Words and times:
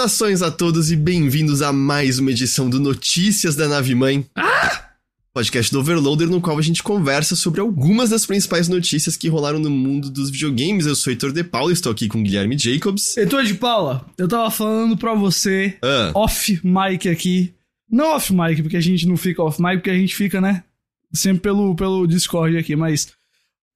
Saudações 0.00 0.40
a 0.40 0.50
todos 0.50 0.90
e 0.90 0.96
bem-vindos 0.96 1.60
a 1.60 1.74
mais 1.74 2.18
uma 2.18 2.30
edição 2.30 2.70
do 2.70 2.80
Notícias 2.80 3.54
da 3.54 3.68
Nave 3.68 3.94
Mãe. 3.94 4.24
Ah! 4.34 4.92
Podcast 5.34 5.70
do 5.70 5.78
Overloader, 5.78 6.26
no 6.26 6.40
qual 6.40 6.58
a 6.58 6.62
gente 6.62 6.82
conversa 6.82 7.36
sobre 7.36 7.60
algumas 7.60 8.08
das 8.08 8.24
principais 8.24 8.66
notícias 8.66 9.14
que 9.14 9.28
rolaram 9.28 9.58
no 9.58 9.68
mundo 9.68 10.08
dos 10.08 10.30
videogames. 10.30 10.86
Eu 10.86 10.96
sou 10.96 11.10
Heitor 11.10 11.32
De 11.32 11.44
Paula, 11.44 11.70
estou 11.70 11.92
aqui 11.92 12.08
com 12.08 12.22
Guilherme 12.22 12.56
Jacobs. 12.56 13.14
Heitor 13.14 13.44
de 13.44 13.52
Paula, 13.52 14.06
eu 14.16 14.26
tava 14.26 14.50
falando 14.50 14.96
pra 14.96 15.12
você, 15.12 15.76
ah. 15.82 16.12
off 16.14 16.58
mic 16.64 17.06
aqui. 17.06 17.52
Não 17.86 18.14
off 18.14 18.32
mic, 18.32 18.62
porque 18.62 18.78
a 18.78 18.82
gente 18.82 19.06
não 19.06 19.18
fica 19.18 19.42
off 19.42 19.60
mic, 19.60 19.76
porque 19.76 19.90
a 19.90 19.98
gente 19.98 20.16
fica, 20.16 20.40
né? 20.40 20.64
Sempre 21.12 21.42
pelo, 21.42 21.76
pelo 21.76 22.06
Discord 22.06 22.56
aqui, 22.56 22.74
mas 22.74 23.12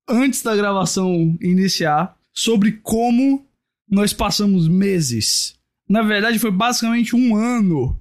antes 0.08 0.42
da 0.42 0.56
gravação 0.56 1.36
iniciar, 1.38 2.16
sobre 2.32 2.80
como 2.82 3.46
nós 3.86 4.14
passamos 4.14 4.66
meses. 4.66 5.62
Na 5.88 6.02
verdade, 6.02 6.38
foi 6.38 6.50
basicamente 6.50 7.14
um 7.14 7.36
ano 7.36 8.00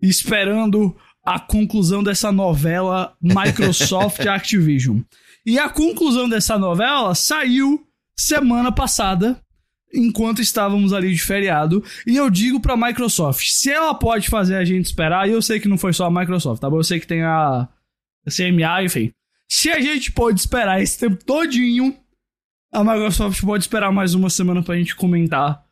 esperando 0.00 0.96
a 1.24 1.38
conclusão 1.38 2.02
dessa 2.02 2.32
novela 2.32 3.16
Microsoft 3.20 4.24
Activision. 4.26 5.00
E 5.44 5.58
a 5.58 5.68
conclusão 5.68 6.28
dessa 6.28 6.58
novela 6.58 7.14
saiu 7.14 7.86
semana 8.16 8.72
passada, 8.72 9.40
enquanto 9.92 10.40
estávamos 10.40 10.92
ali 10.92 11.14
de 11.14 11.22
feriado. 11.22 11.84
E 12.06 12.16
eu 12.16 12.30
digo 12.30 12.60
pra 12.60 12.76
Microsoft: 12.76 13.46
se 13.48 13.70
ela 13.70 13.94
pode 13.94 14.28
fazer 14.28 14.56
a 14.56 14.64
gente 14.64 14.86
esperar, 14.86 15.28
e 15.28 15.32
eu 15.32 15.42
sei 15.42 15.60
que 15.60 15.68
não 15.68 15.78
foi 15.78 15.92
só 15.92 16.06
a 16.06 16.10
Microsoft, 16.10 16.60
tá 16.60 16.68
bom? 16.68 16.78
Eu 16.78 16.84
sei 16.84 16.98
que 17.00 17.06
tem 17.06 17.22
a 17.22 17.68
CMA, 18.26 18.84
enfim. 18.84 19.12
Se 19.48 19.70
a 19.70 19.80
gente 19.80 20.12
pode 20.12 20.40
esperar 20.40 20.82
esse 20.82 20.98
tempo 20.98 21.24
todinho 21.24 21.96
a 22.72 22.84
Microsoft 22.84 23.40
pode 23.42 23.64
esperar 23.64 23.90
mais 23.90 24.14
uma 24.14 24.28
semana 24.28 24.62
pra 24.62 24.76
gente 24.76 24.94
comentar 24.94 25.64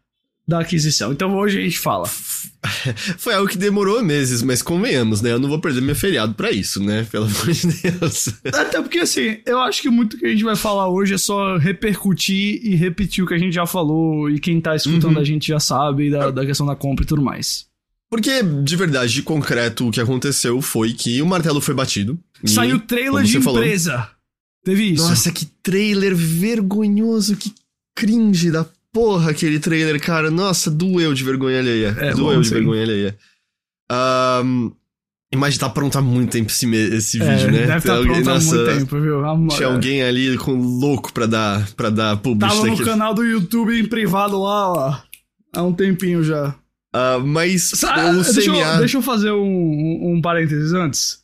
da 0.46 0.60
aquisição. 0.60 1.12
Então 1.12 1.36
hoje 1.36 1.58
a 1.58 1.62
gente 1.62 1.78
fala. 1.78 2.06
Foi 3.18 3.34
algo 3.34 3.48
que 3.48 3.58
demorou 3.58 4.02
meses, 4.02 4.42
mas 4.42 4.62
convenhamos, 4.62 5.20
né? 5.20 5.32
Eu 5.32 5.38
não 5.38 5.48
vou 5.48 5.60
perder 5.60 5.80
meu 5.80 5.94
feriado 5.94 6.34
para 6.34 6.50
isso, 6.50 6.82
né? 6.82 7.06
Pelo 7.10 7.26
amor 7.26 7.52
de 7.52 7.66
Deus. 7.66 8.28
Até 8.52 8.80
porque, 8.80 8.98
assim, 8.98 9.38
eu 9.44 9.60
acho 9.60 9.82
que 9.82 9.90
muito 9.90 10.16
que 10.16 10.26
a 10.26 10.28
gente 10.28 10.44
vai 10.44 10.56
falar 10.56 10.88
hoje 10.88 11.14
é 11.14 11.18
só 11.18 11.56
repercutir 11.56 12.60
e 12.64 12.74
repetir 12.74 13.24
o 13.24 13.26
que 13.26 13.34
a 13.34 13.38
gente 13.38 13.54
já 13.54 13.66
falou 13.66 14.30
e 14.30 14.38
quem 14.38 14.60
tá 14.60 14.76
escutando 14.76 15.16
uhum. 15.16 15.22
a 15.22 15.24
gente 15.24 15.48
já 15.48 15.60
sabe 15.60 16.10
da, 16.10 16.30
da 16.30 16.46
questão 16.46 16.66
da 16.66 16.76
compra 16.76 17.04
e 17.04 17.08
tudo 17.08 17.22
mais. 17.22 17.66
Porque, 18.08 18.42
de 18.42 18.76
verdade, 18.76 19.12
de 19.12 19.22
concreto, 19.22 19.88
o 19.88 19.90
que 19.90 20.00
aconteceu 20.00 20.62
foi 20.62 20.92
que 20.92 21.20
o 21.20 21.26
martelo 21.26 21.60
foi 21.60 21.74
batido. 21.74 22.18
Saiu 22.44 22.78
trailer 22.78 23.24
de 23.24 23.38
empresa. 23.38 23.92
Falou, 23.92 24.08
Teve 24.64 24.92
isso. 24.92 25.08
Nossa, 25.08 25.30
que 25.30 25.46
trailer 25.62 26.14
vergonhoso, 26.14 27.36
que 27.36 27.52
cringe 27.96 28.50
da 28.50 28.64
porra 28.96 29.30
aquele 29.32 29.60
trailer, 29.60 30.00
cara. 30.00 30.30
Nossa, 30.30 30.70
doeu 30.70 31.12
de 31.12 31.22
vergonha 31.22 31.58
alheia. 31.58 31.94
É, 32.00 32.14
doeu 32.14 32.36
bom, 32.36 32.40
de 32.40 32.48
sim. 32.48 32.54
vergonha 32.54 32.82
alheia. 32.82 33.18
Um, 33.92 34.72
Imagina, 35.30 35.60
tá 35.60 35.68
pronto 35.68 35.98
há 35.98 36.00
muito 36.00 36.30
tempo 36.30 36.50
esse, 36.50 36.66
esse 36.74 37.20
é, 37.20 37.36
vídeo, 37.36 37.52
né? 37.52 37.66
Deve 37.66 37.78
estar 37.78 37.96
tá 37.96 38.02
pronto 38.02 38.30
há 38.30 38.40
muito 38.40 38.64
tempo, 38.64 39.00
viu? 39.00 39.24
Amor, 39.26 39.54
tinha 39.54 39.68
alguém 39.68 40.02
ali 40.02 40.38
com 40.38 40.54
louco 40.54 41.12
pra 41.12 41.26
dar, 41.26 41.68
pra 41.72 41.90
dar 41.90 42.16
publicidade. 42.16 42.62
Tava 42.62 42.80
no 42.80 42.84
canal 42.86 43.12
do 43.12 43.22
YouTube 43.22 43.78
em 43.78 43.86
privado 43.86 44.40
lá, 44.40 44.72
ó. 44.72 44.98
Há 45.54 45.62
um 45.62 45.74
tempinho 45.74 46.24
já. 46.24 46.54
Uh, 46.94 47.20
mas 47.22 47.64
Sa 47.74 48.12
o 48.12 48.22
deixa, 48.22 48.50
CMA... 48.50 48.58
eu, 48.58 48.78
deixa 48.78 48.96
eu 48.96 49.02
fazer 49.02 49.32
um, 49.32 49.44
um, 49.44 50.14
um 50.14 50.20
parênteses 50.22 50.72
antes. 50.72 51.18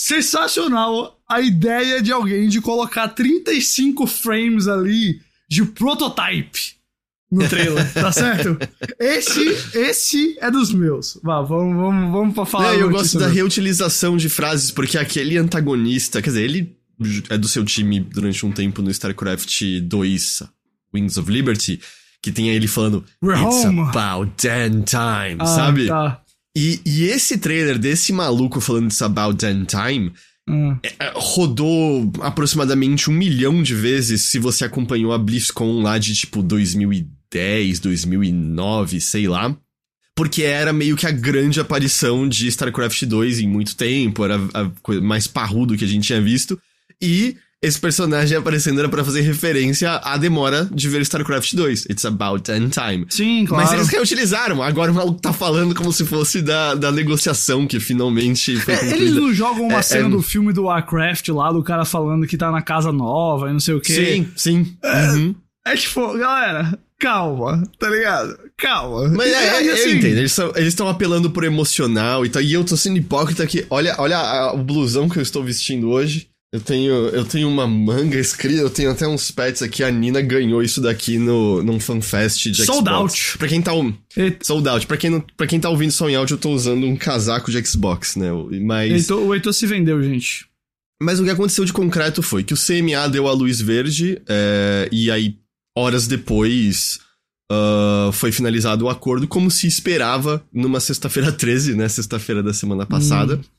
Sensacional 0.00 1.18
a 1.28 1.40
ideia 1.40 2.00
de 2.00 2.12
alguém 2.12 2.48
de 2.48 2.60
colocar 2.60 3.08
35 3.08 4.06
frames 4.06 4.68
ali 4.68 5.20
de 5.48 5.64
prototype 5.64 6.75
no 7.30 7.48
trailer, 7.48 7.92
tá 7.92 8.12
certo? 8.12 8.56
Esse, 8.98 9.48
esse 9.78 10.36
é 10.40 10.50
dos 10.50 10.72
meus. 10.72 11.18
Vá, 11.22 11.42
vamos, 11.42 11.76
vamos, 11.76 12.12
vamos 12.12 12.34
pra 12.34 12.46
falar. 12.46 12.74
É, 12.74 12.82
eu 12.82 12.90
gosto 12.90 13.18
da 13.18 13.26
reutilização 13.26 14.16
de 14.16 14.28
frases, 14.28 14.70
porque 14.70 14.96
aquele 14.96 15.36
antagonista, 15.36 16.22
quer 16.22 16.30
dizer, 16.30 16.42
ele 16.42 16.76
é 17.28 17.36
do 17.36 17.48
seu 17.48 17.64
time 17.64 18.00
durante 18.00 18.46
um 18.46 18.52
tempo 18.52 18.80
no 18.80 18.90
StarCraft 18.90 19.62
2 19.82 20.42
Wings 20.94 21.16
of 21.18 21.30
Liberty, 21.30 21.80
que 22.22 22.32
tem 22.32 22.48
ele 22.50 22.66
falando 22.66 23.04
We're 23.22 23.40
It's 23.40 23.64
home. 23.64 23.80
about 23.80 24.32
damn 24.42 24.82
time, 24.82 25.36
ah, 25.40 25.46
sabe? 25.46 25.88
Tá. 25.88 26.22
E, 26.56 26.80
e 26.86 27.04
esse 27.04 27.36
trailer 27.36 27.78
desse 27.78 28.12
maluco 28.12 28.60
falando 28.60 28.86
It's 28.86 29.02
about 29.02 29.36
damn 29.36 29.66
time 29.66 30.12
Hum. 30.48 30.78
Rodou 31.14 32.12
aproximadamente 32.20 33.10
um 33.10 33.12
milhão 33.12 33.62
de 33.62 33.74
vezes 33.74 34.22
se 34.22 34.38
você 34.38 34.64
acompanhou 34.64 35.12
a 35.12 35.18
BlizzCon 35.18 35.82
lá 35.82 35.98
de 35.98 36.14
tipo 36.14 36.42
2010, 36.42 37.80
2009, 37.80 39.00
sei 39.00 39.26
lá. 39.26 39.56
Porque 40.14 40.42
era 40.42 40.72
meio 40.72 40.96
que 40.96 41.06
a 41.06 41.10
grande 41.10 41.60
aparição 41.60 42.26
de 42.28 42.46
StarCraft 42.48 43.02
2 43.04 43.40
em 43.40 43.48
muito 43.48 43.76
tempo, 43.76 44.24
era 44.24 44.36
a 44.54 44.70
coisa 44.82 45.02
mais 45.02 45.26
parrudo 45.26 45.76
que 45.76 45.84
a 45.84 45.88
gente 45.88 46.06
tinha 46.06 46.22
visto. 46.22 46.58
E 47.02 47.36
esse 47.66 47.80
personagem 47.80 48.38
aparecendo 48.38 48.78
era 48.78 48.88
pra 48.88 49.04
fazer 49.04 49.22
referência 49.22 49.90
à 49.96 50.16
demora 50.16 50.68
de 50.72 50.88
ver 50.88 51.02
StarCraft 51.02 51.54
2. 51.54 51.86
It's 51.86 52.04
about 52.04 52.44
time. 52.70 53.06
Sim, 53.08 53.44
claro. 53.44 53.64
Mas 53.64 53.72
eles 53.72 53.88
reutilizaram. 53.88 54.62
Agora 54.62 54.92
o 54.92 54.94
maluco 54.94 55.20
tá 55.20 55.32
falando 55.32 55.74
como 55.74 55.92
se 55.92 56.04
fosse 56.04 56.40
da, 56.40 56.74
da 56.74 56.92
negociação 56.92 57.66
que 57.66 57.80
finalmente 57.80 58.56
foi 58.56 58.74
é, 58.74 58.92
Eles 58.92 59.14
não 59.14 59.32
jogam 59.32 59.66
uma 59.66 59.80
é, 59.80 59.82
cena 59.82 60.06
é... 60.06 60.10
do 60.10 60.22
filme 60.22 60.52
do 60.52 60.64
Warcraft 60.64 61.28
lá, 61.30 61.50
do 61.52 61.62
cara 61.62 61.84
falando 61.84 62.26
que 62.26 62.36
tá 62.36 62.52
na 62.52 62.62
casa 62.62 62.92
nova 62.92 63.50
e 63.50 63.52
não 63.52 63.60
sei 63.60 63.74
o 63.74 63.80
quê. 63.80 63.94
Sim, 63.94 64.28
sim. 64.36 64.76
É, 64.82 65.10
uhum. 65.10 65.34
é 65.66 65.76
tipo, 65.76 66.16
galera, 66.16 66.78
calma, 67.00 67.62
tá 67.78 67.88
ligado? 67.88 68.38
Calma. 68.56 69.08
Mas 69.08 69.32
é, 69.32 69.66
é 69.66 69.72
assim, 69.72 69.90
eu 69.90 69.96
entendo, 69.96 70.18
eles 70.18 70.38
estão 70.68 70.88
apelando 70.88 71.30
por 71.30 71.42
emocional 71.42 72.24
e 72.24 72.28
tal. 72.28 72.40
E 72.40 72.52
eu 72.52 72.64
tô 72.64 72.76
sendo 72.76 72.98
hipócrita 72.98 73.42
aqui. 73.42 73.66
Olha, 73.68 73.96
olha 73.98 74.16
a, 74.16 74.54
o 74.54 74.58
blusão 74.58 75.08
que 75.08 75.18
eu 75.18 75.22
estou 75.22 75.42
vestindo 75.42 75.90
hoje. 75.90 76.28
Eu 76.56 76.60
tenho, 76.60 76.94
eu 77.08 77.22
tenho 77.22 77.50
uma 77.50 77.66
manga 77.66 78.18
escrita, 78.18 78.62
eu 78.62 78.70
tenho 78.70 78.90
até 78.90 79.06
uns 79.06 79.30
pets 79.30 79.60
aqui. 79.60 79.84
A 79.84 79.90
Nina 79.90 80.22
ganhou 80.22 80.62
isso 80.62 80.80
daqui 80.80 81.18
no, 81.18 81.62
num 81.62 81.78
fanfest 81.78 82.50
de 82.50 82.64
Sold 82.64 82.88
Xbox. 82.88 82.94
out. 82.94 83.38
Pra 83.38 83.46
quem 83.46 83.60
tá. 83.60 83.72
Sold 84.40 84.66
out. 84.66 84.86
Pra 84.86 84.96
quem, 84.96 85.10
não, 85.10 85.20
pra 85.36 85.46
quem 85.46 85.60
tá 85.60 85.68
ouvindo 85.68 85.90
som 85.90 86.08
em 86.08 86.14
áudio, 86.14 86.32
eu 86.32 86.38
tô 86.38 86.50
usando 86.50 86.86
um 86.86 86.96
casaco 86.96 87.50
de 87.50 87.62
Xbox, 87.62 88.16
né? 88.16 88.30
Mas. 88.62 88.90
Heitor, 88.90 89.22
o 89.22 89.34
Heitor 89.34 89.52
se 89.52 89.66
vendeu, 89.66 90.02
gente. 90.02 90.46
Mas 90.98 91.20
o 91.20 91.24
que 91.24 91.30
aconteceu 91.30 91.66
de 91.66 91.74
concreto 91.74 92.22
foi 92.22 92.42
que 92.42 92.54
o 92.54 92.56
CMA 92.56 93.06
deu 93.10 93.28
a 93.28 93.32
luz 93.32 93.60
verde, 93.60 94.18
é, 94.26 94.88
e 94.90 95.10
aí, 95.10 95.36
horas 95.76 96.06
depois, 96.06 97.00
uh, 97.52 98.10
foi 98.12 98.32
finalizado 98.32 98.86
o 98.86 98.88
acordo, 98.88 99.28
como 99.28 99.50
se 99.50 99.66
esperava 99.66 100.42
numa 100.50 100.80
sexta-feira 100.80 101.30
13, 101.36 101.74
né? 101.74 101.86
Sexta-feira 101.86 102.42
da 102.42 102.54
semana 102.54 102.86
passada. 102.86 103.36
Hum. 103.36 103.55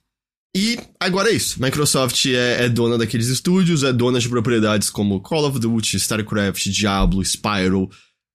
E 0.56 0.80
agora 1.00 1.30
é 1.30 1.34
isso. 1.34 1.62
Microsoft 1.62 2.25
é, 2.25 2.66
é, 2.66 2.69
dona 2.69 2.97
daqueles 2.97 3.28
estúdios, 3.28 3.84
é 3.84 3.94
dona 3.94 4.19
de 4.19 4.28
propriedades 4.28 4.90
como 4.90 5.22
Call 5.22 5.46
of 5.46 5.59
Duty, 5.59 5.97
StarCraft, 5.97 6.69
Diablo, 6.69 7.24
Spyro, 7.24 7.90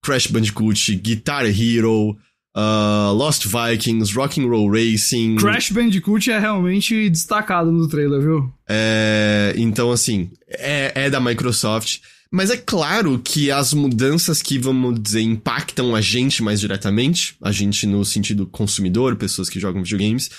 Crash 0.04 0.28
Bandicoot, 0.28 0.96
Guitar 0.96 1.46
Hero, 1.46 2.16
uh, 2.56 3.12
Lost 3.12 3.46
Vikings, 3.46 4.14
Rock'n'Roll 4.14 4.70
Racing. 4.70 5.36
Crash 5.36 5.70
Bandicoot 5.70 6.30
é 6.30 6.38
realmente 6.38 7.08
destacado 7.08 7.72
no 7.72 7.88
trailer, 7.88 8.20
viu? 8.20 8.52
É, 8.68 9.54
então, 9.56 9.90
assim, 9.90 10.30
é, 10.48 10.92
é 10.94 11.10
da 11.10 11.20
Microsoft. 11.20 12.00
Mas 12.34 12.50
é 12.50 12.56
claro 12.56 13.20
que 13.22 13.50
as 13.50 13.74
mudanças 13.74 14.40
que, 14.40 14.58
vamos 14.58 14.98
dizer, 15.02 15.20
impactam 15.20 15.94
a 15.94 16.00
gente 16.00 16.42
mais 16.42 16.60
diretamente, 16.60 17.36
a 17.42 17.52
gente 17.52 17.86
no 17.86 18.02
sentido 18.06 18.46
consumidor, 18.46 19.16
pessoas 19.16 19.50
que 19.50 19.60
jogam 19.60 19.82
videogames, 19.82 20.30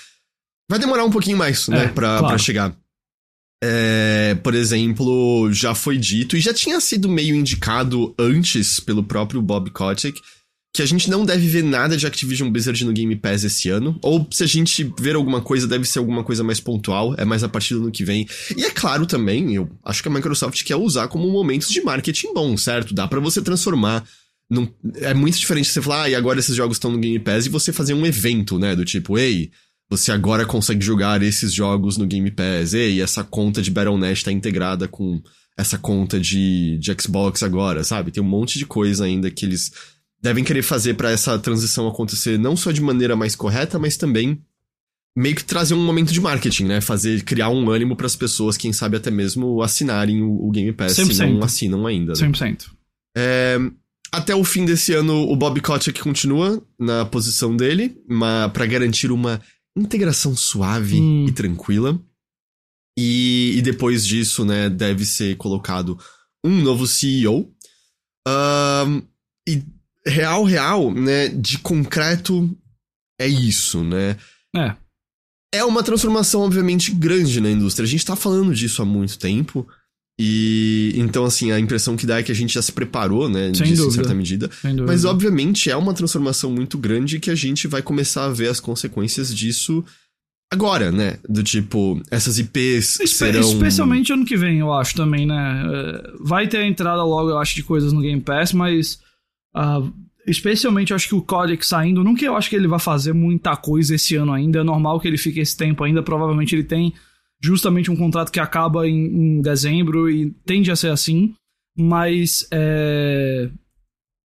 vai 0.68 0.78
demorar 0.78 1.04
um 1.04 1.10
pouquinho 1.10 1.36
mais, 1.36 1.68
né, 1.68 1.84
é, 1.84 1.88
pra, 1.88 2.18
claro. 2.18 2.26
pra 2.28 2.38
chegar. 2.38 2.76
É, 3.62 4.36
por 4.42 4.54
exemplo, 4.54 5.50
já 5.52 5.74
foi 5.74 5.96
dito 5.96 6.36
e 6.36 6.40
já 6.40 6.52
tinha 6.52 6.78
sido 6.80 7.08
meio 7.08 7.34
indicado 7.34 8.14
antes 8.18 8.78
pelo 8.78 9.02
próprio 9.02 9.40
Bob 9.40 9.70
Kotick 9.70 10.20
que 10.74 10.82
a 10.82 10.86
gente 10.86 11.08
não 11.08 11.24
deve 11.24 11.46
ver 11.46 11.62
nada 11.62 11.96
de 11.96 12.04
Activision 12.04 12.50
Blizzard 12.50 12.84
no 12.84 12.92
Game 12.92 13.14
Pass 13.14 13.44
esse 13.44 13.70
ano. 13.70 13.96
Ou 14.02 14.26
se 14.28 14.42
a 14.42 14.46
gente 14.46 14.92
ver 14.98 15.14
alguma 15.14 15.40
coisa, 15.40 15.68
deve 15.68 15.84
ser 15.84 16.00
alguma 16.00 16.24
coisa 16.24 16.42
mais 16.42 16.58
pontual, 16.58 17.14
é 17.16 17.24
mais 17.24 17.44
a 17.44 17.48
partir 17.48 17.74
do 17.74 17.82
ano 17.82 17.92
que 17.92 18.04
vem. 18.04 18.26
E 18.56 18.64
é 18.64 18.70
claro 18.70 19.06
também, 19.06 19.54
eu 19.54 19.70
acho 19.84 20.02
que 20.02 20.08
a 20.08 20.10
Microsoft 20.10 20.64
quer 20.64 20.74
usar 20.74 21.06
como 21.06 21.30
momentos 21.30 21.70
de 21.70 21.80
marketing 21.80 22.34
bom, 22.34 22.56
certo? 22.56 22.92
Dá 22.92 23.06
para 23.06 23.20
você 23.20 23.40
transformar. 23.40 24.04
Num... 24.50 24.68
É 24.96 25.14
muito 25.14 25.38
diferente 25.38 25.68
você 25.68 25.80
falar, 25.80 26.02
ah, 26.02 26.10
e 26.10 26.16
agora 26.16 26.40
esses 26.40 26.56
jogos 26.56 26.76
estão 26.76 26.90
no 26.90 26.98
Game 26.98 27.20
Pass, 27.20 27.46
e 27.46 27.50
você 27.50 27.72
fazer 27.72 27.94
um 27.94 28.04
evento, 28.04 28.58
né? 28.58 28.74
Do 28.74 28.84
tipo, 28.84 29.16
ei, 29.16 29.52
você 29.90 30.12
agora 30.12 30.46
consegue 30.46 30.84
jogar 30.84 31.22
esses 31.22 31.52
jogos 31.52 31.96
no 31.96 32.06
Game 32.06 32.30
Pass. 32.30 32.72
E 32.74 33.00
essa 33.00 33.22
conta 33.22 33.62
de 33.62 33.70
Battle.net 33.70 34.12
está 34.12 34.32
integrada 34.32 34.88
com 34.88 35.22
essa 35.56 35.78
conta 35.78 36.18
de, 36.18 36.78
de 36.78 36.96
Xbox 37.00 37.42
agora, 37.42 37.84
sabe? 37.84 38.10
Tem 38.10 38.22
um 38.22 38.26
monte 38.26 38.58
de 38.58 38.66
coisa 38.66 39.04
ainda 39.04 39.30
que 39.30 39.44
eles 39.44 39.72
devem 40.20 40.42
querer 40.42 40.62
fazer 40.62 40.94
para 40.94 41.10
essa 41.10 41.38
transição 41.38 41.86
acontecer 41.86 42.38
não 42.38 42.56
só 42.56 42.72
de 42.72 42.80
maneira 42.80 43.14
mais 43.14 43.36
correta, 43.36 43.78
mas 43.78 43.96
também 43.96 44.40
meio 45.16 45.36
que 45.36 45.44
trazer 45.44 45.74
um 45.74 45.84
momento 45.84 46.12
de 46.12 46.20
marketing, 46.20 46.64
né? 46.64 46.80
Fazer, 46.80 47.22
criar 47.22 47.50
um 47.50 47.70
ânimo 47.70 47.94
para 47.94 48.06
as 48.06 48.16
pessoas, 48.16 48.56
quem 48.56 48.72
sabe 48.72 48.96
até 48.96 49.10
mesmo 49.10 49.62
assinarem 49.62 50.22
o, 50.22 50.46
o 50.46 50.50
Game 50.50 50.72
Pass 50.72 50.96
100%. 50.96 51.12
se 51.12 51.26
não 51.26 51.44
assinam 51.44 51.86
ainda. 51.86 52.14
Né? 52.14 52.28
100%. 52.28 52.64
É, 53.16 53.58
Até 54.10 54.34
o 54.34 54.42
fim 54.42 54.64
desse 54.64 54.92
ano, 54.92 55.28
o 55.28 55.36
Bob 55.36 55.60
Kotick 55.60 56.00
continua 56.00 56.60
na 56.78 57.04
posição 57.04 57.56
dele, 57.56 57.96
para 58.52 58.66
garantir 58.66 59.12
uma 59.12 59.40
integração 59.76 60.36
suave 60.36 61.00
hum. 61.00 61.26
e 61.28 61.32
tranquila. 61.32 62.00
E, 62.98 63.54
e, 63.56 63.62
depois 63.62 64.06
disso, 64.06 64.44
né, 64.44 64.70
deve 64.70 65.04
ser 65.04 65.36
colocado 65.36 65.98
um 66.44 66.62
novo 66.62 66.86
CEO. 66.86 67.52
Um, 68.26 69.02
e 69.48 69.62
real, 70.06 70.44
real, 70.44 70.92
né, 70.92 71.28
de 71.28 71.58
concreto 71.58 72.56
é 73.20 73.26
isso, 73.26 73.82
né? 73.82 74.16
É. 74.56 74.76
É 75.52 75.64
uma 75.64 75.82
transformação, 75.82 76.40
obviamente, 76.42 76.92
grande 76.92 77.40
na 77.40 77.50
indústria. 77.50 77.84
A 77.84 77.88
gente 77.88 78.04
tá 78.04 78.16
falando 78.16 78.54
disso 78.54 78.82
há 78.82 78.84
muito 78.84 79.18
tempo. 79.18 79.66
E 80.18 80.92
então, 80.96 81.24
assim, 81.24 81.50
a 81.50 81.58
impressão 81.58 81.96
que 81.96 82.06
dá 82.06 82.18
é 82.18 82.22
que 82.22 82.30
a 82.30 82.34
gente 82.34 82.54
já 82.54 82.62
se 82.62 82.72
preparou, 82.72 83.28
né? 83.28 83.52
Sem 83.52 83.66
disso, 83.66 83.82
dúvida. 83.82 83.86
em 83.86 83.90
certa 83.90 84.14
medida. 84.14 84.50
Mas, 84.86 85.04
obviamente, 85.04 85.70
é 85.70 85.76
uma 85.76 85.92
transformação 85.92 86.52
muito 86.52 86.78
grande 86.78 87.18
que 87.18 87.30
a 87.30 87.34
gente 87.34 87.66
vai 87.66 87.82
começar 87.82 88.26
a 88.26 88.30
ver 88.30 88.48
as 88.48 88.60
consequências 88.60 89.34
disso 89.34 89.84
agora, 90.52 90.92
né? 90.92 91.18
Do 91.28 91.42
tipo, 91.42 92.00
essas 92.10 92.38
IPs 92.38 93.00
Espe 93.00 93.08
serão... 93.08 93.40
Especialmente 93.40 94.12
ano 94.12 94.24
que 94.24 94.36
vem, 94.36 94.60
eu 94.60 94.72
acho, 94.72 94.94
também, 94.94 95.26
né? 95.26 95.64
É, 95.72 96.12
vai 96.20 96.46
ter 96.46 96.58
a 96.58 96.66
entrada 96.66 97.02
logo, 97.02 97.30
eu 97.30 97.38
acho, 97.38 97.56
de 97.56 97.64
coisas 97.64 97.92
no 97.92 98.00
Game 98.00 98.20
Pass, 98.20 98.52
mas... 98.52 99.00
Uh, 99.56 99.92
especialmente, 100.26 100.90
eu 100.90 100.96
acho 100.96 101.08
que 101.08 101.14
o 101.14 101.22
Codec 101.22 101.66
saindo, 101.66 102.04
não 102.04 102.14
que 102.14 102.24
eu 102.24 102.36
acho 102.36 102.48
que 102.48 102.56
ele 102.56 102.68
vai 102.68 102.78
fazer 102.78 103.12
muita 103.12 103.56
coisa 103.56 103.94
esse 103.94 104.14
ano 104.16 104.32
ainda, 104.32 104.60
é 104.60 104.64
normal 104.64 105.00
que 105.00 105.08
ele 105.08 105.18
fique 105.18 105.40
esse 105.40 105.56
tempo 105.56 105.82
ainda, 105.84 106.02
provavelmente 106.02 106.54
ele 106.54 106.64
tem 106.64 106.94
justamente 107.44 107.90
um 107.90 107.96
contrato 107.96 108.32
que 108.32 108.40
acaba 108.40 108.88
em, 108.88 109.04
em 109.04 109.42
dezembro 109.42 110.08
e 110.08 110.30
tende 110.46 110.70
a 110.70 110.76
ser 110.76 110.88
assim, 110.88 111.34
mas 111.78 112.48
é, 112.50 113.50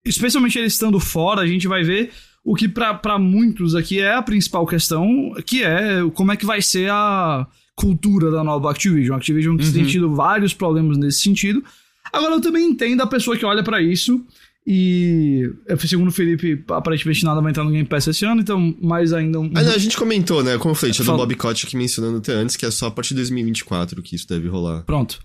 especialmente 0.07 0.57
ele 0.57 0.69
estando 0.69 1.01
fora, 1.01 1.41
a 1.41 1.47
gente 1.47 1.67
vai 1.67 1.83
ver 1.83 2.13
o 2.45 2.55
que 2.55 2.69
para 2.69 3.19
muitos 3.19 3.75
aqui 3.75 3.99
é 3.99 4.15
a 4.15 4.23
principal 4.23 4.65
questão, 4.67 5.35
que 5.45 5.65
é 5.65 6.09
como 6.15 6.31
é 6.31 6.37
que 6.37 6.47
vai 6.47 6.63
ser 6.63 6.91
a 6.93 7.45
cultura 7.75 8.31
da 8.31 8.45
nova 8.45 8.71
Activision. 8.71 9.17
A 9.17 9.19
Activision 9.19 9.57
uhum. 9.61 9.73
tem 9.73 9.85
tido 9.85 10.15
vários 10.15 10.55
problemas 10.55 10.97
nesse 10.97 11.21
sentido. 11.21 11.63
Agora 12.13 12.35
eu 12.35 12.41
também 12.41 12.71
entendo 12.71 13.03
a 13.03 13.07
pessoa 13.07 13.37
que 13.37 13.45
olha 13.45 13.65
para 13.65 13.83
isso 13.83 14.25
e, 14.71 15.51
segundo 15.79 16.09
o 16.09 16.13
Felipe, 16.13 16.63
aparentemente 16.69 17.25
nada 17.25 17.41
vai 17.41 17.53
entrar 17.53 17.65
no 17.65 17.71
Game 17.71 17.89
Pass 17.89 18.07
esse 18.07 18.27
ano, 18.27 18.43
então 18.43 18.77
mais 18.83 19.15
ainda 19.15 19.41
um. 19.41 19.51
Ah, 19.55 19.63
não, 19.63 19.73
a 19.73 19.79
gente 19.79 19.97
comentou, 19.97 20.45
né? 20.45 20.59
Como 20.59 20.75
foi, 20.75 20.91
tinha 20.91 21.07
do 21.07 21.17
Bob 21.17 21.35
Kotick 21.37 21.75
mencionando 21.75 22.19
até 22.19 22.35
antes, 22.35 22.55
que 22.55 22.67
é 22.67 22.71
só 22.71 22.89
a 22.89 22.91
partir 22.91 23.15
de 23.15 23.21
2024 23.21 24.03
que 24.03 24.15
isso 24.15 24.29
deve 24.29 24.47
rolar. 24.47 24.83
Pronto. 24.83 25.21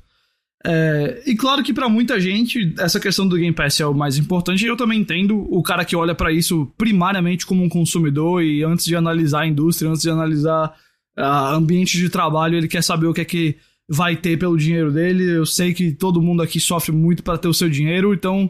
É, 0.65 1.21
e 1.25 1.35
claro 1.35 1.61
que 1.61 1.73
para 1.73 1.89
muita 1.89 2.21
gente 2.21 2.73
essa 2.79 3.01
questão 3.01 3.27
do 3.27 3.35
Game 3.35 3.51
Pass 3.51 3.81
é 3.81 3.85
o 3.85 3.93
mais 3.93 4.17
importante. 4.17 4.63
E 4.63 4.67
eu 4.67 4.77
também 4.77 5.01
entendo 5.01 5.45
o 5.53 5.61
cara 5.61 5.83
que 5.83 5.93
olha 5.93 6.15
para 6.15 6.31
isso 6.31 6.71
primariamente 6.77 7.45
como 7.45 7.65
um 7.65 7.69
consumidor 7.69 8.41
e 8.41 8.63
antes 8.63 8.85
de 8.85 8.95
analisar 8.95 9.41
a 9.41 9.47
indústria, 9.47 9.91
antes 9.91 10.03
de 10.03 10.09
analisar 10.09 10.73
uh, 11.19 11.53
ambiente 11.53 11.97
de 11.97 12.07
trabalho, 12.07 12.55
ele 12.55 12.69
quer 12.69 12.81
saber 12.81 13.07
o 13.07 13.13
que 13.13 13.19
é 13.19 13.25
que 13.25 13.57
vai 13.89 14.15
ter 14.15 14.39
pelo 14.39 14.55
dinheiro 14.55 14.89
dele. 14.89 15.29
Eu 15.35 15.45
sei 15.45 15.73
que 15.73 15.91
todo 15.91 16.21
mundo 16.21 16.41
aqui 16.41 16.61
sofre 16.61 16.93
muito 16.93 17.23
para 17.23 17.37
ter 17.37 17.49
o 17.49 17.53
seu 17.53 17.69
dinheiro, 17.69 18.13
então 18.13 18.49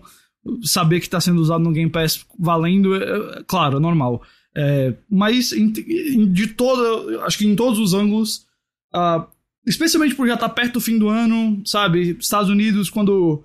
saber 0.63 1.00
que 1.00 1.06
está 1.06 1.22
sendo 1.22 1.42
usado 1.42 1.63
no 1.63 1.72
Game 1.72 1.90
Pass 1.90 2.25
valendo, 2.38 2.95
é, 2.95 3.40
é 3.40 3.44
claro, 3.45 3.78
é 3.78 3.80
normal. 3.80 4.22
É, 4.56 4.94
mas 5.10 5.51
em, 5.51 5.72
de 5.72 6.48
toda, 6.48 7.25
acho 7.25 7.38
que 7.38 7.45
em 7.45 7.56
todos 7.56 7.80
os 7.80 7.94
ângulos, 7.94 8.45
uh, 8.94 9.25
especialmente 9.66 10.16
por 10.16 10.28
já 10.28 10.36
estar 10.36 10.50
tá 10.50 10.54
perto 10.54 10.74
do 10.74 10.81
fim 10.81 10.98
do 10.98 11.10
ano, 11.10 11.62
sabe? 11.66 12.18
Estados 12.19 12.50
Unidos, 12.50 12.90
quando 12.90 13.44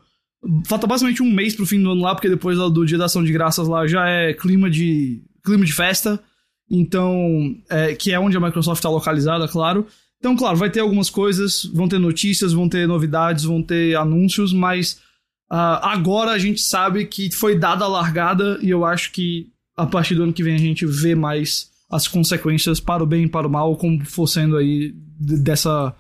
falta 0.67 0.87
basicamente 0.87 1.23
um 1.23 1.33
mês 1.33 1.55
pro 1.55 1.67
fim 1.67 1.83
do 1.83 1.91
ano 1.91 2.03
lá, 2.03 2.15
porque 2.15 2.29
depois 2.29 2.59
do 2.59 2.85
Dia 2.85 2.99
da 2.99 3.06
Ação 3.06 3.25
de 3.25 3.33
Graças 3.33 3.67
lá 3.67 3.87
já 3.87 4.06
é 4.09 4.35
clima 4.35 4.71
de 4.71 5.23
clima 5.44 5.65
de 5.65 5.73
festa. 5.73 6.23
Então, 6.71 7.56
é, 7.71 7.94
que 7.94 8.12
é 8.12 8.21
onde 8.21 8.37
a 8.37 8.41
Microsoft 8.41 8.79
está 8.79 8.91
localizada, 8.91 9.49
claro. 9.49 9.87
Então, 10.19 10.37
claro, 10.37 10.56
vai 10.56 10.69
ter 10.69 10.81
algumas 10.81 11.09
coisas, 11.09 11.65
vão 11.65 11.89
ter 11.89 11.99
notícias, 11.99 12.53
vão 12.53 12.69
ter 12.69 12.87
novidades, 12.87 13.44
vão 13.44 13.62
ter 13.62 13.97
anúncios, 13.97 14.53
mas 14.53 15.01
Uh, 15.50 15.81
agora 15.83 16.33
a 16.33 16.39
gente 16.39 16.61
sabe 16.61 17.06
que 17.06 17.31
foi 17.31 17.59
dada 17.59 17.85
a 17.85 17.89
largada 17.89 18.59
e 18.61 18.69
eu 18.69 18.85
acho 18.85 19.12
que 19.12 19.50
a 19.77 19.87
partir 19.87 20.15
do 20.15 20.25
ano 20.25 20.33
que 20.33 20.43
vem 20.43 20.55
a 20.55 20.59
gente 20.59 20.85
vê 20.85 21.15
mais 21.15 21.71
as 21.91 22.06
consequências 22.06 22.81
para 22.81 23.03
o 23.03 23.06
bem 23.06 23.25
e 23.25 23.29
para 23.29 23.47
o 23.47 23.50
mal, 23.50 23.77
como 23.77 24.05
for 24.05 24.27
sendo 24.27 24.56
aí 24.56 24.93
dessa. 25.19 25.95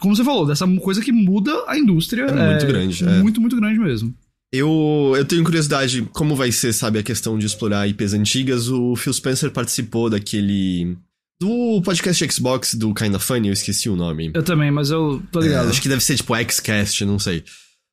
Como 0.00 0.14
você 0.14 0.24
falou, 0.24 0.46
dessa 0.46 0.66
coisa 0.78 1.02
que 1.02 1.12
muda 1.12 1.52
a 1.66 1.78
indústria. 1.78 2.22
É 2.22 2.50
muito 2.50 2.64
é, 2.64 2.68
grande. 2.68 3.04
É. 3.04 3.22
Muito, 3.22 3.40
muito 3.40 3.56
grande 3.56 3.78
mesmo. 3.78 4.14
Eu, 4.50 5.12
eu 5.14 5.24
tenho 5.26 5.44
curiosidade, 5.44 6.08
como 6.12 6.34
vai 6.34 6.50
ser, 6.50 6.72
sabe, 6.72 6.98
a 6.98 7.02
questão 7.02 7.38
de 7.38 7.44
explorar 7.44 7.86
IPs 7.86 8.14
antigas. 8.14 8.68
O 8.68 8.96
Phil 8.96 9.12
Spencer 9.12 9.50
participou 9.50 10.08
daquele. 10.08 10.96
Do 11.40 11.80
podcast 11.82 12.32
Xbox 12.32 12.74
do 12.74 12.92
Kinda 12.92 13.18
Funny, 13.18 13.48
eu 13.48 13.52
esqueci 13.52 13.88
o 13.88 13.94
nome. 13.94 14.32
Eu 14.34 14.42
também, 14.42 14.70
mas 14.70 14.90
eu 14.90 15.22
tô 15.30 15.40
ligado. 15.40 15.66
É, 15.66 15.70
acho 15.70 15.80
que 15.80 15.88
deve 15.88 16.02
ser 16.02 16.16
tipo 16.16 16.34
Xcast, 16.50 17.04
não 17.04 17.18
sei. 17.18 17.44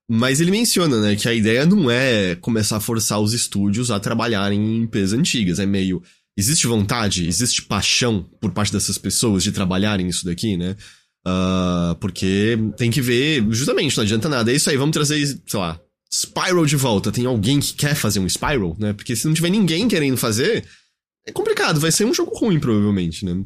Mas 0.10 0.40
ele 0.40 0.52
menciona, 0.52 1.02
né, 1.02 1.16
que 1.16 1.28
a 1.28 1.34
ideia 1.34 1.66
não 1.66 1.90
é 1.90 2.36
começar 2.36 2.78
a 2.78 2.82
forçar 2.82 3.20
os 3.20 3.34
estúdios 3.34 3.90
a 3.90 4.00
trabalharem 4.00 4.60
em 4.60 4.84
empresas 4.84 5.18
antigas. 5.18 5.60
É 5.60 5.66
meio. 5.66 6.02
Existe 6.38 6.68
vontade, 6.68 7.28
existe 7.28 7.62
paixão 7.62 8.24
por 8.42 8.52
parte 8.52 8.72
dessas 8.72 8.98
pessoas 8.98 9.42
de 9.42 9.52
trabalharem 9.52 10.06
nisso 10.06 10.26
daqui, 10.26 10.58
né? 10.58 10.76
Uh, 11.26 11.96
porque 11.96 12.58
tem 12.78 12.92
que 12.92 13.02
ver, 13.02 13.44
justamente, 13.50 13.96
não 13.98 14.04
adianta 14.04 14.30
nada. 14.30 14.52
É 14.52 14.56
isso 14.56 14.70
aí, 14.70 14.78
vamos 14.78 14.94
trazer, 14.94 15.26
sei 15.48 15.60
lá, 15.60 15.80
Spiral 16.14 16.66
de 16.66 16.76
volta. 16.76 17.12
Tem 17.12 17.26
alguém 17.26 17.60
que 17.60 17.74
quer 17.74 17.96
fazer 17.96 18.20
um 18.20 18.30
Spiral, 18.30 18.76
né? 18.78 18.94
Porque 18.94 19.16
se 19.16 19.26
não 19.26 19.34
tiver 19.34 19.50
ninguém 19.50 19.88
querendo 19.88 20.18
fazer, 20.18 20.66
é 21.26 21.32
complicado, 21.32 21.80
vai 21.80 21.92
ser 21.92 22.06
um 22.06 22.14
jogo 22.14 22.38
ruim, 22.38 22.60
provavelmente, 22.60 23.26
né? 23.26 23.44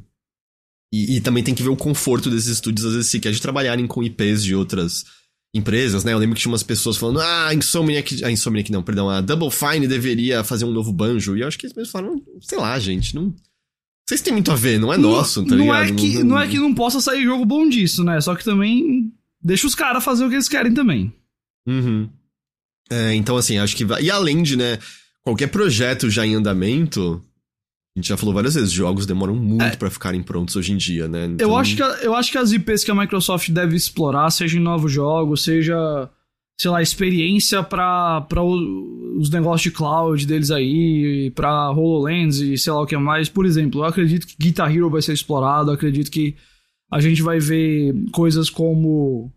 E, 0.91 1.17
e 1.17 1.21
também 1.21 1.43
tem 1.43 1.53
que 1.53 1.63
ver 1.63 1.69
o 1.69 1.77
conforto 1.77 2.29
desses 2.29 2.47
estúdios, 2.47 2.85
às 2.85 2.93
vezes, 2.93 3.09
se 3.09 3.19
quer 3.19 3.31
de 3.31 3.41
trabalharem 3.41 3.87
com 3.87 4.03
IPs 4.03 4.43
de 4.43 4.55
outras 4.55 5.05
empresas, 5.53 6.03
né? 6.03 6.13
Eu 6.13 6.17
lembro 6.17 6.35
que 6.35 6.41
tinha 6.41 6.51
umas 6.51 6.63
pessoas 6.63 6.97
falando, 6.97 7.21
ah, 7.21 7.47
a 7.47 7.53
Insomniac, 7.53 8.23
a 8.23 8.31
Insomniac 8.31 8.71
não, 8.71 8.83
perdão, 8.83 9.09
a 9.09 9.21
Double 9.21 9.49
Fine 9.49 9.87
deveria 9.87 10.43
fazer 10.43 10.65
um 10.65 10.71
novo 10.71 10.93
banjo. 10.93 11.35
E 11.35 11.41
eu 11.41 11.47
acho 11.47 11.57
que 11.57 11.65
eles 11.65 11.75
mesmos 11.75 11.91
falaram, 11.91 12.21
sei 12.41 12.57
lá, 12.57 12.77
gente, 12.79 13.15
não... 13.15 13.33
Vocês 14.07 14.21
têm 14.21 14.33
muito 14.33 14.51
a 14.51 14.55
ver, 14.55 14.79
não 14.79 14.91
é 14.91 14.97
nosso, 14.97 15.45
tá 15.45 15.55
não? 15.55 15.73
É 15.73 15.91
que, 15.91 16.17
não, 16.19 16.23
não 16.25 16.39
é 16.39 16.47
que 16.47 16.57
não 16.57 16.73
possa 16.73 16.99
sair 16.99 17.23
jogo 17.23 17.45
bom 17.45 17.69
disso, 17.69 18.03
né? 18.03 18.19
Só 18.19 18.35
que 18.35 18.43
também 18.43 19.13
deixa 19.41 19.67
os 19.67 19.75
caras 19.75 20.03
fazer 20.03 20.25
o 20.25 20.29
que 20.29 20.35
eles 20.35 20.49
querem 20.49 20.73
também. 20.73 21.13
Uhum. 21.67 22.09
É, 22.89 23.13
então, 23.13 23.37
assim, 23.37 23.59
acho 23.59 23.75
que... 23.75 23.85
E 24.01 24.09
além 24.09 24.41
de, 24.41 24.55
né, 24.55 24.79
qualquer 25.21 25.47
projeto 25.47 26.09
já 26.09 26.25
em 26.25 26.33
andamento, 26.33 27.23
a 27.99 28.01
gente 28.01 28.07
já 28.07 28.17
falou 28.17 28.33
várias 28.33 28.55
vezes, 28.55 28.71
jogos 28.71 29.05
demoram 29.05 29.35
muito 29.35 29.61
é. 29.61 29.75
para 29.75 29.89
ficarem 29.89 30.23
prontos 30.23 30.55
hoje 30.55 30.71
em 30.71 30.77
dia, 30.77 31.07
né? 31.07 31.25
Então... 31.25 31.49
Eu, 31.49 31.57
acho 31.57 31.75
que, 31.75 31.81
eu 31.81 32.15
acho 32.15 32.31
que 32.31 32.37
as 32.37 32.51
IPs 32.51 32.83
que 32.83 32.91
a 32.91 32.95
Microsoft 32.95 33.49
deve 33.49 33.75
explorar, 33.75 34.29
seja 34.29 34.57
em 34.57 34.61
novos 34.61 34.91
jogos, 34.91 35.43
seja, 35.43 36.09
sei 36.57 36.71
lá, 36.71 36.81
experiência 36.81 37.61
para 37.61 38.25
os 39.17 39.29
negócios 39.29 39.63
de 39.63 39.71
cloud 39.71 40.25
deles 40.25 40.49
aí, 40.49 41.31
para 41.35 41.71
HoloLens 41.71 42.37
e 42.37 42.57
sei 42.57 42.71
lá 42.71 42.81
o 42.81 42.85
que 42.85 42.95
mais. 42.97 43.27
Por 43.27 43.45
exemplo, 43.45 43.81
eu 43.81 43.85
acredito 43.85 44.25
que 44.25 44.35
Guitar 44.39 44.73
Hero 44.73 44.89
vai 44.89 45.01
ser 45.01 45.13
explorado, 45.13 45.71
acredito 45.71 46.09
que 46.09 46.35
a 46.89 47.01
gente 47.01 47.21
vai 47.21 47.39
ver 47.39 47.93
coisas 48.13 48.49
como 48.49 49.31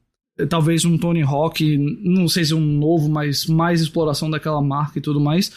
talvez 0.48 0.84
um 0.84 0.96
Tony 0.96 1.22
Hawk, 1.22 1.78
não 2.02 2.28
sei 2.28 2.44
se 2.44 2.54
um 2.54 2.60
novo, 2.60 3.08
mas 3.10 3.46
mais 3.46 3.80
exploração 3.80 4.30
daquela 4.30 4.62
marca 4.62 4.98
e 4.98 5.02
tudo 5.02 5.20
mais. 5.20 5.52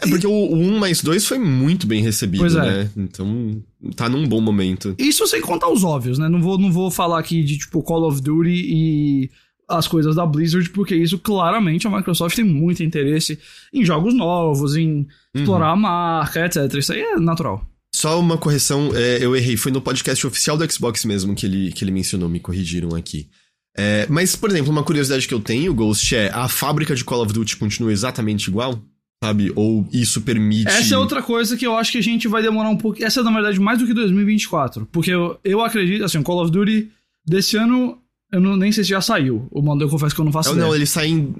É 0.00 0.06
porque 0.06 0.26
o, 0.26 0.30
o 0.30 0.56
1 0.56 0.78
mais 0.78 1.02
2 1.02 1.26
foi 1.26 1.38
muito 1.38 1.86
bem 1.86 2.02
recebido, 2.02 2.40
pois 2.40 2.54
é. 2.54 2.60
né? 2.60 2.90
Então 2.96 3.60
tá 3.96 4.08
num 4.08 4.26
bom 4.28 4.40
momento. 4.40 4.94
Isso 4.96 5.26
sem 5.26 5.40
contar 5.40 5.68
os 5.68 5.82
óbvios, 5.82 6.18
né? 6.18 6.28
Não 6.28 6.40
vou, 6.40 6.56
não 6.56 6.72
vou 6.72 6.90
falar 6.90 7.18
aqui 7.18 7.42
de 7.42 7.58
tipo 7.58 7.82
Call 7.82 8.06
of 8.06 8.22
Duty 8.22 8.48
e 8.48 9.30
as 9.68 9.88
coisas 9.88 10.14
da 10.14 10.24
Blizzard, 10.24 10.70
porque 10.70 10.94
isso 10.94 11.18
claramente 11.18 11.86
a 11.86 11.90
Microsoft 11.90 12.34
tem 12.36 12.44
muito 12.44 12.82
interesse 12.82 13.38
em 13.72 13.84
jogos 13.84 14.14
novos, 14.14 14.76
em 14.76 14.88
uhum. 14.88 15.06
explorar 15.34 15.72
a 15.72 15.76
marca, 15.76 16.46
etc. 16.46 16.72
Isso 16.74 16.92
aí 16.92 17.00
é 17.00 17.16
natural. 17.18 17.68
Só 17.94 18.20
uma 18.20 18.38
correção, 18.38 18.90
é, 18.94 19.18
eu 19.20 19.34
errei, 19.34 19.56
foi 19.56 19.72
no 19.72 19.80
podcast 19.80 20.24
oficial 20.26 20.56
do 20.56 20.72
Xbox 20.72 21.04
mesmo 21.04 21.34
que 21.34 21.44
ele, 21.44 21.72
que 21.72 21.84
ele 21.84 21.90
mencionou, 21.90 22.28
me 22.28 22.38
corrigiram 22.38 22.94
aqui. 22.94 23.28
É, 23.76 24.06
mas, 24.08 24.34
por 24.34 24.50
exemplo, 24.50 24.70
uma 24.70 24.82
curiosidade 24.82 25.26
que 25.26 25.34
eu 25.34 25.40
tenho, 25.40 25.74
Ghost, 25.74 26.14
é 26.14 26.30
a 26.32 26.48
fábrica 26.48 26.94
de 26.94 27.04
Call 27.04 27.22
of 27.22 27.32
Duty 27.32 27.56
continua 27.56 27.92
exatamente 27.92 28.48
igual? 28.48 28.80
Sabe? 29.22 29.52
Ou 29.56 29.86
isso 29.92 30.22
permite. 30.22 30.68
Essa 30.68 30.94
é 30.94 30.98
outra 30.98 31.22
coisa 31.22 31.56
que 31.56 31.66
eu 31.66 31.76
acho 31.76 31.90
que 31.90 31.98
a 31.98 32.02
gente 32.02 32.28
vai 32.28 32.42
demorar 32.42 32.68
um 32.68 32.76
pouco. 32.76 33.02
Essa 33.02 33.20
é, 33.20 33.22
na 33.22 33.32
verdade, 33.32 33.58
mais 33.58 33.78
do 33.78 33.86
que 33.86 33.92
2024. 33.92 34.86
Porque 34.86 35.10
eu, 35.10 35.38
eu 35.42 35.60
acredito, 35.60 36.04
assim, 36.04 36.18
o 36.18 36.22
Call 36.22 36.42
of 36.42 36.52
Duty 36.52 36.88
desse 37.26 37.56
ano, 37.56 37.98
eu 38.32 38.40
não, 38.40 38.56
nem 38.56 38.70
sei 38.70 38.84
se 38.84 38.90
já 38.90 39.00
saiu. 39.00 39.48
O 39.50 39.60
Modern 39.60 39.88
eu 39.88 39.90
confesso 39.90 40.14
que 40.14 40.20
eu 40.20 40.24
não 40.24 40.32
faço 40.32 40.50
eu, 40.50 40.54
ideia. 40.54 40.68
Não, 40.68 40.74
ele 40.74 40.86
sai 40.86 41.08
em, 41.08 41.34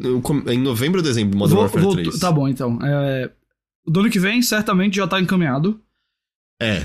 em 0.48 0.58
novembro 0.58 0.98
ou 0.98 1.04
dezembro, 1.04 1.38
Modern 1.38 1.54
vou, 1.54 1.62
Warfare 1.62 1.84
vou, 1.84 1.94
3. 1.94 2.18
Tá 2.18 2.32
bom, 2.32 2.48
então. 2.48 2.78
É, 2.82 3.30
do 3.86 4.00
ano 4.00 4.10
que 4.10 4.18
vem, 4.18 4.42
certamente 4.42 4.96
já 4.96 5.06
tá 5.06 5.20
encaminhado. 5.20 5.80
É, 6.60 6.82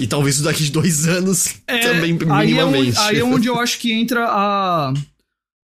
e 0.00 0.06
talvez 0.06 0.40
daqui 0.40 0.64
de 0.64 0.72
dois 0.72 1.06
anos 1.08 1.60
é, 1.66 1.78
também, 1.80 2.14
minimamente. 2.14 2.32
Aí 2.32 2.54
é, 2.56 2.64
onde, 2.64 2.98
aí 2.98 3.18
é 3.18 3.24
onde 3.24 3.46
eu 3.46 3.60
acho 3.60 3.78
que 3.78 3.92
entra 3.92 4.26
a 4.26 4.94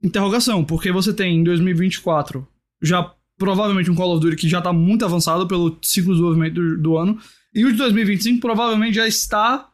interrogação, 0.02 0.62
porque 0.62 0.92
você 0.92 1.14
tem 1.14 1.38
em 1.38 1.44
2024 1.44 2.46
já 2.82 3.10
provavelmente 3.38 3.90
um 3.90 3.94
Call 3.94 4.12
of 4.12 4.20
Duty 4.20 4.36
que 4.36 4.48
já 4.48 4.60
tá 4.60 4.72
muito 4.72 5.04
avançado 5.04 5.46
pelo 5.46 5.78
ciclo 5.82 6.12
de 6.12 6.18
desenvolvimento 6.18 6.54
do, 6.54 6.78
do 6.78 6.96
ano. 6.96 7.18
E 7.54 7.64
o 7.64 7.72
de 7.72 7.78
2025 7.78 8.40
provavelmente 8.40 8.94
já 8.94 9.06
está 9.06 9.68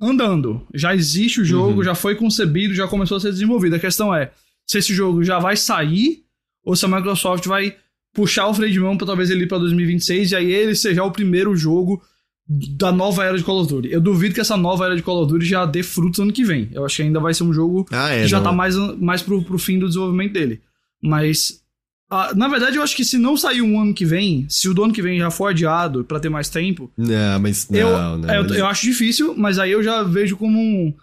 andando. 0.00 0.66
Já 0.74 0.94
existe 0.94 1.40
o 1.40 1.44
jogo, 1.44 1.78
uhum. 1.78 1.84
já 1.84 1.94
foi 1.94 2.14
concebido, 2.14 2.74
já 2.74 2.86
começou 2.86 3.16
a 3.16 3.20
ser 3.20 3.32
desenvolvido. 3.32 3.76
A 3.76 3.78
questão 3.78 4.14
é 4.14 4.30
se 4.66 4.78
esse 4.78 4.94
jogo 4.94 5.22
já 5.22 5.38
vai 5.38 5.56
sair 5.56 6.24
ou 6.64 6.74
se 6.74 6.84
a 6.84 6.88
Microsoft 6.88 7.46
vai 7.46 7.76
puxar 8.12 8.46
o 8.48 8.54
freio 8.54 8.72
de 8.72 8.80
mão 8.80 8.96
para 8.96 9.06
talvez 9.06 9.30
ele 9.30 9.44
ir 9.44 9.46
para 9.46 9.58
2026 9.58 10.32
e 10.32 10.36
aí 10.36 10.52
ele 10.52 10.74
seja 10.74 11.04
o 11.04 11.12
primeiro 11.12 11.54
jogo 11.54 12.02
da 12.48 12.92
nova 12.92 13.24
era 13.24 13.36
de 13.36 13.44
Call 13.44 13.60
of 13.60 13.68
Duty. 13.68 13.90
Eu 13.90 14.00
duvido 14.00 14.34
que 14.34 14.40
essa 14.40 14.56
nova 14.56 14.86
era 14.86 14.96
de 14.96 15.02
Call 15.02 15.22
of 15.22 15.32
Duty 15.32 15.44
já 15.44 15.66
dê 15.66 15.82
frutos 15.82 16.20
ano 16.20 16.32
que 16.32 16.44
vem. 16.44 16.68
Eu 16.72 16.84
acho 16.84 16.96
que 16.96 17.02
ainda 17.02 17.20
vai 17.20 17.34
ser 17.34 17.44
um 17.44 17.52
jogo 17.52 17.86
ah, 17.90 18.10
é, 18.10 18.22
que 18.22 18.28
já 18.28 18.38
não. 18.38 18.44
tá 18.44 18.52
mais, 18.52 18.76
mais 18.98 19.22
pro, 19.22 19.42
pro 19.42 19.58
fim 19.58 19.78
do 19.78 19.88
desenvolvimento 19.88 20.32
dele. 20.32 20.60
Mas 21.02 21.60
ah, 22.08 22.32
na 22.36 22.46
verdade, 22.46 22.76
eu 22.76 22.82
acho 22.82 22.94
que 22.94 23.04
se 23.04 23.18
não 23.18 23.36
sair 23.36 23.62
um 23.62 23.80
ano 23.80 23.92
que 23.92 24.04
vem, 24.04 24.46
se 24.48 24.68
o 24.68 24.74
do 24.74 24.84
ano 24.84 24.92
que 24.92 25.02
vem 25.02 25.18
já 25.18 25.30
for 25.30 25.46
adiado 25.46 26.04
para 26.04 26.20
ter 26.20 26.28
mais 26.28 26.48
tempo. 26.48 26.90
Não, 26.96 27.40
mas 27.40 27.68
não, 27.68 27.78
eu, 27.78 28.18
não, 28.18 28.34
eu, 28.34 28.42
mas... 28.44 28.58
eu, 28.58 28.66
acho 28.66 28.82
difícil, 28.82 29.34
mas 29.36 29.58
aí 29.58 29.72
eu 29.72 29.82
já 29.82 30.04
vejo 30.04 30.36
como 30.36 30.58
um, 30.58 30.94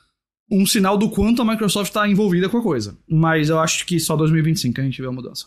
um 0.49 0.65
sinal 0.65 0.97
do 0.97 1.09
quanto 1.09 1.41
a 1.41 1.45
Microsoft 1.45 1.91
tá 1.91 2.07
envolvida 2.07 2.47
com 2.47 2.57
a 2.57 2.63
coisa. 2.63 2.97
Mas 3.07 3.49
eu 3.49 3.59
acho 3.59 3.85
que 3.85 3.99
só 3.99 4.15
2025 4.15 4.79
a 4.79 4.83
gente 4.83 5.01
vê 5.01 5.07
a 5.07 5.11
mudança. 5.11 5.45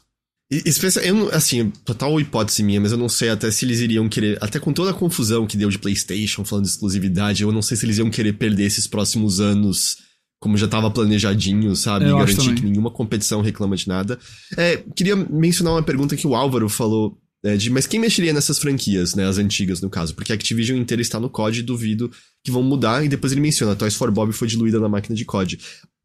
Eu, 1.03 1.29
assim, 1.33 1.71
total 1.85 2.21
hipótese 2.21 2.63
minha, 2.63 2.81
mas 2.81 2.93
eu 2.93 2.99
não 2.99 3.09
sei 3.09 3.31
até 3.31 3.51
se 3.51 3.65
eles 3.65 3.81
iriam 3.81 4.09
querer. 4.09 4.39
Até 4.43 4.61
com 4.61 4.73
toda 4.73 4.91
a 4.91 4.95
confusão 4.95 5.47
que 5.47 5.57
deu 5.57 5.71
de 5.71 5.79
PlayStation 5.79 6.45
falando 6.45 6.67
de 6.67 6.71
exclusividade, 6.71 7.43
eu 7.43 7.51
não 7.51 7.63
sei 7.63 7.77
se 7.77 7.87
eles 7.87 7.99
iam 7.99 8.11
querer 8.11 8.35
perder 8.35 8.65
esses 8.65 8.87
próximos 8.87 9.41
anos 9.41 10.06
como 10.41 10.57
já 10.57 10.67
estava 10.67 10.91
planejadinho, 10.91 11.75
sabe? 11.75 12.09
Eu 12.09 12.19
garantir 12.19 12.55
que 12.55 12.65
nenhuma 12.65 12.91
competição 12.91 13.41
reclama 13.41 13.77
de 13.77 13.89
nada. 13.89 14.19
É, 14.57 14.83
queria 14.95 15.17
mencionar 15.17 15.75
uma 15.75 15.83
pergunta 15.83 16.17
que 16.17 16.27
o 16.27 16.35
Álvaro 16.35 16.69
falou. 16.69 17.19
É, 17.45 17.57
de, 17.57 17.71
mas 17.71 17.87
quem 17.87 18.01
mexeria 18.01 18.33
nessas 18.33 18.59
franquias, 18.59 19.15
né? 19.15 19.27
As 19.27 19.39
antigas, 19.39 19.81
no 19.81 19.89
caso. 19.89 20.15
Porque 20.15 20.33
a 20.33 20.35
Activision 20.35 20.79
inteira 20.79 21.01
está 21.01 21.19
no 21.19 21.31
COD 21.31 21.61
e 21.61 21.63
duvido 21.63 22.11
que 22.45 22.51
vão 22.51 22.63
mudar. 22.63 23.05
E 23.05 23.09
depois 23.09 23.33
ele 23.33 23.41
menciona, 23.41 23.77
Toys 23.77 23.95
for 23.95 24.11
Bob 24.11 24.33
foi 24.33 24.49
diluída 24.49 24.79
na 24.79 24.89
máquina 24.89 25.15
de 25.15 25.25
COD. 25.25 25.59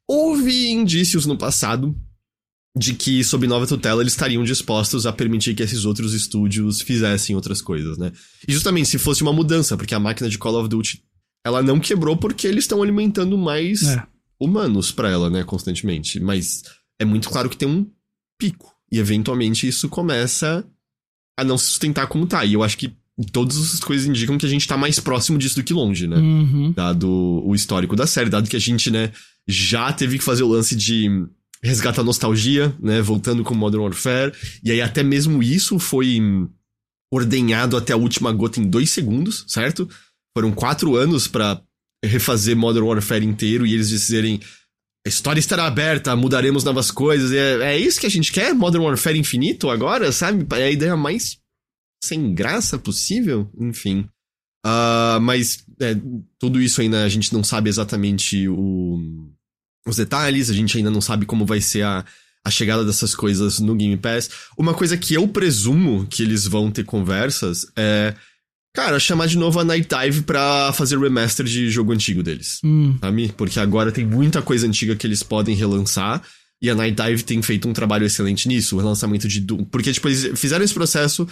Houve 0.08 0.70
indícios 0.70 1.26
no 1.26 1.38
passado 1.38 1.96
de 2.78 2.94
que, 2.94 3.24
sob 3.24 3.46
nova 3.48 3.68
tutela, 3.68 4.02
eles 4.02 4.14
estariam 4.14 4.44
dispostos 4.46 5.06
a 5.06 5.12
permitir 5.12 5.54
que 5.54 5.64
esses 5.64 5.84
outros 5.84 6.14
estúdios 6.14 6.82
fizessem 6.82 7.36
outras 7.36 7.62
coisas, 7.62 7.98
né? 7.98 8.14
E 8.48 8.54
justamente 8.54 8.88
se 8.88 8.98
fosse 8.98 9.22
uma 9.22 9.34
mudança, 9.34 9.76
porque 9.76 9.94
a 9.94 10.00
máquina 10.00 10.30
de 10.30 10.38
Call 10.38 10.56
of 10.56 10.70
Duty 10.70 11.04
ela 11.46 11.62
não 11.62 11.80
quebrou 11.80 12.16
porque 12.16 12.48
eles 12.48 12.64
estão 12.64 12.82
alimentando 12.82 13.38
mais 13.38 13.84
é 13.84 14.04
humanos 14.42 14.92
para 14.92 15.10
ela, 15.10 15.30
né, 15.30 15.44
constantemente. 15.44 16.20
Mas 16.20 16.64
é 17.00 17.06
muito 17.06 17.30
claro 17.30 17.50
que 17.50 17.56
tem 17.56 17.68
um 17.68 17.88
pico. 18.38 18.74
E 18.92 18.98
eventualmente 18.98 19.68
isso 19.68 19.88
começa 19.88 20.66
a 21.38 21.44
não 21.44 21.58
se 21.58 21.68
sustentar 21.68 22.08
como 22.08 22.26
tá. 22.26 22.44
E 22.44 22.54
eu 22.54 22.64
acho 22.64 22.78
que 22.78 22.94
todas 23.32 23.58
as 23.58 23.80
coisas 23.80 24.08
indicam 24.08 24.38
que 24.38 24.46
a 24.46 24.50
gente 24.50 24.68
tá 24.68 24.76
mais 24.76 25.00
próximo 25.00 25.38
disso 25.38 25.56
do 25.56 25.64
que 25.64 25.74
longe, 25.74 26.08
né? 26.08 26.18
Uhum. 26.18 26.72
Dado 26.72 27.08
o 27.46 27.54
histórico 27.54 27.96
da 27.96 28.08
série, 28.08 28.30
dado 28.30 28.50
que 28.50 28.56
a 28.56 28.60
gente, 28.60 28.90
né, 28.90 29.12
já 29.48 29.94
teve 29.94 30.18
que 30.18 30.24
fazer 30.24 30.44
o 30.44 30.48
lance 30.48 30.76
de 30.76 31.08
resgatar 31.64 32.02
a 32.02 32.06
nostalgia, 32.06 32.76
né, 32.80 33.02
voltando 33.02 33.44
com 33.44 33.54
Modern 33.54 33.84
Warfare. 33.84 34.34
E 34.64 34.72
aí 34.72 34.82
até 34.82 35.04
mesmo 35.04 35.44
isso 35.44 35.78
foi 35.78 36.20
ordenhado 37.14 37.78
até 37.78 37.94
a 37.94 37.98
última 37.98 38.32
gota 38.32 38.60
em 38.60 38.68
dois 38.68 38.90
segundos, 38.90 39.46
certo? 39.48 39.88
Foram 40.36 40.52
quatro 40.52 40.96
anos 40.96 41.28
para 41.28 41.62
refazer 42.04 42.56
Modern 42.56 42.86
Warfare 42.86 43.26
inteiro 43.26 43.66
e 43.66 43.74
eles 43.74 43.90
dizerem 43.90 44.40
a 45.06 45.10
história 45.10 45.40
estará 45.40 45.66
aberta, 45.66 46.16
mudaremos 46.16 46.64
novas 46.64 46.92
coisas. 46.92 47.32
É, 47.32 47.74
é 47.74 47.80
isso 47.80 48.00
que 48.00 48.06
a 48.06 48.10
gente 48.10 48.32
quer? 48.32 48.54
Modern 48.54 48.84
Warfare 48.84 49.18
infinito 49.18 49.70
agora, 49.70 50.12
sabe? 50.12 50.46
É 50.56 50.64
a 50.64 50.72
ideia 50.72 50.96
mais 50.96 51.40
sem 52.04 52.34
graça 52.34 52.78
possível? 52.78 53.50
Enfim. 53.60 54.08
Uh, 54.66 55.20
mas 55.22 55.66
é, 55.80 55.96
tudo 56.38 56.62
isso 56.62 56.82
ainda 56.82 57.04
a 57.04 57.10
gente 57.10 57.34
não 57.34 57.44
sabe 57.44 57.68
exatamente 57.68 58.48
o, 58.48 59.00
os 59.88 59.96
detalhes, 59.96 60.52
a 60.52 60.54
gente 60.54 60.78
ainda 60.78 60.92
não 60.92 61.02
sabe 61.02 61.26
como 61.26 61.48
vai 61.48 61.60
ser 61.60 61.82
a, 61.82 62.06
a 62.46 62.52
chegada 62.52 62.86
dessas 62.86 63.16
coisas 63.16 63.60
no 63.60 63.76
Game 63.76 63.98
Pass. 63.98 64.30
Uma 64.56 64.76
coisa 64.76 64.96
que 64.98 65.16
eu 65.16 65.28
presumo 65.28 66.06
que 66.08 66.22
eles 66.22 66.46
vão 66.46 66.70
ter 66.70 66.86
conversas 66.86 67.66
é 67.76 68.14
Cara, 68.74 69.00
chamar 69.00 69.28
de 69.28 69.38
novo 69.38 69.60
a 69.60 69.66
Night 69.66 69.88
Dive 69.88 70.22
pra 70.22 70.72
fazer 70.74 70.98
remaster 70.98 71.46
de 71.46 71.70
jogo 71.70 71.92
antigo 71.92 72.24
deles. 72.24 72.60
Hum. 72.64 72.98
Sabe? 73.02 73.34
Porque 73.36 73.60
agora 73.60 73.92
tem 73.92 74.06
muita 74.06 74.42
coisa 74.42 74.66
antiga 74.66 74.96
que 74.96 75.06
eles 75.06 75.22
podem 75.22 75.56
relançar. 75.56 76.22
E 76.62 76.70
a 76.70 76.76
Night 76.76 76.96
Dive 76.96 77.24
tem 77.24 77.42
feito 77.42 77.68
um 77.68 77.74
trabalho 77.74 78.06
excelente 78.06 78.48
nisso, 78.48 78.76
o 78.76 78.80
relançamento 78.80 79.28
de 79.28 79.42
Doom. 79.42 79.66
Porque, 79.66 79.92
tipo, 79.92 80.08
eles 80.08 80.40
fizeram 80.40 80.64
esse 80.64 80.74
processo 80.74 81.28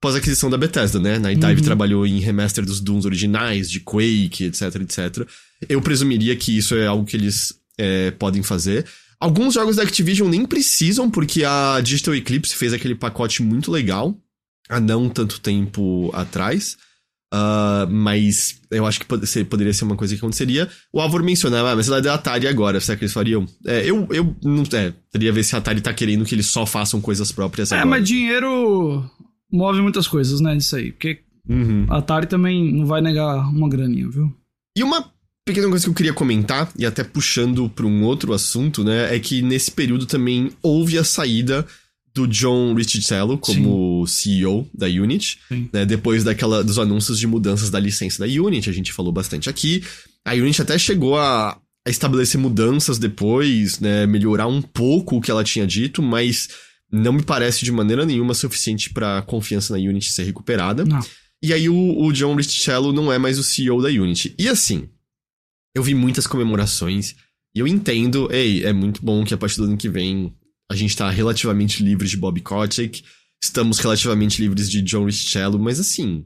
pós 0.00 0.14
aquisição 0.14 0.50
da 0.50 0.58
Bethesda, 0.58 1.00
né? 1.00 1.18
Night 1.18 1.40
Dive 1.40 1.60
uhum. 1.60 1.64
trabalhou 1.64 2.06
em 2.06 2.20
remaster 2.20 2.64
dos 2.64 2.78
Dooms 2.78 3.06
originais, 3.06 3.70
de 3.70 3.80
Quake, 3.80 4.44
etc, 4.44 4.62
etc. 4.82 5.26
Eu 5.68 5.80
presumiria 5.80 6.36
que 6.36 6.56
isso 6.58 6.74
é 6.74 6.86
algo 6.86 7.06
que 7.06 7.16
eles 7.16 7.54
é, 7.78 8.10
podem 8.12 8.42
fazer. 8.42 8.84
Alguns 9.18 9.54
jogos 9.54 9.76
da 9.76 9.82
Activision 9.82 10.28
nem 10.28 10.44
precisam, 10.44 11.10
porque 11.10 11.42
a 11.44 11.80
Digital 11.82 12.14
Eclipse 12.14 12.54
fez 12.54 12.74
aquele 12.74 12.94
pacote 12.94 13.42
muito 13.42 13.70
legal 13.72 14.14
há 14.68 14.80
não 14.80 15.08
tanto 15.08 15.40
tempo 15.40 16.10
atrás. 16.14 16.76
Uh, 17.34 17.90
mas 17.90 18.60
eu 18.70 18.86
acho 18.86 19.00
que 19.00 19.06
pode 19.06 19.26
ser, 19.26 19.44
poderia 19.46 19.72
ser 19.72 19.84
uma 19.84 19.96
coisa 19.96 20.14
que 20.14 20.18
aconteceria. 20.18 20.68
O 20.92 21.00
Álvaro 21.00 21.24
mencionava, 21.24 21.72
ah, 21.72 21.76
mas 21.76 21.88
ela 21.88 21.98
é 21.98 22.00
da 22.00 22.14
Atari 22.14 22.46
agora, 22.46 22.78
será 22.78 22.96
que 22.96 23.02
eles 23.02 23.12
fariam? 23.12 23.44
É, 23.66 23.84
eu, 23.84 24.06
eu 24.10 24.36
não. 24.44 24.62
É, 24.72 24.92
teria 25.10 25.30
a 25.30 25.34
ver 25.34 25.42
se 25.42 25.56
a 25.56 25.58
Atari 25.58 25.80
tá 25.80 25.92
querendo 25.92 26.24
que 26.24 26.32
eles 26.32 26.46
só 26.46 26.64
façam 26.64 27.00
coisas 27.00 27.32
próprias 27.32 27.72
é, 27.72 27.74
agora. 27.74 27.88
É, 27.88 27.90
mas 27.90 28.08
dinheiro 28.08 29.10
move 29.50 29.82
muitas 29.82 30.06
coisas, 30.06 30.40
né, 30.40 30.54
disso 30.54 30.76
aí. 30.76 30.92
Porque 30.92 31.22
uhum. 31.48 31.86
a 31.90 31.98
Atari 31.98 32.28
também 32.28 32.72
não 32.72 32.86
vai 32.86 33.00
negar 33.00 33.48
uma 33.48 33.68
graninha, 33.68 34.08
viu? 34.08 34.32
E 34.76 34.84
uma 34.84 35.04
pequena 35.44 35.68
coisa 35.68 35.84
que 35.84 35.90
eu 35.90 35.94
queria 35.94 36.14
comentar, 36.14 36.70
e 36.78 36.86
até 36.86 37.02
puxando 37.02 37.68
para 37.68 37.84
um 37.84 38.04
outro 38.04 38.32
assunto, 38.32 38.84
né, 38.84 39.14
é 39.14 39.18
que 39.18 39.42
nesse 39.42 39.72
período 39.72 40.06
também 40.06 40.52
houve 40.62 40.96
a 40.98 41.04
saída 41.04 41.66
do 42.14 42.28
John 42.28 42.74
Ricciello 42.74 43.36
como 43.36 44.06
Sim. 44.06 44.38
CEO 44.40 44.70
da 44.72 44.86
Unity, 44.86 45.38
né, 45.72 45.84
depois 45.84 46.22
daquela 46.22 46.62
dos 46.62 46.78
anúncios 46.78 47.18
de 47.18 47.26
mudanças 47.26 47.70
da 47.70 47.80
licença 47.80 48.24
da 48.24 48.26
Unity, 48.26 48.70
a 48.70 48.72
gente 48.72 48.92
falou 48.92 49.12
bastante 49.12 49.50
aqui. 49.50 49.82
A 50.24 50.32
Unity 50.32 50.62
até 50.62 50.78
chegou 50.78 51.18
a, 51.18 51.58
a 51.86 51.90
estabelecer 51.90 52.40
mudanças 52.40 52.98
depois, 52.98 53.80
né, 53.80 54.06
melhorar 54.06 54.46
um 54.46 54.62
pouco 54.62 55.16
o 55.16 55.20
que 55.20 55.30
ela 55.30 55.42
tinha 55.42 55.66
dito, 55.66 56.00
mas 56.00 56.48
não 56.90 57.12
me 57.12 57.22
parece 57.22 57.64
de 57.64 57.72
maneira 57.72 58.06
nenhuma 58.06 58.34
suficiente 58.34 58.90
para 58.90 59.18
a 59.18 59.22
confiança 59.22 59.76
na 59.76 59.80
Unity 59.80 60.12
ser 60.12 60.22
recuperada. 60.22 60.84
Não. 60.84 61.00
E 61.42 61.52
aí 61.52 61.68
o, 61.68 62.00
o 62.00 62.12
John 62.12 62.36
Ricciello 62.36 62.92
não 62.92 63.12
é 63.12 63.18
mais 63.18 63.38
o 63.38 63.42
CEO 63.42 63.82
da 63.82 63.88
Unity. 63.88 64.34
E 64.38 64.48
assim, 64.48 64.88
eu 65.74 65.82
vi 65.82 65.94
muitas 65.94 66.28
comemorações 66.28 67.16
e 67.54 67.58
eu 67.58 67.66
entendo, 67.66 68.28
ei, 68.32 68.64
é 68.64 68.72
muito 68.72 69.04
bom 69.04 69.24
que 69.24 69.34
a 69.34 69.36
partir 69.36 69.56
do 69.56 69.64
ano 69.64 69.76
que 69.76 69.88
vem 69.88 70.32
a 70.70 70.74
gente 70.74 70.96
tá 70.96 71.08
relativamente 71.10 71.82
livre 71.82 72.08
de 72.08 72.16
Bob 72.16 72.40
Kotick, 72.40 73.02
estamos 73.42 73.78
relativamente 73.78 74.40
livres 74.40 74.70
de 74.70 74.82
John 74.82 75.04
Richello, 75.04 75.58
mas 75.58 75.78
assim. 75.78 76.24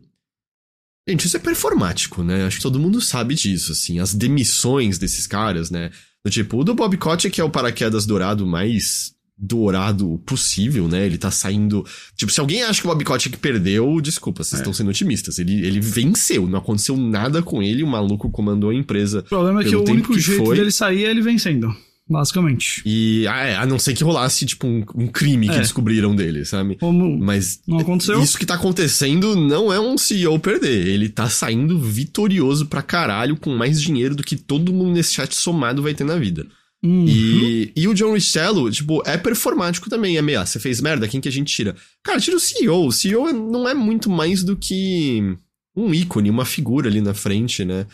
Gente, 1.08 1.26
isso 1.26 1.36
é 1.36 1.40
performático, 1.40 2.22
né? 2.22 2.44
Acho 2.44 2.56
que 2.56 2.62
todo 2.62 2.78
mundo 2.78 3.00
sabe 3.00 3.34
disso, 3.34 3.72
assim. 3.72 3.98
As 3.98 4.14
demissões 4.14 4.98
desses 4.98 5.26
caras, 5.26 5.70
né? 5.70 5.90
Do 6.24 6.30
tipo, 6.30 6.58
o 6.58 6.64
do 6.64 6.74
Bob 6.74 6.96
Kotick 6.96 7.40
é 7.40 7.44
o 7.44 7.50
paraquedas 7.50 8.04
dourado 8.04 8.46
mais 8.46 9.16
dourado 9.38 10.20
possível, 10.26 10.88
né? 10.88 11.06
Ele 11.06 11.16
tá 11.16 11.30
saindo. 11.30 11.86
Tipo, 12.16 12.32
se 12.32 12.40
alguém 12.40 12.62
acha 12.62 12.80
que 12.80 12.86
o 12.86 12.90
Bob 12.90 13.04
Kotick 13.04 13.38
perdeu, 13.38 14.00
desculpa, 14.00 14.42
vocês 14.42 14.60
é. 14.60 14.62
estão 14.62 14.72
sendo 14.72 14.90
otimistas. 14.90 15.38
Ele, 15.38 15.64
ele 15.64 15.80
venceu, 15.80 16.48
não 16.48 16.58
aconteceu 16.58 16.96
nada 16.96 17.40
com 17.40 17.62
ele, 17.62 17.84
o 17.84 17.86
maluco 17.86 18.30
comandou 18.30 18.70
a 18.70 18.74
empresa. 18.74 19.20
O 19.20 19.22
problema 19.22 19.62
é 19.62 19.64
que 19.64 19.76
o 19.76 19.88
único 19.88 20.12
que 20.12 20.20
jeito 20.20 20.44
foi... 20.44 20.56
dele 20.56 20.72
sair 20.72 21.04
é 21.04 21.10
ele 21.10 21.22
vencendo. 21.22 21.74
Basicamente. 22.08 22.82
E 22.86 23.26
ah, 23.26 23.44
é, 23.44 23.56
a 23.56 23.66
não 23.66 23.78
ser 23.78 23.92
que 23.92 24.02
rolasse, 24.02 24.46
tipo, 24.46 24.66
um, 24.66 24.84
um 24.94 25.06
crime 25.06 25.48
é. 25.48 25.52
que 25.52 25.58
descobriram 25.58 26.16
dele, 26.16 26.44
sabe? 26.44 26.76
Como 26.76 27.18
Mas 27.18 27.60
não 27.66 27.78
aconteceu. 27.78 28.22
isso 28.22 28.38
que 28.38 28.46
tá 28.46 28.54
acontecendo 28.54 29.36
não 29.36 29.72
é 29.72 29.78
um 29.78 29.98
CEO 29.98 30.38
perder. 30.38 30.86
Ele 30.86 31.08
tá 31.08 31.28
saindo 31.28 31.78
vitorioso 31.78 32.66
pra 32.66 32.80
caralho 32.80 33.36
com 33.36 33.54
mais 33.54 33.80
dinheiro 33.80 34.14
do 34.14 34.22
que 34.22 34.36
todo 34.36 34.72
mundo 34.72 34.92
nesse 34.92 35.14
chat 35.14 35.34
somado 35.34 35.82
vai 35.82 35.92
ter 35.92 36.04
na 36.04 36.16
vida. 36.16 36.46
Uhum. 36.82 37.04
E, 37.08 37.72
e 37.76 37.88
o 37.88 37.94
John 37.94 38.14
Richello, 38.14 38.70
tipo, 38.70 39.02
é 39.04 39.18
performático 39.18 39.90
também. 39.90 40.16
É 40.16 40.22
meio, 40.22 40.40
ah, 40.40 40.46
você 40.46 40.58
fez 40.58 40.80
merda, 40.80 41.08
quem 41.08 41.20
que 41.20 41.28
a 41.28 41.32
gente 41.32 41.54
tira? 41.54 41.76
Cara, 42.02 42.20
tira 42.20 42.36
o 42.36 42.40
CEO. 42.40 42.86
O 42.86 42.92
CEO 42.92 43.32
não 43.32 43.68
é 43.68 43.74
muito 43.74 44.08
mais 44.08 44.42
do 44.42 44.56
que 44.56 45.36
um 45.76 45.92
ícone, 45.92 46.30
uma 46.30 46.44
figura 46.44 46.88
ali 46.88 47.00
na 47.00 47.14
frente, 47.14 47.64
né? 47.64 47.86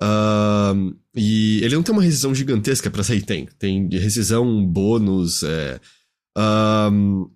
Uh, 0.00 0.94
e 1.14 1.60
ele 1.62 1.74
não 1.74 1.82
tem 1.82 1.92
uma 1.92 2.02
rescisão 2.02 2.34
gigantesca 2.34 2.90
para 2.90 3.02
sair, 3.02 3.22
tem. 3.22 3.48
Tem 3.58 3.88
rescisão, 3.88 4.64
bônus, 4.64 5.42
é. 5.42 5.80
Uh, 6.36 7.30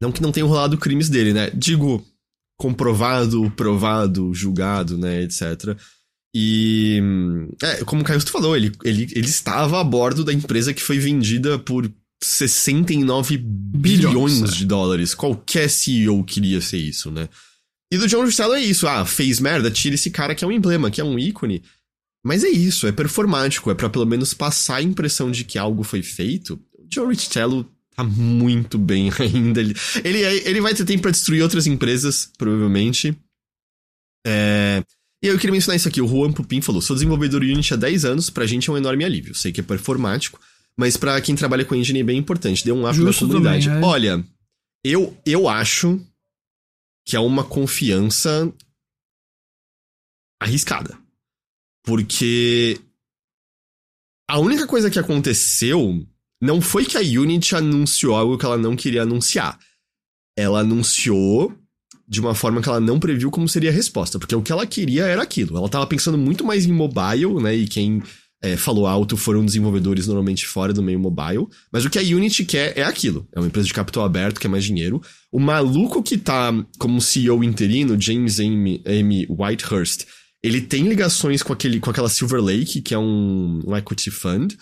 não 0.00 0.10
que 0.10 0.22
não 0.22 0.32
tenham 0.32 0.48
rolado 0.48 0.78
crimes 0.78 1.08
dele, 1.08 1.32
né? 1.32 1.50
Digo, 1.50 2.04
comprovado, 2.58 3.50
provado, 3.52 4.32
julgado, 4.32 4.96
né, 4.96 5.22
etc. 5.22 5.76
E. 6.34 7.00
É, 7.62 7.84
como 7.84 8.02
o 8.02 8.04
Caio 8.04 8.20
falou, 8.22 8.56
ele, 8.56 8.72
ele, 8.84 9.08
ele 9.14 9.26
estava 9.26 9.80
a 9.80 9.84
bordo 9.84 10.24
da 10.24 10.32
empresa 10.32 10.72
que 10.72 10.82
foi 10.82 10.98
vendida 10.98 11.58
por 11.58 11.90
69 12.22 13.36
bilhões, 13.36 14.38
bilhões 14.38 14.54
de 14.54 14.64
dólares. 14.64 15.14
Qualquer 15.14 15.68
CEO 15.68 16.24
queria 16.24 16.60
ser 16.60 16.78
isso, 16.78 17.10
né? 17.10 17.28
E 17.92 17.98
do 17.98 18.08
John 18.08 18.24
Russell 18.24 18.54
é 18.54 18.60
isso. 18.60 18.88
Ah, 18.88 19.04
fez 19.04 19.38
merda, 19.38 19.70
tira 19.70 19.94
esse 19.94 20.10
cara 20.10 20.34
que 20.34 20.42
é 20.42 20.46
um 20.48 20.52
emblema, 20.52 20.90
que 20.90 21.00
é 21.00 21.04
um 21.04 21.18
ícone. 21.18 21.62
Mas 22.24 22.44
é 22.44 22.48
isso, 22.48 22.86
é 22.86 22.92
performático, 22.92 23.70
é 23.70 23.74
para 23.74 23.90
pelo 23.90 24.06
menos 24.06 24.32
passar 24.32 24.76
a 24.76 24.82
impressão 24.82 25.30
de 25.30 25.44
que 25.44 25.58
algo 25.58 25.82
foi 25.82 26.02
feito. 26.02 26.60
O 26.78 26.86
John 26.86 27.08
Richello 27.08 27.68
tá 27.96 28.04
muito 28.04 28.78
bem 28.78 29.10
ainda. 29.18 29.60
Ele, 29.60 29.74
ele, 30.04 30.22
é, 30.22 30.48
ele 30.48 30.60
vai 30.60 30.74
ter 30.74 30.84
tempo 30.84 31.02
pra 31.02 31.10
destruir 31.10 31.42
outras 31.42 31.66
empresas, 31.66 32.30
provavelmente. 32.38 33.16
É... 34.26 34.84
E 35.22 35.28
eu 35.28 35.38
queria 35.38 35.52
mencionar 35.52 35.76
isso 35.76 35.88
aqui. 35.88 36.00
O 36.00 36.08
Juan 36.08 36.32
Pupin 36.32 36.60
falou: 36.60 36.80
sou 36.80 36.94
desenvolvedor 36.94 37.42
Unity 37.42 37.74
há 37.74 37.76
10 37.76 38.04
anos, 38.04 38.30
pra 38.30 38.46
gente 38.46 38.70
é 38.70 38.72
um 38.72 38.76
enorme 38.76 39.04
alívio. 39.04 39.34
Sei 39.34 39.52
que 39.52 39.60
é 39.60 39.64
performático, 39.64 40.40
mas 40.76 40.96
para 40.96 41.20
quem 41.20 41.34
trabalha 41.34 41.64
com 41.64 41.74
engine 41.74 42.00
é 42.00 42.04
bem 42.04 42.18
importante. 42.18 42.64
Dê 42.64 42.72
um 42.72 42.88
up 42.88 42.98
na 42.98 43.12
comunidade. 43.12 43.66
Também, 43.66 43.82
é. 43.82 43.86
Olha, 43.86 44.24
eu, 44.84 45.16
eu 45.24 45.48
acho 45.48 46.00
que 47.04 47.16
é 47.16 47.20
uma 47.20 47.44
confiança 47.44 48.52
arriscada. 50.40 51.01
Porque 51.84 52.78
a 54.28 54.38
única 54.38 54.66
coisa 54.66 54.90
que 54.90 54.98
aconteceu 54.98 56.06
não 56.40 56.60
foi 56.60 56.84
que 56.84 56.96
a 56.96 57.00
Unity 57.00 57.54
anunciou 57.54 58.14
algo 58.14 58.38
que 58.38 58.44
ela 58.44 58.58
não 58.58 58.74
queria 58.74 59.02
anunciar. 59.02 59.58
Ela 60.36 60.60
anunciou 60.60 61.52
de 62.08 62.20
uma 62.20 62.34
forma 62.34 62.60
que 62.60 62.68
ela 62.68 62.80
não 62.80 63.00
previu 63.00 63.30
como 63.30 63.48
seria 63.48 63.70
a 63.70 63.72
resposta, 63.72 64.18
porque 64.18 64.34
o 64.34 64.42
que 64.42 64.52
ela 64.52 64.66
queria 64.66 65.04
era 65.04 65.22
aquilo. 65.22 65.56
Ela 65.56 65.66
estava 65.66 65.86
pensando 65.86 66.18
muito 66.18 66.44
mais 66.44 66.66
em 66.66 66.72
mobile, 66.72 67.40
né? 67.42 67.54
E 67.54 67.66
quem 67.66 68.02
é, 68.42 68.56
falou 68.56 68.86
alto 68.86 69.16
foram 69.16 69.44
desenvolvedores 69.44 70.06
normalmente 70.08 70.46
fora 70.46 70.72
do 70.72 70.82
meio 70.82 70.98
mobile. 70.98 71.46
Mas 71.72 71.84
o 71.84 71.90
que 71.90 71.98
a 71.98 72.02
Unity 72.02 72.44
quer 72.44 72.76
é 72.76 72.82
aquilo. 72.82 73.26
É 73.32 73.38
uma 73.38 73.46
empresa 73.46 73.68
de 73.68 73.74
capital 73.74 74.04
aberto, 74.04 74.40
quer 74.40 74.48
mais 74.48 74.64
dinheiro. 74.64 75.00
O 75.30 75.38
maluco 75.38 76.02
que 76.02 76.18
tá 76.18 76.52
como 76.78 77.00
CEO 77.00 77.44
interino, 77.44 77.98
James 77.98 78.40
M. 78.40 78.82
M. 78.84 79.26
Whitehurst, 79.30 80.06
ele 80.42 80.60
tem 80.60 80.88
ligações 80.88 81.42
com, 81.42 81.52
aquele, 81.52 81.78
com 81.78 81.90
aquela 81.90 82.08
Silver 82.08 82.42
Lake, 82.42 82.82
que 82.82 82.94
é 82.94 82.98
um, 82.98 83.62
um 83.64 83.76
equity 83.76 84.10
fund, 84.10 84.56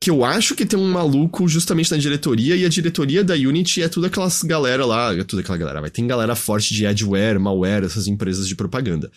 que 0.00 0.10
eu 0.10 0.24
acho 0.24 0.54
que 0.54 0.66
tem 0.66 0.78
um 0.78 0.90
maluco 0.90 1.48
justamente 1.48 1.90
na 1.90 1.96
diretoria, 1.96 2.54
e 2.54 2.64
a 2.64 2.68
diretoria 2.68 3.24
da 3.24 3.34
Unity 3.34 3.82
é 3.82 3.88
tudo 3.88 4.06
aquelas 4.06 4.42
galera 4.42 4.84
lá, 4.84 5.12
é 5.14 5.24
tudo 5.24 5.40
aquela 5.40 5.58
galera, 5.58 5.80
vai. 5.80 5.90
Tem 5.90 6.06
galera 6.06 6.36
forte 6.36 6.74
de 6.74 6.86
adware, 6.86 7.40
malware, 7.40 7.84
essas 7.84 8.06
empresas 8.06 8.46
de 8.46 8.54
propaganda. 8.54 9.10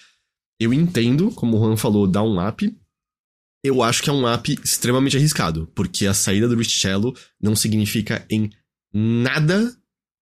Eu 0.59 0.73
entendo, 0.73 1.31
como 1.31 1.57
o 1.57 1.59
Juan 1.59 1.77
falou, 1.77 2.07
dar 2.07 2.23
um 2.23 2.41
app. 2.41 2.75
Eu 3.63 3.83
acho 3.83 4.01
que 4.01 4.09
é 4.09 4.13
um 4.13 4.27
app 4.27 4.57
extremamente 4.63 5.17
arriscado, 5.17 5.69
porque 5.75 6.07
a 6.07 6.13
saída 6.13 6.47
do 6.47 6.55
Richello 6.55 7.15
não 7.41 7.55
significa 7.55 8.25
em 8.29 8.49
nada 8.93 9.71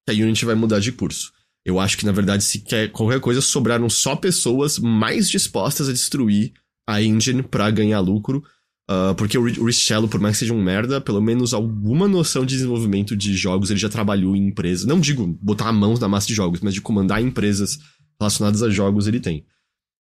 que 0.05 0.11
a 0.11 0.13
Unity 0.13 0.43
vai 0.43 0.55
mudar 0.55 0.79
de 0.79 0.91
curso. 0.91 1.31
Eu 1.67 1.81
acho 1.81 1.97
que, 1.97 2.05
na 2.05 2.13
verdade, 2.13 2.45
se 2.45 2.59
quer 2.59 2.89
qualquer 2.93 3.19
coisa, 3.19 3.41
sobraram 3.41 3.89
só 3.89 4.15
pessoas 4.15 4.79
mais 4.79 5.29
dispostas 5.29 5.89
a 5.89 5.91
destruir 5.91 6.53
a 6.87 7.01
engine 7.01 7.43
para 7.43 7.69
ganhar 7.69 7.99
lucro. 7.99 8.41
Uh, 8.89 9.13
porque 9.15 9.37
o 9.37 9.43
Richello, 9.43 10.07
por 10.07 10.17
mais 10.17 10.35
que 10.35 10.39
seja 10.39 10.53
um 10.53 10.63
merda, 10.63 11.01
pelo 11.01 11.21
menos 11.21 11.53
alguma 11.53 12.07
noção 12.07 12.45
de 12.45 12.55
desenvolvimento 12.55 13.17
de 13.17 13.35
jogos 13.35 13.69
ele 13.69 13.81
já 13.81 13.89
trabalhou 13.89 14.33
em 14.33 14.47
empresas. 14.47 14.85
Não 14.85 14.97
digo 14.97 15.27
botar 15.41 15.67
a 15.67 15.73
mão 15.73 15.93
na 15.95 16.07
massa 16.07 16.25
de 16.25 16.33
jogos, 16.33 16.61
mas 16.61 16.73
de 16.73 16.79
comandar 16.79 17.21
empresas 17.21 17.77
relacionadas 18.17 18.63
a 18.63 18.69
jogos 18.69 19.05
ele 19.05 19.19
tem. 19.19 19.45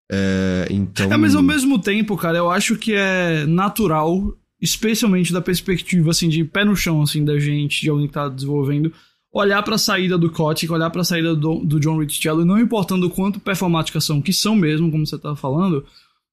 É, 0.09 0.69
então... 0.71 1.13
é, 1.13 1.17
mas 1.17 1.35
ao 1.35 1.43
mesmo 1.43 1.81
tempo, 1.81 2.17
cara, 2.17 2.39
eu 2.39 2.49
acho 2.49 2.77
que 2.77 2.93
é 2.95 3.45
natural, 3.45 4.33
especialmente 4.63 5.33
da 5.33 5.41
perspectiva, 5.41 6.13
assim, 6.13 6.29
de 6.29 6.45
pé 6.45 6.65
no 6.65 6.77
chão, 6.77 7.03
assim, 7.03 7.25
da 7.25 7.41
gente, 7.41 7.81
de 7.81 7.91
alguém 7.91 8.07
que 8.07 8.13
tá 8.13 8.29
desenvolvendo, 8.29 8.93
olhar 9.33 9.63
para 9.63 9.75
a 9.75 9.79
saída 9.79 10.17
do 10.17 10.31
Kotick, 10.31 10.73
olhar 10.73 10.91
para 10.91 11.03
a 11.03 11.05
saída 11.05 11.35
do, 11.35 11.65
do 11.65 11.79
John 11.81 11.99
Richello, 11.99 12.43
e 12.43 12.45
não 12.45 12.59
importando 12.59 13.11
quanto 13.11 13.41
performáticas 13.41 14.05
são, 14.05 14.23
que 14.23 14.33
são 14.33 14.57
mesmo, 14.57 14.91
como 14.91 15.07
você 15.07 15.19
tá 15.19 15.37
falando, 15.37 15.85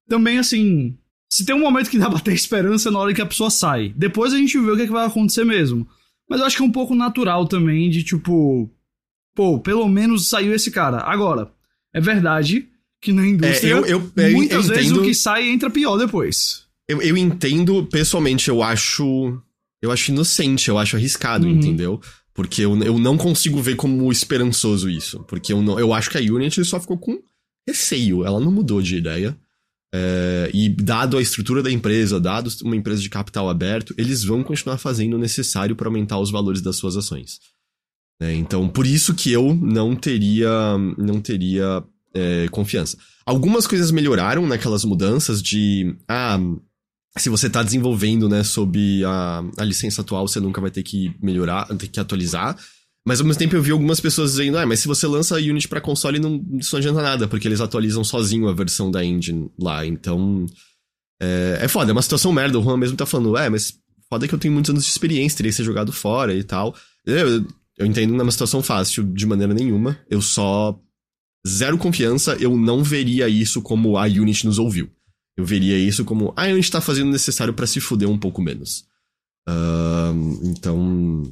também 0.08 0.38
assim, 0.38 0.96
se 1.30 1.44
tem 1.44 1.54
um 1.54 1.60
momento 1.60 1.90
que 1.90 1.98
dá 1.98 2.08
pra 2.10 2.20
ter 2.20 2.32
esperança 2.32 2.90
na 2.90 2.98
hora 2.98 3.14
que 3.14 3.22
a 3.22 3.26
pessoa 3.26 3.50
sai. 3.50 3.92
Depois 3.96 4.32
a 4.32 4.36
gente 4.38 4.58
vê 4.58 4.70
o 4.70 4.76
que, 4.76 4.82
é 4.82 4.86
que 4.86 4.92
vai 4.92 5.06
acontecer 5.06 5.44
mesmo. 5.44 5.86
Mas 6.28 6.40
eu 6.40 6.46
acho 6.46 6.56
que 6.56 6.62
é 6.62 6.66
um 6.66 6.72
pouco 6.72 6.94
natural 6.94 7.46
também 7.46 7.90
de 7.90 8.02
tipo, 8.02 8.70
pô, 9.34 9.58
pelo 9.58 9.86
menos 9.88 10.28
saiu 10.28 10.54
esse 10.54 10.70
cara. 10.70 10.98
Agora, 10.98 11.52
é 11.92 12.00
verdade 12.00 12.68
que 13.00 13.12
na 13.12 13.26
indústria, 13.26 13.68
é, 13.68 13.72
eu, 13.72 13.84
eu, 13.84 14.12
eu, 14.16 14.32
muitas 14.32 14.68
vezes 14.68 14.86
entendo... 14.86 15.02
o 15.02 15.04
que 15.04 15.14
sai 15.14 15.48
entra 15.50 15.68
pior 15.68 15.98
depois. 15.98 16.64
Eu, 16.88 17.02
eu 17.02 17.16
entendo, 17.16 17.84
pessoalmente, 17.86 18.48
eu 18.48 18.62
acho. 18.62 19.38
Eu 19.82 19.90
acho 19.90 20.10
inocente, 20.10 20.70
eu 20.70 20.78
acho 20.78 20.96
arriscado, 20.96 21.46
uhum. 21.46 21.52
entendeu? 21.52 22.00
Porque 22.34 22.62
eu, 22.62 22.76
eu 22.82 22.98
não 22.98 23.16
consigo 23.16 23.62
ver 23.62 23.76
como 23.76 24.10
esperançoso 24.10 24.90
isso. 24.90 25.20
Porque 25.28 25.52
eu, 25.52 25.62
não, 25.62 25.78
eu 25.78 25.94
acho 25.94 26.10
que 26.10 26.18
a 26.18 26.20
Unity 26.20 26.64
só 26.64 26.80
ficou 26.80 26.98
com 26.98 27.22
receio. 27.66 28.24
Ela 28.24 28.40
não 28.40 28.50
mudou 28.50 28.82
de 28.82 28.96
ideia. 28.96 29.38
É, 29.96 30.50
e 30.52 30.68
dado 30.68 31.16
a 31.16 31.22
estrutura 31.22 31.62
da 31.62 31.70
empresa, 31.70 32.18
dado 32.18 32.50
uma 32.64 32.74
empresa 32.74 33.00
de 33.00 33.08
capital 33.08 33.48
aberto, 33.48 33.94
eles 33.96 34.24
vão 34.24 34.42
continuar 34.42 34.76
fazendo 34.76 35.14
o 35.14 35.18
necessário 35.18 35.76
para 35.76 35.86
aumentar 35.86 36.18
os 36.18 36.32
valores 36.32 36.60
das 36.60 36.74
suas 36.74 36.96
ações. 36.96 37.38
É, 38.20 38.34
então, 38.34 38.68
por 38.68 38.86
isso 38.86 39.14
que 39.14 39.30
eu 39.30 39.54
não 39.54 39.94
teria, 39.94 40.50
não 40.98 41.20
teria 41.20 41.84
é, 42.12 42.48
confiança. 42.48 42.96
Algumas 43.24 43.66
coisas 43.68 43.92
melhoraram 43.92 44.46
naquelas 44.46 44.84
mudanças 44.84 45.40
de. 45.40 45.96
Ah, 46.08 46.38
se 47.18 47.28
você 47.28 47.46
está 47.46 47.62
desenvolvendo, 47.62 48.28
né, 48.28 48.42
sob 48.42 49.04
a, 49.04 49.44
a 49.58 49.64
licença 49.64 50.02
atual, 50.02 50.26
você 50.26 50.40
nunca 50.40 50.60
vai 50.60 50.70
ter 50.70 50.82
que 50.82 51.14
melhorar, 51.22 51.66
ter 51.76 51.88
que 51.88 52.00
atualizar. 52.00 52.56
Mas 53.06 53.20
ao 53.20 53.26
mesmo 53.26 53.38
tempo 53.38 53.54
eu 53.54 53.62
vi 53.62 53.70
algumas 53.70 54.00
pessoas 54.00 54.32
dizendo, 54.32 54.58
ah, 54.58 54.66
mas 54.66 54.80
se 54.80 54.88
você 54.88 55.06
lança 55.06 55.36
a 55.36 55.38
Unity 55.38 55.68
para 55.68 55.80
console, 55.80 56.18
não, 56.18 56.42
isso 56.54 56.74
não 56.74 56.78
adianta 56.78 57.02
nada, 57.02 57.28
porque 57.28 57.46
eles 57.46 57.60
atualizam 57.60 58.02
sozinho 58.02 58.48
a 58.48 58.52
versão 58.54 58.90
da 58.90 59.04
engine 59.04 59.50
lá. 59.58 59.86
Então. 59.86 60.46
É, 61.22 61.58
é 61.62 61.68
foda, 61.68 61.90
é 61.90 61.92
uma 61.92 62.02
situação 62.02 62.32
merda. 62.32 62.58
O 62.58 62.62
Juan 62.62 62.78
mesmo 62.78 62.96
tá 62.96 63.06
falando, 63.06 63.36
é, 63.36 63.48
mas 63.48 63.78
foda 64.08 64.26
que 64.26 64.34
eu 64.34 64.38
tenho 64.38 64.54
muitos 64.54 64.70
anos 64.70 64.84
de 64.84 64.90
experiência, 64.90 65.36
teria 65.36 65.52
que 65.52 65.56
ser 65.56 65.64
jogado 65.64 65.92
fora 65.92 66.34
e 66.34 66.42
tal. 66.42 66.74
Eu, 67.04 67.46
eu 67.78 67.86
entendo 67.86 68.12
não 68.12 68.20
é 68.20 68.22
uma 68.22 68.32
situação 68.32 68.62
fácil 68.62 69.04
de 69.04 69.26
maneira 69.26 69.52
nenhuma. 69.52 69.98
Eu 70.08 70.22
só. 70.22 70.78
Zero 71.46 71.76
confiança, 71.76 72.34
eu 72.40 72.56
não 72.56 72.82
veria 72.82 73.28
isso 73.28 73.60
como 73.60 73.98
a 73.98 74.04
Unity 74.04 74.46
nos 74.46 74.58
ouviu. 74.58 74.90
Eu 75.36 75.44
veria 75.44 75.78
isso 75.78 76.04
como, 76.04 76.32
ah, 76.36 76.42
a 76.42 76.54
gente 76.54 76.70
tá 76.70 76.80
fazendo 76.80 77.08
o 77.08 77.12
necessário 77.12 77.52
para 77.52 77.66
se 77.66 77.80
fuder 77.80 78.08
um 78.08 78.18
pouco 78.18 78.40
menos. 78.40 78.84
Uh, 79.48 80.40
então. 80.44 81.22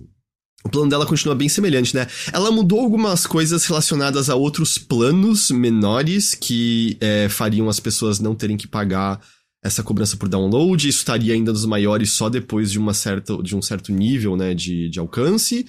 O 0.64 0.68
plano 0.68 0.88
dela 0.88 1.06
continua 1.06 1.34
bem 1.34 1.48
semelhante, 1.48 1.94
né? 1.94 2.06
Ela 2.32 2.50
mudou 2.52 2.80
algumas 2.80 3.26
coisas 3.26 3.64
relacionadas 3.64 4.30
a 4.30 4.36
outros 4.36 4.78
planos 4.78 5.50
menores 5.50 6.34
que 6.36 6.96
é, 7.00 7.28
fariam 7.28 7.68
as 7.68 7.80
pessoas 7.80 8.20
não 8.20 8.32
terem 8.32 8.56
que 8.56 8.68
pagar 8.68 9.20
essa 9.64 9.82
cobrança 9.82 10.16
por 10.16 10.28
download. 10.28 10.88
Isso 10.88 10.98
estaria 10.98 11.34
ainda 11.34 11.52
nos 11.52 11.64
maiores 11.64 12.12
só 12.12 12.28
depois 12.28 12.70
de, 12.70 12.78
uma 12.78 12.94
certa, 12.94 13.36
de 13.42 13.56
um 13.56 13.62
certo 13.62 13.90
nível 13.92 14.36
né, 14.36 14.54
de, 14.54 14.88
de 14.88 15.00
alcance. 15.00 15.66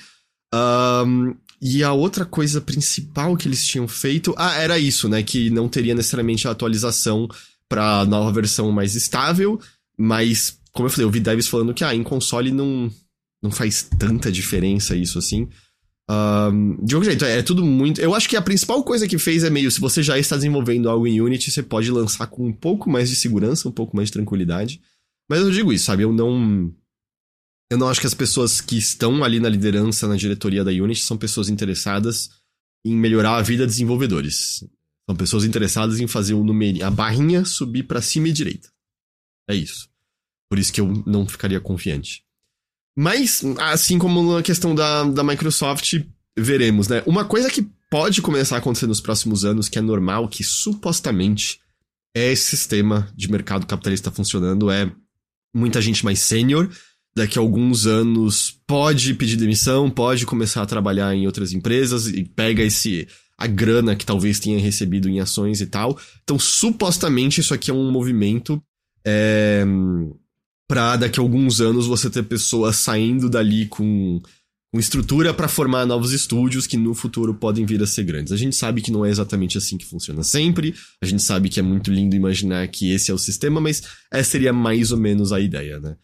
Um, 0.54 1.36
e 1.60 1.84
a 1.84 1.91
outra 1.91 2.26
coisa 2.26 2.62
principal 2.62 3.36
que 3.36 3.48
eles 3.48 3.65
tinham 3.65 3.88
feito. 3.88 4.36
Ah, 4.38 4.56
era 4.58 4.78
isso, 4.78 5.10
né? 5.10 5.24
Que 5.24 5.50
não 5.50 5.67
teria 5.69 5.96
necessariamente 5.96 6.48
a 6.48 6.52
atualização 6.52 7.28
pra 7.73 8.05
nova 8.05 8.31
versão 8.31 8.71
mais 8.71 8.93
estável, 8.93 9.59
mas, 9.97 10.59
como 10.71 10.86
eu 10.86 10.91
falei, 10.91 11.05
eu 11.07 11.09
vi 11.09 11.19
devs 11.19 11.47
falando 11.47 11.73
que, 11.73 11.83
ah, 11.83 11.95
em 11.95 12.03
console 12.03 12.51
não, 12.51 12.91
não 13.41 13.49
faz 13.49 13.81
tanta 13.97 14.31
diferença 14.31 14.95
isso 14.95 15.17
assim. 15.17 15.49
Um, 16.07 16.86
de 16.86 16.93
qualquer 16.93 17.09
jeito, 17.12 17.25
é, 17.25 17.39
é, 17.39 17.41
tudo 17.41 17.65
muito. 17.65 17.99
Eu 17.99 18.13
acho 18.13 18.29
que 18.29 18.36
a 18.36 18.41
principal 18.43 18.83
coisa 18.83 19.07
que 19.07 19.17
fez 19.17 19.43
é 19.43 19.49
meio: 19.49 19.71
se 19.71 19.81
você 19.81 20.03
já 20.03 20.19
está 20.19 20.36
desenvolvendo 20.36 20.88
algo 20.88 21.07
em 21.07 21.19
Unity, 21.19 21.49
você 21.49 21.63
pode 21.63 21.89
lançar 21.89 22.27
com 22.27 22.45
um 22.45 22.53
pouco 22.53 22.88
mais 22.91 23.09
de 23.09 23.15
segurança, 23.15 23.67
um 23.67 23.71
pouco 23.71 23.95
mais 23.95 24.09
de 24.09 24.13
tranquilidade. 24.13 24.79
Mas 25.27 25.39
eu 25.39 25.49
digo 25.49 25.73
isso, 25.73 25.86
sabe? 25.86 26.03
Eu 26.03 26.13
não. 26.13 26.71
Eu 27.71 27.77
não 27.79 27.89
acho 27.89 27.99
que 27.99 28.05
as 28.05 28.13
pessoas 28.13 28.62
que 28.62 28.77
estão 28.77 29.23
ali 29.23 29.39
na 29.39 29.49
liderança, 29.49 30.07
na 30.07 30.15
diretoria 30.15 30.63
da 30.63 30.69
Unity, 30.69 31.01
são 31.01 31.17
pessoas 31.17 31.49
interessadas 31.49 32.29
em 32.86 32.95
melhorar 32.95 33.38
a 33.38 33.41
vida 33.41 33.65
de 33.65 33.71
desenvolvedores. 33.71 34.63
São 35.07 35.15
pessoas 35.15 35.43
interessadas 35.43 35.99
em 35.99 36.07
fazer 36.07 36.33
o 36.33 36.43
número, 36.43 36.85
a 36.85 36.89
barrinha 36.89 37.43
subir 37.45 37.83
para 37.83 38.01
cima 38.01 38.29
e 38.29 38.31
direita. 38.31 38.69
É 39.49 39.55
isso. 39.55 39.89
Por 40.49 40.59
isso 40.59 40.71
que 40.71 40.79
eu 40.79 41.03
não 41.05 41.27
ficaria 41.27 41.59
confiante. 41.59 42.23
Mas, 42.95 43.43
assim 43.59 43.97
como 43.97 44.35
na 44.35 44.43
questão 44.43 44.75
da, 44.75 45.03
da 45.03 45.23
Microsoft, 45.23 46.01
veremos, 46.37 46.87
né? 46.87 47.03
Uma 47.05 47.25
coisa 47.25 47.49
que 47.49 47.67
pode 47.89 48.21
começar 48.21 48.55
a 48.55 48.59
acontecer 48.59 48.87
nos 48.87 49.01
próximos 49.01 49.43
anos, 49.43 49.67
que 49.67 49.77
é 49.77 49.81
normal, 49.81 50.27
que 50.27 50.43
supostamente 50.43 51.59
é 52.15 52.31
esse 52.31 52.55
sistema 52.55 53.11
de 53.15 53.29
mercado 53.29 53.65
capitalista 53.65 54.11
funcionando, 54.11 54.69
é 54.69 54.91
muita 55.53 55.81
gente 55.81 56.05
mais 56.05 56.19
sênior, 56.19 56.69
daqui 57.15 57.37
a 57.37 57.41
alguns 57.41 57.85
anos 57.85 58.59
pode 58.65 59.13
pedir 59.13 59.37
demissão, 59.37 59.89
pode 59.89 60.25
começar 60.25 60.61
a 60.61 60.67
trabalhar 60.67 61.13
em 61.15 61.25
outras 61.25 61.53
empresas 61.53 62.07
e 62.07 62.23
pega 62.23 62.63
esse 62.63 63.07
a 63.38 63.48
grana 63.48 63.96
que 63.96 64.06
talvez 64.06 64.39
tenha 64.39 64.60
recebido 64.60 65.10
em 65.10 65.19
ações 65.19 65.62
e 65.62 65.67
tal. 65.67 65.98
Então, 66.24 66.38
supostamente, 66.38 67.41
isso 67.41 67.54
aqui 67.54 67.72
é 67.72 67.74
um 67.74 67.91
movimento 67.91 68.62
é, 69.06 69.65
pra 70.67 70.96
daqui 70.96 71.19
a 71.19 71.24
alguns 71.24 71.60
anos 71.60 71.88
você 71.88 72.10
ter 72.10 72.24
pessoas 72.24 72.78
saindo 72.78 73.30
dali 73.30 73.65
com, 73.67 74.22
com 74.72 74.80
estrutura 74.80 75.34
para 75.34 75.48
formar 75.48 75.86
novos 75.86 76.13
estúdios 76.13 76.65
que 76.65 76.78
no 76.78 76.93
futuro 76.93 77.34
podem 77.34 77.65
vir 77.65 77.82
a 77.82 77.88
ser 77.88 78.04
grandes. 78.04 78.32
A 78.32 78.38
gente 78.38 78.56
sabe 78.56 78.82
que 78.82 78.91
não 78.91 79.06
é 79.06 79.10
exatamente 79.10 79.58
assim 79.58 79.78
que 79.78 79.86
funciona 79.86 80.24
sempre, 80.24 80.74
a 81.02 81.06
gente 81.06 81.22
sabe 81.22 81.50
que 81.50 81.60
é 81.60 81.63
muito 81.63 81.91
lindo 81.91 82.15
imaginar 82.15 82.67
que 82.69 82.91
esse 82.91 83.12
é 83.12 83.13
o 83.13 83.17
sistema, 83.17 83.60
mas 83.60 83.84
essa 84.12 84.32
seria 84.32 84.54
mais 84.54 84.91
ou 84.91 84.98
menos 84.98 85.32
a 85.32 85.39
ideia, 85.39 85.80
né? 85.80 85.96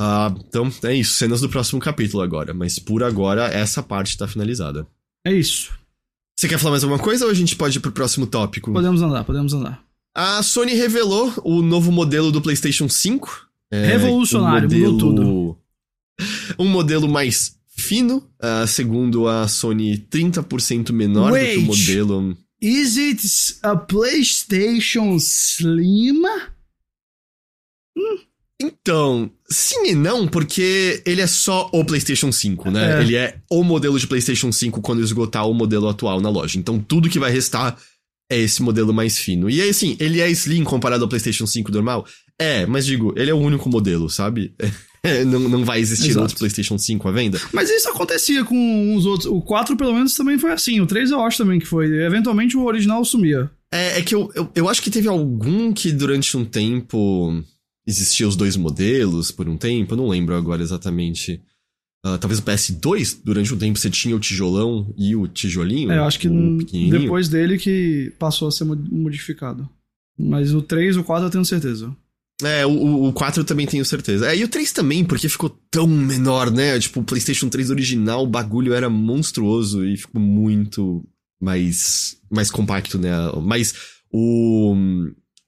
Uh, 0.00 0.44
então, 0.48 0.72
é 0.84 0.94
isso. 0.94 1.14
Cenas 1.14 1.40
do 1.40 1.48
próximo 1.48 1.80
capítulo 1.80 2.22
agora. 2.22 2.52
Mas 2.52 2.78
por 2.78 3.04
agora, 3.04 3.46
essa 3.46 3.82
parte 3.82 4.16
tá 4.16 4.26
finalizada. 4.26 4.86
É 5.24 5.32
isso. 5.32 5.72
Você 6.36 6.48
quer 6.48 6.58
falar 6.58 6.72
mais 6.72 6.84
alguma 6.84 7.02
coisa 7.02 7.24
ou 7.24 7.30
a 7.30 7.34
gente 7.34 7.54
pode 7.56 7.78
ir 7.78 7.80
pro 7.80 7.92
próximo 7.92 8.26
tópico? 8.26 8.72
Podemos 8.72 9.00
andar, 9.02 9.24
podemos 9.24 9.52
andar. 9.54 9.82
A 10.14 10.42
Sony 10.42 10.74
revelou 10.74 11.32
o 11.44 11.62
novo 11.62 11.90
modelo 11.90 12.30
do 12.30 12.40
PlayStation 12.42 12.88
5. 12.88 13.48
É, 13.70 13.86
Revolucionário, 13.86 14.68
um 14.68 14.72
modelo, 14.72 14.92
mudou 14.92 15.14
tudo. 15.14 15.58
Um 16.58 16.68
modelo 16.68 17.08
mais 17.08 17.56
fino, 17.74 18.18
uh, 18.40 18.66
segundo 18.66 19.26
a 19.26 19.48
Sony, 19.48 19.98
30% 19.98 20.92
menor 20.92 21.32
Wait, 21.32 21.54
do 21.54 21.54
que 21.54 21.58
o 21.58 21.66
modelo. 21.66 22.36
Is 22.60 22.96
it 22.96 23.58
a 23.62 23.74
PlayStation 23.74 25.16
Slim? 25.16 26.22
Hum. 27.96 28.18
Então, 28.62 29.30
sim 29.48 29.90
e 29.90 29.94
não, 29.94 30.26
porque 30.26 31.02
ele 31.04 31.20
é 31.20 31.26
só 31.26 31.68
o 31.72 31.84
PlayStation 31.84 32.30
5, 32.30 32.70
né? 32.70 32.98
É. 32.98 33.02
Ele 33.02 33.16
é 33.16 33.36
o 33.50 33.62
modelo 33.62 33.98
de 33.98 34.06
PlayStation 34.06 34.52
5 34.52 34.80
quando 34.80 35.02
esgotar 35.02 35.48
o 35.48 35.54
modelo 35.54 35.88
atual 35.88 36.20
na 36.20 36.30
loja. 36.30 36.58
Então, 36.58 36.78
tudo 36.78 37.08
que 37.08 37.18
vai 37.18 37.30
restar 37.30 37.76
é 38.30 38.38
esse 38.38 38.62
modelo 38.62 38.94
mais 38.94 39.18
fino. 39.18 39.50
E 39.50 39.60
aí, 39.60 39.68
assim, 39.68 39.96
ele 40.00 40.20
é 40.20 40.30
slim 40.30 40.64
comparado 40.64 41.04
ao 41.04 41.08
PlayStation 41.08 41.46
5 41.46 41.70
normal? 41.70 42.06
É, 42.38 42.64
mas 42.66 42.86
digo, 42.86 43.12
ele 43.16 43.30
é 43.30 43.34
o 43.34 43.38
único 43.38 43.68
modelo, 43.68 44.08
sabe? 44.08 44.54
não, 45.26 45.40
não 45.40 45.64
vai 45.64 45.80
existir 45.80 46.10
Exato. 46.10 46.22
outro 46.22 46.38
PlayStation 46.38 46.78
5 46.78 47.08
à 47.08 47.12
venda. 47.12 47.40
Mas 47.52 47.70
isso 47.70 47.88
acontecia 47.88 48.44
com 48.44 48.96
os 48.96 49.04
outros. 49.04 49.26
O 49.30 49.40
4, 49.42 49.76
pelo 49.76 49.94
menos, 49.94 50.14
também 50.14 50.38
foi 50.38 50.52
assim. 50.52 50.80
O 50.80 50.86
3 50.86 51.10
eu 51.10 51.20
acho 51.20 51.38
também 51.38 51.58
que 51.58 51.66
foi. 51.66 51.86
Eventualmente 52.04 52.56
o 52.56 52.64
original 52.64 53.04
sumia. 53.04 53.50
É, 53.72 53.98
é 53.98 54.02
que 54.02 54.14
eu, 54.14 54.30
eu, 54.34 54.50
eu 54.54 54.68
acho 54.68 54.82
que 54.82 54.90
teve 54.90 55.08
algum 55.08 55.72
que 55.72 55.90
durante 55.92 56.36
um 56.36 56.44
tempo 56.44 57.42
existiam 57.86 58.28
os 58.28 58.36
dois 58.36 58.56
modelos 58.56 59.30
por 59.30 59.48
um 59.48 59.56
tempo, 59.56 59.92
eu 59.94 59.96
não 59.96 60.08
lembro 60.08 60.34
agora 60.34 60.62
exatamente. 60.62 61.40
Uh, 62.04 62.18
talvez 62.18 62.40
o 62.40 62.42
PS2, 62.42 63.20
durante 63.24 63.54
um 63.54 63.58
tempo 63.58 63.78
você 63.78 63.88
tinha 63.88 64.16
o 64.16 64.20
tijolão 64.20 64.92
e 64.98 65.14
o 65.14 65.28
tijolinho. 65.28 65.92
É, 65.92 65.98
eu 65.98 66.04
acho 66.04 66.18
que 66.18 66.28
depois 66.90 67.28
dele 67.28 67.58
que 67.58 68.12
passou 68.18 68.48
a 68.48 68.52
ser 68.52 68.64
modificado. 68.64 69.68
Mas 70.18 70.52
o 70.52 70.60
3 70.60 70.96
o 70.96 71.04
4 71.04 71.26
eu 71.26 71.30
tenho 71.30 71.44
certeza. 71.44 71.96
É, 72.42 72.66
o, 72.66 73.04
o 73.04 73.12
4 73.12 73.42
eu 73.42 73.44
também 73.44 73.66
tenho 73.66 73.84
certeza. 73.84 74.30
É, 74.30 74.36
e 74.36 74.42
o 74.42 74.48
3 74.48 74.72
também, 74.72 75.04
porque 75.04 75.28
ficou 75.28 75.48
tão 75.70 75.86
menor, 75.86 76.50
né? 76.50 76.78
Tipo, 76.78 77.00
o 77.00 77.04
PlayStation 77.04 77.48
3 77.48 77.70
original, 77.70 78.24
o 78.24 78.28
bagulho 78.28 78.74
era 78.74 78.90
monstruoso 78.90 79.84
e 79.84 79.96
ficou 79.96 80.20
muito 80.20 81.04
mais, 81.40 82.16
mais 82.30 82.50
compacto, 82.50 82.98
né? 82.98 83.10
Mas 83.42 83.74
o, 84.12 84.74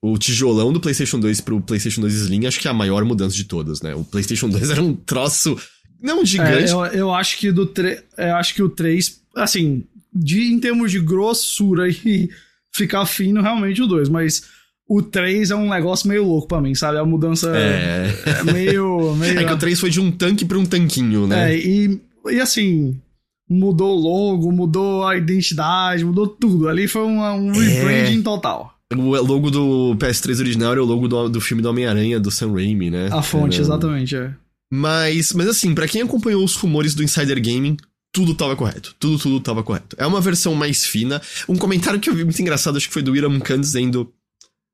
o 0.07 0.19
tijolão 0.19 0.71
do 0.71 0.81
PlayStation 0.81 1.19
2 1.19 1.41
pro 1.41 1.61
PlayStation 1.63 2.03
2 2.03 2.15
Slim, 2.15 2.47
acho 2.47 2.61
que 2.61 2.69
é 2.69 2.71
a 2.71 2.75
maior 2.75 3.03
mudança 3.07 3.35
de 3.35 3.45
todas, 3.45 3.81
né? 3.81 3.95
O 3.95 4.05
PlayStation 4.05 4.51
2 4.51 4.69
era 4.71 4.83
um 4.83 4.95
troço 4.95 5.57
não 6.03 6.25
gigante. 6.27 6.71
É, 6.71 6.75
eu, 6.75 6.85
eu, 6.87 7.15
acho 7.15 7.39
que 7.39 7.51
do 7.51 7.65
3, 7.65 8.03
eu 8.19 8.37
acho 8.37 8.55
que 8.55 8.63
o 8.63 8.69
3, 8.69 9.21
assim, 9.35 9.83
de 10.13 10.53
em 10.53 10.61
termos 10.61 10.93
de 10.93 11.01
grossura 11.01 11.89
e 12.05 12.29
ficar 12.75 13.07
fino, 13.07 13.41
realmente 13.41 13.81
o 13.81 13.87
2, 13.87 14.11
mas 14.11 14.43
o 14.87 15.01
3 15.01 15.53
é 15.53 15.57
um 15.57 15.71
negócio 15.71 16.07
meio 16.07 16.25
louco 16.25 16.49
pra 16.49 16.61
mim, 16.61 16.75
sabe? 16.75 16.99
A 16.99 17.05
mudança 17.07 17.51
é, 17.57 18.15
é 18.27 18.53
meio, 18.53 19.15
meio. 19.17 19.41
É 19.41 19.45
que 19.45 19.53
o 19.55 19.59
3 19.59 19.81
foi 19.81 19.89
de 19.89 20.01
um 20.01 20.13
tanque 20.13 20.45
pra 20.45 20.59
um 20.59 20.67
tanquinho, 20.67 21.27
né? 21.27 21.55
É, 21.55 21.59
e, 21.59 21.99
e 22.31 22.41
assim, 22.41 23.01
mudou 23.49 23.97
o 23.97 24.01
logo, 24.01 24.53
mudou 24.53 25.07
a 25.07 25.17
identidade, 25.17 26.05
mudou 26.05 26.27
tudo. 26.27 26.69
Ali 26.69 26.87
foi 26.87 27.05
uma, 27.05 27.33
um 27.33 27.55
é. 27.55 27.59
rebranding 27.59 28.23
total. 28.23 28.74
O 28.93 29.23
logo 29.23 29.51
do 29.51 29.97
PS3 29.97 30.41
original 30.41 30.73
era 30.73 30.83
o 30.83 30.87
logo 30.87 31.09
do, 31.09 31.29
do 31.29 31.41
filme 31.41 31.63
do 31.63 31.69
Homem-Aranha, 31.69 32.21
do 32.21 32.31
Sam 32.31 32.53
Raimi, 32.53 32.91
né? 32.91 33.09
A 33.11 33.23
fonte, 33.23 33.55
era... 33.55 33.63
exatamente, 33.63 34.15
é. 34.15 34.35
Mas, 34.73 35.33
mas 35.33 35.49
assim, 35.49 35.75
para 35.75 35.89
quem 35.89 36.03
acompanhou 36.03 36.45
os 36.45 36.55
rumores 36.57 36.95
do 36.95 37.03
Insider 37.03 37.41
Gaming, 37.41 37.77
tudo 38.13 38.35
tava 38.35 38.55
correto. 38.55 38.95
Tudo, 38.99 39.19
tudo 39.19 39.41
tava 39.41 39.63
correto. 39.63 39.97
É 39.99 40.07
uma 40.07 40.21
versão 40.21 40.55
mais 40.55 40.85
fina. 40.85 41.21
Um 41.49 41.57
comentário 41.57 41.99
que 41.99 42.09
eu 42.09 42.15
vi 42.15 42.25
muito 42.25 42.41
engraçado, 42.41 42.77
acho 42.77 42.87
que 42.89 42.93
foi 42.93 43.03
do 43.03 43.15
Iram 43.17 43.39
Khan 43.41 43.61
dizendo. 43.61 44.13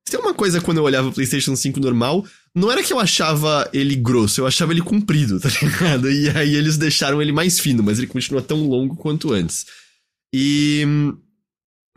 Tem 0.09 0.19
uma 0.19 0.35
coisa 0.35 0.61
quando 0.61 0.79
eu 0.79 0.85
olhava 0.85 1.09
o 1.09 1.13
PlayStation 1.13 1.55
5 1.55 1.79
normal, 1.79 2.27
não 2.55 2.71
era 2.71 2.83
que 2.83 2.93
eu 2.93 2.99
achava 2.99 3.69
ele 3.73 3.95
grosso, 3.95 4.41
eu 4.41 4.47
achava 4.47 4.73
ele 4.73 4.83
comprido, 4.83 5.39
tá 5.41 5.49
ligado? 5.63 6.11
E 6.11 6.29
aí 6.31 6.55
eles 6.55 6.77
deixaram 6.77 7.23
ele 7.23 7.33
mais 7.33 7.61
fino, 7.61 7.83
mas 7.83 7.99
ele 7.99 8.07
continua 8.07 8.43
tão 8.43 8.67
longo 8.67 8.97
quanto 8.97 9.33
antes. 9.33 9.67
E 10.35 10.85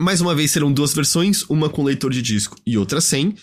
mais 0.04 0.20
uma 0.20 0.34
vez 0.34 0.50
serão 0.50 0.72
duas 0.72 0.94
versões, 0.94 1.42
uma 1.48 1.68
com 1.68 1.82
leitor 1.82 2.12
de 2.12 2.22
disco 2.22 2.56
e 2.66 2.78
outra 2.78 3.00
sem. 3.00 3.34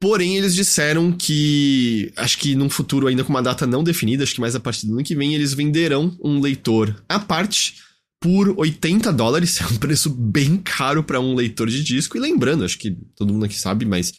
Porém, 0.00 0.36
eles 0.36 0.54
disseram 0.54 1.10
que, 1.10 2.12
acho 2.16 2.38
que 2.38 2.54
num 2.54 2.70
futuro 2.70 3.06
ainda 3.06 3.24
com 3.24 3.30
uma 3.30 3.42
data 3.42 3.66
não 3.66 3.82
definida, 3.82 4.22
acho 4.22 4.34
que 4.34 4.40
mais 4.40 4.54
a 4.54 4.60
partir 4.60 4.86
do 4.86 4.92
ano 4.92 5.02
que 5.02 5.16
vem, 5.16 5.34
eles 5.34 5.54
venderão 5.54 6.16
um 6.22 6.40
leitor 6.40 7.02
à 7.08 7.18
parte 7.18 7.76
por 8.20 8.54
80 8.58 9.12
dólares. 9.12 9.58
É 9.62 9.66
um 9.66 9.76
preço 9.76 10.10
bem 10.10 10.56
caro 10.58 11.02
para 11.02 11.20
um 11.20 11.34
leitor 11.34 11.68
de 11.68 11.82
disco. 11.82 12.16
E 12.16 12.20
lembrando, 12.20 12.64
acho 12.64 12.78
que 12.78 12.96
todo 13.16 13.32
mundo 13.32 13.44
aqui 13.44 13.58
sabe, 13.58 13.84
mas 13.84 14.12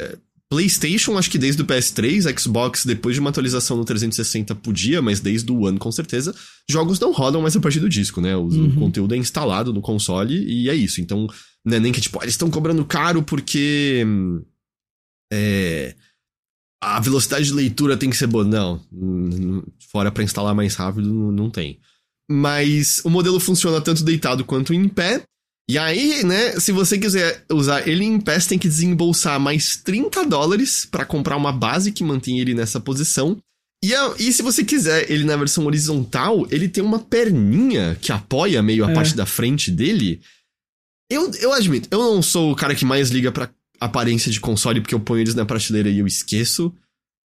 é, 0.00 0.16
PlayStation, 0.54 1.18
acho 1.18 1.28
que 1.28 1.36
desde 1.36 1.60
o 1.62 1.66
PS3, 1.66 2.38
Xbox, 2.38 2.86
depois 2.86 3.16
de 3.16 3.20
uma 3.20 3.30
atualização 3.30 3.76
no 3.76 3.84
360 3.84 4.54
podia, 4.54 5.02
mas 5.02 5.18
desde 5.18 5.50
o 5.50 5.62
One 5.62 5.78
com 5.78 5.90
certeza, 5.90 6.32
jogos 6.70 7.00
não 7.00 7.12
rodam 7.12 7.42
mais 7.42 7.56
a 7.56 7.60
partir 7.60 7.80
do 7.80 7.88
disco, 7.88 8.20
né? 8.20 8.36
O, 8.36 8.42
uhum. 8.42 8.68
o 8.68 8.74
conteúdo 8.76 9.14
é 9.14 9.18
instalado 9.18 9.72
no 9.72 9.80
console 9.80 10.34
e 10.46 10.70
é 10.70 10.74
isso. 10.74 11.00
Então, 11.00 11.26
não 11.64 11.76
é 11.76 11.80
nem 11.80 11.90
que, 11.90 12.00
tipo, 12.00 12.22
eles 12.22 12.34
estão 12.34 12.50
cobrando 12.50 12.84
caro 12.84 13.20
porque. 13.20 14.06
É, 15.32 15.96
a 16.80 17.00
velocidade 17.00 17.46
de 17.46 17.52
leitura 17.52 17.96
tem 17.96 18.10
que 18.10 18.16
ser 18.16 18.28
boa. 18.28 18.44
Não, 18.44 18.80
fora 19.90 20.12
para 20.12 20.22
instalar 20.22 20.54
mais 20.54 20.76
rápido, 20.76 21.32
não 21.32 21.50
tem. 21.50 21.80
Mas 22.30 23.02
o 23.04 23.10
modelo 23.10 23.40
funciona 23.40 23.80
tanto 23.80 24.04
deitado 24.04 24.44
quanto 24.44 24.72
em 24.72 24.88
pé. 24.88 25.24
E 25.68 25.78
aí, 25.78 26.22
né, 26.24 26.60
se 26.60 26.72
você 26.72 26.98
quiser 26.98 27.44
usar 27.50 27.88
ele 27.88 28.04
em 28.04 28.20
pé, 28.20 28.38
você 28.38 28.50
tem 28.50 28.58
que 28.58 28.68
desembolsar 28.68 29.40
mais 29.40 29.76
30 29.78 30.26
dólares 30.26 30.84
para 30.84 31.06
comprar 31.06 31.36
uma 31.36 31.52
base 31.52 31.90
que 31.90 32.04
mantém 32.04 32.38
ele 32.38 32.52
nessa 32.52 32.78
posição. 32.78 33.38
E, 33.82 33.94
a, 33.94 34.14
e, 34.18 34.32
se 34.32 34.42
você 34.42 34.64
quiser 34.64 35.10
ele 35.10 35.24
na 35.24 35.36
versão 35.36 35.64
horizontal, 35.66 36.46
ele 36.50 36.68
tem 36.68 36.82
uma 36.82 36.98
perninha 36.98 37.96
que 38.00 38.12
apoia 38.12 38.62
meio 38.62 38.84
a 38.84 38.90
é. 38.90 38.94
parte 38.94 39.14
da 39.14 39.26
frente 39.26 39.70
dele. 39.70 40.20
Eu, 41.10 41.30
eu 41.32 41.52
admito, 41.52 41.88
eu 41.90 41.98
não 41.98 42.22
sou 42.22 42.52
o 42.52 42.56
cara 42.56 42.74
que 42.74 42.84
mais 42.84 43.10
liga 43.10 43.30
pra 43.30 43.50
aparência 43.80 44.30
de 44.30 44.40
console 44.40 44.80
porque 44.80 44.94
eu 44.94 45.00
ponho 45.00 45.20
eles 45.20 45.34
na 45.34 45.44
prateleira 45.44 45.88
e 45.88 45.98
eu 45.98 46.06
esqueço. 46.06 46.74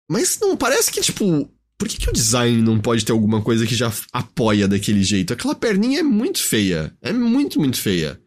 Mas 0.10 0.38
não, 0.40 0.56
parece 0.56 0.92
que, 0.92 1.02
tipo, 1.02 1.50
por 1.78 1.88
que, 1.88 1.98
que 1.98 2.10
o 2.10 2.14
design 2.14 2.62
não 2.62 2.80
pode 2.80 3.04
ter 3.04 3.12
alguma 3.12 3.42
coisa 3.42 3.66
que 3.66 3.76
já 3.76 3.92
apoia 4.14 4.68
daquele 4.68 5.04
jeito? 5.04 5.34
Aquela 5.34 5.56
perninha 5.56 6.00
é 6.00 6.04
muito 6.04 6.40
feia. 6.40 6.96
É 7.02 7.12
muito, 7.12 7.60
muito 7.60 7.78
feia. 7.78 8.20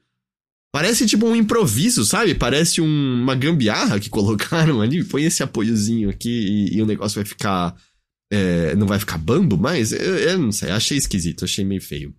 Parece 0.72 1.06
tipo 1.06 1.26
um 1.26 1.34
improviso, 1.34 2.04
sabe? 2.04 2.34
Parece 2.34 2.80
um, 2.80 3.22
uma 3.22 3.34
gambiarra 3.34 3.98
que 3.98 4.10
colocaram 4.10 4.82
ali. 4.82 5.02
Põe 5.02 5.24
esse 5.24 5.42
apoiozinho 5.42 6.10
aqui 6.10 6.28
e, 6.28 6.76
e 6.76 6.82
o 6.82 6.86
negócio 6.86 7.16
vai 7.16 7.24
ficar. 7.24 7.74
É, 8.30 8.74
não 8.76 8.86
vai 8.86 8.98
ficar 8.98 9.16
bambo 9.16 9.56
mais? 9.56 9.92
Eu, 9.92 10.18
eu, 10.18 10.38
não 10.38 10.52
sei, 10.52 10.70
achei 10.70 10.98
esquisito, 10.98 11.46
achei 11.46 11.64
meio 11.64 11.80
feio. 11.80 12.14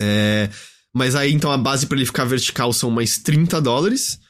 É, 0.00 0.50
mas 0.94 1.14
aí 1.14 1.32
então 1.32 1.50
a 1.50 1.56
base 1.56 1.86
para 1.86 1.96
ele 1.96 2.04
ficar 2.04 2.24
vertical 2.24 2.70
são 2.74 2.90
mais 2.90 3.16
30 3.16 3.60
dólares. 3.62 4.20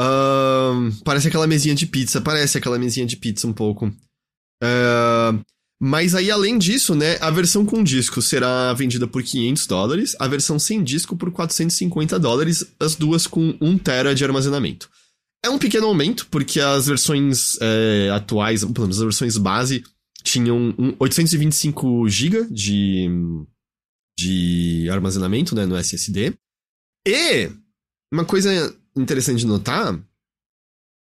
Uh, 0.00 0.92
parece 1.04 1.28
aquela 1.28 1.46
mesinha 1.46 1.74
de 1.74 1.86
pizza, 1.86 2.20
parece 2.20 2.56
aquela 2.56 2.78
mesinha 2.78 3.04
de 3.04 3.16
pizza 3.16 3.46
um 3.46 3.52
pouco. 3.52 3.86
Uh, 4.62 5.44
mas 5.80 6.14
aí, 6.14 6.30
além 6.30 6.58
disso, 6.58 6.94
né, 6.94 7.18
a 7.20 7.30
versão 7.30 7.66
com 7.66 7.84
disco 7.84 8.22
será 8.22 8.72
vendida 8.72 9.06
por 9.06 9.22
500 9.22 9.66
dólares, 9.66 10.16
a 10.18 10.26
versão 10.26 10.58
sem 10.58 10.82
disco 10.82 11.16
por 11.16 11.30
450 11.30 12.18
dólares, 12.18 12.64
as 12.80 12.94
duas 12.94 13.26
com 13.26 13.56
1 13.60 13.78
tera 13.78 14.14
de 14.14 14.24
armazenamento. 14.24 14.88
É 15.44 15.50
um 15.50 15.58
pequeno 15.58 15.86
aumento, 15.86 16.26
porque 16.30 16.60
as 16.60 16.86
versões 16.86 17.58
é, 17.60 18.10
atuais, 18.10 18.64
pelo 18.64 18.80
menos 18.80 18.96
as 18.98 19.04
versões 19.04 19.36
base, 19.36 19.84
tinham 20.22 20.74
825 20.98 22.08
GB 22.08 22.46
de, 22.50 23.08
de 24.18 24.88
armazenamento 24.90 25.54
né, 25.54 25.66
no 25.66 25.76
SSD. 25.76 26.34
E 27.06 27.50
uma 28.12 28.24
coisa 28.24 28.74
interessante 28.96 29.40
de 29.40 29.46
notar 29.46 29.96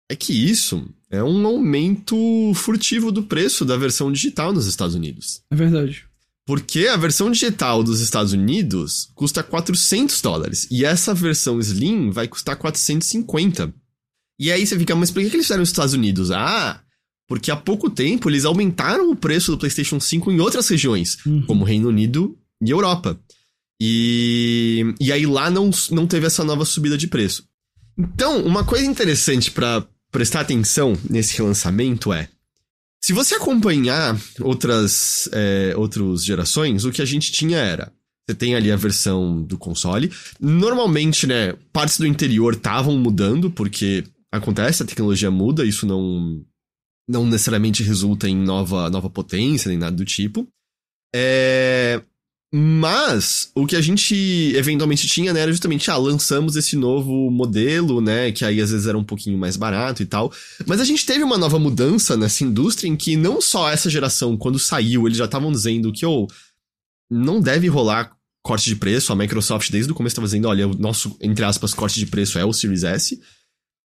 é 0.09 0.15
que 0.15 0.33
isso 0.33 0.87
é 1.09 1.23
um 1.23 1.45
aumento 1.45 2.15
furtivo 2.53 3.11
do 3.11 3.23
preço 3.23 3.65
da 3.65 3.77
versão 3.77 4.11
digital 4.11 4.53
nos 4.53 4.67
Estados 4.67 4.95
Unidos. 4.95 5.41
É 5.49 5.55
verdade. 5.55 6.05
Porque 6.45 6.87
a 6.87 6.97
versão 6.97 7.31
digital 7.31 7.83
dos 7.83 8.01
Estados 8.01 8.33
Unidos 8.33 9.09
custa 9.15 9.41
400 9.41 10.21
dólares 10.21 10.67
e 10.69 10.85
essa 10.85 11.13
versão 11.13 11.59
Slim 11.59 12.11
vai 12.11 12.27
custar 12.27 12.55
450. 12.55 13.73
E 14.39 14.51
aí 14.51 14.65
você 14.65 14.77
fica, 14.77 14.95
mas 14.95 15.09
por 15.09 15.21
que 15.21 15.27
eles 15.27 15.45
fizeram 15.45 15.61
nos 15.61 15.69
Estados 15.69 15.93
Unidos? 15.93 16.29
Ah, 16.29 16.81
Porque 17.27 17.49
há 17.49 17.55
pouco 17.55 17.89
tempo 17.89 18.29
eles 18.29 18.45
aumentaram 18.45 19.09
o 19.09 19.15
preço 19.15 19.51
do 19.51 19.57
PlayStation 19.57 19.99
5 19.99 20.31
em 20.31 20.39
outras 20.39 20.67
regiões, 20.67 21.17
uhum. 21.25 21.43
como 21.47 21.65
Reino 21.65 21.89
Unido 21.89 22.37
e 22.61 22.69
Europa. 22.69 23.19
E, 23.81 24.93
e 24.99 25.11
aí 25.11 25.25
lá 25.25 25.49
não, 25.49 25.71
não 25.89 26.05
teve 26.05 26.27
essa 26.27 26.43
nova 26.43 26.63
subida 26.63 26.95
de 26.97 27.07
preço. 27.07 27.43
Então, 27.97 28.45
uma 28.45 28.63
coisa 28.63 28.85
interessante 28.85 29.49
para 29.49 29.87
prestar 30.15 30.39
atenção 30.39 30.93
nesse 31.09 31.37
relançamento 31.37 32.13
é. 32.13 32.29
Se 33.03 33.11
você 33.11 33.35
acompanhar 33.35 34.17
outras, 34.39 35.27
é, 35.33 35.73
outras 35.75 36.23
gerações, 36.23 36.85
o 36.85 36.91
que 36.91 37.01
a 37.01 37.05
gente 37.05 37.33
tinha 37.33 37.57
era. 37.57 37.91
Você 38.25 38.33
tem 38.33 38.55
ali 38.55 38.71
a 38.71 38.77
versão 38.77 39.41
do 39.41 39.57
console. 39.57 40.09
Normalmente, 40.39 41.27
né, 41.27 41.53
partes 41.73 41.97
do 41.97 42.07
interior 42.07 42.53
estavam 42.53 42.97
mudando, 42.97 43.51
porque 43.51 44.05
acontece, 44.31 44.83
a 44.83 44.85
tecnologia 44.85 45.29
muda, 45.29 45.65
isso 45.65 45.85
não, 45.85 46.41
não 47.09 47.25
necessariamente 47.25 47.83
resulta 47.83 48.29
em 48.29 48.37
nova, 48.37 48.89
nova 48.89 49.09
potência, 49.09 49.67
nem 49.67 49.77
nada 49.77 49.97
do 49.97 50.05
tipo. 50.05 50.47
É, 51.13 52.01
mas 52.57 53.51
o 53.53 53.67
que 53.67 53.75
a 53.75 53.81
gente 53.81 54.15
eventualmente 54.55 55.05
tinha, 55.07 55.33
né, 55.33 55.41
era 55.41 55.51
justamente, 55.51 55.91
ah, 55.91 55.97
lançamos 55.97 56.55
esse 56.55 56.77
novo 56.77 57.29
modelo, 57.29 57.99
né, 57.99 58.31
que 58.31 58.45
aí 58.45 58.61
às 58.61 58.71
vezes 58.71 58.87
era 58.87 58.97
um 58.97 59.03
pouquinho 59.03 59.37
mais 59.37 59.57
barato 59.57 60.01
e 60.01 60.05
tal. 60.05 60.31
Mas 60.65 60.79
a 60.79 60.85
gente 60.85 61.05
teve 61.05 61.21
uma 61.21 61.37
nova 61.37 61.59
mudança 61.59 62.15
nessa 62.15 62.45
indústria 62.45 62.87
em 62.87 62.95
que 62.95 63.17
não 63.17 63.41
só 63.41 63.69
essa 63.69 63.89
geração, 63.89 64.37
quando 64.37 64.57
saiu, 64.57 65.05
eles 65.05 65.17
já 65.17 65.25
estavam 65.25 65.51
dizendo 65.51 65.91
que, 65.91 66.05
oh, 66.05 66.27
não 67.11 67.41
deve 67.41 67.67
rolar 67.67 68.15
corte 68.41 68.69
de 68.69 68.77
preço. 68.77 69.11
A 69.11 69.17
Microsoft 69.17 69.69
desde 69.69 69.91
o 69.91 69.95
começo 69.95 70.13
estava 70.13 70.27
dizendo, 70.27 70.47
olha, 70.47 70.65
o 70.65 70.77
nosso, 70.77 71.17
entre 71.19 71.43
aspas, 71.43 71.73
corte 71.73 71.99
de 71.99 72.05
preço 72.05 72.39
é 72.39 72.45
o 72.45 72.53
Series 72.53 72.85
S. 72.85 73.19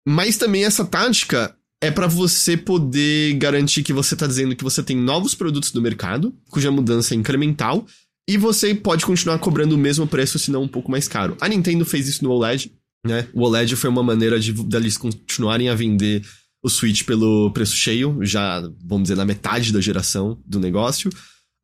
Mas 0.08 0.38
também 0.38 0.66
essa 0.66 0.84
tática 0.84 1.56
é 1.84 1.92
para 1.92 2.08
você 2.08 2.58
poder 2.58 3.36
garantir 3.36 3.84
que 3.84 3.94
você 3.94 4.16
tá 4.16 4.26
dizendo 4.26 4.56
que 4.56 4.64
você 4.64 4.82
tem 4.82 4.98
novos 4.98 5.36
produtos 5.36 5.70
do 5.70 5.84
mercado, 5.84 6.36
cuja 6.50 6.72
mudança 6.72 7.14
é 7.14 7.18
incremental, 7.18 7.86
e 8.28 8.38
você 8.38 8.74
pode 8.74 9.06
continuar 9.06 9.38
cobrando 9.40 9.76
o 9.76 9.78
mesmo 9.78 10.08
preço, 10.08 10.40
se 10.40 10.52
não 10.52 10.64
um 10.64 10.68
pouco 10.68 10.90
mais 10.90 11.08
caro. 11.08 11.38
A 11.40 11.48
Nintendo 11.48 11.86
fez 11.86 12.08
isso 12.08 12.24
no 12.24 12.32
OLED, 12.32 12.72
né? 13.06 13.28
O 13.34 13.44
OLED 13.44 13.76
foi 13.76 13.90
uma 13.90 14.04
maneira 14.04 14.40
de 14.40 14.52
deles 14.52 14.98
continuarem 14.98 15.70
a 15.70 15.76
vender 15.76 16.24
o 16.64 16.70
Switch 16.70 17.04
pelo 17.04 17.52
preço 17.52 17.76
cheio, 17.76 18.18
já, 18.22 18.60
vamos 18.84 19.04
dizer, 19.04 19.16
na 19.16 19.26
metade 19.26 19.72
da 19.72 19.80
geração 19.80 20.42
do 20.46 20.60
negócio. 20.60 21.12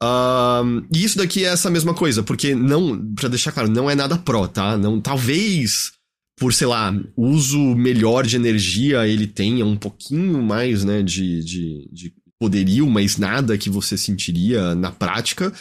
Um, 0.04 0.86
e 0.94 1.04
isso 1.04 1.18
daqui 1.18 1.46
é 1.46 1.50
essa 1.50 1.70
mesma 1.70 1.94
coisa, 1.94 2.22
porque 2.22 2.54
não, 2.54 3.14
para 3.16 3.30
deixar 3.30 3.52
claro, 3.52 3.70
não 3.70 3.90
é 3.90 3.96
nada 3.96 4.18
pró, 4.18 4.48
tá? 4.48 4.78
Não, 4.78 5.02
talvez 5.02 5.92
por, 6.38 6.54
sei 6.54 6.66
lá, 6.66 6.92
uso 7.16 7.60
melhor 7.76 8.26
de 8.26 8.36
energia 8.36 9.08
ele 9.08 9.28
tenha 9.28 9.64
um 9.64 9.76
pouquinho 9.76 10.42
mais, 10.42 10.84
né, 10.84 11.04
de, 11.04 11.44
de, 11.44 11.90
de 11.92 12.14
poderio, 12.40 12.90
mas 12.90 13.18
nada 13.18 13.58
que 13.60 13.70
você 13.70 13.96
sentiria 13.96 14.74
na 14.74 14.92
prática. 14.92 15.54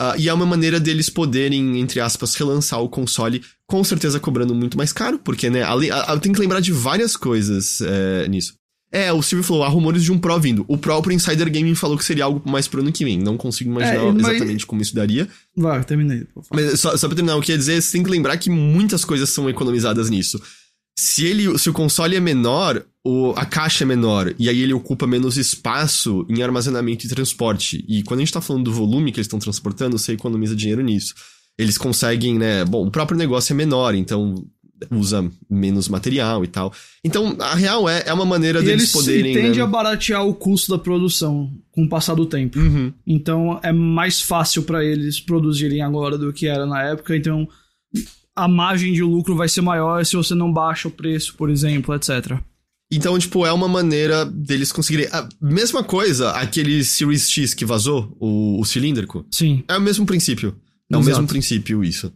Uh, 0.00 0.18
e 0.18 0.28
é 0.28 0.34
uma 0.34 0.46
maneira 0.46 0.80
deles 0.80 1.08
poderem, 1.08 1.78
entre 1.78 2.00
aspas, 2.00 2.34
relançar 2.34 2.80
o 2.80 2.88
console, 2.88 3.42
com 3.66 3.82
certeza 3.84 4.18
cobrando 4.18 4.54
muito 4.54 4.76
mais 4.76 4.92
caro, 4.92 5.18
porque, 5.18 5.48
né, 5.48 5.62
ali, 5.62 5.90
a, 5.90 6.18
tem 6.18 6.32
que 6.32 6.40
lembrar 6.40 6.60
de 6.60 6.72
várias 6.72 7.16
coisas 7.16 7.80
é, 7.80 8.26
nisso. 8.28 8.54
É, 8.94 9.12
o 9.12 9.20
Silvio 9.22 9.44
falou, 9.44 9.64
há 9.64 9.68
rumores 9.68 10.04
de 10.04 10.12
um 10.12 10.18
Pro 10.18 10.38
vindo. 10.38 10.64
O 10.68 10.78
próprio 10.78 11.12
Insider 11.12 11.50
Gaming 11.50 11.74
falou 11.74 11.98
que 11.98 12.04
seria 12.04 12.24
algo 12.24 12.40
mais 12.48 12.68
pro 12.68 12.80
ano 12.80 12.92
que 12.92 13.04
vem. 13.04 13.18
Não 13.18 13.36
consigo 13.36 13.68
imaginar 13.68 14.04
é, 14.04 14.12
mas... 14.12 14.28
exatamente 14.28 14.64
como 14.64 14.82
isso 14.82 14.94
daria. 14.94 15.28
Vai, 15.56 15.82
terminei. 15.82 16.24
Mas 16.52 16.78
só, 16.78 16.96
só 16.96 17.08
pra 17.08 17.16
terminar, 17.16 17.36
o 17.36 17.42
que 17.42 17.50
ia 17.50 17.58
dizer, 17.58 17.82
você 17.82 17.90
tem 17.90 18.04
que 18.04 18.10
lembrar 18.10 18.36
que 18.36 18.48
muitas 18.48 19.04
coisas 19.04 19.28
são 19.30 19.50
economizadas 19.50 20.08
nisso. 20.08 20.40
Se 20.96 21.26
ele, 21.26 21.58
se 21.58 21.68
o 21.68 21.72
console 21.72 22.14
é 22.14 22.20
menor, 22.20 22.84
o, 23.04 23.32
a 23.36 23.44
caixa 23.44 23.84
é 23.84 23.86
menor, 23.86 24.32
e 24.38 24.48
aí 24.48 24.62
ele 24.62 24.72
ocupa 24.72 25.06
menos 25.06 25.36
espaço 25.36 26.24
em 26.28 26.42
armazenamento 26.42 27.04
e 27.04 27.08
transporte. 27.08 27.84
E 27.88 28.02
quando 28.02 28.20
a 28.20 28.22
gente 28.22 28.32
tá 28.32 28.40
falando 28.40 28.64
do 28.64 28.72
volume 28.72 29.10
que 29.10 29.18
eles 29.18 29.26
estão 29.26 29.38
transportando, 29.38 29.98
você 29.98 30.12
economiza 30.12 30.54
dinheiro 30.54 30.82
nisso. 30.82 31.14
Eles 31.58 31.76
conseguem, 31.76 32.38
né? 32.38 32.64
Bom, 32.64 32.86
o 32.86 32.90
próprio 32.90 33.18
negócio 33.18 33.52
é 33.52 33.56
menor, 33.56 33.94
então 33.94 34.44
usa 34.90 35.28
menos 35.48 35.88
material 35.88 36.44
e 36.44 36.48
tal. 36.48 36.72
Então, 37.02 37.36
a 37.38 37.54
real 37.54 37.88
é, 37.88 38.04
é 38.06 38.12
uma 38.12 38.24
maneira 38.24 38.60
e 38.60 38.64
deles 38.64 38.82
eles 38.82 38.92
poderem. 38.92 39.32
E 39.32 39.34
tende 39.34 39.58
né? 39.58 39.64
a 39.64 39.66
baratear 39.66 40.26
o 40.26 40.34
custo 40.34 40.72
da 40.72 40.78
produção 40.78 41.50
com 41.70 41.84
o 41.84 41.88
passar 41.88 42.14
do 42.14 42.26
tempo. 42.26 42.58
Uhum. 42.58 42.92
Então, 43.06 43.58
é 43.62 43.72
mais 43.72 44.20
fácil 44.20 44.62
para 44.62 44.84
eles 44.84 45.20
produzirem 45.20 45.82
agora 45.82 46.18
do 46.18 46.32
que 46.32 46.46
era 46.46 46.66
na 46.66 46.82
época. 46.82 47.16
Então, 47.16 47.48
a 48.36 48.48
margem 48.48 48.92
de 48.92 49.02
lucro 49.02 49.36
vai 49.36 49.48
ser 49.48 49.60
maior 49.60 50.04
se 50.04 50.16
você 50.16 50.34
não 50.34 50.52
baixa 50.52 50.88
o 50.88 50.90
preço, 50.90 51.34
por 51.36 51.50
exemplo, 51.50 51.94
etc. 51.94 52.38
Então, 52.90 53.18
tipo, 53.18 53.44
é 53.46 53.52
uma 53.52 53.68
maneira 53.68 54.24
deles 54.24 54.70
conseguirem. 54.70 55.08
A 55.12 55.28
mesma 55.40 55.82
coisa, 55.82 56.30
aquele 56.32 56.84
Series 56.84 57.30
X 57.30 57.54
que 57.54 57.64
vazou, 57.64 58.16
o, 58.20 58.60
o 58.60 58.64
cilíndrico. 58.64 59.26
Sim. 59.30 59.64
É 59.68 59.76
o 59.76 59.80
mesmo 59.80 60.06
princípio. 60.06 60.48
É 60.90 60.94
Exato. 60.94 61.02
o 61.02 61.04
mesmo 61.04 61.26
princípio, 61.26 61.82
isso. 61.82 62.12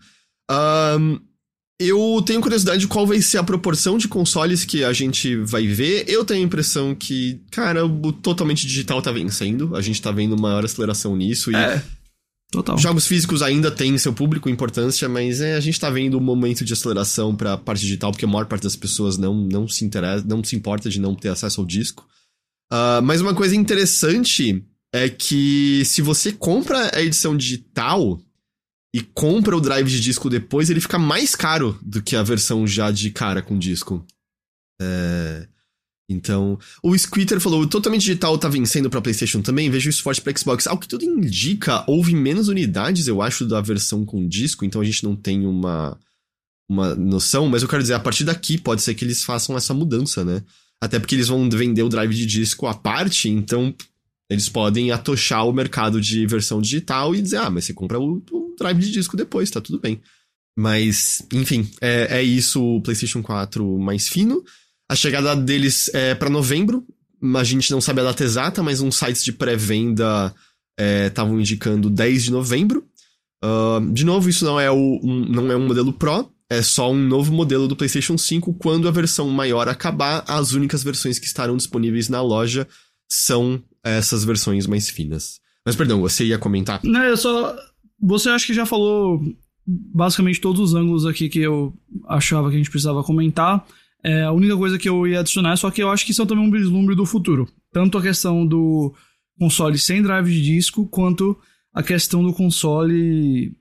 Um, 0.51 1.19
eu 1.81 2.23
tenho 2.27 2.41
curiosidade 2.41 2.81
de 2.81 2.89
qual 2.89 3.07
vai 3.07 3.21
ser 3.23 3.39
a 3.39 3.43
proporção 3.45 3.97
de 3.97 4.09
consoles 4.09 4.65
que 4.65 4.85
a 4.85 4.93
gente 4.93 5.37
vai 5.37 5.67
ver. 5.67 6.05
Eu 6.09 6.25
tenho 6.25 6.41
a 6.41 6.45
impressão 6.45 6.95
que, 6.95 7.41
cara, 7.51 7.87
o 7.87 8.13
totalmente 8.13 8.67
digital 8.67 9.01
tá 9.01 9.13
vencendo. 9.13 9.75
A 9.77 9.81
gente 9.81 10.03
tá 10.03 10.11
vendo 10.11 10.37
maior 10.37 10.65
aceleração 10.65 11.17
nisso. 11.17 11.51
E 11.53 11.57
é. 11.57 11.83
Total. 12.51 12.79
Jogos 12.79 13.07
físicos 13.07 13.43
ainda 13.43 13.71
têm 13.71 13.99
seu 13.99 14.13
público 14.13 14.49
importância, 14.49 15.07
mas 15.09 15.41
é, 15.41 15.55
a 15.55 15.61
gente 15.61 15.79
tá 15.79 15.91
vendo 15.91 16.17
um 16.17 16.21
momento 16.21 16.65
de 16.65 16.73
aceleração 16.73 17.37
pra 17.37 17.59
parte 17.59 17.83
digital, 17.83 18.11
porque 18.11 18.25
a 18.25 18.29
maior 18.29 18.47
parte 18.47 18.63
das 18.63 18.75
pessoas 18.75 19.19
não, 19.19 19.35
não 19.35 19.69
se 19.69 19.85
interessa, 19.85 20.25
não 20.27 20.43
se 20.43 20.57
importa 20.57 20.89
de 20.89 20.99
não 20.99 21.15
ter 21.15 21.29
acesso 21.29 21.61
ao 21.61 21.67
disco. 21.67 22.09
Uh, 22.73 23.03
mas 23.03 23.21
uma 23.21 23.35
coisa 23.35 23.55
interessante 23.55 24.65
é 24.93 25.11
que 25.11 25.83
se 25.85 26.01
você 26.01 26.33
compra 26.33 26.91
a 26.97 27.03
edição 27.03 27.37
digital 27.37 28.19
e 28.95 29.03
compra 29.03 29.55
o 29.55 29.61
drive 29.61 29.89
de 29.89 30.01
disco 30.01 30.31
depois, 30.31 30.71
ele 30.71 30.81
fica 30.81 30.99
mais 30.99 31.35
caro 31.35 31.79
do 31.83 32.03
que 32.03 32.17
a 32.17 32.23
versão 32.23 32.67
já 32.67 32.91
de 32.91 33.11
cara 33.11 33.43
com 33.43 33.59
disco. 33.59 34.05
É... 34.81 35.47
Então, 36.09 36.59
o 36.83 36.97
Squitter 36.97 37.39
falou: 37.39 37.63
o 37.63 37.67
totalmente 37.67 38.01
digital 38.01 38.39
tá 38.39 38.49
vencendo 38.49 38.89
pra 38.89 39.01
PlayStation 39.01 39.43
também, 39.43 39.69
vejo 39.69 39.91
isso 39.91 40.03
forte 40.03 40.23
pra 40.23 40.35
Xbox. 40.35 40.67
Ao 40.67 40.79
que 40.79 40.89
tudo 40.89 41.05
indica, 41.05 41.85
houve 41.87 42.15
menos 42.15 42.49
unidades, 42.49 43.07
eu 43.07 43.21
acho, 43.21 43.45
da 43.45 43.61
versão 43.61 44.05
com 44.07 44.27
disco, 44.27 44.65
então 44.65 44.81
a 44.81 44.85
gente 44.85 45.05
não 45.05 45.15
tem 45.15 45.45
uma, 45.45 45.99
uma 46.69 46.95
noção, 46.95 47.47
mas 47.49 47.63
eu 47.63 47.69
quero 47.69 47.83
dizer, 47.83 47.95
a 47.95 48.01
partir 48.01 48.25
daqui 48.25 48.57
pode 48.57 48.81
ser 48.81 48.95
que 48.95 49.05
eles 49.05 49.23
façam 49.23 49.57
essa 49.57 49.75
mudança, 49.75 50.25
né? 50.25 50.43
Até 50.81 50.99
porque 50.99 51.15
eles 51.15 51.29
vão 51.29 51.49
vender 51.51 51.83
o 51.83 51.89
drive 51.89 52.15
de 52.15 52.25
disco 52.25 52.67
à 52.67 52.75
parte, 52.75 53.29
então 53.29 53.75
eles 54.31 54.49
podem 54.49 54.91
atochar 54.91 55.47
o 55.47 55.53
mercado 55.53 56.01
de 56.01 56.27
versão 56.27 56.61
digital 56.61 57.15
e 57.15 57.21
dizer, 57.21 57.39
ah, 57.39 57.51
mas 57.51 57.65
você 57.65 57.75
compra 57.75 57.99
o, 57.99 58.23
o 58.31 58.55
drive 58.59 58.79
de 58.79 58.91
disco 58.91 59.17
depois, 59.17 59.51
tá 59.51 59.61
tudo 59.61 59.79
bem. 59.79 60.01
Mas, 60.57 61.23
enfim, 61.33 61.71
é, 61.81 62.19
é 62.19 62.23
isso 62.23 62.63
o 62.63 62.81
PlayStation 62.81 63.23
4 63.23 63.79
mais 63.79 64.09
fino. 64.09 64.43
A 64.89 64.95
chegada 64.95 65.37
deles 65.37 65.91
é 65.93 66.15
para 66.15 66.31
novembro. 66.31 66.85
A 67.37 67.45
gente 67.45 67.71
não 67.71 67.81
sabe 67.81 68.01
a 68.01 68.05
data 68.05 68.25
exata, 68.25 68.63
mas 68.63 68.81
uns 68.81 68.97
sites 68.97 69.25
de 69.25 69.33
pré-venda 69.33 70.35
estavam 71.07 71.37
é, 71.37 71.41
indicando 71.41 71.91
10 71.91 72.25
de 72.25 72.31
novembro. 72.31 72.87
Uh, 73.45 73.93
de 73.93 74.05
novo, 74.05 74.29
isso 74.29 74.45
não 74.45 74.59
é, 74.59 74.71
o, 74.71 75.01
um, 75.03 75.25
não 75.29 75.53
é 75.53 75.57
um 75.57 75.67
modelo 75.67 75.93
Pro, 75.93 76.33
é 76.51 76.63
só 76.63 76.91
um 76.91 76.97
novo 76.97 77.33
modelo 77.33 77.69
do 77.69 77.77
PlayStation 77.77 78.17
5. 78.17 78.55
Quando 78.55 78.89
a 78.89 78.91
versão 78.91 79.29
maior 79.29 79.69
acabar, 79.69 80.25
as 80.27 80.53
únicas 80.53 80.83
versões 80.83 81.19
que 81.19 81.27
estarão 81.27 81.57
disponíveis 81.57 82.09
na 82.09 82.23
loja 82.23 82.67
são 83.11 83.63
essas 83.85 84.25
versões 84.25 84.67
mais 84.67 84.89
finas. 84.89 85.41
Mas 85.65 85.77
perdão, 85.77 86.01
você 86.01 86.25
ia 86.25 86.39
comentar? 86.39 86.81
Não, 86.83 87.03
eu 87.03 87.17
só. 87.17 87.55
Você 88.01 88.31
acha 88.31 88.47
que 88.47 88.55
já 88.55 88.65
falou 88.65 89.21
basicamente 89.67 90.41
todos 90.41 90.61
os 90.61 90.75
ângulos 90.75 91.05
aqui 91.05 91.29
que 91.29 91.41
eu 91.41 91.75
achava 92.07 92.49
que 92.49 92.55
a 92.55 92.59
gente 92.59 92.71
precisava 92.71 93.05
comentar. 93.05 93.67
É, 94.03 94.23
a 94.23 94.33
única 94.33 94.57
coisa 94.57 94.79
que 94.79 94.89
eu 94.89 95.07
ia 95.07 95.21
adicionar, 95.21 95.57
só 95.57 95.71
que 95.71 95.83
eu 95.83 95.91
acho 95.91 96.05
que 96.05 96.13
isso 96.13 96.23
é 96.23 96.27
também 96.27 96.47
um 96.47 96.51
vislumbre 96.51 96.95
do 96.95 97.05
futuro. 97.05 97.49
Tanto 97.73 97.99
a 97.99 98.03
questão 98.03 98.47
do 98.47 98.95
console 99.39 99.79
sem 99.79 100.03
drive 100.03 100.31
de 100.31 100.43
disco, 100.43 100.87
quanto 100.87 101.37
a 101.75 101.83
questão 101.83 102.23
do 102.23 102.33
console 102.33 103.53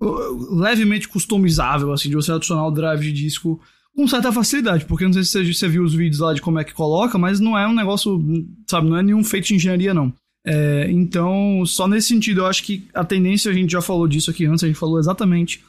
uh, 0.00 0.54
levemente 0.56 1.08
customizável, 1.08 1.92
assim, 1.92 2.08
de 2.08 2.16
você 2.16 2.32
adicionar 2.32 2.66
o 2.66 2.70
drive 2.70 3.00
de 3.00 3.12
disco 3.12 3.60
com 3.96 4.08
certa 4.08 4.32
facilidade, 4.32 4.84
porque 4.86 5.04
não 5.04 5.12
sei 5.12 5.22
se 5.22 5.54
você 5.54 5.68
viu 5.68 5.84
os 5.84 5.94
vídeos 5.94 6.18
lá 6.18 6.34
de 6.34 6.42
como 6.42 6.58
é 6.58 6.64
que 6.64 6.74
coloca, 6.74 7.16
mas 7.16 7.38
não 7.38 7.56
é 7.56 7.66
um 7.66 7.74
negócio, 7.74 8.20
sabe, 8.68 8.88
não 8.88 8.96
é 8.96 9.02
nenhum 9.02 9.22
feito 9.22 9.46
de 9.46 9.54
engenharia, 9.54 9.94
não. 9.94 10.12
É, 10.44 10.90
então, 10.90 11.62
só 11.64 11.86
nesse 11.86 12.08
sentido, 12.08 12.40
eu 12.40 12.46
acho 12.46 12.64
que 12.64 12.86
a 12.92 13.04
tendência, 13.04 13.50
a 13.50 13.54
gente 13.54 13.70
já 13.70 13.80
falou 13.80 14.08
disso 14.08 14.30
aqui 14.30 14.44
antes, 14.46 14.64
a 14.64 14.66
gente 14.66 14.78
falou 14.78 14.98
exatamente 14.98 15.62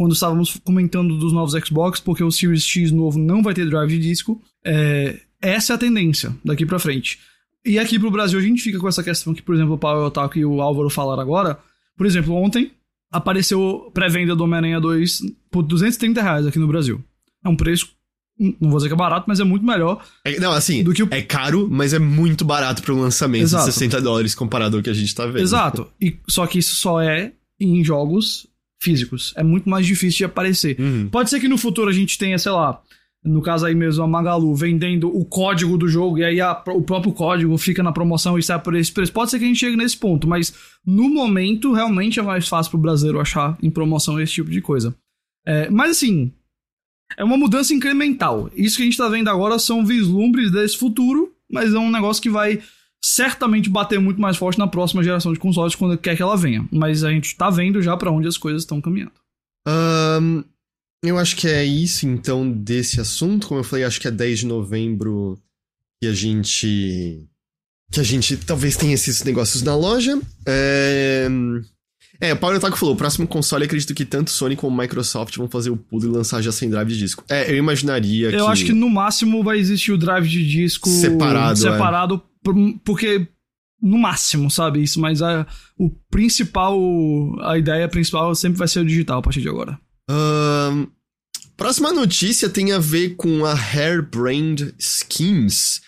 quando 0.00 0.14
estávamos 0.14 0.58
comentando 0.64 1.18
dos 1.18 1.30
novos 1.30 1.52
Xbox, 1.62 2.00
porque 2.00 2.24
o 2.24 2.30
Series 2.30 2.64
X 2.64 2.90
novo 2.90 3.18
não 3.18 3.42
vai 3.42 3.52
ter 3.52 3.68
drive 3.68 3.90
de 3.90 3.98
disco. 3.98 4.42
É, 4.64 5.20
essa 5.42 5.74
é 5.74 5.76
a 5.76 5.78
tendência 5.78 6.34
daqui 6.42 6.64
para 6.64 6.78
frente. 6.78 7.18
E 7.66 7.78
aqui 7.78 7.98
pro 7.98 8.10
Brasil 8.10 8.38
a 8.38 8.42
gente 8.42 8.62
fica 8.62 8.78
com 8.78 8.88
essa 8.88 9.02
questão 9.02 9.34
que, 9.34 9.42
por 9.42 9.54
exemplo, 9.54 9.74
o 9.74 9.78
Paulo 9.78 10.06
Otaku 10.06 10.38
e 10.38 10.44
o 10.46 10.62
Álvaro 10.62 10.88
falaram 10.88 11.20
agora. 11.20 11.58
Por 11.98 12.06
exemplo, 12.06 12.34
ontem 12.34 12.70
apareceu 13.12 13.90
pré-venda 13.92 14.34
do 14.34 14.42
Homem-Aranha 14.42 14.80
2 14.80 15.20
por 15.50 15.62
230 15.64 16.22
reais 16.22 16.46
aqui 16.46 16.58
no 16.58 16.66
Brasil. 16.66 17.04
É 17.44 17.50
um 17.50 17.56
preço 17.56 17.90
Não 18.38 18.70
vou 18.70 18.78
dizer 18.78 18.88
que 18.88 18.94
é 18.94 18.96
barato, 18.96 19.26
mas 19.28 19.38
é 19.38 19.44
muito 19.44 19.66
melhor. 19.66 20.02
É, 20.24 20.40
não, 20.40 20.52
assim, 20.52 20.82
do 20.82 20.94
que 20.94 21.02
o... 21.02 21.08
é 21.10 21.20
caro, 21.20 21.68
mas 21.70 21.92
é 21.92 21.98
muito 21.98 22.42
barato 22.42 22.82
para 22.82 22.94
um 22.94 23.02
lançamento 23.02 23.42
Exato. 23.42 23.66
de 23.66 23.72
60 23.74 24.00
dólares 24.00 24.34
comparado 24.34 24.78
ao 24.78 24.82
que 24.82 24.88
a 24.88 24.94
gente 24.94 25.14
tá 25.14 25.26
vendo. 25.26 25.40
Exato. 25.40 25.88
E, 26.00 26.16
só 26.26 26.46
que 26.46 26.58
isso 26.58 26.74
só 26.74 27.02
é 27.02 27.34
em 27.60 27.84
jogos 27.84 28.48
físicos. 28.80 29.32
É 29.36 29.42
muito 29.42 29.68
mais 29.68 29.86
difícil 29.86 30.18
de 30.18 30.24
aparecer. 30.24 30.78
Uhum. 30.80 31.08
Pode 31.08 31.30
ser 31.30 31.38
que 31.38 31.48
no 31.48 31.58
futuro 31.58 31.90
a 31.90 31.92
gente 31.92 32.18
tenha, 32.18 32.38
sei 32.38 32.52
lá, 32.52 32.82
no 33.22 33.42
caso 33.42 33.66
aí 33.66 33.74
mesmo, 33.74 34.02
a 34.02 34.08
Magalu 34.08 34.54
vendendo 34.54 35.14
o 35.14 35.24
código 35.26 35.76
do 35.76 35.86
jogo 35.86 36.18
e 36.18 36.24
aí 36.24 36.40
a, 36.40 36.52
o 36.68 36.82
próprio 36.82 37.12
código 37.12 37.56
fica 37.58 37.82
na 37.82 37.92
promoção 37.92 38.38
e 38.38 38.42
sai 38.42 38.58
por 38.58 38.74
esse 38.74 38.90
preço. 38.90 39.12
Pode 39.12 39.30
ser 39.30 39.38
que 39.38 39.44
a 39.44 39.48
gente 39.48 39.60
chegue 39.60 39.76
nesse 39.76 39.96
ponto, 39.96 40.26
mas 40.26 40.54
no 40.86 41.08
momento 41.10 41.74
realmente 41.74 42.18
é 42.18 42.22
mais 42.22 42.48
fácil 42.48 42.70
pro 42.70 42.80
brasileiro 42.80 43.20
achar 43.20 43.58
em 43.62 43.70
promoção 43.70 44.18
esse 44.18 44.32
tipo 44.32 44.50
de 44.50 44.62
coisa. 44.62 44.96
É, 45.46 45.68
mas 45.68 45.90
assim, 45.90 46.32
é 47.16 47.22
uma 47.22 47.36
mudança 47.36 47.74
incremental. 47.74 48.50
Isso 48.56 48.76
que 48.76 48.82
a 48.82 48.86
gente 48.86 48.96
tá 48.96 49.08
vendo 49.08 49.28
agora 49.28 49.58
são 49.58 49.84
vislumbres 49.84 50.50
desse 50.50 50.78
futuro, 50.78 51.30
mas 51.50 51.74
é 51.74 51.78
um 51.78 51.90
negócio 51.90 52.22
que 52.22 52.30
vai 52.30 52.60
certamente 53.02 53.70
bater 53.70 53.98
muito 53.98 54.20
mais 54.20 54.36
forte 54.36 54.58
na 54.58 54.66
próxima 54.66 55.02
geração 55.02 55.32
de 55.32 55.38
consoles 55.38 55.74
quando 55.74 55.96
quer 55.96 56.16
que 56.16 56.22
ela 56.22 56.36
venha. 56.36 56.66
Mas 56.70 57.02
a 57.02 57.10
gente 57.10 57.34
tá 57.36 57.50
vendo 57.50 57.80
já 57.80 57.96
para 57.96 58.10
onde 58.10 58.28
as 58.28 58.36
coisas 58.36 58.62
estão 58.62 58.80
caminhando. 58.80 59.12
Um, 59.66 60.44
eu 61.02 61.18
acho 61.18 61.36
que 61.36 61.48
é 61.48 61.64
isso, 61.64 62.06
então, 62.06 62.50
desse 62.50 63.00
assunto. 63.00 63.46
Como 63.48 63.60
eu 63.60 63.64
falei, 63.64 63.84
acho 63.84 64.00
que 64.00 64.08
é 64.08 64.10
10 64.10 64.40
de 64.40 64.46
novembro 64.46 65.38
que 66.00 66.08
a 66.08 66.12
gente. 66.12 67.26
que 67.90 68.00
a 68.00 68.04
gente 68.04 68.36
talvez 68.36 68.76
tenha 68.76 68.94
esses 68.94 69.22
negócios 69.24 69.62
na 69.62 69.74
loja. 69.74 70.20
É. 70.46 71.26
É, 72.22 72.34
o 72.34 72.36
Paulo 72.36 72.58
Otaku 72.58 72.76
falou, 72.76 72.94
o 72.94 72.98
próximo 72.98 73.26
console 73.26 73.64
acredito 73.64 73.94
que 73.94 74.04
tanto 74.04 74.30
Sony 74.30 74.54
como 74.54 74.76
Microsoft 74.76 75.34
vão 75.38 75.48
fazer 75.48 75.70
o 75.70 75.76
pulo 75.76 76.04
e 76.04 76.08
lançar 76.08 76.42
já 76.42 76.52
sem 76.52 76.68
drive 76.68 76.88
de 76.88 76.98
disco. 76.98 77.24
É, 77.30 77.50
eu 77.50 77.56
imaginaria 77.56 78.26
eu 78.26 78.30
que... 78.30 78.36
Eu 78.36 78.48
acho 78.48 78.66
que 78.66 78.74
no 78.74 78.90
máximo 78.90 79.42
vai 79.42 79.58
existir 79.58 79.90
o 79.90 79.96
drive 79.96 80.28
de 80.28 80.46
disco... 80.46 80.90
Separado, 80.90 81.52
é. 81.52 81.72
Separado, 81.72 82.22
é. 82.22 82.29
Porque... 82.84 83.28
No 83.82 83.96
máximo, 83.96 84.50
sabe? 84.50 84.82
Isso, 84.82 85.00
mas 85.00 85.22
a, 85.22 85.46
o 85.78 85.88
principal... 86.10 86.78
A 87.40 87.56
ideia 87.56 87.88
principal 87.88 88.34
sempre 88.34 88.58
vai 88.58 88.68
ser 88.68 88.80
o 88.80 88.84
digital 88.84 89.20
a 89.20 89.22
partir 89.22 89.40
de 89.40 89.48
agora. 89.48 89.80
Um, 90.10 90.86
próxima 91.56 91.92
notícia 91.92 92.50
tem 92.50 92.72
a 92.72 92.78
ver 92.78 93.16
com 93.16 93.44
a 93.44 93.54
Hairbrained 93.54 94.74
Schemes, 94.78 95.80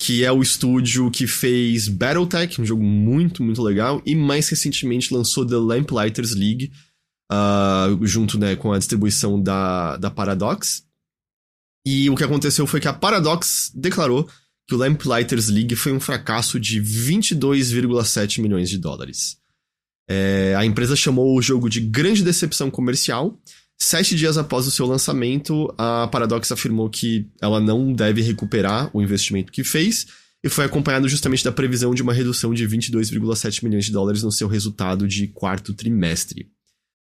que 0.00 0.24
é 0.24 0.32
o 0.32 0.42
estúdio 0.42 1.10
que 1.10 1.26
fez 1.26 1.88
Battletech, 1.88 2.60
um 2.60 2.66
jogo 2.66 2.82
muito, 2.82 3.42
muito 3.42 3.62
legal, 3.62 4.02
e 4.04 4.14
mais 4.14 4.48
recentemente 4.48 5.14
lançou 5.14 5.46
The 5.46 5.56
Lamplighters 5.56 6.34
League, 6.34 6.72
uh, 7.32 8.06
junto 8.06 8.38
né, 8.38 8.56
com 8.56 8.72
a 8.72 8.78
distribuição 8.78 9.40
da, 9.40 9.96
da 9.96 10.10
Paradox. 10.10 10.84
E 11.86 12.10
o 12.10 12.16
que 12.16 12.24
aconteceu 12.24 12.66
foi 12.66 12.80
que 12.80 12.88
a 12.88 12.92
Paradox 12.92 13.70
declarou 13.74 14.28
que 14.66 14.74
o 14.74 14.78
Lamplighters 14.78 15.48
League 15.48 15.76
foi 15.76 15.92
um 15.92 16.00
fracasso 16.00 16.58
de 16.58 16.80
22,7 16.80 18.40
milhões 18.40 18.68
de 18.68 18.78
dólares. 18.78 19.38
É, 20.08 20.54
a 20.56 20.64
empresa 20.64 20.94
chamou 20.94 21.36
o 21.36 21.42
jogo 21.42 21.68
de 21.68 21.80
grande 21.80 22.22
decepção 22.22 22.70
comercial 22.70 23.38
Sete 23.78 24.16
dias 24.16 24.38
após 24.38 24.66
o 24.66 24.70
seu 24.70 24.86
lançamento, 24.86 25.72
a 25.76 26.08
Paradox 26.08 26.50
afirmou 26.50 26.88
que 26.88 27.28
ela 27.42 27.60
não 27.60 27.92
deve 27.92 28.22
recuperar 28.22 28.90
o 28.94 29.02
investimento 29.02 29.52
que 29.52 29.62
fez, 29.62 30.06
e 30.42 30.48
foi 30.48 30.64
acompanhado 30.64 31.08
justamente 31.08 31.44
da 31.44 31.52
previsão 31.52 31.94
de 31.94 32.02
uma 32.02 32.14
redução 32.14 32.54
de 32.54 32.66
22,7 32.66 33.62
milhões 33.62 33.84
de 33.84 33.92
dólares 33.92 34.22
no 34.22 34.32
seu 34.32 34.48
resultado 34.48 35.06
de 35.06 35.26
quarto 35.28 35.74
trimestre. 35.74 36.50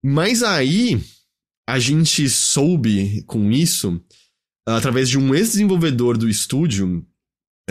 Mas 0.03 0.43
aí, 0.43 1.01
a 1.67 1.79
gente 1.79 2.29
soube 2.29 3.23
com 3.23 3.51
isso 3.51 3.99
através 4.67 5.09
de 5.09 5.17
um 5.17 5.33
ex-desenvolvedor 5.33 6.15
do 6.15 6.29
estúdio 6.29 7.03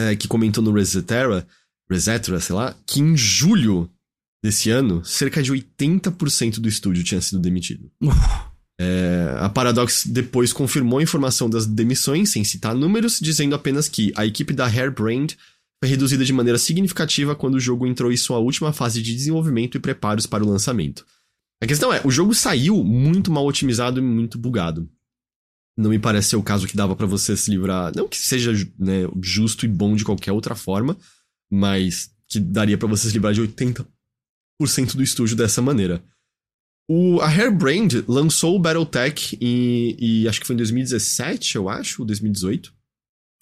é, 0.00 0.16
que 0.16 0.28
comentou 0.28 0.62
no 0.62 0.72
Resetera, 0.72 1.46
Resetera, 1.90 2.40
sei 2.40 2.54
lá, 2.54 2.74
que 2.86 3.00
em 3.00 3.16
julho 3.16 3.90
desse 4.42 4.70
ano, 4.70 5.04
cerca 5.04 5.42
de 5.42 5.52
80% 5.52 6.60
do 6.60 6.68
estúdio 6.68 7.04
tinha 7.04 7.20
sido 7.20 7.38
demitido. 7.40 7.90
É, 8.82 9.34
a 9.38 9.50
Paradox 9.50 10.06
depois 10.06 10.54
confirmou 10.54 11.00
a 11.00 11.02
informação 11.02 11.50
das 11.50 11.66
demissões, 11.66 12.30
sem 12.30 12.42
citar 12.42 12.74
números, 12.74 13.20
dizendo 13.20 13.54
apenas 13.54 13.90
que 13.90 14.10
a 14.16 14.24
equipe 14.24 14.54
da 14.54 14.66
Hairbrained 14.66 15.36
foi 15.82 15.90
reduzida 15.90 16.24
de 16.24 16.32
maneira 16.32 16.58
significativa 16.58 17.36
quando 17.36 17.56
o 17.56 17.60
jogo 17.60 17.86
entrou 17.86 18.10
em 18.10 18.16
sua 18.16 18.38
última 18.38 18.72
fase 18.72 19.02
de 19.02 19.14
desenvolvimento 19.14 19.76
e 19.76 19.80
preparos 19.80 20.26
para 20.26 20.42
o 20.42 20.48
lançamento. 20.48 21.04
A 21.62 21.66
questão 21.66 21.92
é, 21.92 22.00
o 22.04 22.10
jogo 22.10 22.34
saiu 22.34 22.82
muito 22.82 23.30
mal 23.30 23.46
otimizado 23.46 24.00
e 24.00 24.02
muito 24.02 24.38
bugado. 24.38 24.88
Não 25.80 25.90
me 25.90 25.98
parece 25.98 26.30
ser 26.30 26.36
o 26.36 26.42
caso 26.42 26.66
que 26.66 26.76
dava 26.76 26.94
para 26.94 27.06
você 27.06 27.36
se 27.36 27.50
livrar, 27.50 27.90
não 27.96 28.06
que 28.06 28.18
seja 28.18 28.52
né, 28.78 29.08
justo 29.22 29.64
e 29.64 29.68
bom 29.68 29.96
de 29.96 30.04
qualquer 30.04 30.32
outra 30.32 30.54
forma, 30.54 30.96
mas 31.50 32.10
que 32.28 32.38
daria 32.38 32.76
para 32.76 32.88
você 32.88 33.08
se 33.08 33.14
livrar 33.14 33.32
de 33.32 33.40
80% 33.40 33.86
do 34.94 35.02
estúdio 35.02 35.36
dessa 35.36 35.62
maneira. 35.62 36.02
O, 36.88 37.20
a 37.20 37.28
Hairbrained 37.28 38.04
lançou 38.06 38.56
o 38.56 38.58
Battletech 38.58 39.38
em, 39.40 39.96
e 39.98 40.28
acho 40.28 40.40
que 40.40 40.46
foi 40.46 40.54
em 40.54 40.58
2017, 40.58 41.56
eu 41.56 41.68
acho, 41.68 42.02
ou 42.02 42.06
2018. 42.06 42.72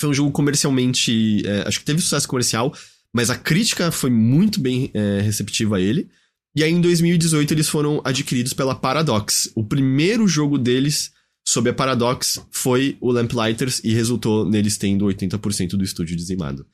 Foi 0.00 0.10
um 0.10 0.14
jogo 0.14 0.30
comercialmente. 0.30 1.42
É, 1.44 1.66
acho 1.66 1.80
que 1.80 1.84
teve 1.84 2.00
sucesso 2.00 2.28
comercial, 2.28 2.72
mas 3.12 3.30
a 3.30 3.36
crítica 3.36 3.90
foi 3.90 4.10
muito 4.10 4.60
bem 4.60 4.90
é, 4.94 5.20
receptiva 5.22 5.78
a 5.78 5.80
ele. 5.80 6.08
E 6.54 6.62
aí 6.62 6.70
em 6.70 6.80
2018 6.80 7.52
eles 7.52 7.68
foram 7.68 8.00
adquiridos 8.04 8.52
pela 8.52 8.74
Paradox. 8.74 9.50
O 9.54 9.64
primeiro 9.64 10.28
jogo 10.28 10.58
deles 10.58 11.10
sob 11.48 11.70
a 11.70 11.72
Paradox 11.72 12.38
foi 12.50 12.98
o 13.00 13.10
Lamplighters 13.10 13.80
e 13.82 13.94
resultou 13.94 14.44
neles 14.44 14.76
tendo 14.76 15.06
80% 15.06 15.70
do 15.70 15.82
estúdio 15.82 16.14
dizimado. 16.14 16.66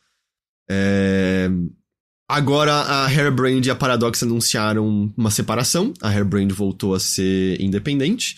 É... 0.69 1.49
Agora 2.29 2.73
a 2.73 3.07
Hairbrained 3.07 3.69
e 3.69 3.71
a 3.71 3.77
Paradox 3.77 4.21
anunciaram 4.25 5.13
uma 5.17 5.31
separação. 5.31 5.95
A 6.03 6.09
Hairbrained 6.09 6.53
voltou 6.53 6.93
a 6.93 6.99
ser 6.99 7.61
independente. 7.61 8.35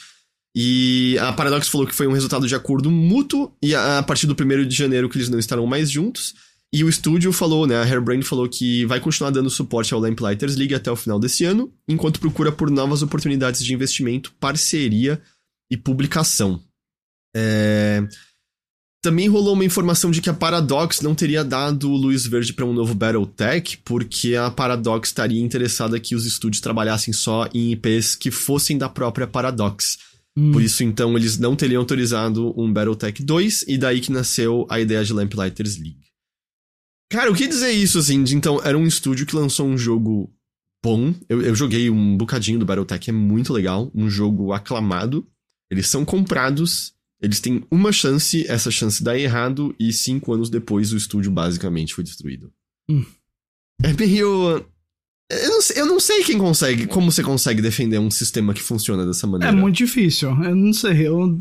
E 0.54 1.16
a 1.20 1.32
Paradox 1.32 1.68
falou 1.68 1.86
que 1.86 1.94
foi 1.94 2.06
um 2.06 2.12
resultado 2.12 2.46
de 2.46 2.54
acordo 2.54 2.90
mútuo. 2.90 3.50
E 3.62 3.74
a 3.74 4.02
partir 4.02 4.26
do 4.26 4.36
1 4.38 4.68
de 4.68 4.76
janeiro 4.76 5.08
que 5.08 5.16
eles 5.16 5.30
não 5.30 5.38
estarão 5.38 5.66
mais 5.66 5.90
juntos. 5.90 6.34
E 6.70 6.84
o 6.84 6.88
estúdio 6.90 7.32
falou, 7.32 7.66
né? 7.66 7.76
A 7.76 7.84
Hairbrained 7.84 8.26
falou 8.26 8.46
que 8.46 8.84
vai 8.84 9.00
continuar 9.00 9.30
dando 9.30 9.48
suporte 9.48 9.94
ao 9.94 10.00
Lamplighters 10.00 10.56
League 10.56 10.74
até 10.74 10.90
o 10.90 10.96
final 10.96 11.18
desse 11.18 11.44
ano, 11.44 11.72
enquanto 11.88 12.20
procura 12.20 12.52
por 12.52 12.70
novas 12.70 13.00
oportunidades 13.00 13.64
de 13.64 13.72
investimento, 13.72 14.34
parceria 14.38 15.22
e 15.70 15.76
publicação. 15.76 16.62
É... 17.34 18.06
Também 19.02 19.28
rolou 19.28 19.54
uma 19.54 19.64
informação 19.64 20.10
de 20.10 20.20
que 20.20 20.28
a 20.28 20.34
Paradox 20.34 21.00
não 21.00 21.14
teria 21.14 21.44
dado 21.44 21.88
luz 21.88 22.26
verde 22.26 22.52
para 22.52 22.64
um 22.64 22.72
novo 22.72 22.92
Battletech, 22.94 23.78
porque 23.84 24.34
a 24.34 24.50
Paradox 24.50 25.10
estaria 25.10 25.40
interessada 25.40 26.00
que 26.00 26.16
os 26.16 26.26
estúdios 26.26 26.60
trabalhassem 26.60 27.14
só 27.14 27.48
em 27.54 27.70
IPs 27.72 28.16
que 28.16 28.32
fossem 28.32 28.76
da 28.76 28.88
própria 28.88 29.26
Paradox. 29.26 29.98
Hum. 30.36 30.52
Por 30.52 30.60
isso, 30.60 30.82
então, 30.82 31.16
eles 31.16 31.38
não 31.38 31.54
teriam 31.54 31.80
autorizado 31.80 32.52
um 32.60 32.72
Battletech 32.72 33.22
2, 33.22 33.64
e 33.68 33.78
daí 33.78 34.00
que 34.00 34.12
nasceu 34.12 34.66
a 34.68 34.80
ideia 34.80 35.04
de 35.04 35.12
Lamplighters 35.12 35.76
League. 35.76 36.06
Cara, 37.08 37.30
o 37.30 37.34
que 37.34 37.46
dizer 37.46 37.70
isso, 37.70 37.98
assim? 37.98 38.22
De, 38.22 38.34
então, 38.34 38.60
era 38.62 38.76
um 38.76 38.86
estúdio 38.86 39.24
que 39.24 39.36
lançou 39.36 39.66
um 39.66 39.78
jogo 39.78 40.30
bom. 40.84 41.14
Eu, 41.28 41.40
eu 41.40 41.54
joguei 41.54 41.88
um 41.88 42.16
bocadinho 42.16 42.58
do 42.58 42.66
Battletech, 42.66 43.08
é 43.08 43.12
muito 43.12 43.52
legal. 43.52 43.90
Um 43.94 44.10
jogo 44.10 44.52
aclamado. 44.52 45.26
Eles 45.70 45.88
são 45.88 46.04
comprados 46.04 46.96
eles 47.20 47.40
têm 47.40 47.64
uma 47.70 47.92
chance, 47.92 48.46
essa 48.46 48.70
chance 48.70 49.02
dá 49.02 49.18
errado, 49.18 49.74
e 49.78 49.92
cinco 49.92 50.32
anos 50.32 50.50
depois 50.50 50.92
o 50.92 50.96
estúdio 50.96 51.30
basicamente 51.30 51.94
foi 51.94 52.04
destruído. 52.04 52.52
Hum. 52.88 53.04
É 53.82 53.92
meio. 53.92 54.64
Eu 55.28 55.48
não, 55.50 55.60
sei, 55.60 55.80
eu 55.80 55.86
não, 55.86 55.98
sei, 55.98 56.22
quem 56.22 56.38
consegue, 56.38 56.86
como 56.86 57.10
você 57.10 57.20
consegue 57.20 57.60
defender 57.60 57.98
um 57.98 58.12
sistema 58.12 58.54
que 58.54 58.62
funciona 58.62 59.04
dessa 59.04 59.26
maneira. 59.26 59.52
É 59.52 59.60
muito 59.60 59.76
difícil. 59.76 60.30
Eu 60.44 60.54
não 60.54 60.72
sei. 60.72 61.08
Eu, 61.08 61.36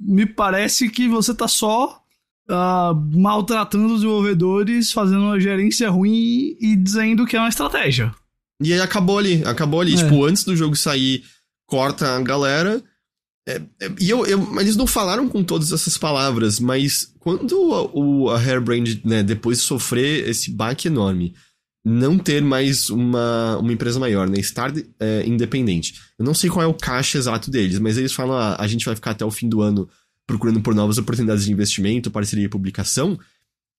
me 0.00 0.24
parece 0.24 0.88
que 0.88 1.06
você 1.06 1.34
tá 1.34 1.46
só 1.46 2.02
uh, 2.48 3.18
maltratando 3.18 3.88
os 3.88 4.00
desenvolvedores, 4.00 4.90
fazendo 4.90 5.24
uma 5.24 5.38
gerência 5.38 5.90
ruim 5.90 6.56
e 6.58 6.76
dizendo 6.76 7.26
que 7.26 7.36
é 7.36 7.38
uma 7.38 7.50
estratégia. 7.50 8.14
E 8.62 8.72
aí 8.72 8.80
acabou 8.80 9.18
ali, 9.18 9.44
acabou 9.44 9.82
ali. 9.82 9.92
É. 9.92 9.96
Tipo, 9.96 10.24
antes 10.24 10.42
do 10.42 10.56
jogo 10.56 10.74
sair, 10.74 11.22
corta 11.66 12.16
a 12.16 12.22
galera 12.22 12.82
é, 13.48 13.62
é, 13.80 13.92
e 14.00 14.10
eu, 14.10 14.26
eu, 14.26 14.60
eles 14.60 14.74
não 14.74 14.86
falaram 14.86 15.28
com 15.28 15.44
todas 15.44 15.70
essas 15.72 15.96
palavras, 15.96 16.58
mas 16.58 17.12
quando 17.20 17.56
o, 17.94 18.28
a 18.28 18.38
Hairbrain, 18.38 19.00
né, 19.04 19.22
depois 19.22 19.58
de 19.58 19.64
sofrer 19.64 20.28
esse 20.28 20.50
baque 20.50 20.88
enorme, 20.88 21.32
não 21.84 22.18
ter 22.18 22.42
mais 22.42 22.90
uma, 22.90 23.58
uma 23.58 23.72
empresa 23.72 24.00
maior, 24.00 24.28
né, 24.28 24.40
estar 24.40 24.72
é, 24.98 25.24
independente. 25.24 25.94
Eu 26.18 26.24
não 26.24 26.34
sei 26.34 26.50
qual 26.50 26.64
é 26.64 26.66
o 26.66 26.74
caixa 26.74 27.16
exato 27.16 27.48
deles, 27.48 27.78
mas 27.78 27.96
eles 27.96 28.12
falam, 28.12 28.36
ah, 28.36 28.56
a 28.58 28.66
gente 28.66 28.84
vai 28.84 28.96
ficar 28.96 29.12
até 29.12 29.24
o 29.24 29.30
fim 29.30 29.48
do 29.48 29.62
ano 29.62 29.88
procurando 30.26 30.60
por 30.60 30.74
novas 30.74 30.98
oportunidades 30.98 31.44
de 31.44 31.52
investimento, 31.52 32.10
parceria 32.10 32.46
e 32.46 32.48
publicação. 32.48 33.16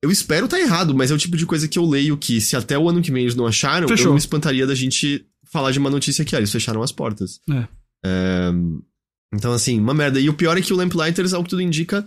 Eu 0.02 0.10
espero 0.10 0.46
estar 0.46 0.56
tá 0.56 0.64
errado, 0.64 0.96
mas 0.96 1.12
é 1.12 1.14
o 1.14 1.18
tipo 1.18 1.36
de 1.36 1.46
coisa 1.46 1.68
que 1.68 1.78
eu 1.78 1.86
leio 1.86 2.18
que 2.18 2.40
se 2.40 2.56
até 2.56 2.80
o 2.80 2.88
ano 2.88 3.02
que 3.02 3.12
vem 3.12 3.24
eles 3.24 3.36
não 3.36 3.46
acharam, 3.46 3.90
Fechou. 3.90 4.08
eu 4.08 4.14
me 4.14 4.20
espantaria 4.20 4.66
da 4.66 4.76
gente 4.76 5.26
falar 5.44 5.72
de 5.72 5.80
uma 5.80 5.90
notícia 5.90 6.24
que, 6.24 6.34
ah, 6.34 6.40
eles 6.40 6.52
fecharam 6.52 6.82
as 6.82 6.94
portas. 6.94 7.42
É. 7.52 7.68
então, 9.34 9.52
assim, 9.52 9.80
uma 9.80 9.94
merda. 9.94 10.20
E 10.20 10.30
o 10.30 10.34
pior 10.34 10.58
é 10.58 10.62
que 10.62 10.74
o 10.74 10.76
Lamplighters, 10.76 11.34
ao 11.34 11.44
que 11.44 11.50
tudo 11.50 11.62
indica, 11.62 12.06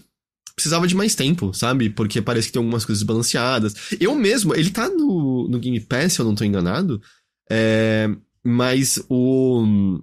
precisava 0.55 0.87
de 0.87 0.95
mais 0.95 1.15
tempo, 1.15 1.53
sabe? 1.55 1.91
Porque 1.91 2.21
parece 2.21 2.49
que 2.49 2.53
tem 2.53 2.61
algumas 2.61 2.85
coisas 2.85 3.03
balanceadas. 3.03 3.75
Eu 4.01 4.15
mesmo, 4.15 4.55
ele 4.55 4.71
tá 4.71 4.89
no, 4.89 5.49
no 5.49 5.59
Game 5.59 5.81
Pass, 5.81 6.15
se 6.15 6.21
eu 6.21 6.25
não 6.25 6.35
tô 6.35 6.45
enganado. 6.45 7.01
É, 7.51 8.09
mas 8.45 9.03
o. 9.09 10.01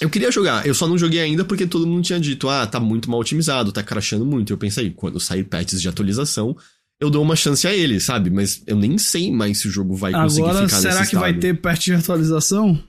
Eu 0.00 0.10
queria 0.10 0.30
jogar, 0.30 0.66
eu 0.66 0.74
só 0.74 0.88
não 0.88 0.98
joguei 0.98 1.20
ainda 1.20 1.44
porque 1.44 1.66
todo 1.66 1.86
mundo 1.86 2.04
tinha 2.04 2.18
dito, 2.18 2.48
ah, 2.48 2.66
tá 2.66 2.80
muito 2.80 3.08
mal 3.08 3.20
otimizado, 3.20 3.72
tá 3.72 3.82
crashando 3.82 4.26
muito. 4.26 4.52
Eu 4.52 4.58
pensei, 4.58 4.90
quando 4.90 5.20
sair 5.20 5.44
patches 5.44 5.80
de 5.80 5.88
atualização, 5.88 6.56
eu 7.00 7.08
dou 7.10 7.22
uma 7.22 7.36
chance 7.36 7.66
a 7.66 7.74
ele, 7.74 8.00
sabe? 8.00 8.28
Mas 8.28 8.62
eu 8.66 8.76
nem 8.76 8.98
sei 8.98 9.30
mais 9.30 9.58
se 9.58 9.68
o 9.68 9.70
jogo 9.70 9.94
vai 9.94 10.12
Agora, 10.12 10.24
conseguir 10.24 10.52
ficar 10.52 10.80
será 10.80 11.00
nesse 11.00 11.10
que 11.10 11.16
vai 11.16 11.34
ter 11.34 11.60
patch 11.60 11.84
de 11.84 11.94
atualização? 11.94 12.82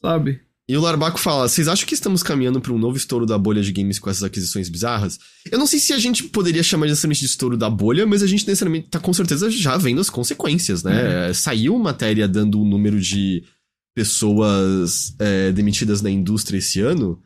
Sabe? 0.00 0.40
E 0.68 0.76
o 0.76 0.80
Larbaco 0.80 1.18
fala: 1.18 1.46
vocês 1.46 1.68
acham 1.68 1.86
que 1.86 1.94
estamos 1.94 2.22
caminhando 2.22 2.60
para 2.60 2.72
um 2.72 2.78
novo 2.78 2.96
estouro 2.96 3.26
da 3.26 3.36
bolha 3.36 3.62
de 3.62 3.72
games 3.72 3.98
com 3.98 4.08
essas 4.08 4.22
aquisições 4.22 4.68
bizarras? 4.68 5.18
Eu 5.50 5.58
não 5.58 5.66
sei 5.66 5.78
se 5.78 5.92
a 5.92 5.98
gente 5.98 6.24
poderia 6.24 6.62
chamar 6.62 6.86
necessariamente 6.86 7.20
de 7.20 7.26
estouro 7.26 7.56
da 7.56 7.68
bolha, 7.68 8.06
mas 8.06 8.22
a 8.22 8.26
gente 8.26 8.46
necessariamente 8.46 8.88
tá 8.88 8.98
com 8.98 9.12
certeza 9.12 9.50
já 9.50 9.76
vendo 9.76 10.00
as 10.00 10.08
consequências, 10.08 10.82
né? 10.82 11.28
Uhum. 11.28 11.34
Saiu 11.34 11.78
matéria 11.78 12.26
dando 12.26 12.60
o 12.60 12.64
número 12.64 12.98
de 12.98 13.44
pessoas 13.94 15.14
é, 15.18 15.52
demitidas 15.52 16.00
na 16.00 16.10
indústria 16.10 16.58
esse 16.58 16.80
ano, 16.80 17.20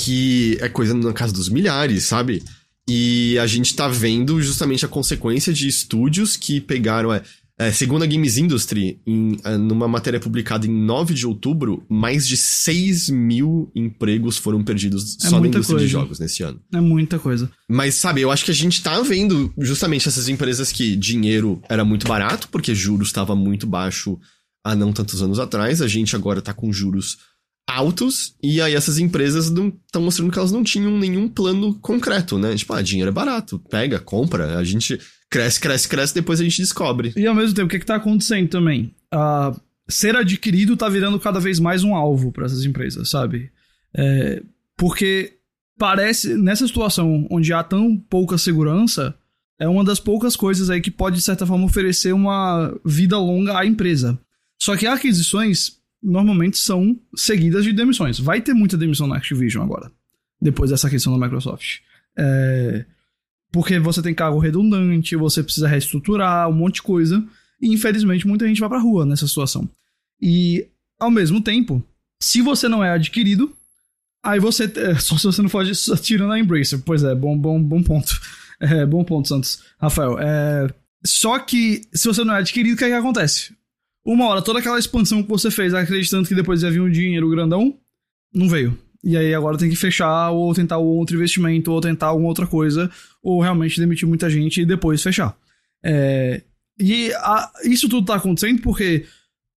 que 0.00 0.56
é 0.60 0.68
coisa 0.68 0.94
na 0.94 1.12
casa 1.12 1.32
dos 1.32 1.48
milhares, 1.48 2.04
sabe? 2.04 2.42
E 2.88 3.38
a 3.38 3.46
gente 3.46 3.76
tá 3.76 3.86
vendo 3.86 4.40
justamente 4.40 4.84
a 4.86 4.88
consequência 4.88 5.52
de 5.52 5.68
estúdios 5.68 6.36
que 6.38 6.58
pegaram. 6.58 7.12
É, 7.12 7.22
é, 7.58 7.72
segundo 7.72 8.04
a 8.04 8.06
Games 8.06 8.38
Industry, 8.38 9.00
em, 9.04 9.36
é, 9.42 9.56
numa 9.56 9.88
matéria 9.88 10.20
publicada 10.20 10.64
em 10.64 10.70
9 10.70 11.12
de 11.12 11.26
outubro, 11.26 11.84
mais 11.88 12.26
de 12.26 12.36
6 12.36 13.10
mil 13.10 13.68
empregos 13.74 14.38
foram 14.38 14.62
perdidos 14.62 15.16
é 15.24 15.28
só 15.28 15.40
na 15.40 15.48
indústria 15.48 15.74
coisa. 15.74 15.86
de 15.86 15.90
jogos 15.90 16.20
nesse 16.20 16.44
ano. 16.44 16.60
É 16.72 16.80
muita 16.80 17.18
coisa. 17.18 17.50
Mas, 17.68 17.96
sabe, 17.96 18.20
eu 18.20 18.30
acho 18.30 18.44
que 18.44 18.52
a 18.52 18.54
gente 18.54 18.80
tá 18.80 19.00
vendo 19.02 19.52
justamente 19.58 20.06
essas 20.06 20.28
empresas 20.28 20.70
que 20.70 20.94
dinheiro 20.94 21.60
era 21.68 21.84
muito 21.84 22.06
barato, 22.06 22.48
porque 22.48 22.74
juros 22.76 23.08
estava 23.08 23.34
muito 23.34 23.66
baixo 23.66 24.16
há 24.64 24.76
não 24.76 24.92
tantos 24.92 25.20
anos 25.20 25.40
atrás. 25.40 25.82
A 25.82 25.88
gente 25.88 26.14
agora 26.14 26.40
tá 26.40 26.52
com 26.52 26.72
juros 26.72 27.18
altos, 27.68 28.34
e 28.42 28.62
aí 28.62 28.74
essas 28.74 28.98
empresas 28.98 29.46
estão 29.46 30.02
mostrando 30.02 30.32
que 30.32 30.38
elas 30.38 30.50
não 30.50 30.64
tinham 30.64 30.96
nenhum 30.96 31.28
plano 31.28 31.74
concreto, 31.74 32.38
né? 32.38 32.56
Tipo, 32.56 32.72
ah, 32.72 32.80
dinheiro 32.80 33.10
é 33.10 33.12
barato, 33.12 33.58
pega, 33.68 34.00
compra, 34.00 34.56
a 34.56 34.64
gente 34.64 34.98
cresce, 35.30 35.60
cresce, 35.60 35.86
cresce, 35.86 36.14
depois 36.14 36.40
a 36.40 36.44
gente 36.44 36.62
descobre. 36.62 37.12
E 37.14 37.26
ao 37.26 37.34
mesmo 37.34 37.54
tempo, 37.54 37.66
o 37.66 37.68
que, 37.68 37.76
é 37.76 37.78
que 37.78 37.84
tá 37.84 37.96
acontecendo 37.96 38.48
também? 38.48 38.94
Uh, 39.14 39.60
ser 39.86 40.16
adquirido 40.16 40.78
tá 40.78 40.88
virando 40.88 41.20
cada 41.20 41.38
vez 41.38 41.60
mais 41.60 41.84
um 41.84 41.94
alvo 41.94 42.32
para 42.32 42.46
essas 42.46 42.64
empresas, 42.64 43.10
sabe? 43.10 43.50
É, 43.94 44.42
porque 44.74 45.34
parece, 45.78 46.34
nessa 46.36 46.66
situação 46.66 47.26
onde 47.30 47.52
há 47.52 47.62
tão 47.62 47.96
pouca 47.96 48.38
segurança, 48.38 49.14
é 49.58 49.68
uma 49.68 49.84
das 49.84 50.00
poucas 50.00 50.36
coisas 50.36 50.70
aí 50.70 50.80
que 50.80 50.90
pode, 50.90 51.16
de 51.16 51.22
certa 51.22 51.44
forma, 51.44 51.66
oferecer 51.66 52.14
uma 52.14 52.74
vida 52.84 53.18
longa 53.18 53.58
à 53.58 53.66
empresa. 53.66 54.18
Só 54.58 54.74
que 54.76 54.86
aquisições 54.86 55.77
normalmente 56.02 56.58
são 56.58 56.98
seguidas 57.14 57.64
de 57.64 57.72
demissões. 57.72 58.18
Vai 58.18 58.40
ter 58.40 58.54
muita 58.54 58.76
demissão 58.76 59.06
na 59.06 59.16
Activision 59.16 59.64
agora, 59.64 59.90
depois 60.40 60.70
dessa 60.70 60.88
questão 60.88 61.16
da 61.16 61.24
Microsoft. 61.24 61.78
É, 62.16 62.84
porque 63.50 63.78
você 63.78 64.02
tem 64.02 64.14
cargo 64.14 64.38
redundante, 64.38 65.16
você 65.16 65.42
precisa 65.42 65.68
reestruturar 65.68 66.48
um 66.48 66.52
monte 66.52 66.76
de 66.76 66.82
coisa, 66.82 67.24
e 67.60 67.72
infelizmente 67.72 68.26
muita 68.26 68.46
gente 68.46 68.60
vai 68.60 68.68
pra 68.68 68.78
rua 68.78 69.04
nessa 69.04 69.26
situação. 69.26 69.68
E, 70.20 70.66
ao 70.98 71.10
mesmo 71.10 71.40
tempo, 71.40 71.82
se 72.20 72.42
você 72.42 72.68
não 72.68 72.82
é 72.82 72.90
adquirido, 72.90 73.54
aí 74.22 74.40
você. 74.40 74.64
É, 74.64 74.96
só 74.98 75.16
se 75.16 75.24
você 75.24 75.42
não 75.42 75.48
for 75.48 75.64
tirando 76.02 76.32
a 76.32 76.38
Embracer. 76.38 76.80
Pois 76.84 77.02
é, 77.02 77.14
bom, 77.14 77.36
bom, 77.38 77.62
bom 77.62 77.82
ponto. 77.82 78.18
É, 78.60 78.84
bom 78.84 79.04
ponto, 79.04 79.28
Santos. 79.28 79.62
Rafael. 79.80 80.18
É, 80.18 80.68
só 81.06 81.38
que, 81.38 81.82
se 81.94 82.08
você 82.08 82.24
não 82.24 82.34
é 82.34 82.38
adquirido, 82.38 82.74
o 82.74 82.76
que, 82.76 82.84
é 82.84 82.88
que 82.88 82.94
acontece? 82.94 83.54
Uma 84.08 84.26
hora, 84.26 84.40
toda 84.40 84.58
aquela 84.58 84.78
expansão 84.78 85.22
que 85.22 85.28
você 85.28 85.50
fez, 85.50 85.74
acreditando 85.74 86.26
que 86.26 86.34
depois 86.34 86.62
ia 86.62 86.70
vir 86.70 86.80
um 86.80 86.90
dinheiro 86.90 87.28
grandão, 87.28 87.78
não 88.32 88.48
veio. 88.48 88.74
E 89.04 89.14
aí 89.18 89.34
agora 89.34 89.58
tem 89.58 89.68
que 89.68 89.76
fechar, 89.76 90.30
ou 90.30 90.54
tentar 90.54 90.78
outro 90.78 91.14
investimento, 91.14 91.70
ou 91.70 91.78
tentar 91.78 92.06
alguma 92.06 92.30
outra 92.30 92.46
coisa, 92.46 92.90
ou 93.22 93.38
realmente 93.42 93.78
demitir 93.78 94.08
muita 94.08 94.30
gente 94.30 94.62
e 94.62 94.64
depois 94.64 95.02
fechar. 95.02 95.36
É, 95.84 96.40
e 96.80 97.12
a, 97.16 97.52
isso 97.64 97.86
tudo 97.86 98.06
tá 98.06 98.14
acontecendo 98.14 98.62
porque 98.62 99.04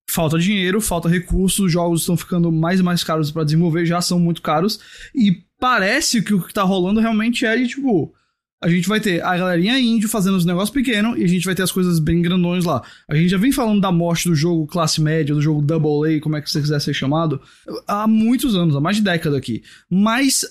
falta 0.10 0.38
dinheiro, 0.38 0.82
falta 0.82 1.08
recursos, 1.08 1.68
os 1.68 1.72
jogos 1.72 2.02
estão 2.02 2.18
ficando 2.18 2.52
mais 2.52 2.82
e 2.82 2.84
mais 2.84 3.06
caros 3.06 3.32
para 3.32 3.46
desenvolver, 3.46 3.86
já 3.86 4.02
são 4.02 4.20
muito 4.20 4.42
caros, 4.42 4.82
e 5.16 5.46
parece 5.62 6.22
que 6.22 6.34
o 6.34 6.46
que 6.46 6.54
tá 6.54 6.64
rolando 6.64 7.00
realmente 7.00 7.46
é 7.46 7.56
de 7.56 7.70
tipo 7.70 8.14
a 8.62 8.70
gente 8.70 8.88
vai 8.88 9.00
ter 9.00 9.24
a 9.24 9.36
galerinha 9.36 9.80
índio 9.80 10.08
fazendo 10.08 10.38
os 10.38 10.46
negócios 10.46 10.70
pequenos 10.70 11.18
e 11.18 11.24
a 11.24 11.28
gente 11.28 11.46
vai 11.46 11.56
ter 11.56 11.64
as 11.64 11.72
coisas 11.72 11.98
bem 11.98 12.22
grandões 12.22 12.64
lá. 12.64 12.84
A 13.10 13.16
gente 13.16 13.30
já 13.30 13.38
vem 13.38 13.52
falando 13.52 13.82
da 13.82 13.92
morte 13.92 14.30
do 14.30 14.36
jogo 14.36 14.68
classe 14.68 15.02
média, 15.02 15.34
do 15.34 15.42
jogo 15.42 15.64
Double 15.64 16.16
A, 16.16 16.22
como 16.22 16.36
é 16.36 16.42
que 16.42 16.50
você 16.50 16.62
quiser 16.62 16.80
ser 16.80 16.94
chamado, 16.94 17.42
há 17.88 18.08
muitos 18.08 18.56
anos, 18.56 18.76
há 18.76 18.80
mais 18.80 18.98
de 18.98 19.02
década 19.02 19.36
aqui. 19.36 19.64
Mas 19.90 20.46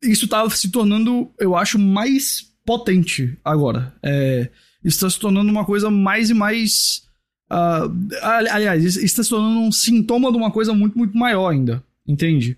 isso 0.00 0.28
tá 0.28 0.48
se 0.48 0.70
tornando, 0.70 1.28
eu 1.40 1.56
acho, 1.56 1.76
mais 1.76 2.48
potente 2.64 3.36
agora. 3.44 3.92
É, 4.00 4.48
está 4.84 5.10
se 5.10 5.18
tornando 5.18 5.50
uma 5.50 5.64
coisa 5.64 5.90
mais 5.90 6.30
e 6.30 6.34
mais. 6.34 7.02
Uh, 7.50 8.14
aliás, 8.22 8.96
está 8.96 9.24
se 9.24 9.28
tornando 9.28 9.58
um 9.58 9.72
sintoma 9.72 10.30
de 10.30 10.38
uma 10.38 10.52
coisa 10.52 10.72
muito, 10.72 10.96
muito 10.96 11.18
maior 11.18 11.48
ainda. 11.48 11.82
Entende? 12.06 12.56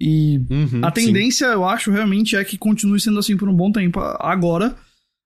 E 0.00 0.40
uhum, 0.48 0.80
a 0.82 0.90
tendência, 0.90 1.48
sim. 1.48 1.52
eu 1.52 1.64
acho, 1.64 1.90
realmente 1.90 2.36
é 2.36 2.44
que 2.44 2.56
continue 2.56 3.00
sendo 3.00 3.18
assim 3.18 3.36
por 3.36 3.48
um 3.48 3.54
bom 3.54 3.72
tempo. 3.72 3.98
Agora, 4.20 4.76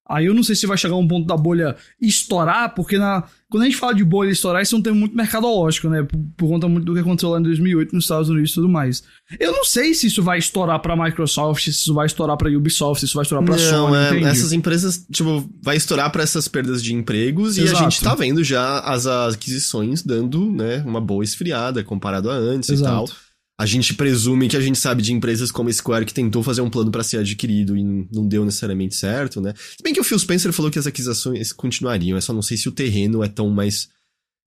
aí 0.08 0.26
eu 0.26 0.34
não 0.34 0.42
sei 0.42 0.56
se 0.56 0.66
vai 0.66 0.78
chegar 0.78 0.96
um 0.96 1.06
ponto 1.06 1.26
da 1.26 1.36
bolha 1.36 1.76
estourar, 2.00 2.74
porque 2.74 2.96
na, 2.96 3.22
quando 3.50 3.64
a 3.64 3.66
gente 3.66 3.76
fala 3.76 3.94
de 3.94 4.02
bolha 4.02 4.30
estourar, 4.30 4.62
isso 4.62 4.74
é 4.74 4.78
um 4.78 4.82
termo 4.82 4.98
muito 4.98 5.14
mercadológico, 5.14 5.90
né? 5.90 6.02
Por, 6.02 6.18
por, 6.38 6.48
conta 6.48 6.68
muito 6.68 6.86
do 6.86 6.94
que 6.94 7.00
aconteceu 7.00 7.28
lá 7.28 7.38
em 7.38 7.42
2008 7.42 7.94
nos 7.94 8.04
Estados 8.04 8.30
Unidos 8.30 8.52
e 8.52 8.54
tudo 8.54 8.68
mais. 8.68 9.02
Eu 9.38 9.52
não 9.52 9.64
sei 9.64 9.92
se 9.92 10.06
isso 10.06 10.22
vai 10.22 10.38
estourar 10.38 10.80
pra 10.80 10.96
Microsoft, 10.96 11.64
se 11.64 11.70
isso 11.70 11.92
vai 11.92 12.06
estourar 12.06 12.38
pra 12.38 12.48
Ubisoft, 12.50 13.00
se 13.00 13.06
isso 13.06 13.14
vai 13.14 13.24
estourar 13.24 13.44
pra 13.44 13.56
não, 13.56 13.62
Sony, 13.62 14.24
é, 14.24 14.28
Essas 14.30 14.54
empresas, 14.54 15.06
tipo, 15.12 15.46
vai 15.62 15.76
estourar 15.76 16.10
pra 16.10 16.22
essas 16.22 16.48
perdas 16.48 16.82
de 16.82 16.94
empregos 16.94 17.58
Exato. 17.58 17.74
e 17.74 17.76
a 17.76 17.82
gente 17.82 18.02
tá 18.02 18.14
vendo 18.14 18.42
já 18.42 18.80
as 18.80 19.06
aquisições 19.06 20.02
dando, 20.02 20.50
né, 20.50 20.82
uma 20.86 21.00
boa 21.00 21.22
esfriada 21.22 21.84
comparado 21.84 22.30
a 22.30 22.34
antes 22.34 22.70
Exato. 22.70 23.04
e 23.04 23.08
tal 23.08 23.31
a 23.62 23.66
gente 23.66 23.94
presume 23.94 24.48
que 24.48 24.56
a 24.56 24.60
gente 24.60 24.76
sabe 24.76 25.02
de 25.02 25.12
empresas 25.12 25.52
como 25.52 25.68
a 25.68 25.72
Square 25.72 26.04
que 26.04 26.12
tentou 26.12 26.42
fazer 26.42 26.60
um 26.62 26.68
plano 26.68 26.90
para 26.90 27.04
ser 27.04 27.18
adquirido 27.18 27.76
e 27.76 27.84
não, 27.84 28.26
deu 28.26 28.44
necessariamente 28.44 28.96
certo, 28.96 29.40
né? 29.40 29.54
Se 29.56 29.80
bem 29.84 29.94
que 29.94 30.00
o 30.00 30.04
Phil 30.04 30.18
Spencer 30.18 30.52
falou 30.52 30.68
que 30.68 30.80
as 30.80 30.86
aquisições 30.88 31.52
continuariam, 31.52 32.18
eu 32.18 32.22
só 32.22 32.32
não 32.32 32.42
sei 32.42 32.56
se 32.56 32.68
o 32.68 32.72
terreno 32.72 33.22
é 33.22 33.28
tão 33.28 33.48
mais 33.50 33.88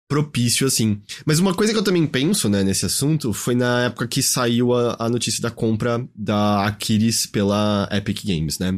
propício 0.09 0.67
assim. 0.67 1.01
Mas 1.25 1.39
uma 1.39 1.55
coisa 1.55 1.71
que 1.71 1.79
eu 1.79 1.83
também 1.83 2.05
penso, 2.05 2.49
né, 2.49 2.61
nesse 2.61 2.85
assunto, 2.85 3.31
foi 3.31 3.55
na 3.55 3.85
época 3.85 4.05
que 4.05 4.21
saiu 4.21 4.73
a, 4.73 4.97
a 4.99 5.07
notícia 5.07 5.41
da 5.41 5.49
compra 5.49 6.05
da 6.13 6.65
Aquiris 6.65 7.25
pela 7.25 7.87
Epic 7.93 8.25
Games, 8.25 8.59
né? 8.59 8.77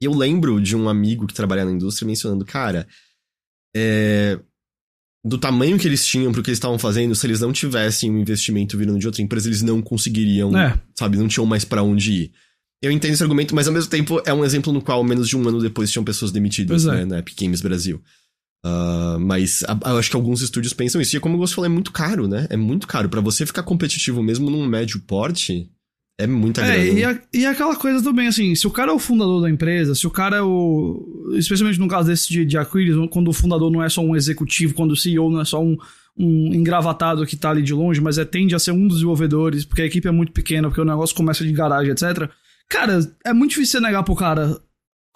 E 0.00 0.06
eu 0.06 0.14
lembro 0.14 0.62
de 0.62 0.74
um 0.74 0.88
amigo 0.88 1.26
que 1.26 1.34
trabalha 1.34 1.66
na 1.66 1.72
indústria 1.72 2.06
mencionando, 2.06 2.46
cara, 2.46 2.88
é, 3.76 4.40
do 5.24 5.38
tamanho 5.38 5.78
que 5.78 5.86
eles 5.86 6.04
tinham 6.04 6.32
pro 6.32 6.42
que 6.42 6.50
eles 6.50 6.58
estavam 6.58 6.78
fazendo, 6.78 7.14
se 7.14 7.26
eles 7.26 7.40
não 7.40 7.52
tivessem 7.52 8.10
um 8.10 8.18
investimento 8.18 8.76
vindo 8.76 8.98
de 8.98 9.06
outra 9.06 9.22
empresa, 9.22 9.48
eles 9.48 9.62
não 9.62 9.80
conseguiriam, 9.80 10.56
é. 10.58 10.78
sabe, 10.98 11.16
não 11.16 11.28
tinham 11.28 11.46
mais 11.46 11.64
para 11.64 11.82
onde 11.82 12.12
ir. 12.12 12.32
Eu 12.82 12.90
entendo 12.90 13.12
esse 13.12 13.22
argumento, 13.22 13.54
mas 13.54 13.68
ao 13.68 13.72
mesmo 13.72 13.88
tempo 13.88 14.20
é 14.26 14.34
um 14.34 14.44
exemplo 14.44 14.72
no 14.72 14.82
qual 14.82 15.04
menos 15.04 15.28
de 15.28 15.36
um 15.36 15.48
ano 15.48 15.60
depois 15.60 15.90
tinham 15.92 16.04
pessoas 16.04 16.32
demitidas, 16.32 16.86
é. 16.86 16.90
né, 16.90 17.04
na 17.04 17.18
Epic 17.20 17.40
Games 17.40 17.60
Brasil. 17.60 18.02
Uh, 18.64 19.18
mas 19.20 19.62
a, 19.64 19.90
eu 19.90 19.98
acho 19.98 20.10
que 20.10 20.16
alguns 20.16 20.40
estúdios 20.40 20.72
pensam 20.72 21.00
isso. 21.00 21.16
E 21.16 21.20
como 21.20 21.38
você 21.38 21.54
falou, 21.54 21.66
é 21.66 21.72
muito 21.72 21.92
caro, 21.92 22.26
né? 22.26 22.46
É 22.50 22.56
muito 22.56 22.86
caro. 22.86 23.08
para 23.08 23.20
você 23.20 23.44
ficar 23.46 23.62
competitivo 23.62 24.22
mesmo 24.22 24.50
num 24.50 24.66
médio 24.66 25.00
porte, 25.00 25.68
é 26.18 26.26
muita 26.26 26.62
grana. 26.62 26.76
É, 26.76 26.92
e, 26.92 27.04
a, 27.04 27.20
e 27.32 27.46
aquela 27.46 27.74
coisa 27.74 28.02
também, 28.02 28.28
assim, 28.28 28.54
se 28.54 28.66
o 28.66 28.70
cara 28.70 28.92
é 28.92 28.94
o 28.94 28.98
fundador 28.98 29.42
da 29.42 29.50
empresa, 29.50 29.94
se 29.94 30.06
o 30.06 30.10
cara 30.10 30.36
é 30.36 30.42
o. 30.42 31.32
Especialmente 31.34 31.80
no 31.80 31.88
caso 31.88 32.08
desse 32.08 32.28
de, 32.28 32.44
de 32.44 32.58
Aquiles, 32.58 32.96
quando 33.10 33.28
o 33.28 33.32
fundador 33.32 33.70
não 33.70 33.82
é 33.82 33.88
só 33.88 34.02
um 34.02 34.14
executivo, 34.14 34.74
quando 34.74 34.92
o 34.92 34.96
CEO 34.96 35.30
não 35.30 35.40
é 35.40 35.44
só 35.44 35.62
um, 35.62 35.76
um 36.16 36.54
engravatado 36.54 37.26
que 37.26 37.36
tá 37.36 37.50
ali 37.50 37.62
de 37.62 37.72
longe, 37.72 38.00
mas 38.00 38.18
é, 38.18 38.24
tende 38.24 38.54
a 38.54 38.58
ser 38.58 38.72
um 38.72 38.86
dos 38.86 38.98
desenvolvedores, 38.98 39.64
porque 39.64 39.82
a 39.82 39.86
equipe 39.86 40.06
é 40.06 40.12
muito 40.12 40.32
pequena, 40.32 40.68
porque 40.68 40.80
o 40.80 40.84
negócio 40.84 41.16
começa 41.16 41.44
de 41.44 41.52
garagem, 41.52 41.92
etc. 41.92 42.30
Cara, 42.68 43.00
é 43.24 43.32
muito 43.32 43.50
difícil 43.50 43.80
você 43.80 43.86
negar 43.86 44.02
pro 44.02 44.14
cara. 44.14 44.60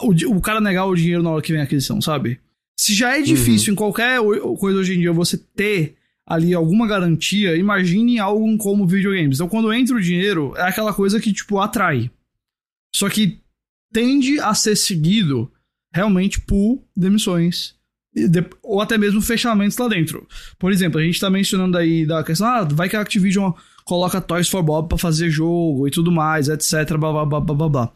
O, 0.00 0.36
o 0.36 0.40
cara 0.40 0.60
negar 0.60 0.86
o 0.86 0.94
dinheiro 0.94 1.22
na 1.22 1.30
hora 1.30 1.42
que 1.42 1.52
vem 1.52 1.60
a 1.60 1.64
aquisição, 1.64 2.00
sabe? 2.00 2.40
Se 2.78 2.94
já 2.94 3.16
é 3.16 3.22
difícil 3.22 3.70
uhum. 3.70 3.72
em 3.72 3.76
qualquer 3.76 4.20
coisa 4.58 4.78
hoje 4.78 4.94
em 4.94 4.98
dia 4.98 5.12
você 5.12 5.38
ter 5.38 5.96
ali 6.26 6.52
alguma 6.52 6.86
garantia, 6.86 7.56
imagine 7.56 8.18
algo 8.18 8.58
como 8.58 8.86
videogames. 8.86 9.36
Então, 9.36 9.48
quando 9.48 9.72
entra 9.72 9.94
o 9.94 10.00
dinheiro, 10.00 10.52
é 10.56 10.62
aquela 10.62 10.92
coisa 10.92 11.20
que, 11.20 11.32
tipo, 11.32 11.60
atrai. 11.60 12.10
Só 12.94 13.08
que 13.08 13.40
tende 13.92 14.40
a 14.40 14.52
ser 14.54 14.74
seguido 14.74 15.50
realmente 15.94 16.40
por 16.40 16.82
demissões. 16.96 17.76
Ou 18.62 18.80
até 18.80 18.98
mesmo 18.98 19.20
fechamentos 19.20 19.76
lá 19.76 19.88
dentro. 19.88 20.26
Por 20.58 20.72
exemplo, 20.72 20.98
a 20.98 21.04
gente 21.04 21.20
tá 21.20 21.30
mencionando 21.30 21.78
aí 21.78 22.04
da 22.04 22.24
questão, 22.24 22.46
ah, 22.48 22.64
vai 22.64 22.88
que 22.88 22.96
a 22.96 23.00
Activision 23.00 23.52
coloca 23.84 24.20
Toys 24.20 24.48
for 24.48 24.62
Bob 24.62 24.88
pra 24.88 24.98
fazer 24.98 25.30
jogo 25.30 25.86
e 25.86 25.90
tudo 25.90 26.10
mais, 26.10 26.48
etc, 26.48 26.96
blá 26.98 27.12
blá 27.12 27.24
blá 27.24 27.40
blá 27.40 27.68
blá. 27.68 27.92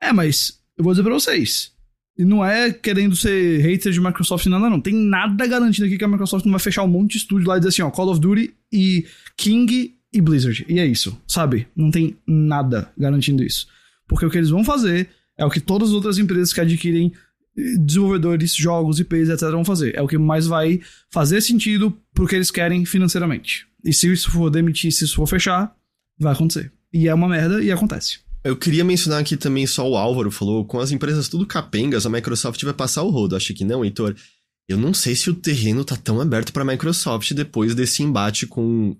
É, 0.00 0.12
mas 0.12 0.60
eu 0.78 0.84
vou 0.84 0.92
dizer 0.92 1.02
pra 1.02 1.12
vocês, 1.12 1.73
E 2.16 2.24
não 2.24 2.44
é 2.44 2.72
querendo 2.72 3.16
ser 3.16 3.60
hater 3.60 3.92
de 3.92 4.00
Microsoft, 4.00 4.46
nada, 4.46 4.70
não. 4.70 4.80
Tem 4.80 4.94
nada 4.94 5.46
garantido 5.46 5.86
aqui 5.86 5.98
que 5.98 6.04
a 6.04 6.08
Microsoft 6.08 6.44
não 6.44 6.52
vai 6.52 6.60
fechar 6.60 6.84
um 6.84 6.88
monte 6.88 7.12
de 7.12 7.18
estúdio 7.18 7.48
lá 7.48 7.56
e 7.56 7.60
dizer 7.60 7.70
assim, 7.70 7.82
ó, 7.82 7.90
Call 7.90 8.10
of 8.10 8.20
Duty 8.20 8.54
e 8.72 9.04
King 9.36 9.96
e 10.12 10.20
Blizzard. 10.20 10.64
E 10.68 10.78
é 10.78 10.86
isso, 10.86 11.20
sabe? 11.26 11.66
Não 11.74 11.90
tem 11.90 12.16
nada 12.26 12.90
garantindo 12.96 13.42
isso. 13.42 13.66
Porque 14.06 14.24
o 14.24 14.30
que 14.30 14.38
eles 14.38 14.50
vão 14.50 14.64
fazer 14.64 15.08
é 15.36 15.44
o 15.44 15.50
que 15.50 15.60
todas 15.60 15.88
as 15.88 15.94
outras 15.94 16.18
empresas 16.18 16.52
que 16.52 16.60
adquirem 16.60 17.12
eh, 17.58 17.76
desenvolvedores, 17.80 18.54
jogos, 18.54 19.00
IPs, 19.00 19.28
etc. 19.28 19.50
vão 19.50 19.64
fazer. 19.64 19.96
É 19.96 20.02
o 20.02 20.06
que 20.06 20.16
mais 20.16 20.46
vai 20.46 20.80
fazer 21.10 21.40
sentido 21.40 21.96
pro 22.12 22.28
que 22.28 22.36
eles 22.36 22.50
querem 22.50 22.84
financeiramente. 22.84 23.66
E 23.84 23.92
se 23.92 24.10
isso 24.12 24.30
for 24.30 24.50
demitir, 24.50 24.92
se 24.92 25.04
isso 25.04 25.16
for 25.16 25.26
fechar, 25.26 25.74
vai 26.18 26.32
acontecer. 26.32 26.72
E 26.92 27.08
é 27.08 27.14
uma 27.14 27.28
merda 27.28 27.60
e 27.60 27.72
acontece. 27.72 28.20
Eu 28.44 28.56
queria 28.56 28.84
mencionar 28.84 29.20
aqui 29.20 29.36
também 29.36 29.66
só 29.66 29.88
o 29.88 29.96
Álvaro 29.96 30.30
falou, 30.30 30.64
com 30.64 30.78
as 30.78 30.90
empresas 30.90 31.28
tudo 31.28 31.46
capengas, 31.46 32.04
a 32.04 32.10
Microsoft 32.10 32.62
vai 32.62 32.74
passar 32.74 33.02
o 33.02 33.10
rodo. 33.10 33.34
Acho 33.34 33.54
que 33.54 33.64
não, 33.64 33.84
Heitor. 33.84 34.14
Eu 34.68 34.78
não 34.78 34.94
sei 34.94 35.14
se 35.14 35.30
o 35.30 35.34
terreno 35.34 35.84
tá 35.84 35.96
tão 35.96 36.20
aberto 36.20 36.52
para 36.52 36.62
a 36.62 36.66
Microsoft 36.66 37.32
depois 37.32 37.74
desse 37.74 38.02
embate 38.02 38.46
com 38.46 38.96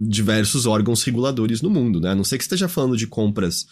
diversos 0.00 0.66
órgãos 0.66 1.02
reguladores 1.02 1.62
no 1.62 1.70
mundo, 1.70 2.00
né? 2.00 2.10
A 2.10 2.14
não 2.14 2.24
sei 2.24 2.38
que 2.38 2.44
esteja 2.44 2.68
falando 2.68 2.96
de 2.96 3.06
compras 3.06 3.66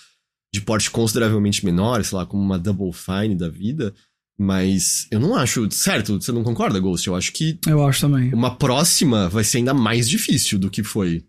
de 0.54 0.60
porte 0.60 0.90
consideravelmente 0.90 1.64
menor, 1.64 2.04
sei 2.04 2.18
lá, 2.18 2.26
como 2.26 2.42
uma 2.42 2.58
Double 2.58 2.92
Fine 2.92 3.34
da 3.34 3.48
vida, 3.48 3.94
mas 4.38 5.06
eu 5.10 5.20
não 5.20 5.34
acho. 5.34 5.70
Certo, 5.70 6.20
você 6.20 6.32
não 6.32 6.42
concorda, 6.42 6.80
Ghost? 6.80 7.06
Eu 7.06 7.14
acho 7.14 7.32
que. 7.32 7.58
Eu 7.66 7.84
acho 7.86 8.00
também. 8.00 8.32
Uma 8.34 8.56
próxima 8.56 9.28
vai 9.28 9.44
ser 9.44 9.58
ainda 9.58 9.72
mais 9.72 10.08
difícil 10.08 10.58
do 10.58 10.70
que 10.70 10.82
foi 10.82 11.24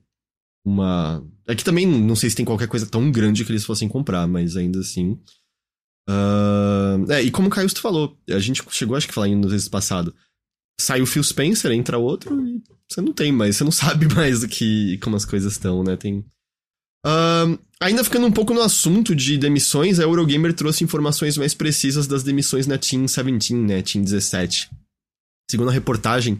uma. 0.66 1.24
É 1.48 1.56
que 1.56 1.64
também 1.64 1.86
não 1.86 2.16
sei 2.16 2.30
se 2.30 2.36
tem 2.36 2.46
qualquer 2.46 2.68
coisa 2.68 2.86
tão 2.86 3.12
grande 3.12 3.44
que 3.44 3.52
eles 3.52 3.66
fossem 3.66 3.88
comprar, 3.88 4.28
mas 4.28 4.56
ainda 4.56 4.80
assim. 4.80 5.20
Uh... 6.10 7.12
É, 7.12 7.22
e 7.22 7.32
como 7.32 7.48
o 7.48 7.52
Caio 7.52 7.70
falou, 7.70 8.18
a 8.30 8.40
gente 8.40 8.64
chegou 8.70 8.96
acho 8.96 9.08
que 9.08 9.14
falar 9.14 9.28
no 9.28 9.48
vezes 9.48 9.68
passado. 9.68 10.14
Sai 10.80 11.02
o 11.02 11.06
Phil 11.06 11.24
Spencer, 11.24 11.72
entra 11.72 11.98
outro 11.98 12.46
e 12.46 12.62
você 12.90 13.02
não 13.02 13.14
tem 13.14 13.32
mais, 13.32 13.58
você 13.58 13.64
não 13.64 13.72
sabe 13.74 14.14
mais 14.14 14.42
do 14.42 14.48
que 14.48 14.98
como 15.00 15.16
as 15.16 15.26
coisas 15.26 15.54
estão, 15.54 15.84
né? 15.84 15.98
Tem. 15.98 16.20
Uh, 17.06 17.60
ainda 17.82 18.04
ficando 18.04 18.26
um 18.26 18.32
pouco 18.32 18.54
no 18.54 18.62
assunto 18.62 19.14
de 19.14 19.38
demissões, 19.38 20.00
a 20.00 20.04
Eurogamer 20.04 20.54
trouxe 20.54 20.84
informações 20.84 21.38
mais 21.38 21.54
precisas 21.54 22.08
das 22.08 22.24
demissões 22.24 22.66
na 22.66 22.78
Team 22.78 23.02
17, 23.04 23.54
né? 23.56 23.82
Team 23.82 24.04
17. 24.04 24.70
Segundo 25.52 25.70
a 25.70 25.74
reportagem, 25.74 26.40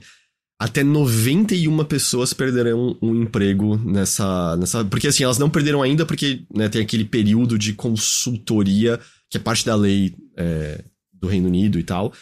até 0.60 0.84
91 0.84 1.84
pessoas 1.86 2.34
perderão 2.34 2.98
um 3.02 3.22
emprego 3.22 3.78
nessa, 3.78 4.56
nessa. 4.58 4.86
Porque 4.86 5.08
assim, 5.08 5.24
elas 5.24 5.38
não 5.38 5.50
perderam 5.50 5.82
ainda 5.82 6.06
porque 6.06 6.46
né, 6.54 6.70
tem 6.70 6.82
aquele 6.82 7.06
período 7.06 7.58
de 7.58 7.74
consultoria, 7.74 9.00
que 9.30 9.38
é 9.38 9.40
parte 9.40 9.66
da 9.66 9.76
lei 9.76 10.16
é, 10.38 10.84
do 11.12 11.28
Reino 11.28 11.48
Unido 11.48 11.80
e 11.80 11.84
tal. 11.84 12.14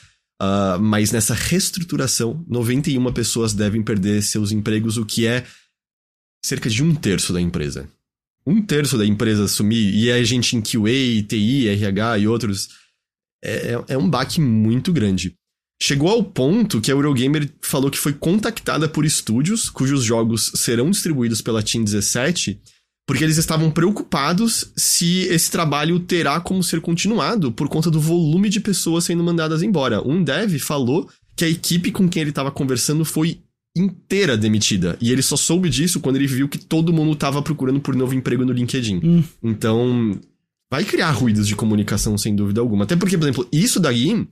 Uh, 0.42 0.80
mas 0.80 1.12
nessa 1.12 1.36
reestruturação, 1.36 2.44
91 2.48 3.14
pessoas 3.14 3.54
devem 3.54 3.84
perder 3.84 4.24
seus 4.24 4.52
empregos, 4.52 4.98
o 4.98 5.06
que 5.06 5.28
é 5.28 5.46
cerca 6.44 6.68
de 6.68 6.84
um 6.84 6.96
terço 6.96 7.32
da 7.32 7.40
empresa. 7.40 7.88
Um 8.46 8.60
terço 8.60 8.98
da 8.98 9.06
empresa 9.06 9.48
sumir, 9.48 9.94
e 9.94 10.12
a 10.12 10.24
gente 10.24 10.56
em 10.56 10.62
QA, 10.62 11.22
TI, 11.28 11.68
RH 11.68 12.18
e 12.18 12.28
outros. 12.28 12.70
É, 13.44 13.74
é, 13.74 13.84
é 13.90 13.98
um 13.98 14.10
baque 14.10 14.42
muito 14.42 14.92
grande. 14.92 15.36
Chegou 15.84 16.10
ao 16.10 16.24
ponto 16.24 16.80
que 16.80 16.92
a 16.92 16.94
Eurogamer 16.94 17.50
falou 17.60 17.90
que 17.90 17.98
foi 17.98 18.14
contactada 18.14 18.88
por 18.88 19.04
estúdios 19.04 19.68
cujos 19.68 20.04
jogos 20.04 20.52
serão 20.54 20.92
distribuídos 20.92 21.42
pela 21.42 21.64
Team 21.64 21.84
17, 21.84 22.62
porque 23.08 23.24
eles 23.24 23.40
estavam 23.40 23.72
preocupados 23.72 24.72
se 24.78 25.22
esse 25.22 25.50
trabalho 25.50 26.00
terá 26.00 26.40
como 26.40 26.62
ser 26.62 26.82
continuado 26.82 27.52
por 27.52 27.68
conta 27.68 27.90
do 27.90 28.00
volume 28.00 28.48
de 28.48 28.60
pessoas 28.60 29.06
sendo 29.06 29.24
mandadas 29.24 29.64
embora. 29.64 30.08
Um 30.08 30.24
dev 30.24 30.60
falou 30.60 31.10
que 31.36 31.46
a 31.46 31.50
equipe 31.50 31.92
com 31.92 32.08
quem 32.08 32.22
ele 32.22 32.30
estava 32.30 32.52
conversando 32.52 33.04
foi 33.04 33.40
inteira 33.76 34.38
demitida. 34.38 34.96
E 35.02 35.12
ele 35.12 35.24
só 35.24 35.36
soube 35.36 35.68
disso 35.68 36.00
quando 36.00 36.18
ele 36.18 36.28
viu 36.28 36.48
que 36.48 36.60
todo 36.60 36.94
mundo 36.94 37.14
estava 37.14 37.42
procurando 37.42 37.80
por 37.80 37.96
novo 37.96 38.14
emprego 38.14 38.46
no 38.46 38.54
LinkedIn. 38.54 39.02
Hum. 39.04 39.24
Então, 39.42 40.20
vai 40.72 40.86
criar 40.86 41.10
ruídos 41.10 41.48
de 41.48 41.56
comunicação, 41.56 42.20
sem 42.20 42.36
dúvida 42.36 42.62
alguma. 42.62 42.84
Até 42.84 42.96
porque, 42.96 43.18
por 43.18 43.24
exemplo, 43.24 43.48
isso 43.52 43.80
daí 43.80 44.28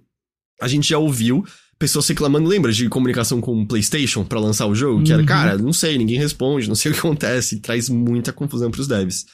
a 0.62 0.68
gente 0.68 0.90
já 0.90 0.98
ouviu 0.98 1.46
pessoas 1.78 2.08
reclamando, 2.08 2.50
lembra 2.50 2.74
de 2.74 2.90
comunicação 2.90 3.40
com 3.40 3.62
o 3.62 3.66
PlayStation 3.66 4.26
para 4.26 4.40
lançar 4.40 4.68
o 4.68 4.76
jogo? 4.76 5.04
Que 5.04 5.14
era, 5.14 5.22
uhum. 5.22 5.28
cara, 5.28 5.58
não 5.58 5.72
sei, 5.72 5.98
ninguém 5.98 6.18
responde, 6.18 6.68
não 6.68 6.76
sei 6.76 6.92
o 6.92 6.94
que 6.94 7.00
acontece, 7.00 7.60
traz 7.62 7.88
muita 7.90 8.34
confusão 8.34 8.70
pros 8.70 8.88
devs. 8.88 9.26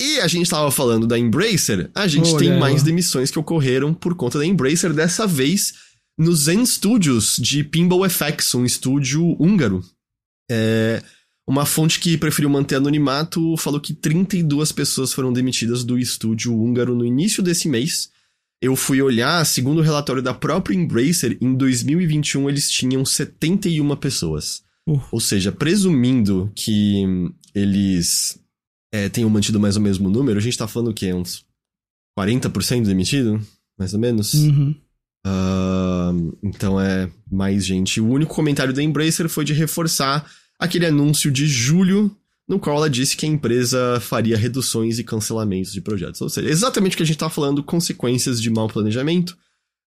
E 0.00 0.18
a 0.20 0.26
gente 0.26 0.50
tava 0.50 0.70
falando 0.70 1.06
da 1.06 1.18
Embracer, 1.18 1.90
a 1.94 2.06
gente 2.06 2.30
Olha 2.30 2.38
tem 2.38 2.58
mais 2.58 2.82
demissões 2.82 3.30
que 3.30 3.38
ocorreram 3.38 3.94
por 3.94 4.14
conta 4.16 4.38
da 4.38 4.46
Embracer, 4.46 4.92
dessa 4.92 5.26
vez 5.26 5.74
no 6.18 6.34
Zen 6.34 6.64
Studios 6.64 7.36
de 7.38 7.62
Pinball 7.62 8.08
FX, 8.08 8.54
um 8.54 8.64
estúdio 8.64 9.36
húngaro. 9.40 9.84
É, 10.50 11.02
uma 11.46 11.66
fonte 11.66 12.00
que 12.00 12.16
preferiu 12.16 12.48
manter 12.48 12.76
anonimato 12.76 13.56
falou 13.56 13.80
que 13.80 13.92
32 13.92 14.72
pessoas 14.72 15.12
foram 15.12 15.32
demitidas 15.32 15.84
do 15.84 15.98
estúdio 15.98 16.58
húngaro 16.58 16.94
no 16.94 17.04
início 17.04 17.42
desse 17.42 17.68
mês, 17.68 18.10
eu 18.64 18.74
fui 18.74 19.02
olhar, 19.02 19.44
segundo 19.44 19.78
o 19.78 19.82
relatório 19.82 20.22
da 20.22 20.32
própria 20.32 20.74
Embracer, 20.74 21.36
em 21.38 21.54
2021 21.54 22.48
eles 22.48 22.70
tinham 22.70 23.04
71 23.04 23.94
pessoas. 23.96 24.62
Uh. 24.88 25.02
Ou 25.12 25.20
seja, 25.20 25.52
presumindo 25.52 26.50
que 26.54 27.04
eles 27.54 28.40
é, 28.90 29.10
tenham 29.10 29.28
mantido 29.28 29.60
mais 29.60 29.76
ou 29.76 29.82
menos 29.82 29.98
o 29.98 30.02
mesmo 30.02 30.10
número, 30.10 30.38
a 30.38 30.42
gente 30.42 30.56
tá 30.56 30.66
falando 30.66 30.88
o 30.88 30.94
quê? 30.94 31.12
Uns 31.12 31.44
40% 32.18 32.84
demitido? 32.84 33.38
Mais 33.78 33.92
ou 33.92 34.00
menos? 34.00 34.32
Uhum. 34.32 34.74
Uh, 35.26 36.38
então 36.42 36.80
é 36.80 37.10
mais 37.30 37.66
gente. 37.66 38.00
O 38.00 38.08
único 38.08 38.34
comentário 38.34 38.72
da 38.72 38.82
Embracer 38.82 39.28
foi 39.28 39.44
de 39.44 39.52
reforçar 39.52 40.24
aquele 40.58 40.86
anúncio 40.86 41.30
de 41.30 41.46
julho 41.46 42.16
no 42.48 42.58
qual 42.58 42.76
ela 42.76 42.90
disse 42.90 43.16
que 43.16 43.26
a 43.26 43.28
empresa 43.28 43.98
faria 44.00 44.36
reduções 44.36 44.98
e 44.98 45.04
cancelamentos 45.04 45.72
de 45.72 45.80
projetos. 45.80 46.20
Ou 46.20 46.28
seja, 46.28 46.48
exatamente 46.48 46.94
o 46.94 46.96
que 46.96 47.02
a 47.02 47.06
gente 47.06 47.16
está 47.16 47.30
falando, 47.30 47.62
consequências 47.62 48.40
de 48.40 48.50
mau 48.50 48.68
planejamento, 48.68 49.36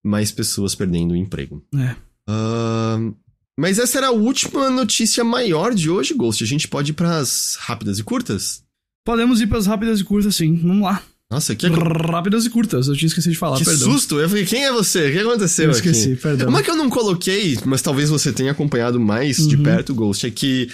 mais 0.03 0.31
pessoas 0.31 0.73
perdendo 0.73 1.11
o 1.11 1.15
emprego. 1.15 1.63
É. 1.75 1.95
Uh, 2.29 3.15
mas 3.59 3.79
essa 3.79 3.97
era 3.97 4.07
a 4.07 4.11
última 4.11 4.69
notícia 4.69 5.23
maior 5.23 5.73
de 5.73 5.89
hoje, 5.89 6.13
Ghost. 6.13 6.43
A 6.43 6.47
gente 6.47 6.67
pode 6.67 6.91
ir 6.91 6.93
para 6.93 7.17
as 7.17 7.57
rápidas 7.59 7.99
e 7.99 8.03
curtas? 8.03 8.63
Podemos 9.05 9.39
ir 9.41 9.47
para 9.47 9.57
as 9.57 9.65
rápidas 9.65 9.99
e 9.99 10.03
curtas, 10.03 10.35
sim. 10.35 10.55
Vamos 10.55 10.83
lá. 10.83 11.01
Nossa, 11.29 11.55
que... 11.55 11.67
Rápidas 11.67 12.45
e 12.45 12.49
curtas, 12.49 12.87
eu 12.87 12.95
tinha 12.95 13.07
esquecido 13.07 13.33
de 13.33 13.37
falar, 13.37 13.57
que 13.57 13.65
perdão. 13.65 13.91
susto! 13.91 14.17
Eu 14.17 14.29
falei, 14.29 14.45
quem 14.45 14.63
é 14.63 14.71
você? 14.71 15.09
O 15.09 15.11
que 15.11 15.19
aconteceu 15.19 15.65
eu 15.65 15.71
esqueci, 15.71 16.13
aqui? 16.13 16.21
perdão. 16.21 16.47
Uma 16.47 16.63
que 16.63 16.71
eu 16.71 16.75
não 16.75 16.89
coloquei, 16.89 17.57
mas 17.65 17.81
talvez 17.81 18.09
você 18.09 18.31
tenha 18.31 18.51
acompanhado 18.51 18.97
mais 18.97 19.39
uhum. 19.39 19.47
de 19.47 19.57
perto, 19.57 19.93
Ghost, 19.93 20.25
é 20.25 20.31
que 20.31 20.69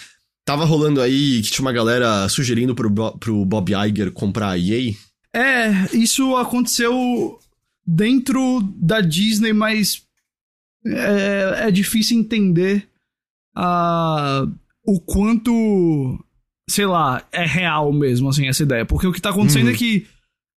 Tava 0.45 0.65
rolando 0.65 0.99
aí 0.99 1.41
que 1.41 1.51
tinha 1.51 1.65
uma 1.65 1.71
galera 1.71 2.27
sugerindo 2.27 2.75
pro, 2.75 2.91
pro 3.17 3.45
Bob 3.45 3.71
Iger 3.71 4.11
comprar 4.11 4.49
a 4.49 4.57
EA. 4.57 4.93
É, 5.33 5.95
isso 5.95 6.35
aconteceu 6.35 7.39
dentro 7.87 8.59
da 8.75 8.99
Disney, 8.99 9.53
mas 9.53 10.01
é, 10.85 11.67
é 11.67 11.71
difícil 11.71 12.19
entender 12.19 12.85
uh, 13.57 14.51
o 14.85 14.99
quanto, 14.99 16.19
sei 16.69 16.85
lá, 16.85 17.25
é 17.31 17.45
real 17.45 17.93
mesmo, 17.93 18.27
assim, 18.27 18.47
essa 18.47 18.63
ideia. 18.63 18.85
Porque 18.85 19.07
o 19.07 19.13
que 19.13 19.21
tá 19.21 19.29
acontecendo 19.29 19.67
uhum. 19.67 19.73
é 19.73 19.77
que, 19.77 20.07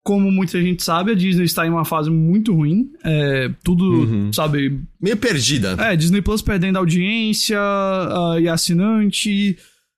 como 0.05 0.33
muita 0.33 0.61
gente 0.61 0.83
sabe, 0.83 1.13
a 1.13 1.15
Disney 1.15 1.45
está 1.45 1.65
em 1.65 1.71
uma 1.71 1.85
fase 1.85 2.11
muito 2.11 2.53
ruim. 2.53 2.91
É, 3.05 3.51
tudo, 3.63 3.85
uhum. 3.85 4.33
sabe... 4.33 4.81
Meio 5.01 5.17
perdida. 5.17 5.77
É, 5.79 5.95
Disney 5.95 6.21
Plus 6.21 6.43
perdendo 6.43 6.77
audiência 6.77 7.61
uh, 7.61 8.41
e 8.41 8.49
assinante... 8.49 9.57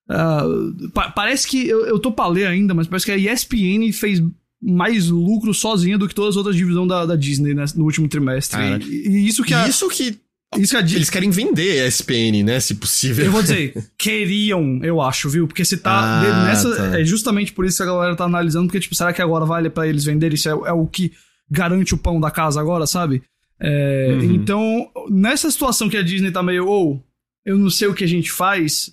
Uh, 0.09 0.89
pa 0.91 1.11
parece 1.11 1.47
que 1.47 1.69
eu, 1.69 1.85
eu 1.85 1.99
tô 1.99 2.11
pra 2.11 2.27
ler 2.27 2.47
ainda, 2.47 2.73
mas 2.73 2.87
parece 2.87 3.05
que 3.05 3.13
a 3.13 3.17
ESPN 3.17 3.93
fez 3.93 4.23
mais 4.61 5.09
lucro 5.09 5.55
sozinha 5.55 5.99
do 5.99 6.09
que 6.09 6.15
todas 6.15 6.31
as 6.31 6.37
outras 6.37 6.57
divisões 6.57 6.89
da, 6.89 7.07
da 7.07 7.17
Disney 7.17 7.55
né, 7.55 7.65
no 7.77 7.85
último 7.85 8.09
trimestre. 8.09 8.61
E, 8.85 9.09
e, 9.09 9.29
isso 9.29 9.43
que 9.45 9.55
a, 9.55 9.69
Isso 9.69 9.89
que. 9.89 10.19
Isso 10.57 10.71
que 10.71 10.77
a, 10.77 10.81
Eles 10.81 11.11
querem 11.11 11.31
vender 11.31 11.83
a 11.83 11.87
ESPN, 11.87 12.43
né? 12.43 12.59
Se 12.59 12.75
possível. 12.75 13.27
Eu 13.27 13.31
vou 13.31 13.43
dizer, 13.43 13.75
queriam, 13.99 14.81
eu 14.83 15.01
acho, 15.01 15.29
viu? 15.29 15.47
Porque 15.47 15.65
se 15.65 15.77
tá 15.77 16.23
ah, 16.23 16.45
nessa. 16.47 16.75
Tá. 16.75 17.01
É 17.01 17.05
justamente 17.05 17.53
por 17.53 17.67
isso 17.67 17.77
que 17.77 17.83
a 17.83 17.87
galera 17.87 18.17
tá 18.17 18.25
analisando, 18.25 18.67
porque, 18.67 18.81
tipo, 18.81 18.95
será 18.95 19.13
que 19.13 19.23
agora 19.23 19.45
vale 19.45 19.69
para 19.69 19.87
eles 19.87 20.05
venderem? 20.05 20.35
Isso 20.35 20.49
é, 20.49 20.53
é, 20.53 20.73
o 20.73 20.87
que 20.87 21.13
garante 21.51 21.95
o 21.95 21.99
pão 21.99 22.19
da 22.19 22.31
casa 22.31 22.61
agora, 22.61 22.87
sabe? 22.87 23.23
É, 23.61 24.11
uhum. 24.13 24.35
Então, 24.35 24.91
nessa 25.11 25.51
situação 25.51 25.89
que 25.89 25.97
a 25.97 26.03
Disney 26.03 26.31
tá 26.31 26.43
meio, 26.43 26.67
ou, 26.67 26.97
oh, 26.97 27.03
eu 27.45 27.59
não 27.59 27.71
sei 27.71 27.89
o 27.89 27.95
que 27.95 28.05
a 28.05 28.09
gente 28.09 28.31
faz, 28.31 28.93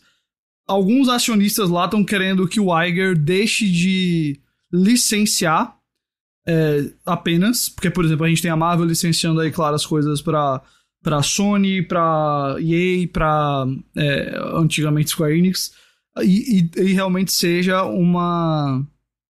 alguns 0.68 1.10
acionistas 1.10 1.70
lá 1.70 1.86
estão 1.86 2.04
querendo 2.04 2.48
que 2.48 2.60
o 2.60 2.82
Iger 2.82 3.18
deixe 3.18 3.70
de 3.70 4.40
licenciar 4.72 5.76
é, 6.48 6.92
apenas, 7.06 7.70
porque, 7.70 7.90
por 7.90 8.06
exemplo, 8.06 8.26
a 8.26 8.30
gente 8.30 8.42
tem 8.42 8.52
a 8.52 8.56
Marvel 8.56 8.86
licenciando 8.86 9.40
aí, 9.40 9.52
claro, 9.52 9.76
as 9.76 9.86
coisas 9.86 10.22
para 10.22 10.62
para 11.02 11.22
Sony, 11.22 11.84
para 11.84 12.56
EA, 12.60 13.08
para 13.08 13.68
é, 13.96 14.40
antigamente 14.56 15.12
Square 15.12 15.38
Enix, 15.38 15.72
e, 16.24 16.72
e, 16.76 16.82
e, 16.82 16.94
realmente 16.94 17.32
seja 17.32 17.84
uma 17.84 18.84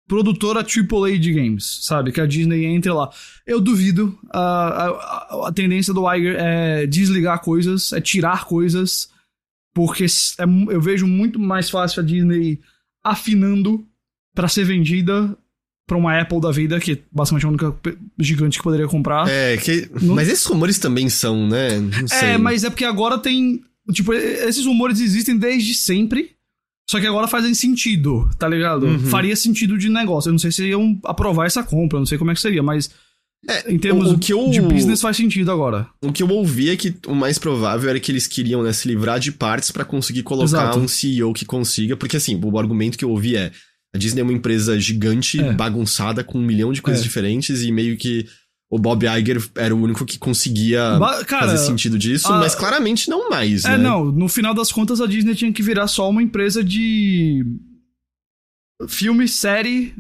produtora 0.09 0.67
AAA 0.67 1.17
de 1.17 1.33
games, 1.33 1.79
sabe? 1.83 2.11
Que 2.11 2.21
a 2.21 2.27
Disney 2.27 2.65
entre 2.65 2.91
lá. 2.91 3.09
Eu 3.47 3.61
duvido. 3.61 4.19
A, 4.33 4.41
a, 4.41 5.49
a 5.49 5.53
tendência 5.53 5.95
do 5.95 6.13
Iger 6.13 6.35
é 6.41 6.87
desligar 6.89 7.41
coisas, 7.41 7.93
é 7.93 8.01
tirar 8.01 8.47
coisas, 8.47 9.10
porque 9.75 10.05
é, 10.05 10.45
eu 10.69 10.81
vejo 10.81 11.07
muito 11.07 11.39
mais 11.39 11.71
fácil 11.71 12.03
a 12.03 12.05
Disney 12.05 12.61
afinando 13.05 13.87
para 14.35 14.49
ser 14.49 14.65
vendida 14.65 15.37
pra 15.87 15.97
uma 15.97 16.21
Apple 16.21 16.41
da 16.41 16.53
vida, 16.53 16.79
que 16.79 17.03
basicamente 17.11 17.45
é 17.45 17.47
a 17.47 17.51
única 17.51 17.77
gigante 18.19 18.59
que 18.59 18.63
poderia 18.63 18.87
comprar. 18.87 19.29
É, 19.29 19.57
que... 19.57 19.91
Não... 20.01 20.15
mas 20.15 20.29
esses 20.29 20.45
rumores 20.45 20.79
também 20.79 21.09
são, 21.09 21.49
né? 21.49 21.71
É, 22.23 22.39
mas 22.39 22.63
é 22.63 22.71
porque 22.71 22.85
agora 22.85 23.19
tem. 23.19 23.61
Tipo, 23.93 24.13
esses 24.13 24.65
rumores 24.65 25.01
existem 25.01 25.37
desde 25.37 25.75
sempre. 25.75 26.37
Só 26.89 27.01
que 27.01 27.07
agora 27.07 27.29
fazem 27.29 27.55
sentido, 27.55 28.29
tá 28.39 28.49
ligado? 28.49 28.87
Uhum. 28.87 28.99
Faria 28.99 29.35
sentido 29.37 29.79
de 29.79 29.89
negócio. 29.89 30.29
Eu 30.29 30.33
não 30.33 30.39
sei 30.39 30.51
se 30.51 30.67
iam 30.67 30.99
aprovar 31.05 31.47
essa 31.47 31.63
compra, 31.63 31.97
eu 31.97 32.01
não 32.01 32.07
sei 32.07 32.19
como 32.19 32.31
é 32.31 32.35
que 32.35 32.41
seria, 32.41 32.63
mas. 32.63 32.91
É, 33.49 33.73
em 33.73 33.79
termos 33.79 34.11
o, 34.11 34.15
o 34.15 34.19
que 34.19 34.33
eu, 34.33 34.51
de 34.51 34.61
business 34.61 35.01
faz 35.01 35.17
sentido 35.17 35.51
agora. 35.51 35.89
O 36.03 36.13
que 36.13 36.23
eu 36.23 36.29
ouvi 36.29 36.71
é 36.71 36.77
que 36.77 36.95
o 37.07 37.15
mais 37.15 37.39
provável 37.39 37.89
era 37.89 37.99
que 37.99 38.13
eles 38.13 38.27
queriam 38.27 38.63
né, 38.63 38.73
se 38.73 38.87
livrar 38.87 39.19
de 39.19 39.33
partes 39.33 39.71
para 39.71 39.85
conseguir 39.85 40.23
colocar 40.23 40.45
Exato. 40.45 40.79
um 40.79 40.87
CEO 40.87 41.33
que 41.33 41.47
consiga. 41.47 41.97
Porque 41.97 42.17
assim, 42.17 42.39
o 42.43 42.59
argumento 42.59 42.99
que 42.99 43.05
eu 43.05 43.11
ouvi 43.11 43.37
é. 43.37 43.51
A 43.93 43.99
Disney 43.99 44.21
é 44.21 44.23
uma 44.23 44.33
empresa 44.33 44.79
gigante, 44.79 45.41
é. 45.41 45.53
bagunçada, 45.53 46.23
com 46.23 46.39
um 46.39 46.43
milhão 46.43 46.73
de 46.73 46.81
coisas 46.81 47.01
é. 47.01 47.05
diferentes, 47.05 47.63
e 47.63 47.73
meio 47.73 47.97
que 47.97 48.25
o 48.71 48.79
Bob 48.79 49.05
Iger 49.05 49.43
era 49.57 49.75
o 49.75 49.83
único 49.83 50.07
que 50.07 50.17
conseguia 50.17 50.97
Cara, 51.27 51.49
fazer 51.49 51.59
sentido 51.59 51.99
disso, 51.99 52.33
a... 52.33 52.39
mas 52.39 52.55
claramente 52.55 53.11
não 53.11 53.29
mais, 53.29 53.65
é, 53.65 53.71
né? 53.71 53.79
Não. 53.79 54.05
No 54.05 54.29
final 54.29 54.55
das 54.55 54.71
contas, 54.71 55.01
a 55.01 55.07
Disney 55.09 55.35
tinha 55.35 55.53
que 55.53 55.61
virar 55.61 55.89
só 55.89 56.09
uma 56.09 56.23
empresa 56.23 56.63
de 56.63 57.45
filme, 58.87 59.27
série, 59.27 59.93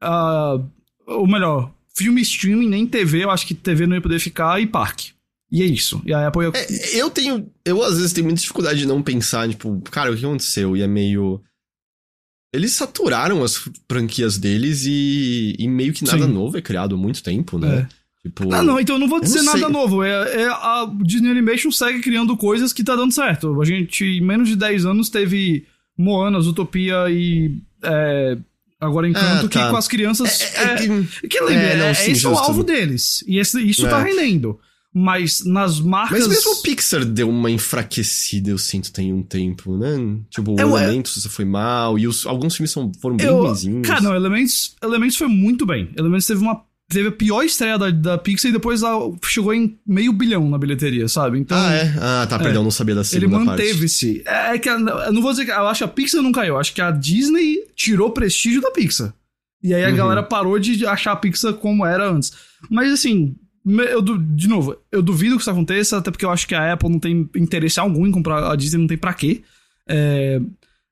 uh, 0.00 0.64
ou 1.08 1.26
melhor, 1.26 1.74
filme 1.96 2.20
streaming, 2.20 2.68
nem 2.68 2.86
TV, 2.86 3.24
eu 3.24 3.30
acho 3.30 3.46
que 3.46 3.54
TV 3.54 3.86
não 3.86 3.96
ia 3.96 4.02
poder 4.02 4.20
ficar, 4.20 4.60
e 4.60 4.66
parque. 4.66 5.12
E 5.50 5.62
é 5.62 5.64
isso. 5.64 6.02
E 6.04 6.12
a 6.12 6.26
Apple 6.26 6.42
ia... 6.42 6.52
é, 6.54 7.00
eu 7.00 7.08
tenho. 7.08 7.50
Eu 7.64 7.82
às 7.82 7.96
vezes 7.96 8.12
tenho 8.12 8.26
muita 8.26 8.40
dificuldade 8.40 8.80
de 8.80 8.86
não 8.86 9.02
pensar, 9.02 9.48
tipo, 9.48 9.80
cara, 9.90 10.12
o 10.12 10.16
que 10.16 10.24
aconteceu? 10.24 10.76
E 10.76 10.82
é 10.82 10.86
meio. 10.86 11.40
Eles 12.52 12.72
saturaram 12.72 13.42
as 13.44 13.68
franquias 13.88 14.38
deles 14.38 14.84
e, 14.86 15.54
e 15.58 15.68
meio 15.68 15.92
que 15.92 16.04
nada 16.04 16.26
Sim. 16.26 16.32
novo 16.32 16.56
é 16.56 16.62
criado 16.62 16.94
há 16.94 16.98
muito 16.98 17.22
tempo, 17.22 17.58
né? 17.58 17.80
É. 17.80 18.06
Tipo, 18.22 18.52
ah, 18.52 18.62
não, 18.62 18.80
então 18.80 18.96
eu 18.96 19.00
não 19.00 19.08
vou 19.08 19.20
dizer 19.20 19.42
não 19.42 19.54
nada 19.54 19.68
novo. 19.68 20.02
É, 20.02 20.42
é, 20.42 20.48
a 20.48 20.90
Disney 21.02 21.30
Animation 21.30 21.70
segue 21.70 22.00
criando 22.00 22.36
coisas 22.36 22.72
que 22.72 22.82
tá 22.82 22.96
dando 22.96 23.12
certo. 23.12 23.60
A 23.60 23.64
gente, 23.64 24.04
em 24.04 24.20
menos 24.20 24.48
de 24.48 24.56
10 24.56 24.84
anos, 24.84 25.08
teve 25.08 25.64
Moana, 25.96 26.40
Zootopia 26.40 27.08
e. 27.08 27.56
É, 27.82 28.36
agora 28.80 29.08
Encanto, 29.08 29.46
ah, 29.46 29.48
tá. 29.48 29.48
que 29.48 29.70
com 29.70 29.76
as 29.76 29.88
crianças. 29.88 30.40
É, 30.40 30.62
é, 30.62 30.74
é 31.24 31.28
que 31.28 31.40
lembra, 31.40 31.64
é, 31.64 31.76
não, 31.76 31.94
sim, 31.94 32.12
esse 32.12 32.26
é 32.26 32.28
o 32.28 32.36
alvo 32.36 32.62
deles. 32.62 33.24
E 33.26 33.38
esse, 33.38 33.60
isso 33.62 33.88
tá 33.88 34.02
rendendo. 34.02 34.58
Mas 34.98 35.44
nas 35.44 35.78
marcas. 35.78 36.20
Mas 36.20 36.28
mesmo 36.28 36.52
o 36.52 36.62
Pixar 36.62 37.04
deu 37.04 37.28
uma 37.28 37.50
enfraquecida, 37.50 38.48
eu 38.48 38.56
sinto, 38.56 38.90
tem 38.90 39.12
um 39.12 39.22
tempo, 39.22 39.76
né? 39.76 40.18
Tipo, 40.30 40.52
o 40.54 40.58
é, 40.58 40.62
Elementos 40.62 41.26
foi 41.26 41.44
mal, 41.44 41.98
e 41.98 42.06
os, 42.06 42.24
alguns 42.24 42.56
filmes 42.56 42.70
são, 42.70 42.90
foram 42.98 43.14
bem 43.14 43.28
ruimzinhos. 43.28 43.86
Cara, 43.86 44.00
não, 44.00 44.16
Elementos, 44.16 44.74
Elementos 44.82 45.18
foi 45.18 45.28
muito 45.28 45.66
bem. 45.66 45.90
Elementos 45.98 46.26
teve 46.26 46.40
uma. 46.40 46.64
Teve 46.88 47.08
a 47.08 47.12
pior 47.12 47.42
estreia 47.42 47.76
da, 47.76 47.90
da 47.90 48.16
Pixar 48.16 48.48
e 48.48 48.52
depois 48.52 48.80
chegou 49.24 49.52
em 49.52 49.76
meio 49.84 50.12
bilhão 50.12 50.48
na 50.48 50.56
bilheteria, 50.56 51.08
sabe? 51.08 51.38
Então. 51.38 51.58
Ah, 51.58 51.74
é? 51.74 51.94
Ah, 52.00 52.26
tá, 52.28 52.36
é, 52.36 52.38
perdão, 52.38 52.62
não 52.62 52.70
sabia 52.70 52.94
da 52.94 53.02
segunda 53.02 53.36
Ele 53.36 53.44
manteve-se. 53.44 54.22
É, 54.24 54.54
é 54.54 54.58
que. 54.58 54.68
Eu 54.68 55.12
não 55.12 55.20
vou 55.20 55.32
dizer 55.32 55.46
que. 55.46 55.50
Eu 55.50 55.66
acho 55.66 55.78
que 55.78 55.84
a 55.84 55.88
Pixar 55.88 56.22
não 56.22 56.30
caiu. 56.30 56.56
Acho 56.56 56.72
que 56.72 56.80
a 56.80 56.92
Disney 56.92 57.64
tirou 57.74 58.10
prestígio 58.10 58.60
da 58.60 58.70
Pixar. 58.70 59.12
E 59.62 59.74
aí 59.74 59.84
a 59.84 59.88
uhum. 59.88 59.96
galera 59.96 60.22
parou 60.22 60.58
de 60.60 60.86
achar 60.86 61.12
a 61.12 61.16
Pixar 61.16 61.54
como 61.54 61.84
era 61.84 62.08
antes. 62.08 62.32
Mas 62.70 62.92
assim, 62.92 63.34
eu, 63.66 64.00
de 64.02 64.46
novo, 64.46 64.76
eu 64.92 65.02
duvido 65.02 65.34
que 65.34 65.42
isso 65.42 65.50
aconteça, 65.50 65.98
até 65.98 66.10
porque 66.12 66.24
eu 66.24 66.30
acho 66.30 66.46
que 66.46 66.54
a 66.54 66.72
Apple 66.72 66.88
não 66.88 67.00
tem 67.00 67.28
interesse 67.34 67.80
algum 67.80 68.06
em 68.06 68.12
comprar, 68.12 68.48
a 68.48 68.54
Disney 68.54 68.78
não 68.78 68.86
tem 68.86 68.96
pra 68.96 69.12
quê. 69.12 69.42
É, 69.88 70.40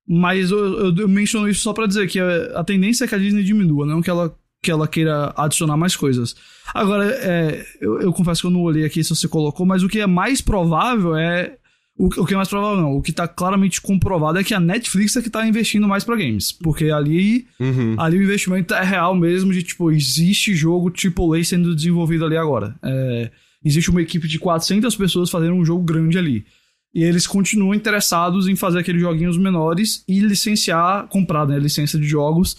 mas 0.06 0.50
eu, 0.50 0.58
eu, 0.58 0.96
eu, 0.96 1.08
menciono 1.08 1.48
isso 1.48 1.62
só 1.62 1.72
para 1.72 1.86
dizer 1.86 2.08
que 2.08 2.18
a, 2.18 2.60
a, 2.60 2.64
tendência 2.64 3.04
é 3.04 3.08
que 3.08 3.14
a 3.14 3.18
Disney 3.18 3.44
diminua, 3.44 3.86
não 3.86 4.02
que 4.02 4.10
ela, 4.10 4.36
que 4.64 4.70
ela 4.70 4.88
queira 4.88 5.32
adicionar 5.36 5.76
mais 5.76 5.94
coisas. 5.94 6.34
Agora, 6.72 7.06
é, 7.06 7.64
eu, 7.80 8.00
eu 8.00 8.12
confesso 8.12 8.40
que 8.40 8.46
eu 8.46 8.50
não 8.50 8.62
olhei 8.62 8.84
aqui 8.84 9.04
se 9.04 9.14
você 9.14 9.28
colocou, 9.28 9.66
mas 9.66 9.82
o 9.82 9.88
que 9.88 10.00
é 10.00 10.06
mais 10.06 10.40
provável 10.40 11.14
é 11.14 11.56
o, 11.96 12.06
o, 12.06 12.26
que 12.26 12.34
é 12.34 12.36
mais 12.36 12.48
provável 12.48 12.82
não, 12.82 12.96
o 12.96 13.02
que 13.02 13.12
tá 13.12 13.28
claramente 13.28 13.80
comprovado 13.80 14.38
é 14.38 14.42
que 14.42 14.52
a 14.52 14.58
Netflix 14.58 15.14
é 15.16 15.22
que 15.22 15.30
tá 15.30 15.46
investindo 15.46 15.86
mais 15.86 16.02
para 16.02 16.16
games, 16.16 16.50
porque 16.50 16.90
ali, 16.90 17.46
uhum. 17.60 17.94
ali 17.98 18.18
o 18.18 18.22
investimento 18.22 18.74
é 18.74 18.82
real 18.82 19.14
mesmo 19.14 19.52
de 19.52 19.62
tipo, 19.62 19.92
existe 19.92 20.54
jogo 20.54 20.90
AAA 20.90 21.44
sendo 21.44 21.74
desenvolvido 21.74 22.24
ali 22.24 22.36
agora. 22.36 22.74
É, 22.82 23.30
existe 23.64 23.90
uma 23.90 24.02
equipe 24.02 24.26
de 24.26 24.40
400 24.40 24.96
pessoas 24.96 25.30
fazendo 25.30 25.54
um 25.54 25.64
jogo 25.64 25.84
grande 25.84 26.18
ali. 26.18 26.44
E 26.92 27.02
eles 27.02 27.26
continuam 27.26 27.74
interessados 27.74 28.46
em 28.46 28.54
fazer 28.54 28.78
aqueles 28.78 29.00
joguinhos 29.00 29.36
menores 29.36 30.04
e 30.08 30.20
licenciar, 30.20 31.08
comprar 31.08 31.46
né, 31.46 31.58
licença 31.58 31.98
de 31.98 32.06
jogos. 32.06 32.56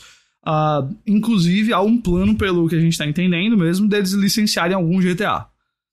Uh, 0.47 0.95
inclusive, 1.07 1.73
há 1.73 1.81
um 1.81 1.97
plano, 1.97 2.35
pelo 2.35 2.69
que 2.69 2.75
a 2.75 2.79
gente 2.79 2.97
tá 2.97 3.05
entendendo 3.05 3.57
mesmo, 3.57 3.87
deles 3.87 4.11
licenciarem 4.11 4.75
algum 4.75 4.99
GTA. 4.99 5.47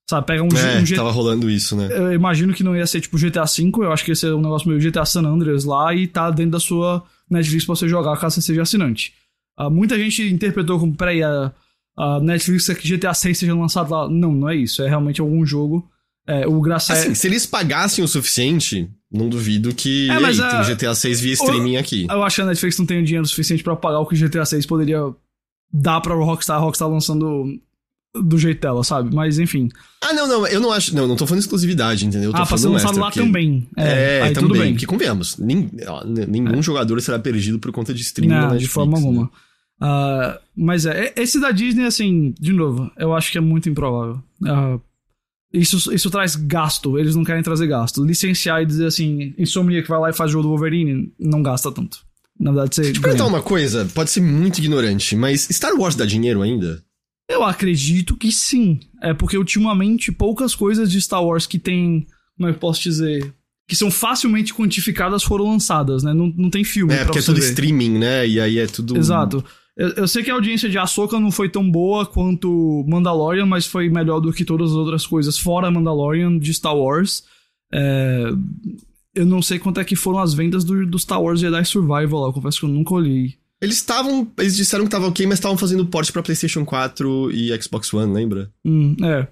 Sabe, 0.07 0.27
pega 0.27 0.43
um, 0.43 0.47
é, 0.47 0.79
um 0.79 0.83
GTA. 0.83 0.97
Tava 0.97 1.11
rolando 1.11 1.49
isso, 1.49 1.75
né? 1.75 1.87
Eu 1.91 2.13
imagino 2.13 2.53
que 2.53 2.63
não 2.63 2.75
ia 2.75 2.85
ser 2.85 3.01
tipo 3.01 3.17
GTA 3.17 3.45
V, 3.45 3.71
eu 3.77 3.91
acho 3.91 4.03
que 4.03 4.11
ia 4.11 4.15
ser 4.15 4.33
um 4.33 4.41
negócio 4.41 4.69
meio 4.69 4.79
GTA 4.79 5.05
San 5.05 5.23
Andreas 5.23 5.63
lá 5.63 5.93
e 5.95 6.07
tá 6.07 6.29
dentro 6.29 6.51
da 6.51 6.59
sua 6.59 7.03
Netflix 7.29 7.65
pra 7.65 7.75
você 7.75 7.87
jogar 7.87 8.17
caso 8.17 8.35
você 8.35 8.41
seja 8.41 8.61
assinante. 8.61 9.13
Uh, 9.59 9.71
muita 9.71 9.97
gente 9.97 10.21
interpretou 10.23 10.79
como, 10.79 10.93
peraí, 10.95 11.23
a, 11.23 11.51
a 11.97 12.19
Netflix 12.19 12.67
quer 12.67 12.75
que 12.75 12.97
GTA 12.97 13.13
6 13.13 13.37
seja 13.37 13.55
lançado 13.55 13.91
lá. 13.91 14.09
Não, 14.09 14.31
não 14.31 14.49
é 14.49 14.55
isso. 14.55 14.83
É 14.83 14.89
realmente 14.89 15.21
algum 15.21 15.45
jogo. 15.45 15.89
É, 16.27 16.47
o 16.47 16.61
graça 16.61 16.93
assim, 16.93 17.11
é... 17.11 17.15
se 17.15 17.27
eles 17.27 17.45
pagassem 17.45 18.03
o 18.03 18.07
suficiente, 18.07 18.89
não 19.13 19.29
duvido 19.29 19.73
que. 19.73 20.09
É, 20.09 20.19
mas 20.19 20.39
aí, 20.39 20.45
a... 20.45 20.63
tem 20.63 20.75
GTA 20.75 20.95
6 20.95 21.21
via 21.21 21.33
streaming 21.33 21.77
aqui. 21.77 22.07
Eu 22.09 22.23
acho 22.23 22.37
que 22.37 22.41
a 22.41 22.45
Netflix 22.45 22.79
não 22.79 22.85
tem 22.85 22.99
o 22.99 23.05
dinheiro 23.05 23.27
suficiente 23.27 23.63
para 23.63 23.75
pagar 23.75 23.99
o 23.99 24.07
que 24.07 24.15
GTA 24.15 24.43
6 24.43 24.65
poderia 24.65 25.13
dar 25.71 26.01
pra 26.01 26.15
Rockstar. 26.15 26.59
Rockstar 26.59 26.89
lançando 26.89 27.45
do 28.15 28.37
jeito 28.37 28.61
dela, 28.61 28.83
sabe? 28.83 29.13
Mas 29.13 29.37
enfim. 29.37 29.69
Ah, 30.01 30.13
não, 30.13 30.27
não, 30.27 30.47
eu 30.47 30.59
não 30.59 30.71
acho. 30.71 30.95
Não, 30.95 31.07
não 31.07 31.15
tô 31.15 31.27
falando 31.27 31.41
exclusividade, 31.41 32.05
entendeu? 32.05 32.29
Eu 32.29 32.35
tô 32.35 32.41
ah, 32.41 32.45
pra 32.45 32.57
ser 32.57 32.67
lançado 32.67 32.97
lá 32.97 33.05
porque... 33.05 33.19
também. 33.19 33.67
É, 33.77 34.17
é 34.17 34.21
aí 34.23 34.33
também. 34.33 34.49
Tudo 34.49 34.59
bem. 34.59 34.73
Porque 34.73 34.85
convenhamos, 34.87 35.37
nem, 35.37 35.69
nenhum 36.27 36.59
é. 36.59 36.61
jogador 36.63 36.99
será 36.99 37.19
perdido 37.19 37.59
por 37.59 37.71
conta 37.71 37.93
de 37.93 38.01
streaming. 38.01 38.33
Não, 38.33 38.57
de 38.57 38.67
forma 38.67 38.99
né? 38.99 39.05
alguma. 39.05 39.31
Uh, 39.81 40.39
mas 40.55 40.85
é, 40.85 41.13
esse 41.15 41.39
da 41.39 41.51
Disney, 41.51 41.85
assim, 41.85 42.33
de 42.39 42.53
novo, 42.53 42.91
eu 42.97 43.13
acho 43.13 43.31
que 43.31 43.37
é 43.37 43.41
muito 43.41 43.69
improvável. 43.69 44.23
Uh, 44.41 44.81
isso, 45.53 45.93
isso 45.93 46.09
traz 46.09 46.35
gasto, 46.35 46.97
eles 46.97 47.15
não 47.15 47.23
querem 47.23 47.43
trazer 47.43 47.67
gasto. 47.67 48.03
Licenciar 48.03 48.63
e 48.63 48.65
dizer 48.65 48.87
assim, 48.87 49.35
Insomnia 49.37 49.83
que 49.83 49.89
vai 49.89 49.99
lá 49.99 50.09
e 50.09 50.13
faz 50.13 50.29
o 50.29 50.33
jogo 50.33 50.43
do 50.43 50.49
Wolverine, 50.49 51.13
não 51.19 51.43
gasta 51.43 51.71
tanto. 51.71 51.99
Na 52.39 52.51
verdade, 52.51 52.75
você. 52.75 52.81
Deixa 52.81 52.97
eu 52.97 53.03
perguntar 53.03 53.25
uma 53.27 53.41
coisa, 53.41 53.87
pode 53.93 54.09
ser 54.09 54.21
muito 54.21 54.57
ignorante, 54.57 55.15
mas 55.15 55.47
Star 55.51 55.73
Wars 55.75 55.95
dá 55.95 56.05
dinheiro 56.05 56.41
ainda? 56.41 56.83
Eu 57.29 57.43
acredito 57.43 58.17
que 58.17 58.31
sim. 58.31 58.79
É 59.01 59.13
porque 59.13 59.37
ultimamente 59.37 60.11
poucas 60.11 60.55
coisas 60.55 60.91
de 60.91 60.99
Star 60.99 61.23
Wars 61.23 61.45
que 61.45 61.59
tem. 61.59 62.07
Como 62.35 62.49
é 62.49 62.53
que 62.53 62.59
posso 62.59 62.81
dizer? 62.81 63.33
Que 63.67 63.75
são 63.75 63.89
facilmente 63.89 64.53
quantificadas 64.53 65.23
foram 65.23 65.45
lançadas, 65.45 66.03
né? 66.03 66.13
Não, 66.13 66.33
não 66.35 66.49
tem 66.49 66.63
filme. 66.63 66.93
É, 66.93 67.05
porque 67.05 67.19
é 67.19 67.21
tudo 67.21 67.39
ver. 67.39 67.47
streaming, 67.47 67.97
né? 67.97 68.27
E 68.27 68.39
aí 68.39 68.59
é 68.59 68.67
tudo. 68.67 68.97
Exato. 68.97 69.43
Eu, 69.75 69.89
eu, 69.89 70.07
sei 70.07 70.23
que 70.23 70.29
a 70.29 70.35
audiência 70.35 70.69
de 70.69 70.77
Ahsoka 70.77 71.19
não 71.19 71.31
foi 71.31 71.49
tão 71.49 71.69
boa 71.69 72.05
quanto 72.05 72.85
Mandalorian, 72.87 73.45
mas 73.45 73.65
foi 73.65 73.89
melhor 73.89 74.19
do 74.19 74.31
que 74.31 74.45
todas 74.45 74.71
as 74.71 74.75
outras 74.75 75.07
coisas, 75.07 75.37
fora 75.37 75.71
Mandalorian 75.71 76.37
de 76.37 76.53
Star 76.53 76.75
Wars. 76.75 77.23
É, 77.73 78.25
eu 79.15 79.25
não 79.25 79.41
sei 79.41 79.57
quanto 79.57 79.79
é 79.79 79.83
que 79.83 79.95
foram 79.95 80.19
as 80.19 80.33
vendas 80.33 80.63
do, 80.63 80.85
do 80.85 80.99
Star 80.99 81.21
Wars 81.21 81.39
Jedi 81.39 81.65
Survival 81.65 82.21
lá, 82.21 82.27
eu 82.27 82.33
confesso 82.33 82.59
que 82.59 82.65
eu 82.65 82.69
nunca 82.69 82.93
olhei. 82.93 83.35
Eles 83.63 83.77
estavam. 83.77 84.29
Eles 84.37 84.57
disseram 84.57 84.83
que 84.83 84.91
tava 84.91 85.07
ok, 85.07 85.25
mas 85.25 85.39
estavam 85.39 85.57
fazendo 85.57 85.85
porte 85.85 86.11
pra 86.11 86.21
PlayStation 86.21 86.65
4 86.65 87.31
e 87.31 87.61
Xbox 87.61 87.93
One, 87.93 88.13
lembra? 88.13 88.51
Hum, 88.65 88.93
é. 89.01 89.25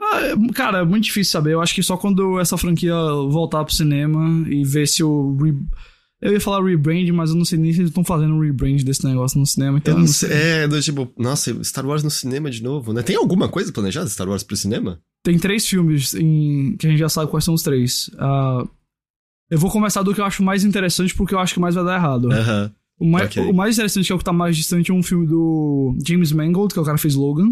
Ah, 0.00 0.20
é, 0.20 0.52
cara, 0.52 0.78
é 0.78 0.84
muito 0.84 1.04
difícil 1.04 1.32
saber. 1.32 1.54
Eu 1.54 1.60
acho 1.60 1.74
que 1.74 1.82
só 1.82 1.96
quando 1.96 2.38
essa 2.38 2.56
franquia 2.56 2.94
voltar 3.28 3.64
pro 3.64 3.74
cinema 3.74 4.48
e 4.48 4.64
ver 4.64 4.86
se 4.86 5.02
o. 5.02 5.36
Re... 5.36 5.56
Eu 6.24 6.32
ia 6.32 6.40
falar 6.40 6.64
rebrand, 6.64 7.06
mas 7.12 7.28
eu 7.28 7.36
não 7.36 7.44
sei 7.44 7.58
nem 7.58 7.70
se 7.70 7.80
eles 7.80 7.90
estão 7.90 8.02
fazendo 8.02 8.32
um 8.32 8.40
rebrand 8.40 8.82
desse 8.82 9.04
negócio 9.04 9.38
no 9.38 9.44
cinema. 9.44 9.76
Então 9.76 9.98
não 9.98 10.06
sei. 10.06 10.30
É, 10.32 10.66
do, 10.66 10.80
tipo, 10.80 11.12
nossa, 11.18 11.62
Star 11.62 11.86
Wars 11.86 12.02
no 12.02 12.10
cinema 12.10 12.50
de 12.50 12.62
novo, 12.62 12.94
né? 12.94 13.02
Tem 13.02 13.14
alguma 13.14 13.46
coisa 13.46 13.70
planejada 13.70 14.08
Star 14.08 14.26
Wars 14.26 14.42
pro 14.42 14.56
cinema? 14.56 14.98
Tem 15.22 15.38
três 15.38 15.68
filmes 15.68 16.14
em... 16.14 16.76
que 16.78 16.86
a 16.86 16.90
gente 16.90 16.98
já 16.98 17.10
sabe 17.10 17.30
quais 17.30 17.44
são 17.44 17.52
os 17.52 17.62
três. 17.62 18.08
Uh... 18.14 18.66
Eu 19.50 19.58
vou 19.58 19.70
começar 19.70 20.02
do 20.02 20.14
que 20.14 20.20
eu 20.22 20.24
acho 20.24 20.42
mais 20.42 20.64
interessante, 20.64 21.14
porque 21.14 21.34
eu 21.34 21.38
acho 21.38 21.52
que 21.52 21.60
mais 21.60 21.74
vai 21.74 21.84
dar 21.84 21.96
errado. 21.96 22.32
Aham. 22.32 22.64
Uh 22.64 22.68
-huh. 22.68 22.84
O 22.98 23.10
mais, 23.10 23.26
okay. 23.26 23.42
o 23.42 23.52
mais 23.52 23.74
interessante, 23.76 24.06
que 24.06 24.12
é 24.12 24.14
o 24.14 24.18
que 24.18 24.24
tá 24.24 24.32
mais 24.32 24.56
distante, 24.56 24.90
é 24.90 24.94
um 24.94 25.02
filme 25.02 25.26
do 25.26 25.96
James 26.06 26.32
Mangold, 26.32 26.72
que 26.72 26.78
é 26.78 26.82
o 26.82 26.84
cara 26.84 26.96
que 26.96 27.02
fez 27.02 27.14
Logan. 27.14 27.48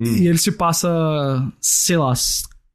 Hum. 0.00 0.16
E 0.16 0.26
ele 0.26 0.38
se 0.38 0.50
passa, 0.50 0.88
sei 1.60 1.96
lá, 1.96 2.14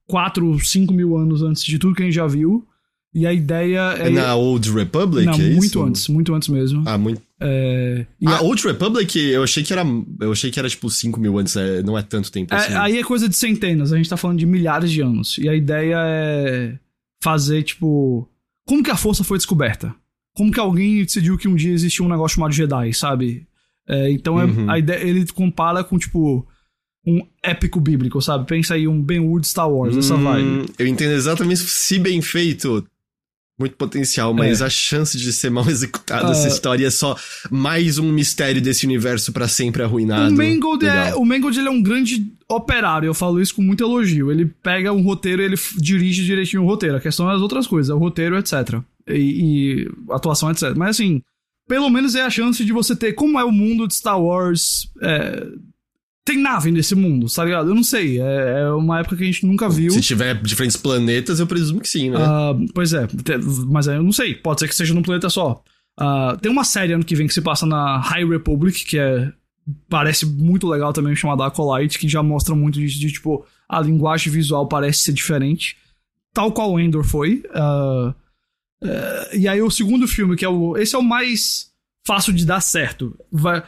4, 0.07 0.59
5 0.59 0.93
mil 0.93 1.17
anos 1.17 1.41
antes 1.41 1.63
de 1.63 1.79
tudo 1.79 1.95
que 1.95 2.03
a 2.03 2.05
gente 2.05 2.15
já 2.15 2.27
viu. 2.27 2.65
E 3.13 3.27
a 3.27 3.33
ideia 3.33 3.95
é. 3.99 4.07
É 4.07 4.09
na 4.09 4.35
Old 4.35 4.71
Republic? 4.71 5.25
Não, 5.25 5.33
é 5.33 5.37
muito 5.37 5.65
isso? 5.65 5.83
antes, 5.83 6.07
muito 6.07 6.33
antes 6.33 6.47
mesmo. 6.47 6.83
Ah, 6.85 6.97
muito. 6.97 7.21
É, 7.39 8.07
a, 8.25 8.37
a 8.37 8.41
Old 8.41 8.65
Republic, 8.65 9.19
eu 9.19 9.43
achei 9.43 9.63
que 9.63 9.71
era. 9.71 9.85
Eu 10.19 10.31
achei 10.31 10.49
que 10.49 10.57
era 10.57 10.67
tipo 10.67 10.89
5 10.89 11.19
mil 11.19 11.37
antes, 11.37 11.55
é, 11.55 11.83
não 11.83 11.97
é 11.97 12.01
tanto 12.01 12.31
tempo 12.31 12.53
é, 12.53 12.57
assim. 12.57 12.73
Aí 12.73 12.97
é 12.97 13.03
coisa 13.03 13.29
de 13.29 13.35
centenas, 13.35 13.93
a 13.93 13.97
gente 13.97 14.09
tá 14.09 14.17
falando 14.17 14.39
de 14.39 14.45
milhares 14.45 14.91
de 14.91 15.01
anos. 15.01 15.37
E 15.37 15.47
a 15.47 15.53
ideia 15.53 15.97
é 15.99 16.79
fazer, 17.21 17.61
tipo. 17.63 18.27
Como 18.65 18.81
que 18.81 18.89
a 18.89 18.97
força 18.97 19.23
foi 19.23 19.37
descoberta? 19.37 19.93
Como 20.35 20.51
que 20.51 20.59
alguém 20.59 21.03
decidiu 21.03 21.37
que 21.37 21.47
um 21.47 21.55
dia 21.55 21.73
existia 21.73 22.03
um 22.03 22.09
negócio 22.09 22.35
chamado 22.35 22.53
Jedi, 22.53 22.93
sabe? 22.93 23.45
É, 23.87 24.09
então 24.09 24.39
é, 24.39 24.45
uhum. 24.45 24.71
a 24.71 24.79
ideia, 24.79 25.03
ele 25.03 25.25
compara 25.27 25.83
com, 25.83 25.99
tipo, 25.99 26.47
um 27.05 27.21
épico 27.43 27.79
bíblico, 27.79 28.21
sabe? 28.21 28.47
Pensa 28.47 28.73
aí 28.73 28.87
um 28.87 29.01
Ben 29.01 29.19
Wood 29.19 29.45
Star 29.45 29.69
Wars, 29.69 29.95
hum, 29.95 29.99
essa 29.99 30.15
vibe. 30.15 30.65
Eu 30.79 30.87
entendo 30.87 31.11
exatamente 31.11 31.59
se 31.59 31.99
bem 31.99 32.21
feito. 32.21 32.85
Muito 33.59 33.75
potencial, 33.75 34.33
mas 34.33 34.61
é. 34.61 34.65
a 34.65 34.69
chance 34.69 35.15
de 35.15 35.31
ser 35.31 35.51
mal 35.51 35.65
executada 35.69 36.29
uh, 36.29 36.31
essa 36.31 36.47
história 36.47 36.87
é 36.87 36.89
só 36.89 37.15
mais 37.51 37.99
um 37.99 38.11
mistério 38.11 38.59
desse 38.59 38.85
universo 38.85 39.31
para 39.31 39.47
sempre 39.47 39.83
arruinado. 39.83 40.33
O 40.33 40.37
Mangold, 40.37 40.87
é, 40.87 41.13
o 41.15 41.23
Mangold 41.23 41.59
ele 41.59 41.67
é 41.67 41.71
um 41.71 41.81
grande 41.81 42.25
operário, 42.49 43.07
eu 43.07 43.13
falo 43.13 43.39
isso 43.39 43.53
com 43.53 43.61
muito 43.61 43.83
elogio. 43.83 44.31
Ele 44.31 44.45
pega 44.63 44.91
um 44.91 45.03
roteiro 45.03 45.41
e 45.41 45.45
ele 45.45 45.55
dirige 45.77 46.23
direitinho 46.23 46.63
o 46.63 46.65
roteiro. 46.65 46.97
A 46.97 47.01
questão 47.01 47.29
é 47.29 47.35
as 47.35 47.41
outras 47.41 47.67
coisas, 47.67 47.91
é 47.91 47.93
o 47.93 47.99
roteiro, 47.99 48.37
etc. 48.37 48.81
E, 49.07 49.13
e 49.85 49.91
atuação, 50.09 50.49
etc. 50.49 50.73
Mas 50.75 50.91
assim, 50.91 51.21
pelo 51.67 51.89
menos 51.89 52.15
é 52.15 52.23
a 52.23 52.29
chance 52.29 52.63
de 52.65 52.73
você 52.73 52.95
ter 52.95 53.13
como 53.13 53.39
é 53.39 53.43
o 53.43 53.51
mundo 53.51 53.87
de 53.87 53.93
Star 53.93 54.19
Wars. 54.19 54.89
É, 55.01 55.47
tem 56.25 56.37
nave 56.37 56.71
nesse 56.71 56.95
mundo, 56.95 57.27
tá 57.27 57.43
ligado? 57.43 57.69
Eu 57.69 57.75
não 57.75 57.83
sei. 57.83 58.19
É, 58.19 58.61
é, 58.61 58.69
uma 58.71 58.99
época 58.99 59.17
que 59.17 59.23
a 59.23 59.25
gente 59.25 59.45
nunca 59.45 59.69
viu. 59.69 59.91
Se 59.91 60.01
tiver 60.01 60.41
diferentes 60.41 60.77
planetas, 60.77 61.39
eu 61.39 61.47
presumo 61.47 61.81
que 61.81 61.89
sim, 61.89 62.09
né? 62.09 62.17
Uh, 62.17 62.65
pois 62.73 62.93
é, 62.93 63.07
mas 63.67 63.87
eu 63.87 64.01
não 64.01 64.11
sei. 64.11 64.33
Pode 64.33 64.61
ser 64.61 64.67
que 64.67 64.75
seja 64.75 64.93
num 64.93 65.01
planeta 65.01 65.29
só. 65.29 65.61
Uh, 65.99 66.37
tem 66.41 66.51
uma 66.51 66.63
série 66.63 66.93
ano 66.93 67.03
que 67.03 67.15
vem 67.15 67.27
que 67.27 67.33
se 67.33 67.41
passa 67.41 67.65
na 67.65 67.99
High 67.99 68.25
Republic, 68.25 68.85
que 68.85 68.97
é. 68.97 69.31
Parece 69.89 70.25
muito 70.25 70.67
legal 70.67 70.91
também, 70.91 71.15
chamada 71.15 71.45
Acolyte, 71.45 71.97
que 71.97 72.09
já 72.09 72.21
mostra 72.21 72.53
muito 72.53 72.79
de, 72.79 72.85
de 72.85 73.13
tipo, 73.13 73.45
a 73.69 73.79
linguagem 73.79 74.31
visual 74.31 74.67
parece 74.67 75.03
ser 75.03 75.13
diferente. 75.13 75.77
Tal 76.33 76.51
qual 76.51 76.73
o 76.73 76.79
Endor 76.79 77.05
foi. 77.05 77.43
Uh, 77.49 78.13
e 79.33 79.47
aí 79.47 79.61
o 79.61 79.71
segundo 79.71 80.05
filme, 80.05 80.35
que 80.35 80.43
é 80.43 80.49
o. 80.49 80.75
Esse 80.77 80.95
é 80.95 80.99
o 80.99 81.03
mais 81.03 81.71
fácil 82.05 82.33
de 82.33 82.45
dar 82.45 82.59
certo. 82.59 83.17
Vai 83.31 83.63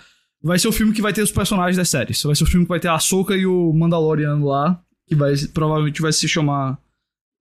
vai 0.46 0.60
ser 0.60 0.68
o 0.68 0.72
filme 0.72 0.94
que 0.94 1.02
vai 1.02 1.12
ter 1.12 1.24
os 1.24 1.32
personagens 1.32 1.76
das 1.76 1.90
séries. 1.90 2.22
Vai 2.22 2.36
ser 2.36 2.44
o 2.44 2.48
filme 2.48 2.66
que 2.66 2.70
vai 2.70 2.80
ter 2.80 2.88
a 2.88 2.96
Ahsoka 2.96 3.36
e 3.36 3.48
o 3.48 3.74
Mandalorian 3.74 4.38
lá, 4.44 4.80
que 5.08 5.16
vai 5.16 5.36
provavelmente 5.52 6.02
vai 6.02 6.14
se 6.14 6.28
chamar 6.28 6.78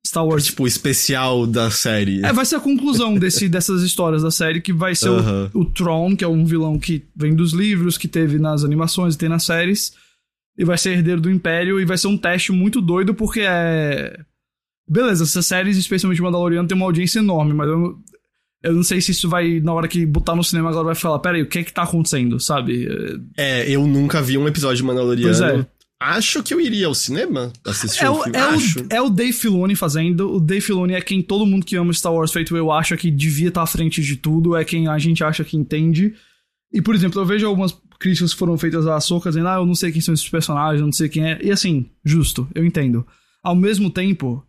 Star 0.06 0.26
Wars. 0.26 0.46
Tipo, 0.46 0.64
o 0.64 0.66
especial 0.66 1.46
da 1.46 1.70
série. 1.70 2.24
É, 2.24 2.32
vai 2.32 2.46
ser 2.46 2.56
a 2.56 2.60
conclusão 2.60 3.14
desse, 3.20 3.46
dessas 3.46 3.82
histórias 3.82 4.22
da 4.22 4.30
série, 4.30 4.62
que 4.62 4.72
vai 4.72 4.94
ser 4.94 5.10
uh 5.10 5.18
-huh. 5.18 5.50
o, 5.52 5.60
o 5.60 5.64
Tron, 5.66 6.16
que 6.16 6.24
é 6.24 6.28
um 6.28 6.46
vilão 6.46 6.78
que 6.78 7.04
vem 7.14 7.34
dos 7.34 7.52
livros, 7.52 7.98
que 7.98 8.08
teve 8.08 8.38
nas 8.38 8.64
animações 8.64 9.14
e 9.14 9.18
tem 9.18 9.28
nas 9.28 9.44
séries. 9.44 9.92
E 10.56 10.64
vai 10.64 10.78
ser 10.78 10.92
herdeiro 10.92 11.20
do 11.20 11.30
Império, 11.30 11.78
e 11.78 11.84
vai 11.84 11.98
ser 11.98 12.06
um 12.06 12.16
teste 12.16 12.52
muito 12.52 12.80
doido, 12.80 13.14
porque 13.14 13.40
é. 13.40 14.18
Beleza, 14.88 15.24
essas 15.24 15.46
séries, 15.46 15.76
especialmente 15.76 16.22
Mandalorian, 16.22 16.66
tem 16.66 16.76
uma 16.76 16.86
audiência 16.86 17.18
enorme, 17.18 17.54
mas 17.54 17.68
eu, 17.68 17.98
eu 18.64 18.72
não 18.72 18.82
sei 18.82 18.98
se 19.00 19.10
isso 19.10 19.28
vai, 19.28 19.60
na 19.60 19.74
hora 19.74 19.86
que 19.86 20.06
botar 20.06 20.34
no 20.34 20.42
cinema, 20.42 20.70
agora 20.70 20.86
vai 20.86 20.94
falar, 20.94 21.18
peraí, 21.18 21.42
o 21.42 21.46
que 21.46 21.58
é 21.58 21.64
que 21.64 21.72
tá 21.72 21.82
acontecendo, 21.82 22.40
sabe? 22.40 22.88
É, 23.36 23.70
eu 23.70 23.86
nunca 23.86 24.22
vi 24.22 24.38
um 24.38 24.48
episódio 24.48 24.78
de 24.78 24.82
Mandaloriano. 24.82 25.36
Pois 25.36 25.40
é. 25.40 25.66
Acho 26.00 26.42
que 26.42 26.52
eu 26.52 26.60
iria 26.60 26.86
ao 26.86 26.94
cinema 26.94 27.52
assistir 27.64 28.04
é 28.04 28.10
o, 28.10 28.22
filme. 28.22 28.38
É 28.38 28.40
acho. 28.40 28.80
O, 28.80 28.86
é 28.90 29.02
o 29.02 29.10
Dave 29.10 29.32
Filoni 29.32 29.76
fazendo. 29.76 30.34
O 30.34 30.40
Dave 30.40 30.62
Filoni 30.62 30.94
é 30.94 31.00
quem 31.00 31.22
todo 31.22 31.46
mundo 31.46 31.64
que 31.64 31.76
ama 31.76 31.92
Star 31.92 32.12
Wars 32.12 32.32
feito 32.32 32.56
eu 32.56 32.72
acho 32.72 32.96
que 32.96 33.10
devia 33.10 33.48
estar 33.48 33.62
à 33.62 33.66
frente 33.66 34.02
de 34.02 34.16
tudo. 34.16 34.56
É 34.56 34.64
quem 34.64 34.88
a 34.88 34.98
gente 34.98 35.22
acha 35.22 35.44
que 35.44 35.56
entende. 35.56 36.14
E, 36.72 36.82
por 36.82 36.94
exemplo, 36.94 37.20
eu 37.20 37.24
vejo 37.24 37.46
algumas 37.46 37.76
críticas 37.98 38.32
que 38.32 38.38
foram 38.38 38.58
feitas 38.58 38.86
à 38.86 38.96
Ahsoka 38.96 39.30
dizendo, 39.30 39.48
ah, 39.48 39.56
eu 39.56 39.66
não 39.66 39.74
sei 39.74 39.92
quem 39.92 40.00
são 40.00 40.12
esses 40.12 40.28
personagens, 40.28 40.80
eu 40.80 40.86
não 40.86 40.92
sei 40.92 41.08
quem 41.08 41.24
é. 41.24 41.38
E 41.42 41.50
assim, 41.50 41.86
justo, 42.04 42.48
eu 42.54 42.64
entendo. 42.64 43.06
Ao 43.42 43.54
mesmo 43.54 43.88
tempo, 43.88 44.44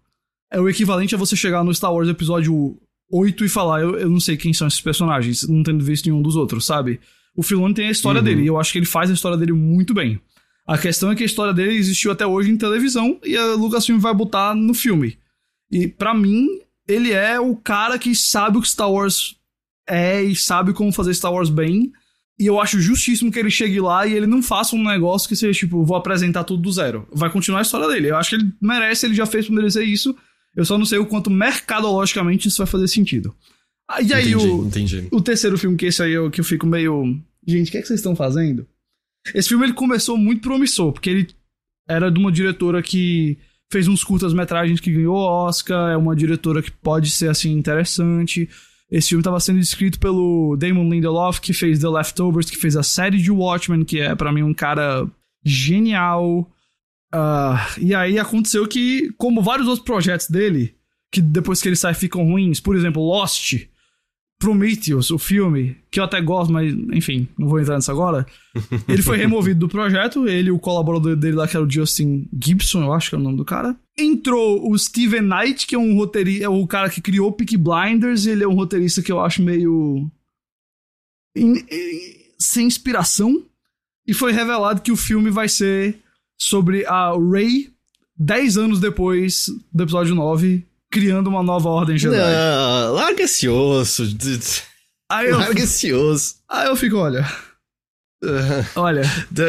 é 0.51 0.59
o 0.59 0.67
equivalente 0.67 1.15
a 1.15 1.17
você 1.17 1.35
chegar 1.35 1.63
no 1.63 1.73
Star 1.73 1.93
Wars 1.93 2.09
episódio 2.09 2.77
8 3.11 3.45
e 3.45 3.49
falar, 3.49 3.81
eu, 3.81 3.97
eu 3.97 4.09
não 4.09 4.19
sei 4.19 4.37
quem 4.37 4.53
são 4.53 4.67
esses 4.67 4.81
personagens, 4.81 5.47
não 5.47 5.63
tendo 5.63 5.83
visto 5.83 6.05
nenhum 6.05 6.21
dos 6.21 6.35
outros, 6.35 6.65
sabe? 6.65 6.99
O 7.35 7.43
Filoni 7.43 7.73
tem 7.73 7.87
a 7.87 7.91
história 7.91 8.19
uhum. 8.19 8.25
dele, 8.25 8.43
e 8.43 8.47
eu 8.47 8.59
acho 8.59 8.71
que 8.71 8.79
ele 8.79 8.85
faz 8.85 9.09
a 9.09 9.13
história 9.13 9.37
dele 9.37 9.53
muito 9.53 9.93
bem. 9.93 10.19
A 10.67 10.77
questão 10.77 11.11
é 11.11 11.15
que 11.15 11.21
a 11.21 11.25
história 11.25 11.53
dele 11.53 11.75
existiu 11.75 12.11
até 12.11 12.25
hoje 12.25 12.49
em 12.49 12.57
televisão 12.57 13.19
e 13.23 13.37
a 13.37 13.53
Lucasfilm 13.53 13.99
vai 13.99 14.13
botar 14.13 14.55
no 14.55 14.73
filme. 14.73 15.17
E 15.71 15.87
para 15.87 16.13
mim, 16.13 16.47
ele 16.87 17.11
é 17.11 17.39
o 17.39 17.55
cara 17.55 17.99
que 17.99 18.15
sabe 18.15 18.57
o 18.57 18.61
que 18.61 18.67
Star 18.67 18.91
Wars 18.91 19.35
é 19.87 20.23
e 20.23 20.35
sabe 20.35 20.73
como 20.73 20.91
fazer 20.91 21.13
Star 21.13 21.31
Wars 21.31 21.49
bem. 21.49 21.91
E 22.39 22.47
eu 22.47 22.59
acho 22.59 22.81
justíssimo 22.81 23.31
que 23.31 23.37
ele 23.37 23.51
chegue 23.51 23.79
lá 23.79 24.07
e 24.07 24.13
ele 24.13 24.25
não 24.25 24.41
faça 24.41 24.75
um 24.75 24.83
negócio 24.83 25.29
que 25.29 25.35
seja 25.35 25.57
tipo, 25.57 25.85
vou 25.85 25.95
apresentar 25.95 26.43
tudo 26.43 26.63
do 26.63 26.71
zero. 26.71 27.07
Vai 27.13 27.29
continuar 27.29 27.59
a 27.59 27.61
história 27.61 27.87
dele. 27.87 28.09
Eu 28.09 28.17
acho 28.17 28.31
que 28.31 28.35
ele 28.37 28.51
merece, 28.59 29.05
ele 29.05 29.13
já 29.13 29.25
fez 29.25 29.45
pra 29.45 29.55
merecer 29.55 29.87
isso. 29.87 30.15
Eu 30.55 30.65
só 30.65 30.77
não 30.77 30.85
sei 30.85 30.99
o 30.99 31.05
quanto 31.05 31.29
mercadologicamente 31.29 32.47
isso 32.47 32.57
vai 32.57 32.67
fazer 32.67 32.87
sentido. 32.87 33.35
Ah, 33.87 34.01
e 34.01 34.13
aí 34.13 34.31
entendi, 34.31 34.47
o, 34.47 34.65
entendi. 34.65 35.07
o 35.11 35.21
terceiro 35.21 35.57
filme, 35.57 35.77
que 35.77 35.85
esse 35.85 36.01
aí 36.01 36.13
eu, 36.13 36.31
que 36.31 36.39
eu 36.39 36.45
fico 36.45 36.65
meio. 36.65 37.19
Gente, 37.45 37.67
o 37.67 37.71
que 37.71 37.77
é 37.77 37.81
que 37.81 37.87
vocês 37.87 37.99
estão 37.99 38.15
fazendo? 38.15 38.65
Esse 39.33 39.49
filme 39.49 39.65
ele 39.65 39.73
começou 39.73 40.17
muito 40.17 40.41
promissor, 40.41 40.91
porque 40.91 41.09
ele 41.09 41.27
era 41.87 42.11
de 42.11 42.19
uma 42.19 42.31
diretora 42.31 42.81
que 42.81 43.37
fez 43.71 43.87
uns 43.87 44.03
curtas-metragens 44.03 44.79
que 44.79 44.91
ganhou 44.91 45.15
Oscar, 45.15 45.91
é 45.91 45.97
uma 45.97 46.15
diretora 46.15 46.61
que 46.61 46.71
pode 46.71 47.09
ser 47.09 47.29
assim 47.29 47.51
interessante. 47.51 48.49
Esse 48.89 49.09
filme 49.09 49.21
estava 49.21 49.39
sendo 49.39 49.59
escrito 49.59 49.99
pelo 49.99 50.55
Damon 50.57 50.89
Lindelof, 50.89 51.41
que 51.41 51.53
fez 51.53 51.79
The 51.79 51.89
Leftovers, 51.89 52.49
que 52.49 52.57
fez 52.57 52.75
a 52.75 52.83
série 52.83 53.17
de 53.17 53.31
Watchmen, 53.31 53.83
que 53.83 53.99
é 53.99 54.15
para 54.15 54.31
mim 54.31 54.43
um 54.43 54.53
cara 54.53 55.07
genial. 55.43 56.49
Uh, 57.13 57.79
e 57.79 57.93
aí 57.93 58.19
aconteceu 58.19 58.67
que, 58.67 59.13
como 59.17 59.41
vários 59.41 59.67
outros 59.67 59.85
projetos 59.85 60.27
dele, 60.27 60.75
que 61.11 61.21
depois 61.21 61.61
que 61.61 61.69
ele 61.69 61.75
sai 61.75 61.93
ficam 61.93 62.25
ruins, 62.25 62.59
por 62.59 62.75
exemplo, 62.75 63.01
Lost, 63.01 63.67
Prometheus, 64.37 65.11
o 65.11 65.17
filme, 65.17 65.77
que 65.89 65.99
eu 65.99 66.03
até 66.03 66.19
gosto, 66.19 66.51
mas 66.51 66.73
enfim, 66.91 67.27
não 67.37 67.47
vou 67.47 67.59
entrar 67.59 67.77
nisso 67.77 67.89
agora. 67.89 68.25
Ele 68.87 69.01
foi 69.01 69.17
removido 69.17 69.61
do 69.61 69.69
projeto, 69.69 70.27
ele 70.27 70.51
o 70.51 70.59
colaborador 70.59 71.15
dele 71.15 71.37
lá, 71.37 71.47
que 71.47 71.55
era 71.55 71.65
o 71.65 71.69
Justin 71.69 72.27
Gibson, 72.43 72.83
eu 72.83 72.93
acho 72.93 73.09
que 73.09 73.15
é 73.15 73.17
o 73.17 73.21
nome 73.21 73.37
do 73.37 73.45
cara. 73.45 73.75
Entrou 73.97 74.69
o 74.69 74.77
Steven 74.77 75.21
Knight, 75.21 75.65
que 75.65 75.73
é 75.73 75.79
um 75.79 75.95
roteirista, 75.95 76.43
é 76.43 76.49
o 76.49 76.67
cara 76.67 76.89
que 76.89 77.01
criou 77.01 77.31
Peak 77.31 77.55
Blinders, 77.55 78.25
ele 78.25 78.43
é 78.43 78.47
um 78.47 78.55
roteirista 78.55 79.01
que 79.01 79.11
eu 79.11 79.21
acho 79.21 79.41
meio. 79.41 80.11
In, 81.35 81.55
sem 82.37 82.67
inspiração. 82.67 83.41
E 84.05 84.13
foi 84.13 84.33
revelado 84.33 84.81
que 84.81 84.91
o 84.91 84.97
filme 84.97 85.31
vai 85.31 85.47
ser 85.47 85.97
sobre 86.37 86.85
a 86.85 87.11
Rey 87.11 87.73
10 88.17 88.57
anos 88.57 88.79
depois 88.79 89.47
do 89.73 89.83
episódio 89.83 90.15
9, 90.15 90.65
criando 90.89 91.27
uma 91.27 91.43
nova 91.43 91.69
ordem 91.69 91.97
Jedi. 91.97 92.17
Não, 92.17 92.93
larga 92.93 93.23
esse 93.23 93.47
osso. 93.47 94.03
Aí 95.11 95.29
eu, 95.29 95.37
larga 95.37 95.61
esse 95.61 95.93
osso. 95.93 96.35
Aí 96.49 96.67
eu 96.67 96.75
fico, 96.75 96.97
olha. 96.97 97.25
olha. 98.75 99.03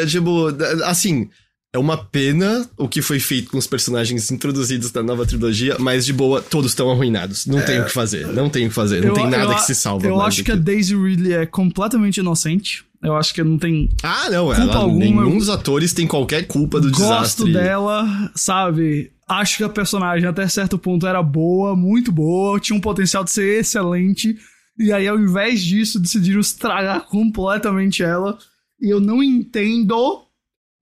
Tipo, 0.09 0.49
assim, 0.84 1.30
é 1.77 1.79
uma 1.79 1.97
pena 1.99 2.66
o 2.79 2.89
que 2.89 3.03
foi 3.03 3.20
feito 3.20 3.51
com 3.51 3.59
os 3.59 3.66
personagens 3.66 4.31
introduzidos 4.31 4.91
na 4.93 5.03
nova 5.03 5.27
trilogia, 5.27 5.77
mas 5.79 6.07
de 6.07 6.12
boa, 6.12 6.41
todos 6.41 6.70
estão 6.70 6.91
arruinados. 6.91 7.47
Não 7.47 7.59
é, 7.59 7.62
tem 7.62 7.81
o 7.81 7.85
que 7.85 7.93
fazer, 7.93 8.27
não 8.29 8.49
tem 8.49 8.66
o 8.66 8.68
que 8.70 8.74
fazer, 8.74 9.03
não 9.03 9.09
eu, 9.09 9.14
tem 9.14 9.29
nada 9.29 9.53
eu, 9.53 9.55
que 9.57 9.62
se 9.62 9.74
salva. 9.74 10.07
Eu 10.07 10.20
acho 10.20 10.43
que 10.43 10.51
a 10.51 10.57
Daisy 10.57 10.97
Ridley 10.97 11.35
é 11.35 11.47
completamente 11.47 12.18
inocente. 12.18 12.85
Eu 13.03 13.14
acho 13.14 13.35
que 13.35 13.45
não 13.45 13.59
tem. 13.59 13.91
Ah, 14.03 14.31
não, 14.31 14.47
culpa 14.47 14.61
ela, 14.62 14.77
alguma. 14.77 14.99
nenhum 14.99 15.37
dos 15.37 15.51
atores 15.51 15.93
tem 15.93 16.07
qualquer 16.07 16.47
culpa 16.47 16.81
do 16.81 16.89
Gosto 16.89 17.03
desastre. 17.03 17.45
Gosto 17.45 17.53
dela, 17.53 18.33
sabe? 18.35 19.12
Acho 19.29 19.59
que 19.59 19.64
a 19.64 19.68
personagem 19.68 20.27
até 20.27 20.49
certo 20.49 20.79
ponto 20.79 21.07
era 21.07 21.22
boa, 21.22 21.77
muito 21.77 22.11
boa, 22.11 22.59
tinha 22.59 22.77
um 22.77 22.81
potencial 22.81 23.22
de 23.22 23.31
ser 23.31 23.61
excelente. 23.61 24.35
E 24.79 24.93
aí, 24.93 25.07
ao 25.07 25.18
invés 25.18 25.62
disso, 25.62 26.01
decidiram 26.01 26.41
estragar 26.41 27.03
completamente 27.03 28.03
ela. 28.03 28.39
E 28.81 28.89
eu 28.89 29.01
não 29.01 29.22
entendo, 29.22 30.22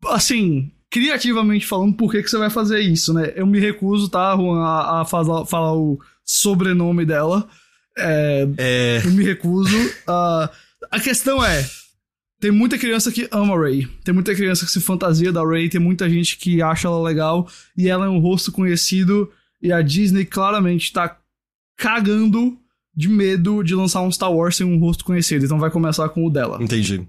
assim, 0.07 0.71
criativamente 0.95 1.67
falando, 1.67 1.93
por 1.97 2.09
que, 2.09 2.23
que 2.23 2.31
você 2.31 2.39
vai 2.39 2.49
fazer 2.49 2.79
isso, 2.79 3.13
né? 3.13 3.33
Eu 3.35 3.49
me 3.49 3.59
recuso, 3.59 4.09
tá, 4.09 4.37
Juan, 4.37 4.63
a, 4.63 5.01
a 5.01 5.05
falar, 5.05 5.45
falar 5.45 5.77
o 5.77 5.99
sobrenome 6.25 7.05
dela. 7.05 7.49
É, 7.99 8.49
é... 8.57 9.03
Eu 9.05 9.11
me 9.11 9.25
recuso. 9.25 9.77
Uh, 9.77 10.49
a 10.89 11.01
questão 11.03 11.45
é 11.45 11.69
tem 12.41 12.53
muita 12.53 12.79
criança 12.79 13.11
que 13.11 13.27
ama 13.33 13.59
Ray. 13.59 13.89
Tem 14.05 14.15
muita 14.15 14.37
criança 14.37 14.65
que 14.65 14.71
se 14.71 14.81
fantasia 14.81 15.33
da 15.33 15.45
Ray. 15.45 15.69
Tem 15.69 15.81
muita 15.81 16.09
gente 16.09 16.37
que 16.37 16.63
acha 16.63 16.87
ela 16.87 17.03
legal. 17.03 17.49
E 17.77 17.89
ela 17.89 18.07
é 18.07 18.09
um 18.09 18.21
rosto 18.21 18.53
conhecido. 18.53 19.33
E 19.61 19.73
a 19.73 19.83
Disney 19.83 20.25
claramente 20.25 20.93
tá 20.93 21.19
cagando 21.77 22.57
de 22.95 23.09
medo 23.09 23.65
de 23.65 23.75
lançar 23.75 24.03
um 24.03 24.13
Star 24.13 24.33
Wars 24.33 24.55
sem 24.55 24.65
um 24.67 24.79
rosto 24.79 25.05
conhecido. 25.05 25.45
Então 25.45 25.59
vai 25.59 25.73
começar 25.73 26.09
com 26.11 26.25
o 26.25 26.31
dela. 26.31 26.63
Entendi. 26.63 27.05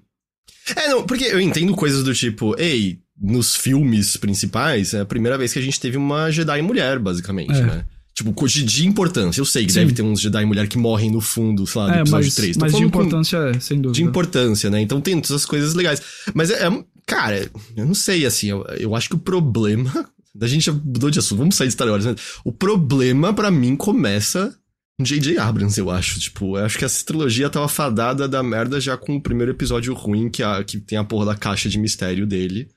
É, 0.76 0.90
não, 0.90 1.06
porque 1.06 1.26
eu 1.26 1.40
entendo 1.40 1.76
coisas 1.76 2.04
do 2.04 2.16
tipo, 2.16 2.60
ei, 2.60 3.05
nos 3.20 3.56
filmes 3.56 4.18
principais, 4.18 4.94
é 4.94 5.02
a 5.02 5.06
primeira 5.06 5.38
vez 5.38 5.54
que 5.54 5.60
a 5.60 5.62
gente 5.62 5.80
teve 5.80 5.98
uma 5.98 6.30
Jedi 6.32 6.62
mulher, 6.62 7.00
basicamente, 7.00 7.54
é. 7.54 7.62
né? 7.62 7.86
Tipo, 8.14 8.48
de, 8.48 8.64
de 8.64 8.88
importância. 8.88 9.42
Eu 9.42 9.46
sei 9.46 9.66
que 9.66 9.74
Sim. 9.74 9.80
deve 9.80 9.94
ter 9.94 10.02
uns 10.02 10.22
Jedi 10.22 10.46
mulher 10.46 10.68
que 10.68 10.78
morrem 10.78 11.12
no 11.12 11.20
fundo, 11.20 11.68
sei 11.68 11.82
lá, 11.82 11.88
do 11.88 11.94
é, 11.96 12.02
episódio 12.02 12.28
mas, 12.28 12.36
3. 12.36 12.58
Tô 12.58 12.60
mas 12.62 12.74
de 12.74 12.84
importância 12.84 13.40
com... 13.40 13.46
é, 13.46 13.60
sem 13.60 13.82
dúvida. 13.82 13.94
De 13.94 14.04
importância, 14.04 14.70
né? 14.70 14.82
Então 14.82 15.02
tem 15.02 15.16
todas 15.16 15.32
essas 15.32 15.46
coisas 15.46 15.74
legais. 15.74 16.02
Mas 16.34 16.50
é, 16.50 16.66
é 16.66 16.84
cara, 17.06 17.50
eu 17.76 17.86
não 17.86 17.94
sei, 17.94 18.26
assim, 18.26 18.48
eu, 18.48 18.64
eu 18.80 18.96
acho 18.96 19.10
que 19.10 19.16
o 19.16 19.20
problema. 19.20 19.92
A 20.42 20.48
gente 20.48 20.66
já 20.66 20.74
mudou 20.74 21.10
de 21.10 21.18
assunto, 21.18 21.40
vamos 21.40 21.56
sair 21.56 21.68
de 21.68 21.74
Star 21.74 21.88
Wars, 21.88 22.04
né? 22.04 22.14
O 22.44 22.52
problema 22.52 23.34
para 23.34 23.50
mim 23.50 23.74
começa 23.74 24.54
J.J. 25.02 25.38
Abrams, 25.38 25.80
eu 25.80 25.90
acho. 25.90 26.20
Tipo, 26.20 26.58
eu 26.58 26.66
acho 26.66 26.78
que 26.78 26.86
essa 26.86 27.06
trilogia 27.06 27.50
tava 27.50 27.68
fadada 27.68 28.28
da 28.28 28.42
merda 28.42 28.80
já 28.80 28.98
com 28.98 29.16
o 29.16 29.22
primeiro 29.22 29.52
episódio 29.52 29.94
ruim, 29.94 30.30
que, 30.30 30.44
a, 30.44 30.64
que 30.64 30.78
tem 30.78 30.98
a 30.98 31.04
porra 31.04 31.28
da 31.28 31.36
caixa 31.36 31.70
de 31.70 31.78
mistério 31.78 32.26
dele. 32.26 32.70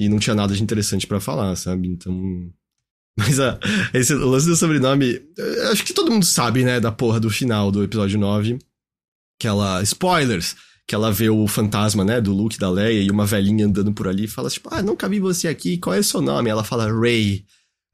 E 0.00 0.08
não 0.08 0.18
tinha 0.18 0.34
nada 0.34 0.54
de 0.54 0.62
interessante 0.62 1.06
para 1.06 1.20
falar, 1.20 1.54
sabe? 1.56 1.86
Então. 1.86 2.50
Mas 3.18 3.38
a, 3.38 3.60
esse 3.92 4.14
o 4.14 4.26
lance 4.26 4.46
do 4.46 4.56
sobrenome. 4.56 5.20
Acho 5.70 5.84
que 5.84 5.92
todo 5.92 6.10
mundo 6.10 6.24
sabe, 6.24 6.64
né, 6.64 6.80
da 6.80 6.90
porra 6.90 7.20
do 7.20 7.28
final 7.28 7.70
do 7.70 7.84
episódio 7.84 8.18
9. 8.18 8.58
Que 9.38 9.46
ela. 9.46 9.82
Spoilers! 9.82 10.56
Que 10.86 10.94
ela 10.94 11.12
vê 11.12 11.28
o 11.28 11.46
fantasma, 11.46 12.02
né, 12.02 12.18
do 12.18 12.32
Luke 12.32 12.58
da 12.58 12.70
Leia 12.70 13.02
e 13.02 13.10
uma 13.10 13.26
velhinha 13.26 13.66
andando 13.66 13.92
por 13.92 14.08
ali 14.08 14.24
e 14.24 14.28
fala, 14.28 14.48
tipo, 14.48 14.70
ah, 14.72 14.82
nunca 14.82 15.08
vi 15.08 15.20
você 15.20 15.46
aqui, 15.46 15.76
qual 15.76 15.94
é 15.94 16.00
o 16.00 16.04
seu 16.04 16.20
nome? 16.22 16.48
Ela 16.48 16.64
fala, 16.64 16.90
Ray. 16.90 17.44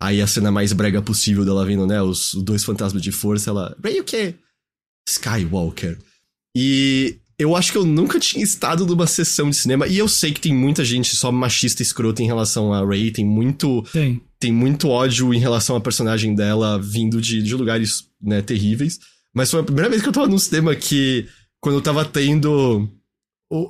Aí 0.01 0.23
a 0.23 0.27
cena 0.27 0.51
mais 0.51 0.73
brega 0.73 1.03
possível 1.03 1.45
dela 1.45 1.67
vendo, 1.67 1.87
né, 1.87 2.01
os, 2.01 2.33
os 2.33 2.43
dois 2.43 2.65
fantasmas 2.65 3.03
de 3.03 3.13
força, 3.13 3.51
ela, 3.51 3.77
Ray 3.85 4.01
o 4.01 4.05
quê? 4.05 4.37
Skywalker. 5.07 5.99
E 6.57 7.21
eu 7.39 7.55
acho 7.55 7.71
que 7.71 7.79
eu 7.79 7.85
nunca 7.85 8.19
tinha 8.19 8.43
estado 8.43 8.87
numa 8.87 9.07
sessão 9.07 9.51
de 9.51 9.57
cinema. 9.57 9.87
E 9.87 9.99
eu 9.99 10.09
sei 10.09 10.33
que 10.33 10.41
tem 10.41 10.55
muita 10.55 10.85
gente 10.85 11.15
só 11.15 11.31
machista 11.31 11.83
escrota 11.83 12.23
em 12.23 12.27
relação 12.27 12.73
a 12.73 12.85
Ray. 12.85 13.11
Tem 13.11 13.25
muito. 13.25 13.83
Tem. 13.93 14.21
Tem 14.39 14.53
muito 14.53 14.89
ódio 14.89 15.33
em 15.33 15.39
relação 15.39 15.77
à 15.77 15.81
personagem 15.81 16.35
dela 16.35 16.79
vindo 16.79 17.21
de, 17.21 17.43
de 17.43 17.55
lugares, 17.55 18.07
né, 18.21 18.43
terríveis. 18.43 19.01
Mas 19.35 19.51
foi 19.51 19.61
a 19.61 19.65
primeira 19.65 19.89
vez 19.89 20.03
que 20.03 20.09
eu 20.09 20.13
tava 20.13 20.29
num 20.29 20.39
cinema 20.39 20.75
que, 20.75 21.27
quando 21.59 21.77
eu 21.77 21.83
tava 21.83 22.05
tendo 22.05 22.89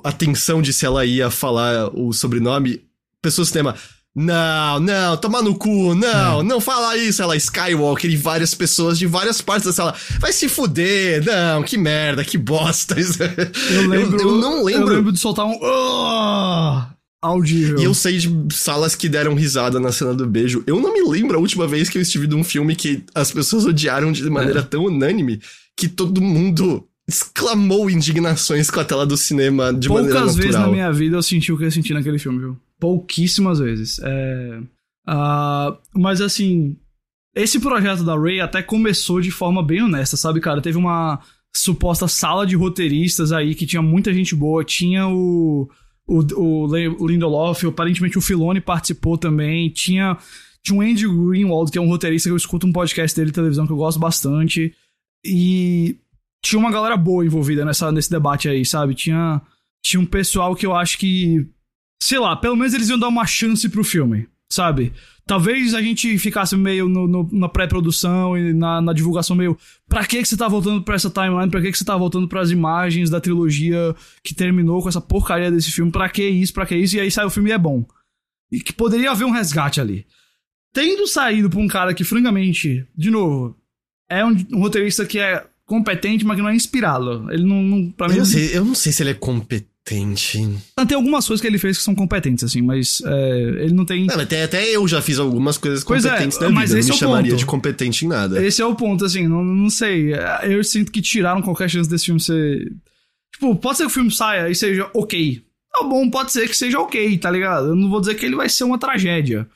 a 0.03 0.11
tensão 0.11 0.61
de 0.61 0.73
se 0.73 0.85
ela 0.85 1.05
ia 1.05 1.29
falar 1.29 1.89
o 1.97 2.11
sobrenome, 2.11 2.81
pessoas 3.21 3.47
do 3.47 3.51
cinema. 3.51 3.75
Não, 4.19 4.79
não, 4.79 5.15
toma 5.15 5.43
no 5.43 5.53
cu, 5.53 5.93
não, 5.93 6.39
é. 6.39 6.43
não 6.43 6.59
fala 6.59 6.97
isso, 6.97 7.21
ela 7.21 7.35
Skywalker 7.35 8.09
e 8.09 8.17
várias 8.17 8.55
pessoas 8.55 8.97
de 8.97 9.05
várias 9.05 9.41
partes 9.43 9.67
da 9.67 9.73
sala. 9.73 9.93
Vai 10.19 10.33
se 10.33 10.49
fuder, 10.49 11.23
não, 11.23 11.61
que 11.61 11.77
merda, 11.77 12.25
que 12.25 12.35
bosta. 12.35 12.95
Eu 13.69 13.87
lembro. 13.87 14.19
Eu, 14.19 14.29
eu 14.29 14.37
não 14.37 14.63
lembro. 14.63 14.87
Eu 14.87 14.95
lembro 14.95 15.11
de 15.11 15.19
soltar 15.19 15.45
um. 15.45 15.59
Oh! 15.61 16.81
Audível. 17.21 17.79
E 17.79 17.83
eu 17.83 17.93
sei 17.93 18.17
de 18.17 18.55
salas 18.55 18.95
que 18.95 19.07
deram 19.07 19.35
risada 19.35 19.79
na 19.79 19.91
cena 19.91 20.13
do 20.13 20.25
beijo. 20.25 20.63
Eu 20.65 20.79
não 20.79 20.93
me 20.93 21.07
lembro 21.07 21.37
a 21.37 21.39
última 21.39 21.67
vez 21.67 21.87
que 21.87 21.97
eu 21.97 22.01
estive 22.01 22.25
num 22.27 22.43
filme 22.43 22.75
que 22.75 23.03
as 23.13 23.31
pessoas 23.31 23.65
odiaram 23.65 24.11
de 24.11 24.27
maneira 24.29 24.61
é. 24.61 24.63
tão 24.63 24.85
unânime 24.85 25.39
que 25.75 25.87
todo 25.87 26.21
mundo 26.21 26.87
exclamou 27.07 27.89
indignações 27.89 28.69
com 28.69 28.79
a 28.79 28.85
tela 28.85 29.05
do 29.05 29.17
cinema 29.17 29.73
de 29.73 29.87
Poucas 29.87 30.05
maneira 30.05 30.25
natural. 30.25 30.35
Poucas 30.35 30.35
vezes 30.35 30.59
na 30.59 30.67
minha 30.71 30.91
vida 30.91 31.17
eu 31.17 31.23
senti 31.23 31.51
o 31.51 31.57
que 31.57 31.65
eu 31.65 31.71
senti 31.71 31.93
naquele 31.93 32.19
filme, 32.19 32.39
viu? 32.39 32.57
Pouquíssimas 32.79 33.59
vezes. 33.59 33.99
É, 33.99 34.59
uh, 35.07 35.77
mas 35.93 36.21
assim, 36.21 36.77
esse 37.35 37.59
projeto 37.59 38.03
da 38.03 38.17
Ray 38.17 38.41
até 38.41 38.63
começou 38.63 39.21
de 39.21 39.29
forma 39.31 39.61
bem 39.63 39.83
honesta, 39.83 40.17
sabe, 40.17 40.39
cara? 40.39 40.61
Teve 40.61 40.77
uma 40.77 41.19
suposta 41.55 42.07
sala 42.07 42.45
de 42.45 42.55
roteiristas 42.55 43.31
aí 43.31 43.55
que 43.55 43.65
tinha 43.65 43.81
muita 43.81 44.13
gente 44.13 44.35
boa, 44.35 44.63
tinha 44.63 45.07
o. 45.07 45.69
O, 46.09 46.21
o 46.39 47.07
Lindelof, 47.07 47.65
aparentemente 47.65 48.17
o 48.17 48.21
Filone 48.21 48.61
participou 48.61 49.17
também. 49.17 49.69
Tinha, 49.69 50.17
tinha 50.63 50.79
um 50.79 50.81
Andy 50.81 51.05
Greenwald, 51.05 51.69
que 51.69 51.77
é 51.77 51.81
um 51.81 51.89
roteirista 51.89 52.29
que 52.29 52.31
eu 52.31 52.37
escuto 52.37 52.65
um 52.65 52.71
podcast 52.71 53.13
dele 53.13 53.27
de 53.27 53.35
televisão 53.35 53.67
que 53.67 53.73
eu 53.73 53.77
gosto 53.77 53.99
bastante. 53.99 54.73
E 55.25 55.97
tinha 56.41 56.57
uma 56.57 56.71
galera 56.71 56.95
boa 56.95 57.25
envolvida 57.25 57.65
nessa, 57.65 57.91
nesse 57.91 58.09
debate 58.09 58.47
aí, 58.47 58.63
sabe? 58.63 58.95
Tinha, 58.95 59.41
tinha 59.83 59.99
um 59.99 60.05
pessoal 60.05 60.55
que 60.55 60.65
eu 60.65 60.73
acho 60.73 60.97
que 60.97 61.45
sei 62.01 62.19
lá, 62.19 62.35
pelo 62.35 62.55
menos 62.55 62.73
eles 62.73 62.89
iam 62.89 62.99
dar 62.99 63.07
uma 63.07 63.25
chance 63.25 63.67
pro 63.69 63.83
filme, 63.83 64.27
sabe? 64.49 64.93
Talvez 65.25 65.73
a 65.73 65.81
gente 65.81 66.17
ficasse 66.17 66.55
meio 66.55 66.87
no, 66.87 67.05
no, 67.05 67.29
na 67.33 67.49
pré-produção 67.49 68.37
e 68.37 68.53
na, 68.53 68.81
na, 68.81 68.93
divulgação 68.93 69.35
meio. 69.35 69.57
Pra 69.87 70.05
que, 70.05 70.21
que 70.21 70.25
você 70.25 70.37
tá 70.37 70.47
voltando 70.47 70.81
pra 70.81 70.95
essa 70.95 71.09
timeline? 71.09 71.51
Pra 71.51 71.61
que, 71.61 71.69
que 71.69 71.77
você 71.77 71.83
tá 71.83 71.97
voltando 71.97 72.29
pras 72.29 72.49
imagens 72.49 73.09
da 73.09 73.19
trilogia 73.19 73.93
que 74.23 74.33
terminou 74.33 74.81
com 74.81 74.87
essa 74.87 75.01
porcaria 75.01 75.51
desse 75.51 75.69
filme? 75.69 75.91
Pra 75.91 76.07
que 76.07 76.25
isso? 76.25 76.53
Pra 76.53 76.65
que 76.65 76.77
isso? 76.77 76.95
E 76.95 77.01
aí 77.01 77.11
sai 77.11 77.25
o 77.25 77.29
filme 77.29 77.49
e 77.49 77.53
é 77.53 77.57
bom. 77.57 77.85
E 78.49 78.61
que 78.61 78.71
poderia 78.71 79.11
haver 79.11 79.25
um 79.25 79.31
resgate 79.31 79.81
ali. 79.81 80.05
Tendo 80.71 81.05
saído 81.07 81.49
pra 81.49 81.59
um 81.59 81.67
cara 81.67 81.93
que, 81.93 82.05
francamente, 82.05 82.87
de 82.95 83.11
novo, 83.11 83.53
é 84.09 84.23
um, 84.23 84.33
um 84.53 84.59
roteirista 84.59 85.05
que 85.05 85.19
é 85.19 85.45
competente, 85.65 86.25
mas 86.25 86.37
que 86.37 86.41
não 86.41 86.49
é 86.49 86.55
inspirado. 86.55 87.29
Ele 87.29 87.43
não. 87.43 87.61
não 87.61 87.91
pra 87.91 88.07
mim, 88.07 88.13
eu, 88.13 88.19
não 88.19 88.25
sei, 88.25 88.57
eu 88.57 88.63
não 88.63 88.75
sei 88.75 88.93
se 88.93 89.03
ele 89.03 89.09
é 89.09 89.13
competente 89.13 89.67
tem 90.85 90.95
algumas 90.95 91.25
coisas 91.25 91.41
que 91.41 91.47
ele 91.47 91.57
fez 91.57 91.77
que 91.77 91.83
são 91.83 91.95
competentes, 91.95 92.43
assim, 92.43 92.61
mas 92.61 93.01
é, 93.05 93.39
ele 93.63 93.73
não 93.73 93.85
tem. 93.85 94.05
Não, 94.05 94.19
até, 94.19 94.43
até 94.43 94.63
eu 94.69 94.87
já 94.87 95.01
fiz 95.01 95.17
algumas 95.17 95.57
coisas 95.57 95.83
pois 95.83 96.05
é, 96.05 96.09
competentes 96.09 96.37
é, 96.37 96.41
na 96.41 96.49
mas 96.49 96.69
vida. 96.69 96.79
Esse 96.79 96.89
não 96.89 96.95
me 96.95 96.97
é 96.97 96.99
chamaria 96.99 97.31
ponto. 97.31 97.39
de 97.39 97.45
competente 97.45 98.05
em 98.05 98.07
nada. 98.07 98.45
Esse 98.45 98.61
é 98.61 98.65
o 98.65 98.75
ponto, 98.75 99.05
assim, 99.05 99.27
não, 99.27 99.43
não 99.43 99.69
sei. 99.69 100.11
Eu 100.43 100.63
sinto 100.63 100.91
que 100.91 101.01
tiraram 101.01 101.41
qualquer 101.41 101.69
chance 101.69 101.89
desse 101.89 102.05
filme 102.05 102.19
ser. 102.19 102.71
Tipo, 103.33 103.55
pode 103.55 103.77
ser 103.77 103.83
que 103.83 103.91
o 103.91 103.93
filme 103.93 104.11
saia 104.11 104.49
e 104.49 104.55
seja 104.55 104.89
ok. 104.93 105.41
Tá 105.71 105.83
bom, 105.83 106.09
pode 106.09 106.31
ser 106.31 106.47
que 106.49 106.57
seja 106.57 106.79
ok, 106.79 107.17
tá 107.17 107.31
ligado? 107.31 107.67
Eu 107.67 107.75
não 107.75 107.89
vou 107.89 107.99
dizer 107.99 108.15
que 108.15 108.25
ele 108.25 108.35
vai 108.35 108.49
ser 108.49 108.63
uma 108.63 108.77
tragédia. 108.77 109.47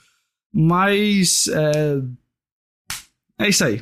Mas. 0.54 1.48
É, 1.48 2.02
é 3.40 3.50
isso 3.50 3.66
aí. 3.66 3.82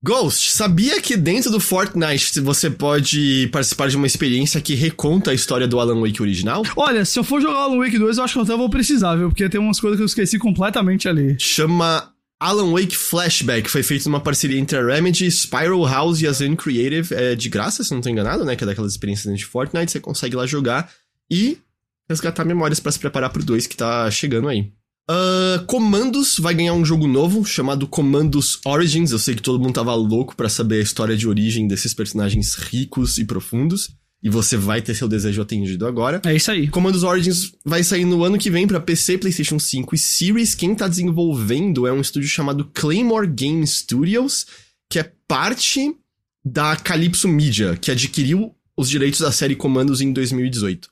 Ghost, 0.00 0.52
sabia 0.52 1.02
que 1.02 1.16
dentro 1.16 1.50
do 1.50 1.58
Fortnite 1.58 2.38
você 2.38 2.70
pode 2.70 3.48
participar 3.50 3.88
de 3.88 3.96
uma 3.96 4.06
experiência 4.06 4.60
que 4.60 4.76
reconta 4.76 5.32
a 5.32 5.34
história 5.34 5.66
do 5.66 5.80
Alan 5.80 6.00
Wake 6.00 6.22
original? 6.22 6.62
Olha, 6.76 7.04
se 7.04 7.18
eu 7.18 7.24
for 7.24 7.40
jogar 7.40 7.58
Alan 7.62 7.78
Wake 7.78 7.98
2, 7.98 8.16
eu 8.16 8.22
acho 8.22 8.34
que 8.34 8.38
eu 8.38 8.44
até 8.44 8.56
vou 8.56 8.70
precisar, 8.70 9.16
viu? 9.16 9.28
Porque 9.28 9.48
tem 9.48 9.60
umas 9.60 9.80
coisas 9.80 9.96
que 9.98 10.02
eu 10.02 10.06
esqueci 10.06 10.38
completamente 10.38 11.08
ali. 11.08 11.36
Chama 11.40 12.12
Alan 12.38 12.70
Wake 12.70 12.96
Flashback. 12.96 13.68
Foi 13.68 13.82
feito 13.82 14.08
numa 14.08 14.20
parceria 14.20 14.60
entre 14.60 14.78
a 14.78 14.86
Remedy, 14.86 15.28
Spiral 15.32 15.84
House 15.84 16.22
e 16.22 16.28
a 16.28 16.32
Zen 16.32 16.54
Creative. 16.54 17.12
É 17.12 17.34
de 17.34 17.48
graça, 17.48 17.82
se 17.82 17.92
não 17.92 18.00
tô 18.00 18.08
enganado, 18.08 18.44
né? 18.44 18.54
Que 18.54 18.62
é 18.62 18.68
daquelas 18.68 18.92
experiências 18.92 19.26
dentro 19.26 19.40
de 19.40 19.46
Fortnite. 19.46 19.90
Você 19.90 19.98
consegue 19.98 20.36
lá 20.36 20.46
jogar 20.46 20.88
e 21.28 21.58
resgatar 22.08 22.44
memórias 22.44 22.78
para 22.78 22.92
se 22.92 23.00
preparar 23.00 23.30
pro 23.30 23.44
2 23.44 23.66
que 23.66 23.76
tá 23.76 24.08
chegando 24.12 24.48
aí. 24.48 24.70
Uh, 25.10 25.64
Comandos 25.64 26.38
vai 26.38 26.52
ganhar 26.54 26.74
um 26.74 26.84
jogo 26.84 27.06
novo 27.06 27.42
chamado 27.42 27.86
Comandos 27.86 28.60
Origins. 28.64 29.10
Eu 29.10 29.18
sei 29.18 29.34
que 29.34 29.40
todo 29.40 29.58
mundo 29.58 29.72
tava 29.72 29.94
louco 29.94 30.36
para 30.36 30.50
saber 30.50 30.80
a 30.80 30.82
história 30.82 31.16
de 31.16 31.26
origem 31.26 31.66
desses 31.66 31.94
personagens 31.94 32.54
ricos 32.54 33.16
e 33.16 33.24
profundos. 33.24 33.96
E 34.22 34.28
você 34.28 34.56
vai 34.56 34.82
ter 34.82 34.94
seu 34.94 35.08
desejo 35.08 35.40
atendido 35.40 35.86
agora. 35.86 36.20
É 36.26 36.34
isso 36.34 36.50
aí. 36.50 36.68
Comandos 36.68 37.04
Origins 37.04 37.52
vai 37.64 37.82
sair 37.82 38.04
no 38.04 38.22
ano 38.22 38.36
que 38.36 38.50
vem 38.50 38.66
para 38.66 38.80
PC, 38.80 39.16
PlayStation 39.16 39.58
5 39.58 39.94
e 39.94 39.98
Series. 39.98 40.54
Quem 40.54 40.74
tá 40.74 40.88
desenvolvendo 40.88 41.86
é 41.86 41.92
um 41.92 42.00
estúdio 42.00 42.28
chamado 42.28 42.68
Claymore 42.74 43.28
Game 43.28 43.66
Studios, 43.66 44.44
que 44.90 44.98
é 44.98 45.12
parte 45.26 45.94
da 46.44 46.76
Calypso 46.76 47.28
Media, 47.28 47.76
que 47.76 47.90
adquiriu 47.90 48.54
os 48.76 48.90
direitos 48.90 49.20
da 49.20 49.32
série 49.32 49.56
Comandos 49.56 50.00
em 50.00 50.12
2018. 50.12 50.88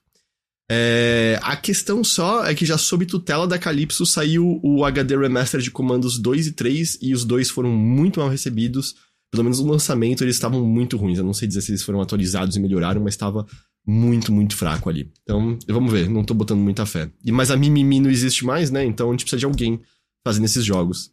É, 0.69 1.39
a 1.43 1.57
questão 1.57 2.03
só 2.03 2.45
é 2.45 2.55
que 2.55 2.67
já 2.67 2.77
sob 2.77 3.07
tutela 3.07 3.47
da 3.47 3.59
Calypso 3.59 4.05
saiu 4.05 4.61
o 4.62 4.85
HD 4.85 5.17
Remaster 5.17 5.61
de 5.61 5.71
comandos 5.71 6.19
2 6.19 6.49
e 6.49 6.53
3 6.53 6.99
e 7.01 7.14
os 7.14 7.25
dois 7.25 7.51
foram 7.51 7.71
muito 7.71 8.21
mal 8.21 8.29
recebidos. 8.29 8.97
Pelo 9.31 9.45
menos 9.45 9.61
no 9.61 9.71
lançamento 9.71 10.25
eles 10.25 10.37
estavam 10.37 10.64
muito 10.64 10.97
ruins. 10.97 11.19
Eu 11.19 11.25
não 11.25 11.35
sei 11.35 11.47
dizer 11.47 11.61
se 11.61 11.71
eles 11.71 11.83
foram 11.83 12.01
atualizados 12.01 12.57
e 12.57 12.61
melhoraram, 12.61 13.01
mas 13.01 13.14
estava 13.14 13.47
muito, 13.87 14.33
muito 14.33 14.57
fraco 14.57 14.91
ali. 14.91 15.12
Então, 15.23 15.57
vamos 15.69 15.93
ver, 15.93 16.11
não 16.11 16.25
tô 16.25 16.35
botando 16.35 16.59
muita 16.59 16.85
fé. 16.85 17.09
E 17.25 17.31
Mas 17.31 17.51
a 17.51 17.57
Mimimi 17.57 18.01
não 18.01 18.11
existe 18.11 18.45
mais, 18.45 18.71
né? 18.71 18.85
Então 18.85 19.09
a 19.09 19.12
gente 19.12 19.23
precisa 19.23 19.39
de 19.39 19.47
alguém 19.47 19.81
fazendo 20.27 20.47
esses 20.47 20.64
jogos. 20.64 21.12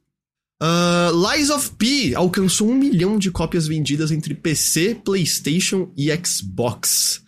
Uh, 0.62 1.32
Lies 1.32 1.50
of 1.50 1.72
P 1.78 2.16
alcançou 2.16 2.70
um 2.70 2.76
milhão 2.76 3.20
de 3.20 3.30
cópias 3.30 3.68
vendidas 3.68 4.12
entre 4.12 4.34
PC, 4.34 4.96
PlayStation 5.04 5.92
e 5.96 6.10
Xbox. 6.26 7.22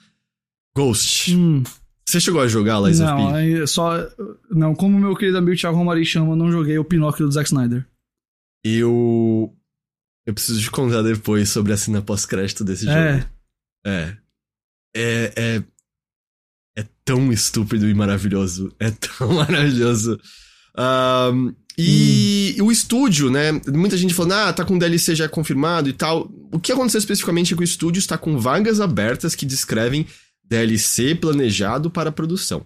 Ghost. 0.76 1.36
Hum. 1.36 1.64
Você 2.08 2.20
chegou 2.20 2.42
a 2.42 2.48
jogar 2.48 2.80
Lies 2.82 3.00
não, 3.00 3.26
of 3.26 3.34
P? 3.34 3.60
Não, 3.60 3.68
só. 3.68 4.08
Não, 4.52 4.76
como 4.76 5.00
meu 5.00 5.16
querido 5.16 5.38
amigo 5.38 5.58
Thiago 5.58 5.76
Romari 5.76 6.06
chama, 6.06 6.36
não 6.36 6.52
joguei 6.52 6.78
o 6.78 6.86
Pinóquio 6.86 7.26
do 7.26 7.32
Zack 7.32 7.50
Snyder. 7.50 7.86
Eu. 8.64 9.54
Eu 10.28 10.34
preciso 10.34 10.62
te 10.62 10.72
contar 10.72 11.02
depois 11.02 11.50
sobre 11.50 11.74
a 11.74 11.78
cena 11.78 12.02
pós-crédito 12.02 12.64
desse 12.64 12.88
é. 12.88 13.18
jogo. 13.18 13.30
É. 13.86 14.18
É. 14.96 15.34
É. 15.36 15.64
É 16.78 16.86
tão 17.04 17.32
estúpido 17.32 17.90
e 17.90 17.94
maravilhoso. 17.94 18.74
É 18.80 18.92
tão 18.92 19.34
maravilhoso. 19.34 20.20
Um, 20.78 21.56
e 21.78 22.56
hum. 22.60 22.66
o 22.66 22.72
estúdio, 22.72 23.30
né? 23.30 23.52
Muita 23.68 23.98
gente 23.98 24.14
falando, 24.14 24.34
ah, 24.34 24.54
tá 24.54 24.64
com 24.64 24.78
DLC 24.78 25.16
já 25.16 25.28
confirmado 25.28 25.90
e 25.90 25.94
tal. 25.94 26.32
O 26.52 26.60
que 26.60 26.72
aconteceu 26.72 27.00
especificamente 27.00 27.54
é 27.54 27.58
que 27.58 27.64
o 27.64 27.66
estúdio 27.66 28.00
está 28.00 28.18
com 28.18 28.40
vagas 28.40 28.80
abertas 28.80 29.36
que 29.36 29.46
descrevem 29.46 30.06
DLC 30.50 31.16
planejado 31.16 31.90
para 31.90 32.12
produção. 32.12 32.66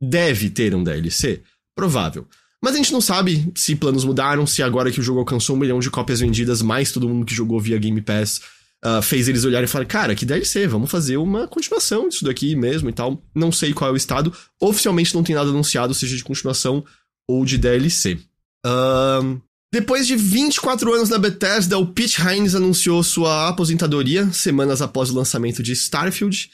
Deve 0.00 0.50
ter 0.50 0.74
um 0.74 0.82
DLC? 0.82 1.42
Provável. 1.74 2.26
Mas 2.62 2.74
a 2.74 2.76
gente 2.76 2.92
não 2.92 3.00
sabe 3.00 3.50
se 3.54 3.74
planos 3.74 4.04
mudaram, 4.04 4.46
se 4.46 4.62
agora 4.62 4.90
que 4.90 5.00
o 5.00 5.02
jogo 5.02 5.20
alcançou 5.20 5.56
um 5.56 5.58
milhão 5.58 5.80
de 5.80 5.90
cópias 5.90 6.20
vendidas, 6.20 6.60
mais 6.60 6.92
todo 6.92 7.08
mundo 7.08 7.24
que 7.24 7.34
jogou 7.34 7.58
via 7.58 7.78
Game 7.78 8.00
Pass 8.02 8.40
uh, 8.84 9.02
fez 9.02 9.28
eles 9.28 9.44
olharem 9.44 9.64
e 9.64 9.68
falar, 9.68 9.86
cara, 9.86 10.14
que 10.14 10.26
DLC, 10.26 10.66
vamos 10.66 10.90
fazer 10.90 11.16
uma 11.16 11.46
continuação 11.48 12.08
disso 12.08 12.24
daqui 12.24 12.54
mesmo 12.54 12.88
e 12.88 12.92
tal. 12.92 13.22
Não 13.34 13.50
sei 13.50 13.72
qual 13.72 13.90
é 13.90 13.92
o 13.92 13.96
estado. 13.96 14.32
Oficialmente 14.60 15.14
não 15.14 15.22
tem 15.22 15.34
nada 15.34 15.48
anunciado, 15.48 15.94
seja 15.94 16.16
de 16.16 16.24
continuação 16.24 16.84
ou 17.28 17.44
de 17.44 17.56
DLC. 17.56 18.18
Uh, 18.66 19.40
depois 19.72 20.06
de 20.06 20.16
24 20.16 20.92
anos 20.92 21.08
na 21.08 21.18
Bethesda, 21.18 21.78
o 21.78 21.86
Pete 21.86 22.20
Hines 22.20 22.54
anunciou 22.54 23.02
sua 23.02 23.48
aposentadoria 23.48 24.30
semanas 24.32 24.82
após 24.82 25.10
o 25.10 25.14
lançamento 25.14 25.62
de 25.62 25.72
Starfield. 25.72 26.50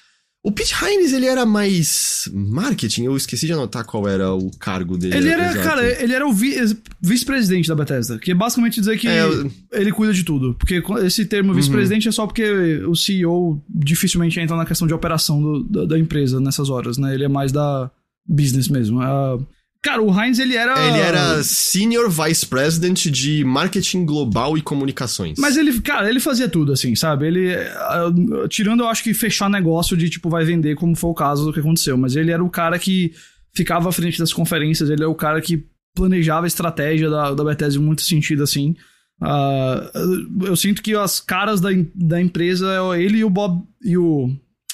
O 0.47 0.53
Pete 0.53 0.76
Hines, 0.80 1.12
ele 1.12 1.26
era 1.26 1.44
mais 1.44 2.30
marketing? 2.32 3.03
Eu 3.03 3.16
esqueci 3.16 3.47
de 3.47 3.53
anotar 3.53 3.84
qual 3.84 4.07
era 4.07 4.32
o 4.32 4.49
cargo 4.61 4.97
dele. 4.97 5.16
Ele 5.16 5.28
era, 5.28 5.51
exato. 5.51 5.68
cara, 5.68 6.01
ele 6.01 6.12
era 6.14 6.24
o 6.24 6.32
vi 6.32 6.55
vice-presidente 7.01 7.66
da 7.66 7.74
Bethesda, 7.74 8.16
que 8.16 8.30
é 8.30 8.34
basicamente 8.34 8.78
dizer 8.78 8.97
que 8.97 9.09
é, 9.09 9.24
eu... 9.24 9.51
ele 9.72 9.90
cuida 9.90 10.12
de 10.12 10.22
tudo. 10.22 10.55
Porque 10.55 10.80
esse 11.05 11.26
termo 11.26 11.49
uhum. 11.49 11.57
vice-presidente 11.57 12.07
uhum. 12.07 12.11
é 12.11 12.12
só 12.12 12.28
porque 12.28 12.49
o 12.86 12.94
CEO 12.94 13.61
dificilmente 13.68 14.38
entra 14.38 14.57
na 14.57 14.64
questão 14.64 14.86
de 14.86 14.94
operação 14.94 15.42
do, 15.42 15.64
da, 15.64 15.84
da, 15.84 15.99
empresa 15.99 16.38
nessas 16.38 16.70
horas, 16.70 16.97
né? 16.97 17.12
Ele 17.12 17.24
é 17.24 17.28
mais 17.28 17.51
da 17.51 17.90
business 18.24 18.68
mesmo. 18.68 19.01
Uh, 19.01 19.44
Cara, 19.82 20.02
o 20.02 20.20
Heinz, 20.20 20.38
ele 20.38 20.56
era. 20.56 20.74
Ele 20.86 20.98
era 20.98 21.42
Senior 21.42 22.10
Vice 22.10 22.44
President 22.44 23.06
de 23.06 23.44
Marketing 23.44 24.04
Global 24.04 24.58
e 24.58 24.62
Comunicações. 24.62 25.38
Mas 25.38 25.56
ele, 25.56 25.80
cara, 25.80 26.08
ele 26.08 26.18
fazia 26.18 26.48
tudo, 26.48 26.72
assim, 26.72 26.94
sabe? 26.94 27.26
Ele. 27.26 27.54
Uh, 27.54 28.48
tirando, 28.48 28.80
eu 28.80 28.88
acho 28.88 29.02
que 29.02 29.14
fechar 29.14 29.48
negócio 29.48 29.96
de, 29.96 30.10
tipo, 30.10 30.28
vai 30.28 30.44
vender, 30.44 30.74
como 30.74 30.96
foi 30.96 31.10
o 31.10 31.14
caso 31.14 31.44
do 31.44 31.52
que 31.52 31.60
aconteceu. 31.60 31.96
Mas 31.96 32.16
ele 32.16 32.32
era 32.32 32.42
o 32.42 32.50
cara 32.50 32.78
que 32.78 33.12
ficava 33.54 33.88
à 33.88 33.92
frente 33.92 34.18
das 34.18 34.32
conferências, 34.32 34.90
ele 34.90 35.02
é 35.02 35.06
o 35.06 35.14
cara 35.14 35.40
que 35.40 35.64
planejava 35.94 36.46
a 36.46 36.48
estratégia 36.48 37.08
da, 37.08 37.32
da 37.32 37.44
Bethesda 37.44 37.80
em 37.80 37.82
muito 37.82 38.02
sentido, 38.02 38.42
assim. 38.42 38.74
Uh, 39.20 40.46
eu 40.46 40.56
sinto 40.56 40.82
que 40.82 40.94
as 40.94 41.20
caras 41.20 41.60
da, 41.60 41.70
da 41.94 42.20
empresa 42.20 42.66
é 42.70 43.02
ele 43.02 43.18
e 43.18 43.24
o 43.24 43.30
Bob. 43.30 43.64
e 43.82 43.96
o 43.96 44.30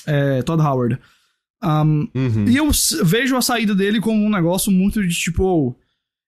é, 0.06 0.42
Todd 0.42 0.62
Howard. 0.62 0.98
Um, 1.62 2.08
uhum. 2.14 2.48
E 2.48 2.56
eu 2.56 2.68
vejo 3.04 3.36
a 3.36 3.42
saída 3.42 3.74
dele 3.74 4.00
como 4.00 4.24
um 4.24 4.30
negócio 4.30 4.72
muito 4.72 5.06
de 5.06 5.14
tipo. 5.14 5.78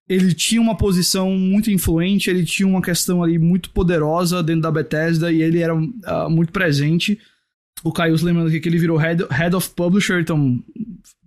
Ele 0.07 0.35
tinha 0.35 0.61
uma 0.61 0.77
posição 0.77 1.31
muito 1.31 1.71
influente, 1.71 2.29
ele 2.29 2.45
tinha 2.45 2.69
uma 2.69 2.83
questão 2.83 3.23
ali 3.23 3.39
muito 3.39 3.71
poderosa 3.71 4.43
dentro 4.43 4.63
da 4.63 4.71
Bethesda 4.71 5.33
e 5.33 5.41
ele 5.41 5.61
era 5.61 5.75
uh, 5.75 6.29
muito 6.29 6.53
presente. 6.53 7.19
O 7.83 7.91
Caio 7.91 8.15
lembrando 8.23 8.49
aqui 8.49 8.61
que 8.61 8.69
ele 8.69 8.79
virou 8.79 8.99
head, 8.99 9.25
head 9.31 9.57
of 9.57 9.71
Publisher, 9.71 10.21
então 10.21 10.63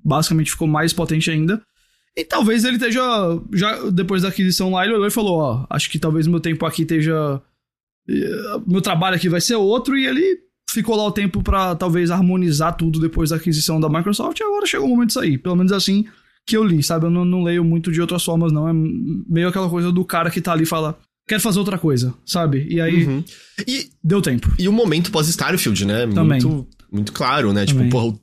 basicamente 0.03 0.51
ficou 0.51 0.68
mais 0.68 0.93
potente 0.93 1.30
ainda. 1.32 1.62
E 2.16 2.24
talvez 2.24 2.64
ele 2.66 2.78
esteja, 2.78 3.01
já 3.53 3.89
depois 3.89 4.22
da 4.24 4.30
aquisição 4.30 4.72
lá, 4.72 4.84
ele 4.84 4.93
olhou 4.93 5.08
e 5.08 5.12
falou: 5.12 5.38
Ó, 5.38 5.68
acho 5.70 5.89
que 5.89 5.99
talvez 5.99 6.26
meu 6.26 6.39
tempo 6.39 6.66
aqui 6.66 6.84
esteja. 6.84 7.41
Eh, 8.10 8.62
meu 8.66 8.82
trabalho 8.82 9.16
aqui 9.16 9.30
vai 9.30 9.41
ser 9.41 9.55
outro, 9.55 9.95
e 9.95 10.05
ele 10.05 10.46
ficou 10.70 10.95
lá 10.95 11.05
o 11.05 11.11
tempo 11.11 11.41
para 11.41 11.76
talvez 11.76 12.11
harmonizar 12.11 12.76
tudo 12.76 12.99
depois 12.99 13.30
da 13.30 13.38
aquisição 13.38 13.80
da 13.80 13.89
Microsoft 13.89 14.39
e 14.39 14.43
agora 14.43 14.65
chegou 14.65 14.88
o 14.88 14.89
momento 14.89 15.07
de 15.07 15.13
sair. 15.13 15.38
Pelo 15.38 15.55
menos 15.55 15.72
assim 15.72 16.05
que 16.45 16.55
eu 16.55 16.63
li, 16.63 16.82
sabe? 16.82 17.05
Eu 17.05 17.09
não, 17.09 17.26
não, 17.26 17.43
leio 17.43 17.63
muito 17.63 17.91
de 17.91 17.99
outras 17.99 18.24
formas, 18.24 18.51
não. 18.51 18.68
É 18.68 18.74
meio 18.74 19.49
aquela 19.49 19.70
coisa 19.70 19.91
do 19.91 20.05
cara 20.05 20.30
que 20.30 20.41
tá 20.41 20.53
ali 20.53 20.63
e 20.63 20.68
fala. 20.68 20.97
Quer 21.28 21.41
fazer 21.41 21.59
outra 21.59 21.78
coisa, 21.78 22.13
sabe? 22.26 22.65
E 22.70 22.80
aí. 22.80 23.05
Uhum. 23.05 23.24
E 23.68 23.89
deu 24.01 24.22
tempo. 24.22 24.49
E 24.57 24.70
o 24.70 24.72
momento 24.72 25.11
pós-Starfield, 25.11 25.86
né? 25.86 26.07
Também. 26.07 26.41
Muito, 26.41 26.68
muito 26.89 27.11
claro, 27.11 27.51
né? 27.51 27.65
Tipo, 27.65 27.80
Também. 27.80 27.89
Tipo, 27.89 28.01
porra, 28.01 28.20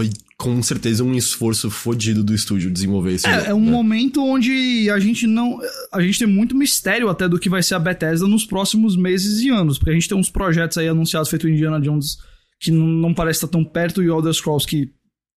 foi 0.00 0.10
com 0.38 0.62
certeza 0.62 1.04
um 1.04 1.14
esforço 1.14 1.70
fodido 1.70 2.24
do 2.24 2.34
estúdio 2.34 2.70
desenvolver 2.70 3.12
esse 3.12 3.26
é, 3.26 3.34
jogo. 3.34 3.46
É 3.46 3.54
um 3.54 3.60
né? 3.60 3.70
momento 3.70 4.24
onde 4.24 4.88
a 4.88 4.98
gente 4.98 5.26
não. 5.26 5.60
A 5.92 6.00
gente 6.00 6.18
tem 6.18 6.26
muito 6.26 6.56
mistério 6.56 7.10
até 7.10 7.28
do 7.28 7.38
que 7.38 7.50
vai 7.50 7.62
ser 7.62 7.74
a 7.74 7.78
Bethesda 7.78 8.26
nos 8.26 8.46
próximos 8.46 8.96
meses 8.96 9.42
e 9.42 9.50
anos. 9.50 9.78
Porque 9.78 9.90
a 9.90 9.92
gente 9.92 10.08
tem 10.08 10.16
uns 10.16 10.30
projetos 10.30 10.78
aí 10.78 10.88
anunciados 10.88 11.28
feito 11.28 11.46
em 11.46 11.52
Indiana 11.52 11.78
Jones 11.78 12.16
que 12.58 12.70
não, 12.70 12.86
não 12.86 13.12
parece 13.12 13.38
estar 13.38 13.48
tão 13.48 13.62
perto 13.62 14.02
e 14.02 14.06
Elder 14.06 14.32
Scrolls 14.32 14.66
que 14.66 14.90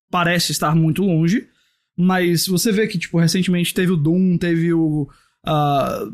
parece 0.10 0.54
estar 0.54 0.74
muito 0.74 1.04
longe. 1.04 1.48
Mas 1.98 2.48
você 2.48 2.72
vê 2.72 2.88
que, 2.88 2.98
tipo, 2.98 3.20
recentemente 3.20 3.74
teve 3.74 3.92
o 3.92 3.98
Doom, 3.98 4.38
teve 4.38 4.74
o. 4.74 5.10
Uh, 5.46 6.14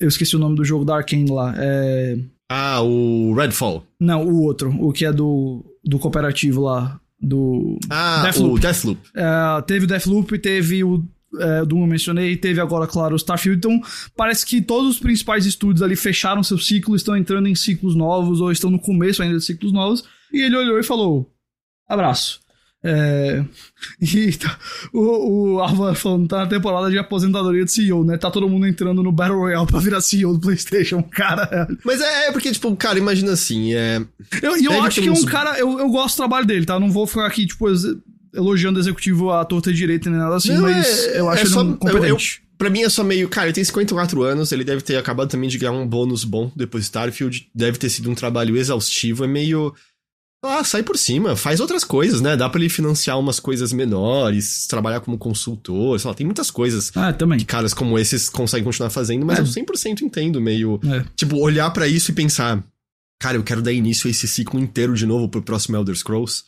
eu 0.00 0.08
esqueci 0.08 0.34
o 0.34 0.38
nome 0.38 0.56
do 0.56 0.64
jogo 0.64 0.84
da 0.84 0.96
Arkane 0.96 1.30
lá. 1.30 1.54
É... 1.58 2.18
Ah, 2.48 2.80
o 2.80 3.34
Redfall. 3.34 3.84
Não, 4.00 4.26
o 4.26 4.42
outro. 4.42 4.74
O 4.80 4.92
que 4.92 5.04
é 5.04 5.12
do, 5.12 5.62
do 5.84 5.98
cooperativo 5.98 6.62
lá 6.62 6.98
do 7.20 7.78
ah, 7.90 8.22
Deathloop. 8.22 8.54
o 8.54 8.58
Deathloop. 8.58 9.00
Uh, 9.10 9.62
teve 9.62 9.84
o 9.84 9.88
Deathloop, 9.88 10.38
teve 10.38 10.84
o 10.84 11.04
é, 11.36 11.64
Doom 11.64 11.82
eu 11.82 11.86
mencionei, 11.86 12.36
teve 12.36 12.60
agora, 12.60 12.86
claro, 12.86 13.14
o 13.14 13.16
Starfield. 13.16 13.58
Então, 13.58 13.80
parece 14.16 14.46
que 14.46 14.62
todos 14.62 14.90
os 14.90 14.98
principais 14.98 15.44
estúdios 15.44 15.82
ali 15.82 15.96
fecharam 15.96 16.42
seu 16.42 16.58
ciclo, 16.58 16.96
estão 16.96 17.16
entrando 17.16 17.48
em 17.48 17.54
ciclos 17.54 17.94
novos, 17.94 18.40
ou 18.40 18.50
estão 18.50 18.70
no 18.70 18.78
começo 18.78 19.22
ainda 19.22 19.38
de 19.38 19.44
ciclos 19.44 19.72
novos. 19.72 20.04
E 20.32 20.40
ele 20.40 20.56
olhou 20.56 20.78
e 20.78 20.82
falou: 20.82 21.30
abraço. 21.86 22.40
É... 22.82 23.44
E 24.00 24.32
tá, 24.32 24.58
o, 24.92 25.54
o 25.54 25.60
Álvaro 25.60 25.94
falando, 25.94 26.28
tá 26.28 26.38
na 26.38 26.46
temporada 26.46 26.90
de 26.90 26.98
aposentadoria 26.98 27.64
de 27.64 27.72
CEO, 27.72 28.04
né? 28.04 28.16
Tá 28.16 28.30
todo 28.30 28.48
mundo 28.48 28.66
entrando 28.66 29.02
no 29.02 29.12
Battle 29.12 29.38
Royale 29.38 29.66
pra 29.66 29.78
virar 29.78 30.00
CEO 30.00 30.34
do 30.34 30.40
PlayStation, 30.40 31.02
cara. 31.10 31.68
Mas 31.84 32.00
é, 32.00 32.28
é 32.28 32.32
porque, 32.32 32.50
tipo, 32.50 32.74
cara, 32.76 32.98
imagina 32.98 33.32
assim, 33.32 33.74
é. 33.74 34.02
Eu, 34.42 34.56
eu 34.56 34.82
acho 34.82 35.00
que 35.00 35.08
é 35.08 35.12
um 35.12 35.24
cara. 35.24 35.58
Eu, 35.58 35.78
eu 35.78 35.88
gosto 35.90 36.14
do 36.14 36.18
trabalho 36.18 36.46
dele, 36.46 36.66
tá? 36.66 36.78
Não 36.78 36.90
vou 36.90 37.06
ficar 37.06 37.26
aqui, 37.26 37.46
tipo, 37.46 37.66
elogiando 38.34 38.78
o 38.78 38.82
executivo 38.82 39.30
à 39.30 39.44
torta 39.44 39.72
direita 39.72 40.10
nem 40.10 40.18
nada 40.18 40.36
assim, 40.36 40.54
Não, 40.54 40.62
mas 40.62 41.06
é, 41.06 41.20
eu 41.20 41.28
acho 41.28 41.40
é 41.40 41.44
ele 41.44 41.50
só, 41.50 41.62
um 41.62 41.76
competente. 41.76 42.06
Eu, 42.08 42.16
eu, 42.16 42.18
pra 42.58 42.70
mim 42.70 42.82
é 42.82 42.88
só 42.88 43.04
meio. 43.04 43.28
Cara, 43.28 43.46
ele 43.46 43.54
tem 43.54 43.64
54 43.64 44.22
anos, 44.22 44.52
ele 44.52 44.64
deve 44.64 44.82
ter 44.82 44.96
acabado 44.96 45.28
também 45.28 45.48
de 45.48 45.58
ganhar 45.58 45.72
um 45.72 45.86
bônus 45.86 46.24
bom 46.24 46.50
depois 46.54 46.82
de 46.84 46.86
Starfield. 46.86 47.48
Deve 47.54 47.78
ter 47.78 47.88
sido 47.88 48.10
um 48.10 48.14
trabalho 48.14 48.56
exaustivo. 48.56 49.24
É 49.24 49.28
meio. 49.28 49.74
Ah, 50.42 50.62
sai 50.62 50.84
por 50.84 50.96
cima, 50.96 51.34
faz 51.34 51.58
outras 51.58 51.82
coisas, 51.82 52.20
né? 52.20 52.36
Dá 52.36 52.48
pra 52.48 52.60
ele 52.60 52.68
financiar 52.68 53.18
umas 53.18 53.40
coisas 53.40 53.72
menores, 53.72 54.68
trabalhar 54.68 55.00
como 55.00 55.18
consultor, 55.18 55.98
sei 55.98 56.08
lá, 56.08 56.14
tem 56.14 56.24
muitas 56.24 56.48
coisas 56.48 56.92
ah, 56.94 57.12
também. 57.12 57.38
que 57.38 57.44
caras 57.44 57.74
como 57.74 57.98
esses 57.98 58.28
conseguem 58.28 58.64
continuar 58.64 58.90
fazendo, 58.90 59.26
mas 59.26 59.38
é. 59.38 59.42
eu 59.42 59.46
100% 59.46 60.02
entendo 60.02 60.40
meio. 60.40 60.80
É. 60.84 61.04
Tipo, 61.16 61.38
olhar 61.38 61.68
para 61.72 61.88
isso 61.88 62.12
e 62.12 62.14
pensar, 62.14 62.62
cara, 63.18 63.36
eu 63.36 63.42
quero 63.42 63.60
dar 63.60 63.72
início 63.72 64.06
a 64.06 64.10
esse 64.10 64.28
ciclo 64.28 64.60
inteiro 64.60 64.94
de 64.94 65.06
novo 65.06 65.28
pro 65.28 65.42
próximo 65.42 65.76
Elder 65.76 65.96
Scrolls. 65.96 66.44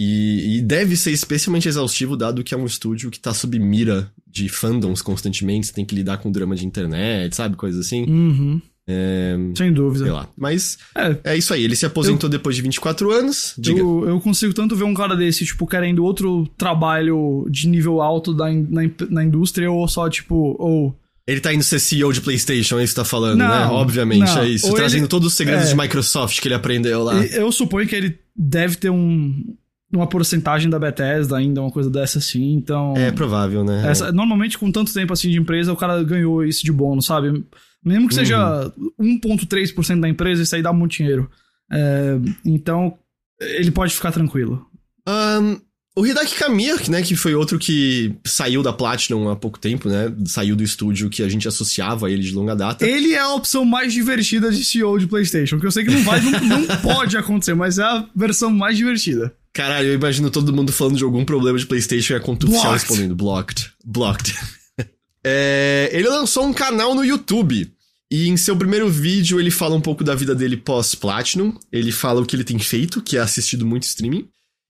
E, 0.00 0.58
e, 0.58 0.62
deve 0.62 0.96
ser 0.96 1.10
especialmente 1.10 1.68
exaustivo, 1.68 2.16
dado 2.16 2.44
que 2.44 2.54
é 2.54 2.56
um 2.56 2.66
estúdio 2.66 3.10
que 3.10 3.18
tá 3.18 3.34
sob 3.34 3.58
mira 3.58 4.10
de 4.24 4.48
fandoms 4.48 5.02
constantemente, 5.02 5.66
você 5.66 5.72
tem 5.72 5.84
que 5.84 5.94
lidar 5.94 6.18
com 6.18 6.30
drama 6.30 6.54
de 6.54 6.64
internet, 6.64 7.34
sabe? 7.34 7.56
Coisas 7.56 7.84
assim. 7.84 8.04
Uhum. 8.04 8.62
É, 8.90 9.36
Sem 9.54 9.70
dúvida. 9.70 10.06
Sei 10.06 10.12
lá. 10.12 10.26
Mas 10.34 10.78
é, 10.96 11.32
é 11.32 11.36
isso 11.36 11.52
aí. 11.52 11.62
Ele 11.62 11.76
se 11.76 11.84
aposentou 11.84 12.26
eu, 12.26 12.30
depois 12.30 12.56
de 12.56 12.62
24 12.62 13.12
anos. 13.12 13.52
Diga. 13.58 13.78
Eu, 13.78 14.08
eu, 14.08 14.20
consigo 14.20 14.54
tanto 14.54 14.74
ver 14.74 14.84
um 14.84 14.94
cara 14.94 15.14
desse, 15.14 15.44
tipo, 15.44 15.66
querendo 15.66 16.02
outro 16.02 16.48
trabalho 16.56 17.46
de 17.50 17.68
nível 17.68 18.00
alto 18.00 18.32
da, 18.32 18.50
na, 18.50 18.82
na 19.10 19.22
indústria, 19.22 19.70
ou 19.70 19.86
só, 19.86 20.08
tipo, 20.08 20.56
ou. 20.58 20.98
Ele 21.26 21.40
tá 21.40 21.52
indo 21.52 21.62
ser 21.62 21.78
CEO 21.78 22.10
de 22.10 22.22
PlayStation, 22.22 22.78
é 22.78 22.84
isso 22.84 22.94
que 22.94 23.00
tá 23.00 23.04
falando, 23.04 23.36
né? 23.36 23.46
não, 23.46 23.54
né? 23.54 23.66
Obviamente, 23.66 24.34
não. 24.34 24.42
é 24.42 24.48
isso. 24.48 24.66
Ou 24.66 24.74
Trazendo 24.74 25.02
ele, 25.02 25.08
todos 25.08 25.28
os 25.28 25.34
segredos 25.34 25.66
é, 25.66 25.68
de 25.68 25.76
Microsoft 25.76 26.40
que 26.40 26.48
ele 26.48 26.54
aprendeu 26.54 27.04
lá. 27.04 27.22
Eu 27.26 27.52
suponho 27.52 27.86
que 27.86 27.94
ele 27.94 28.18
deve 28.34 28.76
ter 28.76 28.88
um, 28.88 29.54
uma 29.92 30.06
porcentagem 30.06 30.68
da 30.68 30.78
Bethesda 30.78 31.36
ainda, 31.36 31.62
uma 31.62 31.70
coisa 31.70 31.88
dessa 31.88 32.18
assim, 32.18 32.52
então... 32.52 32.94
É 32.96 33.10
provável, 33.10 33.64
né? 33.64 33.88
Essa, 33.88 34.12
normalmente, 34.12 34.58
com 34.58 34.70
tanto 34.70 34.92
tempo 34.92 35.12
assim 35.12 35.30
de 35.30 35.38
empresa, 35.38 35.72
o 35.72 35.76
cara 35.76 36.02
ganhou 36.02 36.44
isso 36.44 36.64
de 36.64 36.72
bônus, 36.72 37.06
sabe? 37.06 37.44
Mesmo 37.84 38.08
que 38.08 38.14
uhum. 38.14 38.20
seja 38.20 38.72
1,3% 39.00 40.00
da 40.00 40.08
empresa, 40.08 40.42
isso 40.42 40.54
aí 40.54 40.62
dá 40.62 40.72
muito 40.72 40.96
dinheiro. 40.96 41.30
É, 41.72 42.18
então, 42.44 42.98
ele 43.40 43.70
pode 43.70 43.94
ficar 43.94 44.12
tranquilo. 44.12 44.66
Um, 45.08 45.58
o 45.98 46.06
Hidaki 46.06 46.36
Kamiya, 46.36 46.76
né, 46.88 47.02
que 47.02 47.16
foi 47.16 47.34
outro 47.34 47.58
que 47.58 48.14
saiu 48.24 48.62
da 48.62 48.72
Platinum 48.72 49.30
há 49.30 49.34
pouco 49.34 49.58
tempo, 49.58 49.88
né? 49.88 50.12
Saiu 50.26 50.54
do 50.54 50.62
estúdio 50.62 51.10
que 51.10 51.24
a 51.24 51.28
gente 51.28 51.48
associava 51.48 52.06
a 52.06 52.10
ele 52.10 52.22
de 52.22 52.32
longa 52.32 52.54
data. 52.54 52.86
Ele 52.86 53.14
é 53.14 53.18
a 53.18 53.34
opção 53.34 53.64
mais 53.64 53.92
divertida 53.92 54.50
de 54.52 54.64
CEO 54.64 54.96
de 54.98 55.08
PlayStation, 55.08 55.58
que 55.58 55.66
eu 55.66 55.72
sei 55.72 55.84
que 55.84 55.90
não 55.90 56.02
vai, 56.04 56.20
não, 56.20 56.30
não 56.30 56.66
pode 56.82 57.16
acontecer, 57.16 57.54
mas 57.54 57.80
é 57.80 57.82
a 57.82 58.06
versão 58.14 58.50
mais 58.50 58.76
divertida. 58.76 59.34
Caralho, 59.58 59.88
eu 59.88 59.94
imagino 59.94 60.30
todo 60.30 60.52
mundo 60.52 60.70
falando 60.70 60.96
de 60.96 61.02
algum 61.02 61.24
problema 61.24 61.58
de 61.58 61.66
PlayStation 61.66 62.12
e 62.12 62.16
a 62.16 62.20
conta 62.20 62.46
oficial 62.46 62.74
respondendo: 62.74 63.16
blocked. 63.16 63.72
Blocked. 63.84 64.32
é, 65.24 65.90
ele 65.92 66.08
lançou 66.08 66.46
um 66.46 66.52
canal 66.52 66.94
no 66.94 67.04
YouTube. 67.04 67.68
E 68.08 68.28
em 68.28 68.36
seu 68.36 68.56
primeiro 68.56 68.88
vídeo 68.88 69.40
ele 69.40 69.50
fala 69.50 69.74
um 69.74 69.80
pouco 69.80 70.04
da 70.04 70.14
vida 70.14 70.32
dele 70.32 70.56
pós-Platinum. 70.56 71.52
Ele 71.72 71.90
fala 71.90 72.20
o 72.20 72.24
que 72.24 72.36
ele 72.36 72.44
tem 72.44 72.56
feito, 72.60 73.02
que 73.02 73.16
é 73.16 73.20
assistido 73.20 73.66
muito 73.66 73.82
streaming. 73.82 74.28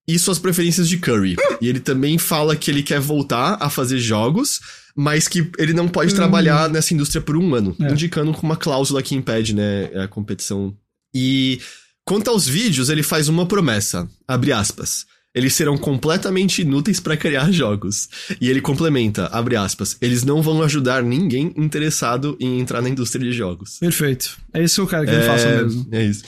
E 0.08 0.18
suas 0.18 0.38
preferências 0.38 0.88
de 0.88 0.96
Curry. 0.96 1.36
e 1.60 1.68
ele 1.68 1.80
também 1.80 2.16
fala 2.16 2.56
que 2.56 2.70
ele 2.70 2.82
quer 2.82 2.98
voltar 2.98 3.58
a 3.60 3.68
fazer 3.68 3.98
jogos, 3.98 4.58
mas 4.96 5.28
que 5.28 5.50
ele 5.58 5.74
não 5.74 5.86
pode 5.86 6.14
hum. 6.14 6.16
trabalhar 6.16 6.66
nessa 6.70 6.94
indústria 6.94 7.20
por 7.20 7.36
um 7.36 7.54
ano. 7.54 7.76
É. 7.78 7.92
Indicando 7.92 8.32
com 8.32 8.46
uma 8.46 8.56
cláusula 8.56 9.02
que 9.02 9.14
impede, 9.14 9.54
né, 9.54 9.90
a 10.02 10.08
competição. 10.08 10.74
E 11.14 11.60
Quanto 12.08 12.30
aos 12.30 12.48
vídeos, 12.48 12.88
ele 12.88 13.02
faz 13.02 13.28
uma 13.28 13.44
promessa, 13.44 14.08
abre 14.26 14.50
aspas. 14.50 15.04
eles 15.34 15.52
serão 15.52 15.76
completamente 15.76 16.62
inúteis 16.62 16.98
para 16.98 17.18
criar 17.18 17.52
jogos. 17.52 18.08
E 18.40 18.48
ele 18.48 18.62
complementa, 18.62 19.26
abre 19.26 19.56
aspas, 19.56 19.94
eles 20.00 20.24
não 20.24 20.40
vão 20.40 20.62
ajudar 20.62 21.02
ninguém 21.02 21.52
interessado 21.54 22.34
em 22.40 22.60
entrar 22.60 22.80
na 22.80 22.88
indústria 22.88 23.22
de 23.30 23.36
jogos. 23.36 23.76
Perfeito. 23.78 24.38
É 24.54 24.64
isso 24.64 24.76
que 24.76 24.80
eu 24.80 24.86
quero 24.86 25.04
que 25.04 25.10
é, 25.10 25.16
ele 25.16 25.26
faça 25.26 25.62
mesmo. 25.62 25.86
É 25.92 26.02
isso. 26.02 26.24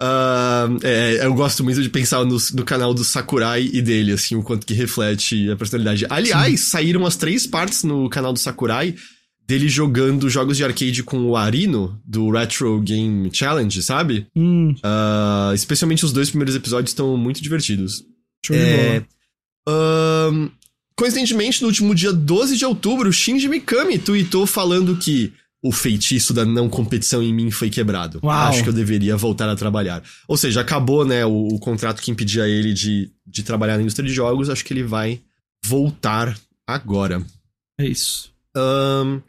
Uh, 0.00 0.78
é, 0.84 1.26
eu 1.26 1.34
gosto 1.34 1.64
muito 1.64 1.82
de 1.82 1.88
pensar 1.88 2.24
no, 2.24 2.36
no, 2.52 2.64
canal 2.64 2.94
do 2.94 3.02
Sakurai 3.02 3.68
e 3.72 3.82
dele, 3.82 4.12
assim, 4.12 4.36
o 4.36 4.42
quanto 4.44 4.64
que 4.64 4.72
reflete 4.72 5.50
a 5.50 5.56
personalidade. 5.56 6.06
Aliás, 6.08 6.60
Sim. 6.60 6.66
saíram 6.70 7.04
as 7.04 7.16
três 7.16 7.44
partes 7.44 7.82
no 7.82 8.08
canal 8.08 8.32
do 8.32 8.38
Sakurai 8.38 8.94
dele 9.46 9.68
jogando 9.68 10.28
jogos 10.30 10.56
de 10.56 10.64
arcade 10.64 11.02
com 11.02 11.26
o 11.26 11.36
Arino, 11.36 12.00
do 12.04 12.30
Retro 12.30 12.80
Game 12.80 13.30
Challenge, 13.32 13.82
sabe? 13.82 14.26
Hum. 14.34 14.74
Uh, 14.78 15.54
especialmente 15.54 16.04
os 16.04 16.12
dois 16.12 16.30
primeiros 16.30 16.54
episódios 16.54 16.90
estão 16.90 17.16
muito 17.16 17.42
divertidos. 17.42 18.04
Show 18.44 18.56
é, 18.56 19.04
uh, 19.68 20.50
coincidentemente, 20.96 21.60
no 21.62 21.68
último 21.68 21.94
dia 21.94 22.12
12 22.12 22.56
de 22.56 22.64
outubro, 22.64 23.12
Shinji 23.12 23.48
Mikami 23.48 23.98
tweetou 23.98 24.46
falando 24.46 24.96
que 24.96 25.32
o 25.62 25.72
feitiço 25.72 26.34
da 26.34 26.44
não 26.44 26.68
competição 26.68 27.22
em 27.22 27.32
mim 27.32 27.50
foi 27.50 27.70
quebrado. 27.70 28.20
Uau. 28.22 28.48
Acho 28.48 28.62
que 28.62 28.68
eu 28.68 28.72
deveria 28.72 29.16
voltar 29.16 29.48
a 29.48 29.56
trabalhar. 29.56 30.02
Ou 30.28 30.36
seja, 30.36 30.60
acabou, 30.60 31.06
né, 31.06 31.24
o, 31.24 31.48
o, 31.48 31.58
contrato 31.58 32.02
que 32.02 32.10
impedia 32.10 32.46
ele 32.46 32.74
de, 32.74 33.10
de 33.26 33.42
trabalhar 33.42 33.76
na 33.76 33.82
indústria 33.82 34.06
de 34.06 34.14
jogos. 34.14 34.50
Acho 34.50 34.62
que 34.62 34.74
ele 34.74 34.82
vai 34.82 35.22
voltar 35.64 36.38
agora. 36.66 37.24
É 37.80 37.86
isso. 37.86 38.30
Um, 38.54 39.22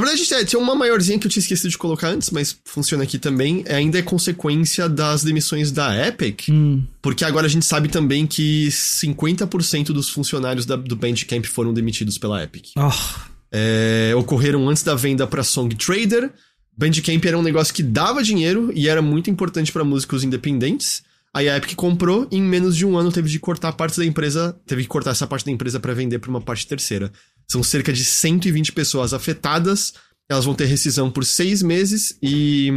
na 0.00 0.06
verdade, 0.06 0.44
tinha 0.44 0.60
uma 0.60 0.74
maiorzinha 0.74 1.18
que 1.18 1.26
eu 1.26 1.30
tinha 1.30 1.40
esquecido 1.40 1.70
de 1.70 1.78
colocar 1.78 2.08
antes, 2.08 2.30
mas 2.30 2.56
funciona 2.64 3.04
aqui 3.04 3.18
também. 3.18 3.64
É, 3.66 3.76
ainda 3.76 3.98
é 3.98 4.02
consequência 4.02 4.88
das 4.88 5.24
demissões 5.24 5.72
da 5.72 6.06
Epic. 6.06 6.48
Hum. 6.50 6.84
Porque 7.00 7.24
agora 7.24 7.46
a 7.46 7.50
gente 7.50 7.64
sabe 7.64 7.88
também 7.88 8.26
que 8.26 8.68
50% 8.68 9.86
dos 9.86 10.10
funcionários 10.10 10.66
da, 10.66 10.76
do 10.76 10.96
Bandcamp 10.96 11.44
foram 11.46 11.72
demitidos 11.72 12.18
pela 12.18 12.42
Epic. 12.42 12.72
Oh 12.76 13.36
é, 13.50 14.12
ocorreram 14.14 14.68
antes 14.68 14.82
da 14.82 14.94
venda 14.94 15.26
para 15.26 15.42
Song 15.42 15.74
Trader. 15.74 16.30
Bandcamp 16.76 17.24
era 17.24 17.38
um 17.38 17.42
negócio 17.42 17.72
que 17.72 17.82
dava 17.82 18.22
dinheiro 18.22 18.70
e 18.74 18.88
era 18.88 19.00
muito 19.00 19.30
importante 19.30 19.72
para 19.72 19.84
músicos 19.84 20.24
independentes. 20.24 21.02
Aí 21.32 21.48
a 21.48 21.56
Epic 21.56 21.74
comprou 21.74 22.26
e 22.30 22.36
em 22.36 22.42
menos 22.42 22.76
de 22.76 22.84
um 22.84 22.96
ano 22.96 23.12
teve 23.12 23.28
de 23.28 23.38
cortar 23.38 23.72
parte 23.72 23.96
da 23.98 24.04
empresa, 24.04 24.58
teve 24.66 24.82
que 24.82 24.88
cortar 24.88 25.10
essa 25.10 25.26
parte 25.26 25.44
da 25.44 25.52
empresa 25.52 25.78
para 25.80 25.94
vender 25.94 26.18
para 26.18 26.30
uma 26.30 26.40
parte 26.40 26.66
terceira. 26.66 27.10
São 27.50 27.62
cerca 27.62 27.92
de 27.92 28.04
120 28.04 28.72
pessoas 28.72 29.14
afetadas. 29.14 29.94
Elas 30.28 30.44
vão 30.44 30.54
ter 30.54 30.64
rescisão 30.64 31.10
por 31.10 31.24
seis 31.24 31.62
meses 31.62 32.18
e, 32.20 32.70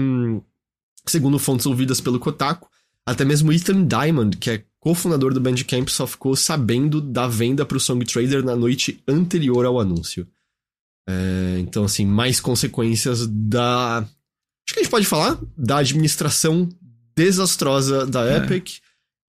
segundo 1.08 1.40
fontes 1.40 1.66
ouvidas 1.66 2.00
pelo 2.00 2.20
Kotaku, 2.20 2.70
até 3.06 3.26
mesmo 3.26 3.52
Ethan 3.52 3.88
Diamond, 3.88 4.38
que 4.38 4.52
é 4.52 4.64
cofundador 4.80 5.34
do 5.34 5.42
Bandcamp, 5.42 5.90
só 5.90 6.06
ficou 6.06 6.36
sabendo 6.36 7.02
da 7.02 7.28
venda 7.28 7.66
para 7.66 7.78
o 7.78 7.80
Song 7.80 8.06
Trader 8.06 8.44
na 8.44 8.56
noite 8.56 9.02
anterior 9.08 9.66
ao 9.66 9.80
anúncio. 9.80 10.28
É, 11.08 11.58
então, 11.60 11.86
assim, 11.86 12.06
mais 12.06 12.40
consequências 12.40 13.26
da. 13.26 13.98
Acho 13.98 14.74
que 14.74 14.80
a 14.80 14.84
gente 14.84 14.92
pode 14.92 15.08
falar 15.08 15.40
da 15.58 15.78
administração 15.78 16.70
desastrosa 17.16 18.06
da 18.06 18.26
é. 18.26 18.38
Epic 18.38 18.78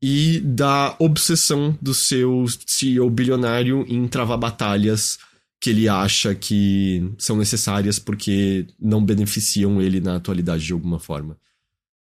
e 0.03 0.41
da 0.41 0.95
obsessão 0.99 1.76
do 1.80 1.95
seu 1.95 2.45
CEO 2.66 3.09
bilionário 3.09 3.84
em 3.88 4.07
travar 4.07 4.38
batalhas 4.38 5.18
que 5.61 5.70
ele 5.70 5.88
acha 5.88 6.34
que 6.34 7.12
são 7.18 7.36
necessárias 7.36 7.98
porque 7.98 8.66
não 8.78 9.04
beneficiam 9.04 9.80
ele 9.80 10.00
na 10.00 10.16
atualidade 10.16 10.64
de 10.64 10.72
alguma 10.72 10.98
forma. 10.98 11.38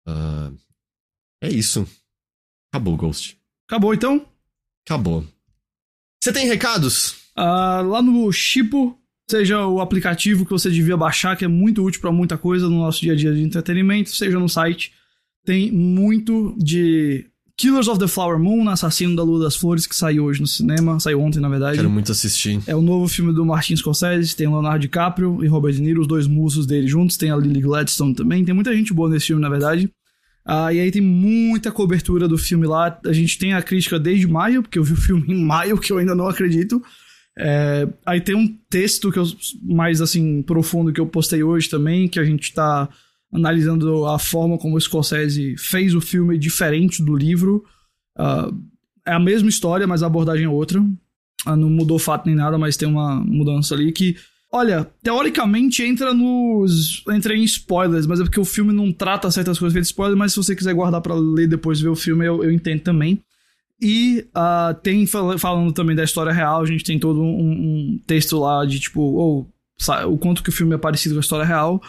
Uh, 0.07 0.57
é 1.40 1.49
isso. 1.49 1.86
Acabou, 2.72 2.97
Ghost. 2.97 3.38
Acabou 3.68 3.94
então? 3.94 4.26
Acabou. 4.84 5.24
Você 6.20 6.32
tem 6.32 6.47
recados? 6.47 7.12
Uh, 7.38 7.86
lá 7.86 8.03
no 8.03 8.32
Chipo 8.32 8.99
seja 9.30 9.64
o 9.64 9.80
aplicativo 9.80 10.44
que 10.44 10.51
você 10.51 10.70
devia 10.70 10.97
baixar, 10.97 11.36
que 11.36 11.44
é 11.44 11.49
muito 11.49 11.84
útil 11.84 12.01
para 12.01 12.12
muita 12.12 12.36
coisa 12.36 12.68
no 12.68 12.78
nosso 12.78 13.01
dia 13.01 13.12
a 13.12 13.16
dia 13.16 13.32
de 13.32 13.42
entretenimento, 13.42 14.11
seja 14.11 14.38
no 14.38 14.49
site. 14.49 14.92
Tem 15.44 15.70
muito 15.70 16.57
de 16.59 17.30
Killers 17.59 17.88
of 17.88 17.98
the 17.98 18.07
Flower 18.07 18.38
Moon, 18.38 18.68
Assassino 18.68 19.16
da 19.16 19.22
Lua 19.22 19.44
das 19.44 19.57
Flores, 19.57 19.86
que 19.86 19.96
saiu 19.96 20.24
hoje 20.24 20.40
no 20.42 20.46
cinema, 20.46 21.00
saiu 21.00 21.22
ontem, 21.22 21.40
na 21.40 21.48
verdade. 21.48 21.76
Quero 21.76 21.88
muito 21.88 22.12
assistir. 22.12 22.61
É 22.66 22.76
o 22.76 22.82
novo 22.82 23.09
filme 23.09 23.32
do 23.32 23.46
Martin 23.46 23.74
Scorsese, 23.74 24.36
tem 24.36 24.46
Leonardo 24.46 24.80
DiCaprio 24.80 25.42
e 25.42 25.48
Robert 25.48 25.72
De 25.72 25.80
Niro, 25.80 26.02
os 26.02 26.07
dois 26.07 26.26
musos 26.26 26.66
dele 26.66 26.86
juntos, 26.86 27.16
tem 27.16 27.30
a 27.30 27.36
Lily 27.36 27.61
Gladstone 27.62 28.14
também, 28.14 28.44
tem 28.44 28.54
muita 28.54 28.76
gente 28.76 28.92
boa 28.92 29.09
nesse 29.09 29.28
filme, 29.28 29.40
na 29.40 29.48
verdade. 29.48 29.90
Ah, 30.44 30.70
e 30.72 30.78
aí 30.78 30.90
tem 30.90 31.00
muita 31.00 31.72
cobertura 31.72 32.28
do 32.28 32.36
filme 32.36 32.66
lá, 32.66 33.00
a 33.07 33.12
gente 33.12 33.38
tem 33.38 33.54
a 33.54 33.62
crítica 33.62 33.98
desde 33.98 34.26
maio, 34.26 34.62
porque 34.62 34.78
eu 34.78 34.84
vi 34.84 34.92
o 34.92 34.96
filme 34.96 35.24
em 35.26 35.42
maio, 35.42 35.78
que 35.78 35.90
eu 35.90 35.96
ainda 35.96 36.14
não 36.14 36.28
acredito. 36.28 36.82
É, 37.38 37.88
aí 38.04 38.20
tem 38.20 38.34
um 38.34 38.54
texto 38.68 39.11
que 39.11 39.18
eu, 39.18 39.24
mais 39.62 40.02
assim 40.02 40.42
profundo 40.42 40.92
que 40.92 41.00
eu 41.00 41.07
postei 41.07 41.42
hoje 41.42 41.70
também, 41.70 42.07
que 42.07 42.20
a 42.20 42.24
gente 42.24 42.44
está 42.44 42.88
analisando 43.37 44.07
a 44.07 44.18
forma 44.18 44.57
como 44.57 44.76
o 44.76 44.80
Scorsese 44.80 45.55
fez 45.59 45.95
o 45.95 46.01
filme 46.01 46.39
diferente 46.39 47.03
do 47.03 47.14
livro. 47.14 47.62
Uh, 48.18 48.57
é 49.05 49.12
a 49.12 49.20
mesma 49.20 49.51
história, 49.51 49.87
mas 49.87 50.03
a 50.03 50.07
abordagem 50.07 50.47
é 50.47 50.49
outra. 50.49 50.80
Uh, 50.80 51.57
não 51.57 51.68
mudou 51.68 51.99
fato 51.99 52.26
nem 52.26 52.34
nada, 52.34 52.57
mas 52.57 52.78
tem 52.78 52.89
uma 52.89 53.16
mudança 53.16 53.74
ali 53.74 53.93
que, 53.93 54.16
olha, 54.51 54.91
teoricamente 55.03 55.82
entra 55.82 56.14
nos 56.14 57.05
entra 57.11 57.37
em 57.37 57.45
spoilers, 57.45 58.07
mas 58.07 58.20
é 58.20 58.22
porque 58.24 58.41
o 58.41 58.45
filme 58.45 58.72
não 58.72 58.91
trata 58.91 59.30
certas 59.30 59.59
coisas 59.59 59.74
feitas 59.74 59.89
spoilers, 59.89 60.18
mas 60.18 60.32
se 60.32 60.39
você 60.39 60.57
quiser 60.57 60.72
guardar 60.72 61.03
para 61.03 61.14
ler 61.14 61.47
depois 61.47 61.76
de 61.78 61.84
ver 61.84 61.91
o 61.91 61.97
filme, 61.97 62.24
eu, 62.24 62.43
eu 62.43 62.51
entendo 62.51 62.80
também. 62.80 63.22
E 63.78 64.26
uh, 64.34 64.74
tem 64.82 65.07
falando 65.07 65.70
também 65.72 65.95
da 65.95 66.05
história 66.05 66.32
real, 66.32 66.62
a 66.62 66.66
gente 66.66 66.82
tem 66.82 66.99
todo 66.99 67.20
um, 67.20 67.51
um 67.51 68.01
texto 68.07 68.39
lá 68.39 68.64
de 68.64 68.80
tipo, 68.80 69.03
ou 69.03 69.53
oh, 69.87 70.09
o 70.09 70.16
quanto 70.16 70.43
que 70.43 70.49
o 70.49 70.53
filme 70.53 70.74
é 70.74 70.78
parecido 70.78 71.14
com 71.14 71.18
a 71.18 71.20
história 71.20 71.45
real. 71.45 71.82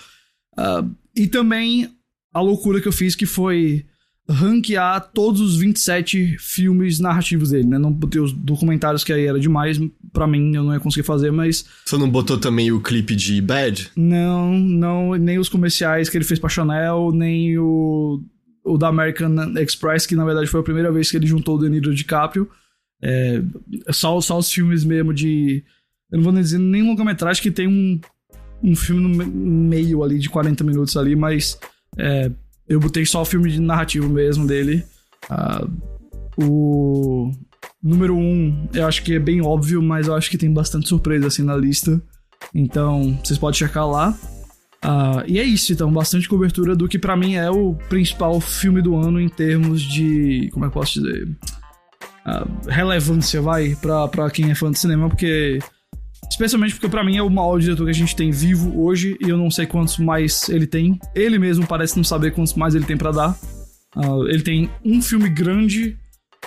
Uh, 0.58 0.90
e 1.16 1.28
também 1.28 1.90
a 2.34 2.42
loucura 2.42 2.82
que 2.82 2.88
eu 2.88 2.92
fiz 2.92 3.16
que 3.16 3.26
foi 3.26 3.86
ranquear 4.30 5.10
todos 5.14 5.40
os 5.40 5.58
27 5.58 6.38
filmes 6.38 7.00
narrativos 7.00 7.52
dele, 7.52 7.68
né? 7.68 7.78
Não 7.78 7.92
botei 7.92 8.20
os 8.20 8.34
documentários 8.34 9.04
que 9.04 9.14
aí 9.14 9.26
era 9.26 9.40
demais, 9.40 9.80
para 10.12 10.28
mim 10.28 10.54
eu 10.54 10.64
não 10.64 10.74
ia 10.74 10.80
conseguir 10.80 11.06
fazer, 11.06 11.32
mas. 11.32 11.66
Você 11.86 11.98
não 11.98 12.10
botou 12.10 12.38
também 12.38 12.72
o 12.72 12.82
clipe 12.82 13.16
de 13.16 13.42
Bad? 13.42 13.92
Não, 13.96 14.58
não, 14.58 15.16
nem 15.16 15.40
os 15.40 15.48
comerciais 15.48 16.10
que 16.10 16.18
ele 16.18 16.26
fez 16.26 16.40
pra 16.40 16.50
Chanel, 16.50 17.12
nem 17.14 17.58
o 17.58 18.22
o 18.68 18.78
da 18.78 18.90
American 18.90 19.34
Express, 19.58 20.06
que 20.06 20.16
na 20.16 20.26
verdade 20.26 20.48
foi 20.48 20.60
a 20.60 20.64
primeira 20.64 20.92
vez 20.92 21.10
que 21.10 21.16
ele 21.16 21.26
juntou 21.26 21.56
o 21.56 21.60
De 21.60 21.70
Niro 21.70 21.96
DiCaprio. 21.96 22.50
É, 23.02 23.42
só, 23.92 24.20
só 24.20 24.38
os 24.38 24.52
filmes 24.52 24.84
mesmo 24.84 25.14
de. 25.14 25.64
Eu 26.12 26.18
não 26.18 26.24
vou 26.24 26.34
nem 26.34 26.44
dizer 26.44 26.58
nem 26.58 26.84
longa-metragem, 26.84 27.42
que 27.42 27.52
tem 27.52 27.68
um, 27.68 28.00
um 28.64 28.76
filme 28.76 29.02
no 29.02 29.26
meio 29.26 30.04
ali 30.04 30.20
de 30.20 30.30
40 30.30 30.64
minutos 30.64 30.98
ali, 30.98 31.16
mas 31.16 31.60
é, 31.98 32.32
eu 32.68 32.80
botei 32.80 33.06
só 33.06 33.22
o 33.22 33.26
filme 33.26 33.50
de 33.52 33.62
narrativo 33.62 34.10
mesmo 34.10 34.46
dele. 34.46 34.84
Uh, 35.30 36.44
o 36.44 37.32
número 37.82 38.16
1, 38.16 38.20
um, 38.20 38.70
eu 38.74 38.88
acho 38.88 39.04
que 39.04 39.16
é 39.16 39.20
bem 39.20 39.42
óbvio, 39.42 39.82
mas 39.82 40.08
eu 40.08 40.16
acho 40.16 40.30
que 40.30 40.38
tem 40.38 40.52
bastante 40.52 40.88
surpresa 40.88 41.28
assim 41.28 41.44
na 41.44 41.56
lista. 41.56 42.02
Então, 42.54 43.18
vocês 43.24 43.40
podem 43.40 43.58
checar 43.58 43.88
lá. 43.88 44.18
Uh, 44.86 45.24
e 45.26 45.40
é 45.40 45.44
isso, 45.44 45.74
então, 45.74 45.92
bastante 45.92 46.30
cobertura 46.30 46.76
do 46.76 46.88
que 46.88 47.00
para 47.00 47.18
mim 47.18 47.36
é 47.36 47.50
o 47.50 47.74
principal 47.90 48.40
filme 48.40 48.82
do 48.82 48.96
ano 48.96 49.20
em 49.20 49.30
termos 49.30 49.82
de. 49.82 50.50
Como 50.54 50.66
é 50.66 50.70
que 50.70 50.78
eu 50.78 50.82
posso 50.82 51.02
dizer? 51.02 51.28
Uh, 52.26 52.70
relevância, 52.70 53.42
vai, 53.42 53.76
pra, 53.82 54.08
pra 54.08 54.30
quem 54.30 54.52
é 54.52 54.56
fã 54.56 54.70
de 54.70 54.80
cinema, 54.80 55.10
porque. 55.10 55.60
Especialmente 56.30 56.74
porque 56.74 56.90
para 56.90 57.04
mim 57.04 57.18
é 57.18 57.22
o 57.22 57.30
maior 57.30 57.60
diretor 57.60 57.86
que 57.86 57.92
a 57.92 57.94
gente 57.94 58.16
tem 58.16 58.32
vivo 58.32 58.80
hoje 58.82 59.18
e 59.20 59.30
eu 59.30 59.38
não 59.38 59.50
sei 59.50 59.66
quantos 59.66 59.98
mais 59.98 60.50
ele 60.50 60.68
tem. 60.68 61.00
Ele 61.16 61.40
mesmo 61.40 61.66
parece 61.66 61.96
não 61.96 62.04
saber 62.04 62.32
quantos 62.32 62.54
mais 62.54 62.76
ele 62.76 62.86
tem 62.86 62.98
para 62.98 63.12
dar. 63.12 63.38
Uh, 63.96 64.28
ele 64.28 64.42
tem 64.42 64.70
um 64.84 65.02
filme 65.02 65.30
grande, 65.30 65.98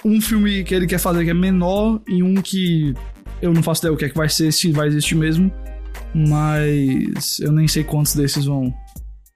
um 0.05 0.21
filme 0.21 0.63
que 0.65 0.75
ele 0.75 0.87
quer 0.87 0.99
fazer 0.99 1.25
que 1.25 1.31
é 1.31 1.35
menor 1.35 2.01
e 2.07 2.23
um 2.23 2.35
que 2.37 2.95
eu 3.43 3.53
não 3.53 3.63
faço 3.63 3.81
ideia 3.83 3.93
o 3.93 3.97
que 3.97 4.05
é 4.05 4.09
que 4.09 4.17
vai 4.17 4.29
ser, 4.29 4.53
se 4.53 4.71
vai 4.71 4.89
existir 4.89 5.15
mesmo. 5.15 5.51
Mas 6.15 7.39
eu 7.41 7.53
nem 7.53 7.67
sei 7.67 7.85
quantos 7.85 8.15
desses 8.15 8.45
vão, 8.45 8.73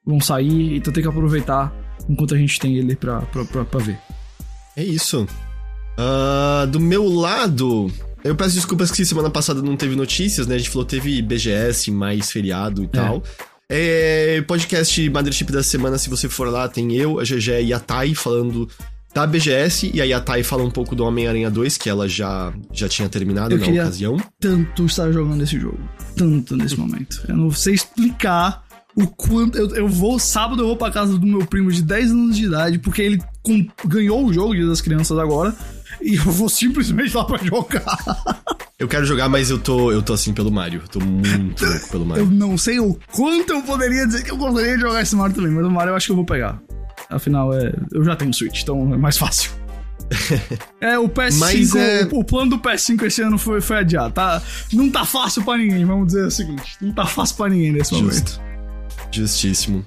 vão 0.05 0.20
sair, 0.20 0.77
então 0.77 0.93
tem 0.93 1.02
que 1.02 1.09
aproveitar 1.09 1.73
enquanto 2.09 2.35
a 2.35 2.39
gente 2.39 2.59
tem 2.59 2.77
ele 2.77 2.94
pra, 2.94 3.23
pra, 3.23 3.44
pra, 3.44 3.65
pra 3.65 3.81
ver. 3.81 3.98
É 4.77 4.85
isso. 4.85 5.27
Uh, 5.98 6.66
do 6.66 6.81
meu 6.81 7.09
lado, 7.09 7.90
eu 8.25 8.35
peço 8.35 8.55
desculpas 8.55 8.91
que 8.91 9.05
semana 9.05 9.29
passada 9.29 9.61
não 9.61 9.77
teve 9.77 9.95
notícias, 9.95 10.47
né? 10.47 10.55
A 10.55 10.59
gente 10.59 10.71
falou 10.71 10.87
teve 10.87 11.21
BGS, 11.21 11.91
mais 11.91 12.33
feriado 12.33 12.83
e 12.83 12.87
é. 12.87 12.89
tal. 12.89 13.23
É, 13.69 14.43
podcast 14.43 15.09
Mothership 15.11 15.53
da 15.53 15.63
semana, 15.63 15.99
se 15.99 16.09
você 16.09 16.29
for 16.29 16.49
lá, 16.49 16.67
tem 16.67 16.95
eu, 16.95 17.21
a 17.21 17.23
GG 17.23 17.63
e 17.65 17.73
a 17.73 17.79
Thay 17.79 18.15
falando 18.15 18.69
da 19.15 19.27
BGS, 19.27 19.91
e 19.95 20.01
aí 20.01 20.13
a 20.13 20.21
Thay 20.21 20.43
fala 20.43 20.65
um 20.65 20.71
pouco 20.71 20.97
do 20.97 21.05
Homem-Aranha 21.05 21.51
2, 21.51 21.77
que 21.77 21.89
ela 21.89 22.09
já, 22.09 22.53
já 22.73 22.89
tinha 22.89 23.09
terminado 23.09 23.55
eu 23.55 23.59
na 23.59 23.83
ocasião. 23.83 24.17
Tanto 24.41 24.87
estar 24.87 25.13
jogando 25.13 25.43
esse 25.43 25.59
jogo. 25.61 25.79
Tanto 26.17 26.57
nesse 26.57 26.79
momento. 26.79 27.23
Eu 27.29 27.37
não 27.37 27.51
sei 27.51 27.75
explicar 27.75 28.65
o 28.97 29.07
quanto. 29.07 29.57
Eu, 29.57 29.69
eu 29.77 29.89
vou, 29.89 30.19
sábado 30.19 30.63
eu 30.63 30.67
vou 30.67 30.77
pra 30.77 30.91
casa 30.91 31.17
do 31.17 31.27
meu 31.27 31.47
primo 31.47 31.71
de 31.71 31.83
10 31.83 32.11
anos 32.11 32.37
de 32.37 32.47
idade, 32.47 32.79
porque 32.79 33.03
ele 33.03 33.23
com, 33.43 33.67
ganhou 33.85 34.25
o 34.25 34.33
jogo 34.33 34.55
Dia 34.55 34.67
das 34.67 34.81
Crianças 34.81 35.17
agora. 35.19 35.55
E 36.01 36.16
eu 36.16 36.25
vou 36.25 36.49
simplesmente 36.49 37.16
lá 37.16 37.25
pra 37.25 37.39
jogar. 37.39 38.43
Eu 38.79 38.89
quero 38.89 39.05
jogar, 39.05 39.29
mas 39.29 39.51
eu 39.51 39.59
tô, 39.59 39.93
eu 39.93 40.03
tô 40.03 40.12
assim 40.12 40.33
pelo 40.33 40.51
Mario. 40.51 40.83
tô 40.91 41.01
muito 41.01 41.65
louco 41.65 41.89
pelo 41.91 42.07
Mario. 42.07 42.25
Eu 42.25 42.31
não 42.31 42.59
sei 42.59 42.81
o 42.81 42.99
quanto 43.12 43.53
eu 43.53 43.62
poderia 43.62 44.07
dizer 44.07 44.25
que 44.25 44.31
eu 44.31 44.37
gostaria 44.37 44.75
de 44.75 44.81
jogar 44.81 45.03
esse 45.03 45.15
Mario 45.15 45.35
também, 45.35 45.53
mas 45.53 45.65
o 45.65 45.71
Mario 45.71 45.91
eu 45.91 45.97
acho 45.97 46.07
que 46.07 46.12
eu 46.12 46.16
vou 46.16 46.25
pegar. 46.25 46.61
Afinal, 47.09 47.53
é, 47.55 47.73
eu 47.93 48.05
já 48.05 48.16
tenho 48.16 48.33
Switch, 48.33 48.62
então 48.62 48.93
é 48.93 48.97
mais 48.97 49.16
fácil. 49.16 49.51
é, 50.81 50.99
o 50.99 51.09
PS5, 51.09 51.77
é... 51.77 52.09
O, 52.12 52.21
o, 52.21 52.25
plano 52.25 52.51
do 52.51 52.59
PS5 52.59 53.05
esse 53.05 53.23
ano 53.23 53.39
foi, 53.39 53.61
foi 53.61 53.79
adiado. 53.79 54.12
Tá, 54.12 54.43
não 54.73 54.91
tá 54.91 55.05
fácil 55.05 55.43
pra 55.45 55.57
ninguém, 55.57 55.85
vamos 55.85 56.09
dizer 56.09 56.27
o 56.27 56.31
seguinte. 56.31 56.77
Não 56.81 56.93
tá 56.93 57.07
fácil 57.07 57.37
pra 57.37 57.49
ninguém 57.49 57.73
nesse 57.73 57.95
Justo. 57.95 58.05
momento. 58.05 58.41
Justíssimo. 59.11 59.85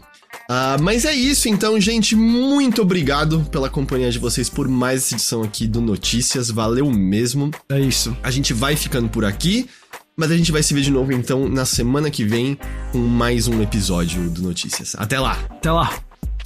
Uh, 0.50 0.82
mas 0.82 1.04
é 1.04 1.14
isso, 1.14 1.50
então, 1.50 1.80
gente. 1.80 2.16
Muito 2.16 2.82
obrigado 2.82 3.42
pela 3.52 3.70
companhia 3.70 4.10
de 4.10 4.18
vocês 4.18 4.50
por 4.50 4.68
mais 4.68 5.04
essa 5.04 5.16
edição 5.16 5.44
aqui 5.44 5.68
do 5.68 5.82
Notícias. 5.82 6.50
Valeu 6.50 6.90
mesmo. 6.90 7.52
É 7.70 7.80
isso. 7.80 8.16
A 8.24 8.32
gente 8.32 8.54
vai 8.54 8.76
ficando 8.76 9.10
por 9.10 9.26
aqui, 9.26 9.70
mas 10.16 10.32
a 10.32 10.38
gente 10.38 10.52
vai 10.52 10.64
se 10.64 10.74
ver 10.74 10.82
de 10.82 10.92
novo, 10.92 11.12
então, 11.12 11.50
na 11.50 11.66
semana 11.66 12.10
que 12.10 12.24
vem, 12.24 12.58
com 12.92 13.00
mais 13.00 13.48
um 13.48 13.62
episódio 13.62 14.30
do 14.30 14.42
Notícias. 14.42 14.96
Até 14.98 15.20
lá. 15.20 15.38
Até 15.50 15.72
lá. 15.72 15.94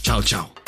Tchau, 0.02 0.23
tchau. 0.23 0.61